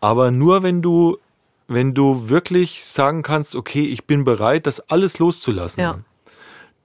Aber 0.00 0.30
nur 0.30 0.62
wenn 0.62 0.82
du, 0.82 1.18
wenn 1.66 1.94
du 1.94 2.28
wirklich 2.28 2.84
sagen 2.84 3.22
kannst, 3.22 3.54
okay, 3.54 3.86
ich 3.86 4.06
bin 4.06 4.24
bereit, 4.24 4.66
das 4.66 4.80
alles 4.90 5.18
loszulassen, 5.18 5.82
ja. 5.82 5.98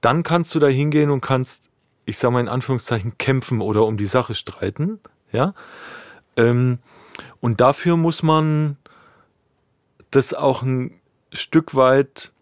dann 0.00 0.22
kannst 0.22 0.54
du 0.54 0.58
da 0.58 0.68
hingehen 0.68 1.10
und 1.10 1.20
kannst, 1.20 1.68
ich 2.06 2.18
sage 2.18 2.32
mal 2.32 2.40
in 2.40 2.48
Anführungszeichen, 2.48 3.18
kämpfen 3.18 3.60
oder 3.60 3.84
um 3.84 3.96
die 3.96 4.06
Sache 4.06 4.34
streiten, 4.34 5.00
ja. 5.34 5.54
Ähm, 6.36 6.78
und 7.40 7.60
dafür 7.60 7.96
muss 7.96 8.22
man 8.22 8.76
das 10.10 10.32
auch 10.32 10.62
ein 10.62 11.00
Stück 11.32 11.74
weit 11.74 12.32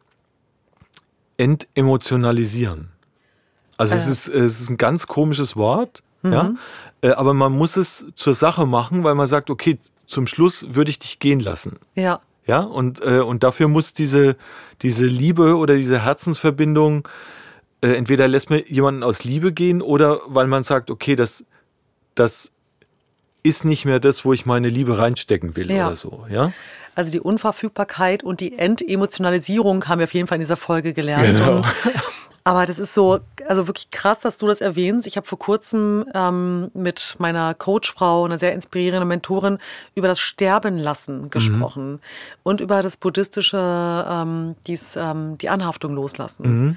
entemotionalisieren. 1.37 2.89
Also 3.79 3.95
es, 3.97 4.07
ist, 4.07 4.29
es 4.29 4.61
ist 4.61 4.71
ein 4.71 4.77
ganz 4.77 5.07
komisches 5.07 5.57
Wort, 5.57 6.03
mhm. 6.23 6.33
ja. 6.33 6.55
Äh, 7.01 7.11
aber 7.11 7.35
man 7.35 7.53
muss 7.53 7.77
es 7.77 8.07
zur 8.15 8.35
Sache 8.35 8.67
machen, 8.67 9.03
weil 9.03 9.15
man 9.15 9.27
sagt, 9.27 9.51
okay, 9.51 9.79
zum 10.05 10.27
Schluss 10.27 10.67
würde 10.69 10.91
ich 10.91 10.99
dich 10.99 11.19
gehen 11.19 11.41
lassen. 11.41 11.79
Ja. 11.95 12.21
Ja, 12.47 12.61
und, 12.61 13.05
äh, 13.05 13.21
und 13.21 13.45
dafür 13.45 13.69
muss 13.69 13.95
diese, 13.95 14.37
diese 14.83 15.07
Liebe 15.07 15.57
oder 15.57 15.77
diese 15.77 16.01
Herzensverbindung, 16.05 17.07
äh, 17.83 17.93
entweder 17.93 18.27
lässt 18.27 18.51
man 18.51 18.63
jemanden 18.67 19.05
aus 19.05 19.23
Liebe 19.23 19.53
gehen 19.53 19.81
oder 19.81 20.21
weil 20.27 20.49
man 20.49 20.65
sagt, 20.65 20.91
okay, 20.91 21.15
das, 21.15 21.45
das 22.15 22.51
ist 23.43 23.65
nicht 23.65 23.85
mehr 23.85 24.01
das, 24.01 24.25
wo 24.25 24.33
ich 24.33 24.47
meine 24.47 24.69
Liebe 24.69 24.99
reinstecken 24.99 25.57
will 25.57 25.71
ja. 25.71 25.87
oder 25.87 25.97
so, 25.97 26.27
ja. 26.31 26.53
Also 26.95 27.11
die 27.11 27.21
Unverfügbarkeit 27.21 28.23
und 28.23 28.41
die 28.41 28.59
Entemotionalisierung 28.59 29.89
haben 29.89 29.99
wir 30.01 30.05
auf 30.05 30.15
jeden 30.15 30.29
Fall 30.29 30.37
in 30.37 30.43
dieser 30.43 30.59
Folge 30.59 30.93
gelernt. 30.93 31.25
Genau. 31.25 31.57
Und 31.57 31.69
Aber 32.45 32.67
das 32.67 32.79
ist 32.79 32.93
so, 32.93 33.21
also 33.47 33.69
wirklich 33.69 33.91
krass, 33.91 34.21
dass 34.21 34.37
du 34.37 34.49
das 34.49 34.61
erwähnst. 34.61 35.07
Ich 35.07 35.17
habe 35.17 35.27
vor 35.27 35.39
kurzem 35.39 36.05
ähm, 36.13 36.71
mit 36.75 37.15
meiner 37.19 37.55
Coachfrau, 37.55 38.25
einer 38.25 38.39
sehr 38.39 38.53
inspirierenden 38.53 39.07
Mentorin, 39.07 39.59
über 39.95 40.09
das 40.09 40.19
Sterben 40.19 40.77
lassen 40.77 41.31
gesprochen 41.31 41.93
mhm. 41.93 42.01
und 42.43 42.61
über 42.61 42.83
das 42.83 42.97
buddhistische, 42.97 44.05
ähm, 44.09 44.57
dies, 44.67 44.97
ähm, 44.97 45.39
die 45.39 45.51
Anhaftung 45.51 45.95
loslassen. 45.95 46.43
Mhm. 46.43 46.77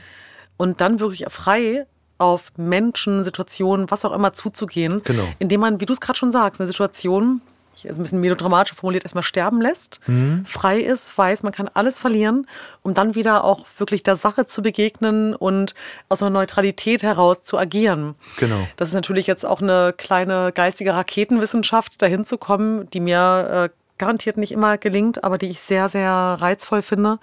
Und 0.57 0.82
dann 0.82 0.99
wirklich 0.99 1.26
frei 1.30 1.88
auf 2.18 2.51
Menschen, 2.57 3.24
Situationen, 3.24 3.91
was 3.91 4.05
auch 4.05 4.13
immer 4.13 4.34
zuzugehen, 4.34 5.01
genau. 5.03 5.28
indem 5.39 5.61
man, 5.61 5.82
wie 5.82 5.86
du 5.86 5.93
es 5.93 6.01
gerade 6.01 6.18
schon 6.18 6.32
sagst, 6.32 6.61
eine 6.61 6.68
Situation 6.68 7.41
also 7.84 8.01
ein 8.01 8.03
bisschen 8.03 8.22
melodramatisch 8.22 8.74
formuliert, 8.74 9.03
erstmal 9.03 9.24
sterben 9.24 9.61
lässt, 9.61 9.99
mhm. 10.07 10.45
frei 10.47 10.80
ist, 10.80 11.18
weiß, 11.18 11.43
man 11.43 11.51
kann 11.51 11.70
alles 11.74 11.99
verlieren, 11.99 12.47
um 12.82 12.93
dann 12.93 13.16
wieder 13.16 13.43
auch 13.43 13.66
wirklich 13.78 14.03
der 14.03 14.16
Sache 14.16 14.45
zu 14.45 14.61
begegnen 14.61 15.36
und 15.36 15.74
aus 16.09 16.22
einer 16.22 16.30
Neutralität 16.30 17.03
heraus 17.03 17.43
zu 17.43 17.57
agieren. 17.57 18.16
Genau. 18.38 18.68
Das 18.78 18.89
ist 18.89 18.95
natürlich 18.95 19.28
jetzt 19.28 19.45
auch 19.45 19.61
eine 19.61 19.93
kleine 19.95 20.51
geistige 20.53 20.93
Raketenwissenschaft, 20.93 22.01
dahin 22.01 22.26
zu 22.26 22.38
kommen, 22.38 22.89
die 22.91 22.99
mir 22.99 23.70
äh, 23.70 23.76
garantiert 23.97 24.38
nicht 24.38 24.51
immer 24.51 24.78
gelingt, 24.78 25.24
aber 25.24 25.38
die 25.38 25.49
ich 25.49 25.59
sehr, 25.59 25.89
sehr 25.89 26.11
reizvoll 26.39 26.82
finde, 26.82 27.20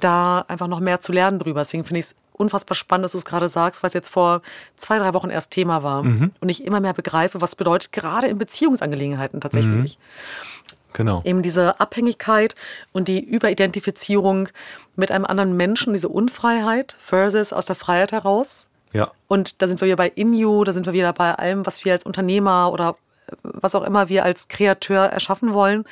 da 0.00 0.44
einfach 0.48 0.68
noch 0.68 0.80
mehr 0.80 1.00
zu 1.00 1.12
lernen 1.12 1.38
drüber. 1.38 1.60
Deswegen 1.60 1.84
finde 1.84 2.00
ich 2.00 2.06
es 2.06 2.14
unfassbar 2.32 2.74
spannend, 2.74 3.04
dass 3.04 3.12
du 3.12 3.18
es 3.18 3.24
gerade 3.24 3.48
sagst, 3.48 3.82
was 3.82 3.94
jetzt 3.94 4.08
vor 4.08 4.42
zwei, 4.76 4.98
drei 4.98 5.14
Wochen 5.14 5.30
erst 5.30 5.50
Thema 5.50 5.82
war. 5.82 6.02
Mhm. 6.02 6.32
Und 6.40 6.48
ich 6.48 6.64
immer 6.64 6.80
mehr 6.80 6.92
begreife, 6.94 7.40
was 7.40 7.56
bedeutet, 7.56 7.92
gerade 7.92 8.26
in 8.26 8.38
Beziehungsangelegenheiten 8.38 9.40
tatsächlich. 9.40 9.98
Mhm. 9.98 10.72
Genau. 10.94 11.22
Eben 11.24 11.42
diese 11.42 11.80
Abhängigkeit 11.80 12.54
und 12.92 13.08
die 13.08 13.20
Überidentifizierung 13.20 14.48
mit 14.94 15.10
einem 15.10 15.24
anderen 15.24 15.56
Menschen, 15.56 15.94
diese 15.94 16.08
Unfreiheit 16.08 16.96
versus 17.02 17.52
aus 17.52 17.66
der 17.66 17.76
Freiheit 17.76 18.12
heraus. 18.12 18.68
Ja. 18.92 19.10
Und 19.26 19.62
da 19.62 19.68
sind 19.68 19.80
wir 19.80 19.86
wieder 19.86 19.96
bei 19.96 20.08
Inju, 20.08 20.64
da 20.64 20.72
sind 20.72 20.84
wir 20.84 20.92
wieder 20.92 21.12
bei 21.14 21.34
allem, 21.34 21.64
was 21.64 21.84
wir 21.84 21.94
als 21.94 22.04
Unternehmer 22.04 22.70
oder 22.72 22.96
äh, 23.26 23.36
was 23.42 23.74
auch 23.74 23.84
immer 23.84 24.10
wir 24.10 24.24
als 24.24 24.48
Kreateur 24.48 25.04
erschaffen 25.04 25.54
wollen. 25.54 25.84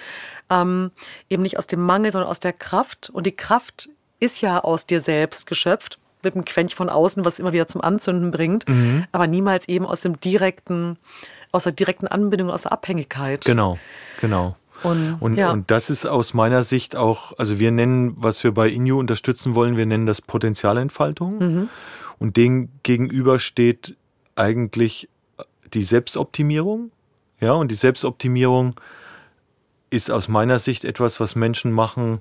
Ähm, 0.50 0.90
eben 1.30 1.42
nicht 1.42 1.58
aus 1.58 1.66
dem 1.66 1.80
Mangel, 1.80 2.12
sondern 2.12 2.30
aus 2.30 2.40
der 2.40 2.52
Kraft. 2.52 3.08
Und 3.10 3.26
die 3.26 3.34
Kraft 3.34 3.88
ist 4.18 4.42
ja 4.42 4.60
aus 4.60 4.84
dir 4.84 5.00
selbst 5.00 5.46
geschöpft 5.46 5.98
mit 6.22 6.34
einem 6.34 6.44
Quäntchen 6.44 6.76
von 6.76 6.88
außen, 6.88 7.24
was 7.24 7.38
immer 7.38 7.52
wieder 7.52 7.66
zum 7.66 7.80
Anzünden 7.80 8.30
bringt, 8.30 8.68
mhm. 8.68 9.04
aber 9.12 9.26
niemals 9.26 9.68
eben 9.68 9.86
aus 9.86 10.00
dem 10.00 10.20
direkten, 10.20 10.98
aus 11.52 11.64
der 11.64 11.72
direkten 11.72 12.06
Anbindung, 12.06 12.50
aus 12.50 12.62
der 12.62 12.72
Abhängigkeit. 12.72 13.44
Genau, 13.44 13.78
genau. 14.20 14.56
Und, 14.82 15.16
und, 15.20 15.36
ja. 15.36 15.50
und 15.50 15.70
das 15.70 15.90
ist 15.90 16.06
aus 16.06 16.32
meiner 16.32 16.62
Sicht 16.62 16.96
auch, 16.96 17.38
also 17.38 17.58
wir 17.58 17.70
nennen, 17.70 18.14
was 18.16 18.42
wir 18.44 18.52
bei 18.52 18.68
Inju 18.68 18.98
unterstützen 18.98 19.54
wollen, 19.54 19.76
wir 19.76 19.86
nennen 19.86 20.06
das 20.06 20.22
Potenzialentfaltung. 20.22 21.38
Mhm. 21.38 21.68
Und 22.18 22.36
dem 22.36 22.70
gegenüber 22.82 23.38
steht 23.38 23.96
eigentlich 24.36 25.08
die 25.72 25.82
Selbstoptimierung. 25.82 26.90
Ja, 27.40 27.52
und 27.52 27.70
die 27.70 27.76
Selbstoptimierung 27.76 28.74
ist 29.90 30.10
aus 30.10 30.28
meiner 30.28 30.58
Sicht 30.58 30.84
etwas, 30.84 31.20
was 31.20 31.34
Menschen 31.34 31.72
machen, 31.72 32.20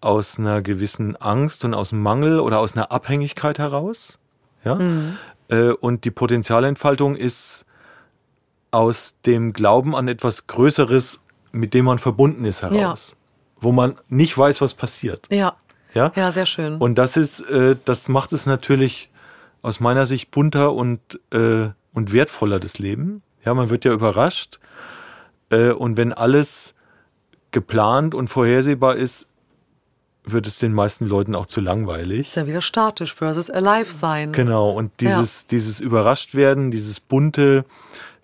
aus 0.00 0.38
einer 0.38 0.62
gewissen 0.62 1.16
Angst 1.16 1.64
und 1.64 1.74
aus 1.74 1.92
Mangel 1.92 2.40
oder 2.40 2.60
aus 2.60 2.74
einer 2.74 2.92
Abhängigkeit 2.92 3.58
heraus. 3.58 4.18
Ja? 4.64 4.76
Mhm. 4.76 5.16
Äh, 5.48 5.70
und 5.70 6.04
die 6.04 6.10
Potenzialentfaltung 6.10 7.16
ist 7.16 7.64
aus 8.70 9.16
dem 9.24 9.52
Glauben 9.52 9.96
an 9.96 10.08
etwas 10.08 10.46
Größeres, 10.46 11.22
mit 11.52 11.74
dem 11.74 11.86
man 11.86 11.98
verbunden 11.98 12.44
ist, 12.44 12.62
heraus. 12.62 13.10
Ja. 13.10 13.16
Wo 13.60 13.72
man 13.72 13.96
nicht 14.08 14.36
weiß, 14.36 14.60
was 14.60 14.74
passiert. 14.74 15.26
Ja. 15.30 15.56
Ja, 15.94 16.12
ja 16.14 16.32
sehr 16.32 16.46
schön. 16.46 16.76
Und 16.76 16.96
das 16.96 17.16
ist, 17.16 17.40
äh, 17.50 17.76
das 17.84 18.08
macht 18.08 18.32
es 18.32 18.46
natürlich 18.46 19.10
aus 19.62 19.80
meiner 19.80 20.06
Sicht 20.06 20.30
bunter 20.30 20.74
und, 20.74 21.00
äh, 21.32 21.70
und 21.92 22.12
wertvoller, 22.12 22.60
das 22.60 22.78
Leben. 22.78 23.22
Ja, 23.44 23.54
man 23.54 23.70
wird 23.70 23.84
ja 23.84 23.92
überrascht. 23.92 24.58
und 25.50 25.96
wenn 25.96 26.12
alles 26.12 26.74
geplant 27.52 28.14
und 28.14 28.28
vorhersehbar 28.28 28.96
ist, 28.96 29.26
wird 30.32 30.46
es 30.46 30.58
den 30.58 30.72
meisten 30.72 31.06
Leuten 31.06 31.34
auch 31.34 31.46
zu 31.46 31.60
langweilig. 31.60 32.28
Ist 32.28 32.36
ja 32.36 32.46
wieder 32.46 32.60
statisch 32.60 33.14
versus 33.14 33.50
alive 33.50 33.92
sein. 33.92 34.32
Genau, 34.32 34.70
und 34.70 34.92
dieses, 35.00 35.42
ja. 35.42 35.48
dieses 35.50 35.80
Überraschtwerden, 35.80 36.70
dieses 36.70 37.00
bunte, 37.00 37.64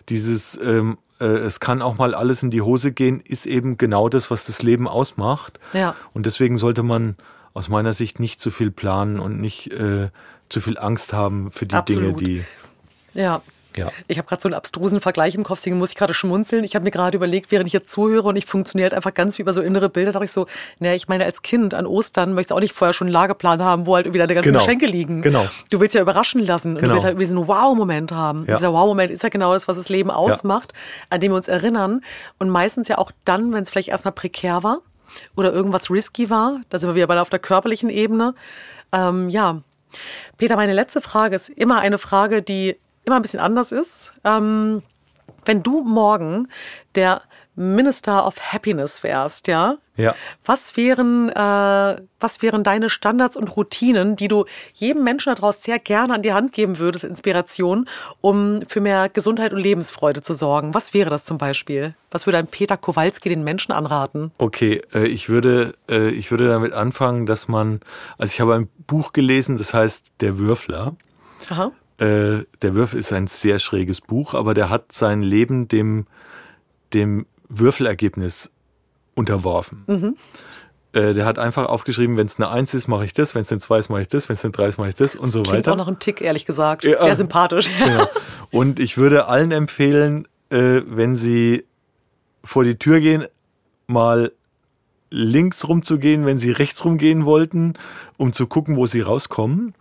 dieses, 0.09 0.59
ähm, 0.61 0.97
äh, 1.19 1.25
es 1.25 1.59
kann 1.59 1.81
auch 1.81 1.97
mal 1.97 2.13
alles 2.13 2.43
in 2.43 2.51
die 2.51 2.61
Hose 2.61 2.91
gehen, 2.91 3.21
ist 3.21 3.45
eben 3.45 3.77
genau 3.77 4.09
das, 4.09 4.31
was 4.31 4.45
das 4.45 4.63
Leben 4.63 4.87
ausmacht. 4.87 5.59
Ja. 5.73 5.95
Und 6.13 6.25
deswegen 6.25 6.57
sollte 6.57 6.83
man 6.83 7.15
aus 7.53 7.69
meiner 7.69 7.93
Sicht 7.93 8.19
nicht 8.19 8.39
zu 8.39 8.51
viel 8.51 8.71
planen 8.71 9.19
und 9.19 9.39
nicht 9.39 9.71
äh, 9.71 10.09
zu 10.49 10.61
viel 10.61 10.77
Angst 10.77 11.13
haben 11.13 11.49
für 11.49 11.65
die 11.65 11.75
Absolut. 11.75 12.19
Dinge, 12.19 12.43
die. 13.13 13.19
Ja. 13.19 13.41
Ja. 13.77 13.91
Ich 14.07 14.17
habe 14.17 14.27
gerade 14.27 14.41
so 14.41 14.47
einen 14.47 14.53
abstrusen 14.55 15.01
Vergleich 15.01 15.35
im 15.35 15.43
Kopf, 15.43 15.59
deswegen 15.59 15.77
muss 15.77 15.89
ich 15.91 15.95
gerade 15.95 16.13
schmunzeln. 16.13 16.63
Ich 16.63 16.75
habe 16.75 16.83
mir 16.85 16.91
gerade 16.91 17.15
überlegt, 17.17 17.51
während 17.51 17.67
ich 17.67 17.73
jetzt 17.73 17.91
zuhöre 17.91 18.27
und 18.29 18.35
ich 18.35 18.45
funktioniert 18.45 18.93
einfach 18.93 19.13
ganz 19.13 19.37
wie 19.37 19.41
über 19.41 19.53
so 19.53 19.61
innere 19.61 19.89
Bilder, 19.89 20.11
dachte 20.11 20.25
ich 20.25 20.31
so, 20.31 20.47
naja, 20.79 20.95
ich 20.95 21.07
meine, 21.07 21.25
als 21.25 21.41
Kind 21.41 21.73
an 21.73 21.85
Ostern 21.85 22.33
möchtest 22.33 22.51
du 22.51 22.55
auch 22.55 22.59
nicht 22.59 22.73
vorher 22.73 22.93
schon 22.93 23.07
einen 23.07 23.13
Lageplan 23.13 23.61
haben, 23.61 23.85
wo 23.85 23.95
halt 23.95 24.05
irgendwie 24.05 24.19
deine 24.19 24.33
ganzen 24.35 24.49
Genau. 24.51 24.59
Geschenke 24.59 24.85
liegen. 24.85 25.21
Genau. 25.21 25.47
Du 25.71 25.79
willst 25.79 25.95
ja 25.95 26.01
überraschen 26.01 26.45
lassen 26.45 26.69
und 26.69 26.75
du 26.75 26.81
Genau. 26.81 26.93
willst 26.95 27.05
halt 27.05 27.19
diesen 27.19 27.47
Wow-Moment 27.47 28.11
haben. 28.11 28.45
Ja. 28.47 28.55
dieser 28.57 28.71
Wow-Moment 28.73 29.11
ist 29.11 29.23
ja 29.23 29.29
genau 29.29 29.53
das, 29.53 29.67
was 29.67 29.77
das 29.77 29.89
Leben 29.89 30.11
ausmacht, 30.11 30.73
an 31.09 31.19
dem 31.19 31.31
wir 31.31 31.35
uns 31.37 31.47
erinnern. 31.47 32.01
Und 32.39 32.49
meistens 32.49 32.87
ja 32.87 32.97
auch 32.97 33.11
dann, 33.25 33.53
wenn 33.53 33.63
es 33.63 33.69
vielleicht 33.69 33.89
erstmal 33.89 34.11
prekär 34.13 34.63
war 34.63 34.79
oder 35.35 35.51
irgendwas 35.53 35.89
risky 35.89 36.29
war, 36.29 36.61
da 36.69 36.77
sind 36.77 36.89
wir 36.89 36.95
wieder 36.95 37.07
bei 37.07 37.13
der- 37.15 37.21
auf 37.21 37.29
der 37.29 37.39
körperlichen 37.39 37.89
Ebene. 37.89 38.33
Ähm, 38.91 39.29
ja. 39.29 39.61
Peter, 40.37 40.55
meine 40.57 40.73
letzte 40.73 40.99
Frage 41.01 41.35
ist 41.35 41.49
immer 41.49 41.79
eine 41.79 41.97
Frage, 41.97 42.41
die 42.41 42.75
immer 43.05 43.17
ein 43.17 43.21
bisschen 43.21 43.39
anders 43.39 43.71
ist. 43.71 44.13
Ähm, 44.23 44.83
wenn 45.45 45.63
du 45.63 45.83
morgen 45.83 46.47
der 46.95 47.21
Minister 47.55 48.27
of 48.27 48.35
Happiness 48.51 49.01
wärst, 49.03 49.47
ja? 49.47 49.77
Ja. 49.95 50.13
Was 50.43 50.75
wären, 50.75 51.29
äh, 51.29 52.01
was 52.19 52.41
wären 52.41 52.65
deine 52.65 52.89
Standards 52.89 53.37
und 53.37 53.55
Routinen, 53.55 54.17
die 54.17 54.27
du 54.27 54.43
jedem 54.73 55.05
Menschen 55.05 55.33
daraus 55.33 55.63
sehr 55.63 55.79
gerne 55.79 56.13
an 56.13 56.21
die 56.21 56.33
Hand 56.33 56.51
geben 56.51 56.79
würdest, 56.79 57.05
Inspiration, 57.05 57.87
um 58.19 58.61
für 58.67 58.81
mehr 58.81 59.07
Gesundheit 59.07 59.53
und 59.53 59.61
Lebensfreude 59.61 60.21
zu 60.21 60.33
sorgen? 60.33 60.73
Was 60.73 60.93
wäre 60.93 61.09
das 61.09 61.23
zum 61.23 61.37
Beispiel? 61.37 61.95
Was 62.11 62.25
würde 62.25 62.39
ein 62.39 62.47
Peter 62.47 62.75
Kowalski 62.75 63.29
den 63.29 63.45
Menschen 63.45 63.71
anraten? 63.71 64.31
Okay, 64.37 64.81
äh, 64.93 65.07
ich 65.07 65.29
würde, 65.29 65.75
äh, 65.87 66.09
ich 66.09 66.31
würde 66.31 66.49
damit 66.49 66.73
anfangen, 66.73 67.25
dass 67.25 67.47
man, 67.47 67.79
also 68.17 68.33
ich 68.33 68.41
habe 68.41 68.55
ein 68.55 68.67
Buch 68.87 69.13
gelesen, 69.13 69.57
das 69.57 69.73
heißt 69.73 70.11
Der 70.19 70.37
Würfler. 70.39 70.97
Aha. 71.49 71.71
Äh, 71.97 72.43
der 72.61 72.73
Würfel 72.73 72.99
ist 72.99 73.13
ein 73.13 73.27
sehr 73.27 73.59
schräges 73.59 74.01
Buch, 74.01 74.33
aber 74.33 74.53
der 74.53 74.69
hat 74.69 74.91
sein 74.91 75.21
Leben 75.21 75.67
dem, 75.67 76.07
dem 76.93 77.25
Würfelergebnis 77.47 78.51
unterworfen. 79.13 80.17
Äh, 80.91 81.13
der 81.13 81.25
hat 81.25 81.39
einfach 81.39 81.67
aufgeschrieben, 81.67 82.17
wenn 82.17 82.25
es 82.25 82.37
eine 82.37 82.49
Eins 82.49 82.73
ist, 82.73 82.87
mache 82.87 83.05
ich 83.05 83.13
das, 83.13 83.35
wenn 83.35 83.41
es 83.41 83.51
eine 83.51 83.59
Zwei 83.59 83.79
ist, 83.79 83.89
mache 83.89 84.01
ich 84.01 84.07
das, 84.07 84.29
wenn 84.29 84.33
es 84.33 84.43
eine 84.43 84.51
Drei 84.51 84.67
ist, 84.67 84.77
mache 84.77 84.89
ich 84.89 84.95
das 84.95 85.15
und 85.15 85.29
so 85.29 85.43
Klingt 85.43 85.57
weiter. 85.59 85.73
auch 85.73 85.77
noch 85.77 85.87
ein 85.87 85.99
Tick, 85.99 86.21
ehrlich 86.21 86.45
gesagt. 86.45 86.83
Ja. 86.83 87.01
Sehr 87.01 87.15
sympathisch. 87.15 87.69
Genau. 87.79 88.05
Und 88.51 88.79
ich 88.79 88.97
würde 88.97 89.27
allen 89.27 89.51
empfehlen, 89.51 90.27
äh, 90.49 90.81
wenn 90.85 91.15
sie 91.15 91.65
vor 92.43 92.63
die 92.63 92.77
Tür 92.77 92.99
gehen, 92.99 93.25
mal 93.87 94.31
links 95.09 95.67
rumzugehen, 95.67 96.25
wenn 96.25 96.37
sie 96.37 96.51
rechts 96.51 96.83
rumgehen 96.85 97.25
wollten, 97.25 97.73
um 98.17 98.33
zu 98.33 98.47
gucken, 98.47 98.77
wo 98.77 98.85
sie 98.85 99.01
rauskommen. 99.01 99.73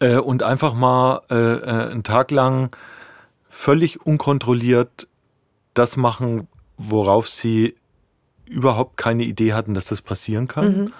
Äh, 0.00 0.16
und 0.16 0.42
einfach 0.42 0.74
mal 0.74 1.22
äh, 1.30 1.34
äh, 1.34 1.90
einen 1.90 2.02
Tag 2.02 2.30
lang 2.30 2.70
völlig 3.48 4.04
unkontrolliert 4.04 5.08
das 5.74 5.96
machen, 5.96 6.48
worauf 6.76 7.28
sie 7.28 7.74
überhaupt 8.46 8.96
keine 8.96 9.24
Idee 9.24 9.52
hatten, 9.52 9.74
dass 9.74 9.86
das 9.86 10.02
passieren 10.02 10.48
kann. 10.48 10.92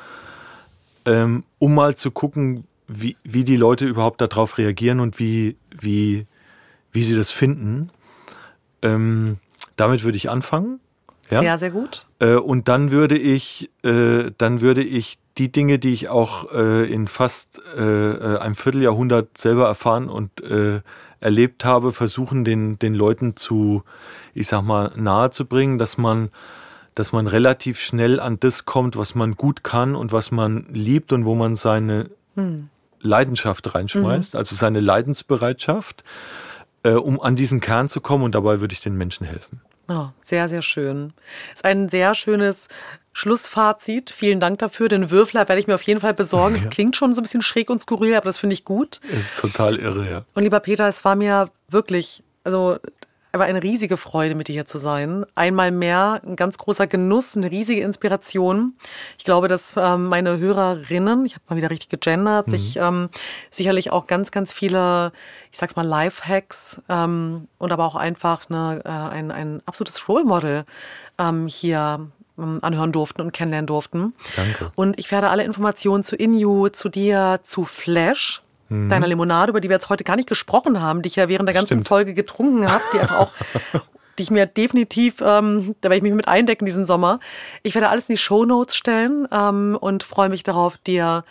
Ähm, 1.07 1.45
um 1.59 1.75
mal 1.75 1.97
zu 1.97 2.11
gucken, 2.11 2.65
wie, 2.87 3.17
wie 3.23 3.45
die 3.45 3.57
Leute 3.57 3.87
überhaupt 3.87 4.21
darauf 4.21 4.59
reagieren 4.59 5.01
und 5.01 5.19
wie, 5.19 5.57
wie, 5.79 6.27
wie 6.93 7.03
sie 7.03 7.17
das 7.17 7.31
finden. 7.31 7.91
Ähm, 8.83 9.39
damit 9.77 10.05
würde 10.05 10.17
ich 10.17 10.31
anfangen. 10.31 10.81
Ja? 11.31 11.41
Sehr, 11.41 11.59
sehr 11.59 11.71
gut. 11.71 12.07
Äh, 12.19 12.35
und 12.35 12.69
dann 12.69 12.91
würde 12.91 13.17
ich, 13.17 13.71
äh, 13.83 14.31
dann 14.39 14.61
würde 14.61 14.83
ich 14.83 15.19
die 15.39 15.51
Dinge, 15.51 15.79
die 15.79 15.93
ich 15.93 16.09
auch 16.09 16.53
äh, 16.53 16.91
in 16.93 17.09
fast 17.09 17.61
äh, 17.77 17.81
äh, 17.81 18.39
einem 18.39 18.55
Vierteljahrhundert 18.55 19.39
selber 19.39 19.67
erfahren 19.67 20.09
und 20.09 20.41
äh, 20.43 20.81
erlebt 21.21 21.65
habe, 21.65 21.93
versuchen, 21.93 22.45
den, 22.45 22.79
den 22.79 22.95
Leuten 22.95 23.37
zu, 23.37 23.83
ich 24.35 24.49
sag 24.49 24.63
mal, 24.63 24.93
nahe 24.97 25.31
zu 25.31 25.47
bringen, 25.47 25.79
dass 25.79 25.99
man, 25.99 26.31
dass 26.95 27.13
man 27.13 27.27
relativ 27.27 27.81
schnell 27.81 28.21
an 28.21 28.39
das 28.41 28.65
kommt, 28.65 28.97
was 28.97 29.15
man 29.15 29.35
gut 29.35 29.65
kann 29.65 29.95
und 29.95 30.13
was 30.13 30.31
man 30.31 30.67
liebt 30.71 31.13
und 31.13 31.25
wo 31.25 31.35
man 31.35 31.57
seine 31.57 32.11
Leidenschaft 33.01 33.75
reinschmeißt, 33.75 34.37
also 34.37 34.55
seine 34.55 34.81
Leidensbereitschaft, 34.81 36.05
äh, 36.83 36.93
um 36.93 37.21
an 37.21 37.37
diesen 37.37 37.61
Kern 37.61 37.89
zu 37.89 38.01
kommen 38.01 38.25
und 38.25 38.35
dabei 38.35 38.61
würde 38.61 38.73
ich 38.73 38.81
den 38.81 38.97
Menschen 38.97 39.27
helfen. 39.27 39.61
Ja, 39.91 40.13
sehr, 40.21 40.49
sehr 40.49 40.63
schön. 40.63 41.15
Ist 41.53 41.65
ein 41.65 41.89
sehr 41.89 42.15
schönes 42.15 42.69
Schlussfazit. 43.19 44.11
Vielen 44.11 44.39
Dank 44.39 44.61
dafür. 44.61 44.89
Den 44.89 45.11
Würfler 45.11 45.49
werde 45.49 45.59
ich 45.59 45.67
mir 45.67 45.75
auf 45.75 45.83
jeden 45.83 46.01
Fall 46.01 46.15
besorgen. 46.15 46.55
Es 46.55 46.71
klingt 46.71 46.95
schon 46.95 47.13
so 47.13 47.21
ein 47.21 47.25
bisschen 47.25 47.43
schräg 47.43 47.69
und 47.69 47.83
skurril, 47.83 48.15
aber 48.15 48.27
das 48.27 48.39
finde 48.39 48.55
ich 48.55 48.65
gut. 48.65 49.01
Ist 49.11 49.37
total 49.37 49.77
irre, 49.77 50.09
ja. 50.09 50.25
Und 50.35 50.45
lieber 50.45 50.61
Peter, 50.61 50.87
es 50.87 51.05
war 51.05 51.17
mir 51.17 51.51
wirklich, 51.69 52.23
also 52.45 52.79
aber 53.33 53.45
eine 53.45 53.63
riesige 53.63 53.97
Freude, 53.97 54.35
mit 54.35 54.49
dir 54.49 54.53
hier 54.53 54.67
zu 54.67 54.79
sein. 54.79 55.27
Einmal 55.35 55.71
mehr 55.73 56.21
ein 56.25 56.37
ganz 56.37 56.59
großer 56.59 56.87
Genuss, 56.87 57.37
eine 57.37 57.51
riesige 57.51 57.83
Inspiration. 57.83 58.75
Ich 59.19 59.25
glaube, 59.25 59.49
dass 59.49 59.75
ähm, 59.77 60.07
meine 60.07 60.39
Hörerinnen, 60.39 61.27
ich 61.27 61.35
habe 61.35 61.45
mal 61.49 61.57
wieder 61.57 61.71
richtig 61.71 61.89
gegendert, 61.89 62.49
sich 62.49 62.77
ähm, 62.77 63.11
sicherlich 63.51 63.91
auch 63.91 64.07
ganz, 64.07 64.31
ganz 64.31 64.53
viele, 64.53 65.13
ich 65.51 65.59
sag's 65.59 65.77
mal, 65.77 65.87
Lifehacks 65.87 66.81
ähm, 66.89 67.49
und 67.59 67.73
aber 67.73 67.85
auch 67.85 67.97
einfach 67.97 68.49
eine, 68.49 68.81
äh, 68.85 68.89
ein, 68.89 69.31
ein 69.31 69.63
absolutes 69.67 70.09
Role 70.09 70.25
Model 70.25 70.65
ähm, 71.19 71.49
hier 71.49 72.09
anhören 72.39 72.93
durften 72.93 73.23
und 73.23 73.33
kennenlernen 73.33 73.67
durften. 73.67 74.15
Danke. 74.37 74.73
Und 74.75 74.99
ich 74.99 75.11
werde 75.11 75.31
alle 75.31 75.45
Informationen 75.45 76.05
zu 76.05 76.17
Inju, 76.17 76.69
zu 76.69 76.89
dir, 76.89 77.41
zu 77.43 77.65
Flash, 77.65 78.43
deiner 78.71 79.07
Limonade, 79.07 79.51
über 79.51 79.61
die 79.61 79.71
wir 79.71 79.77
jetzt 79.77 79.89
heute 79.89 80.05
gar 80.05 80.17
nicht 80.17 80.29
gesprochen 80.29 80.81
haben, 80.81 81.01
die 81.01 81.07
ich 81.07 81.17
ja 81.17 81.29
während 81.29 81.49
der 81.49 81.55
ganzen 81.55 81.69
Stimmt. 81.69 81.89
Folge 81.89 82.13
getrunken 82.13 82.71
habe, 82.71 82.83
die 82.93 83.01
einfach 83.01 83.19
auch, 83.19 83.33
die 84.19 84.23
ich 84.23 84.31
mir 84.31 84.45
definitiv, 84.45 85.23
ähm, 85.23 85.75
da 85.81 85.89
werde 85.89 85.97
ich 85.97 86.03
mich 86.03 86.13
mit 86.13 86.29
eindecken 86.29 86.67
diesen 86.67 86.85
Sommer. 86.85 87.19
Ich 87.63 87.75
werde 87.75 87.89
alles 87.89 88.11
in 88.11 88.17
die 88.17 88.21
Shownotes 88.21 88.77
stellen 88.77 89.27
ähm, 89.33 89.77
und 89.81 90.03
freue 90.03 90.29
mich 90.29 90.43
darauf, 90.43 90.77
dir 90.77 91.25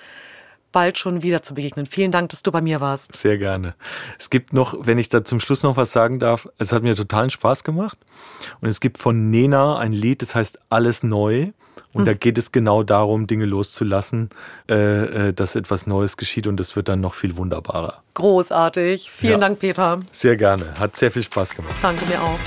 bald 0.71 0.97
schon 0.97 1.23
wieder 1.23 1.43
zu 1.43 1.53
begegnen. 1.53 1.85
Vielen 1.85 2.11
Dank, 2.11 2.29
dass 2.29 2.43
du 2.43 2.51
bei 2.51 2.61
mir 2.61 2.81
warst. 2.81 3.15
Sehr 3.15 3.37
gerne. 3.37 3.75
Es 4.19 4.29
gibt 4.29 4.53
noch, 4.53 4.75
wenn 4.85 4.97
ich 4.97 5.09
da 5.09 5.23
zum 5.23 5.39
Schluss 5.39 5.63
noch 5.63 5.77
was 5.77 5.91
sagen 5.91 6.19
darf, 6.19 6.47
es 6.57 6.71
hat 6.71 6.83
mir 6.83 6.95
totalen 6.95 7.29
Spaß 7.29 7.63
gemacht. 7.63 7.97
Und 8.61 8.67
es 8.69 8.79
gibt 8.79 8.97
von 8.97 9.29
Nena 9.29 9.77
ein 9.77 9.91
Lied, 9.91 10.21
das 10.21 10.35
heißt 10.35 10.59
Alles 10.69 11.03
neu. 11.03 11.47
Und 11.93 12.05
da 12.05 12.13
geht 12.13 12.37
es 12.37 12.51
genau 12.51 12.83
darum, 12.83 13.25
Dinge 13.25 13.45
loszulassen, 13.45 14.29
äh, 14.69 15.29
äh, 15.29 15.33
dass 15.33 15.55
etwas 15.55 15.87
Neues 15.87 16.15
geschieht 16.17 16.45
und 16.45 16.59
es 16.59 16.75
wird 16.75 16.89
dann 16.89 17.01
noch 17.01 17.15
viel 17.15 17.37
wunderbarer. 17.37 18.03
Großartig. 18.13 19.09
Vielen 19.09 19.33
Ja. 19.33 19.37
Dank, 19.39 19.59
Peter. 19.59 20.01
Sehr 20.11 20.35
gerne. 20.37 20.73
Hat 20.79 20.95
sehr 20.95 21.09
viel 21.09 21.23
Spaß 21.23 21.55
gemacht. 21.55 21.75
Danke 21.81 22.05
mir 22.05 22.21
auch. 22.21 22.37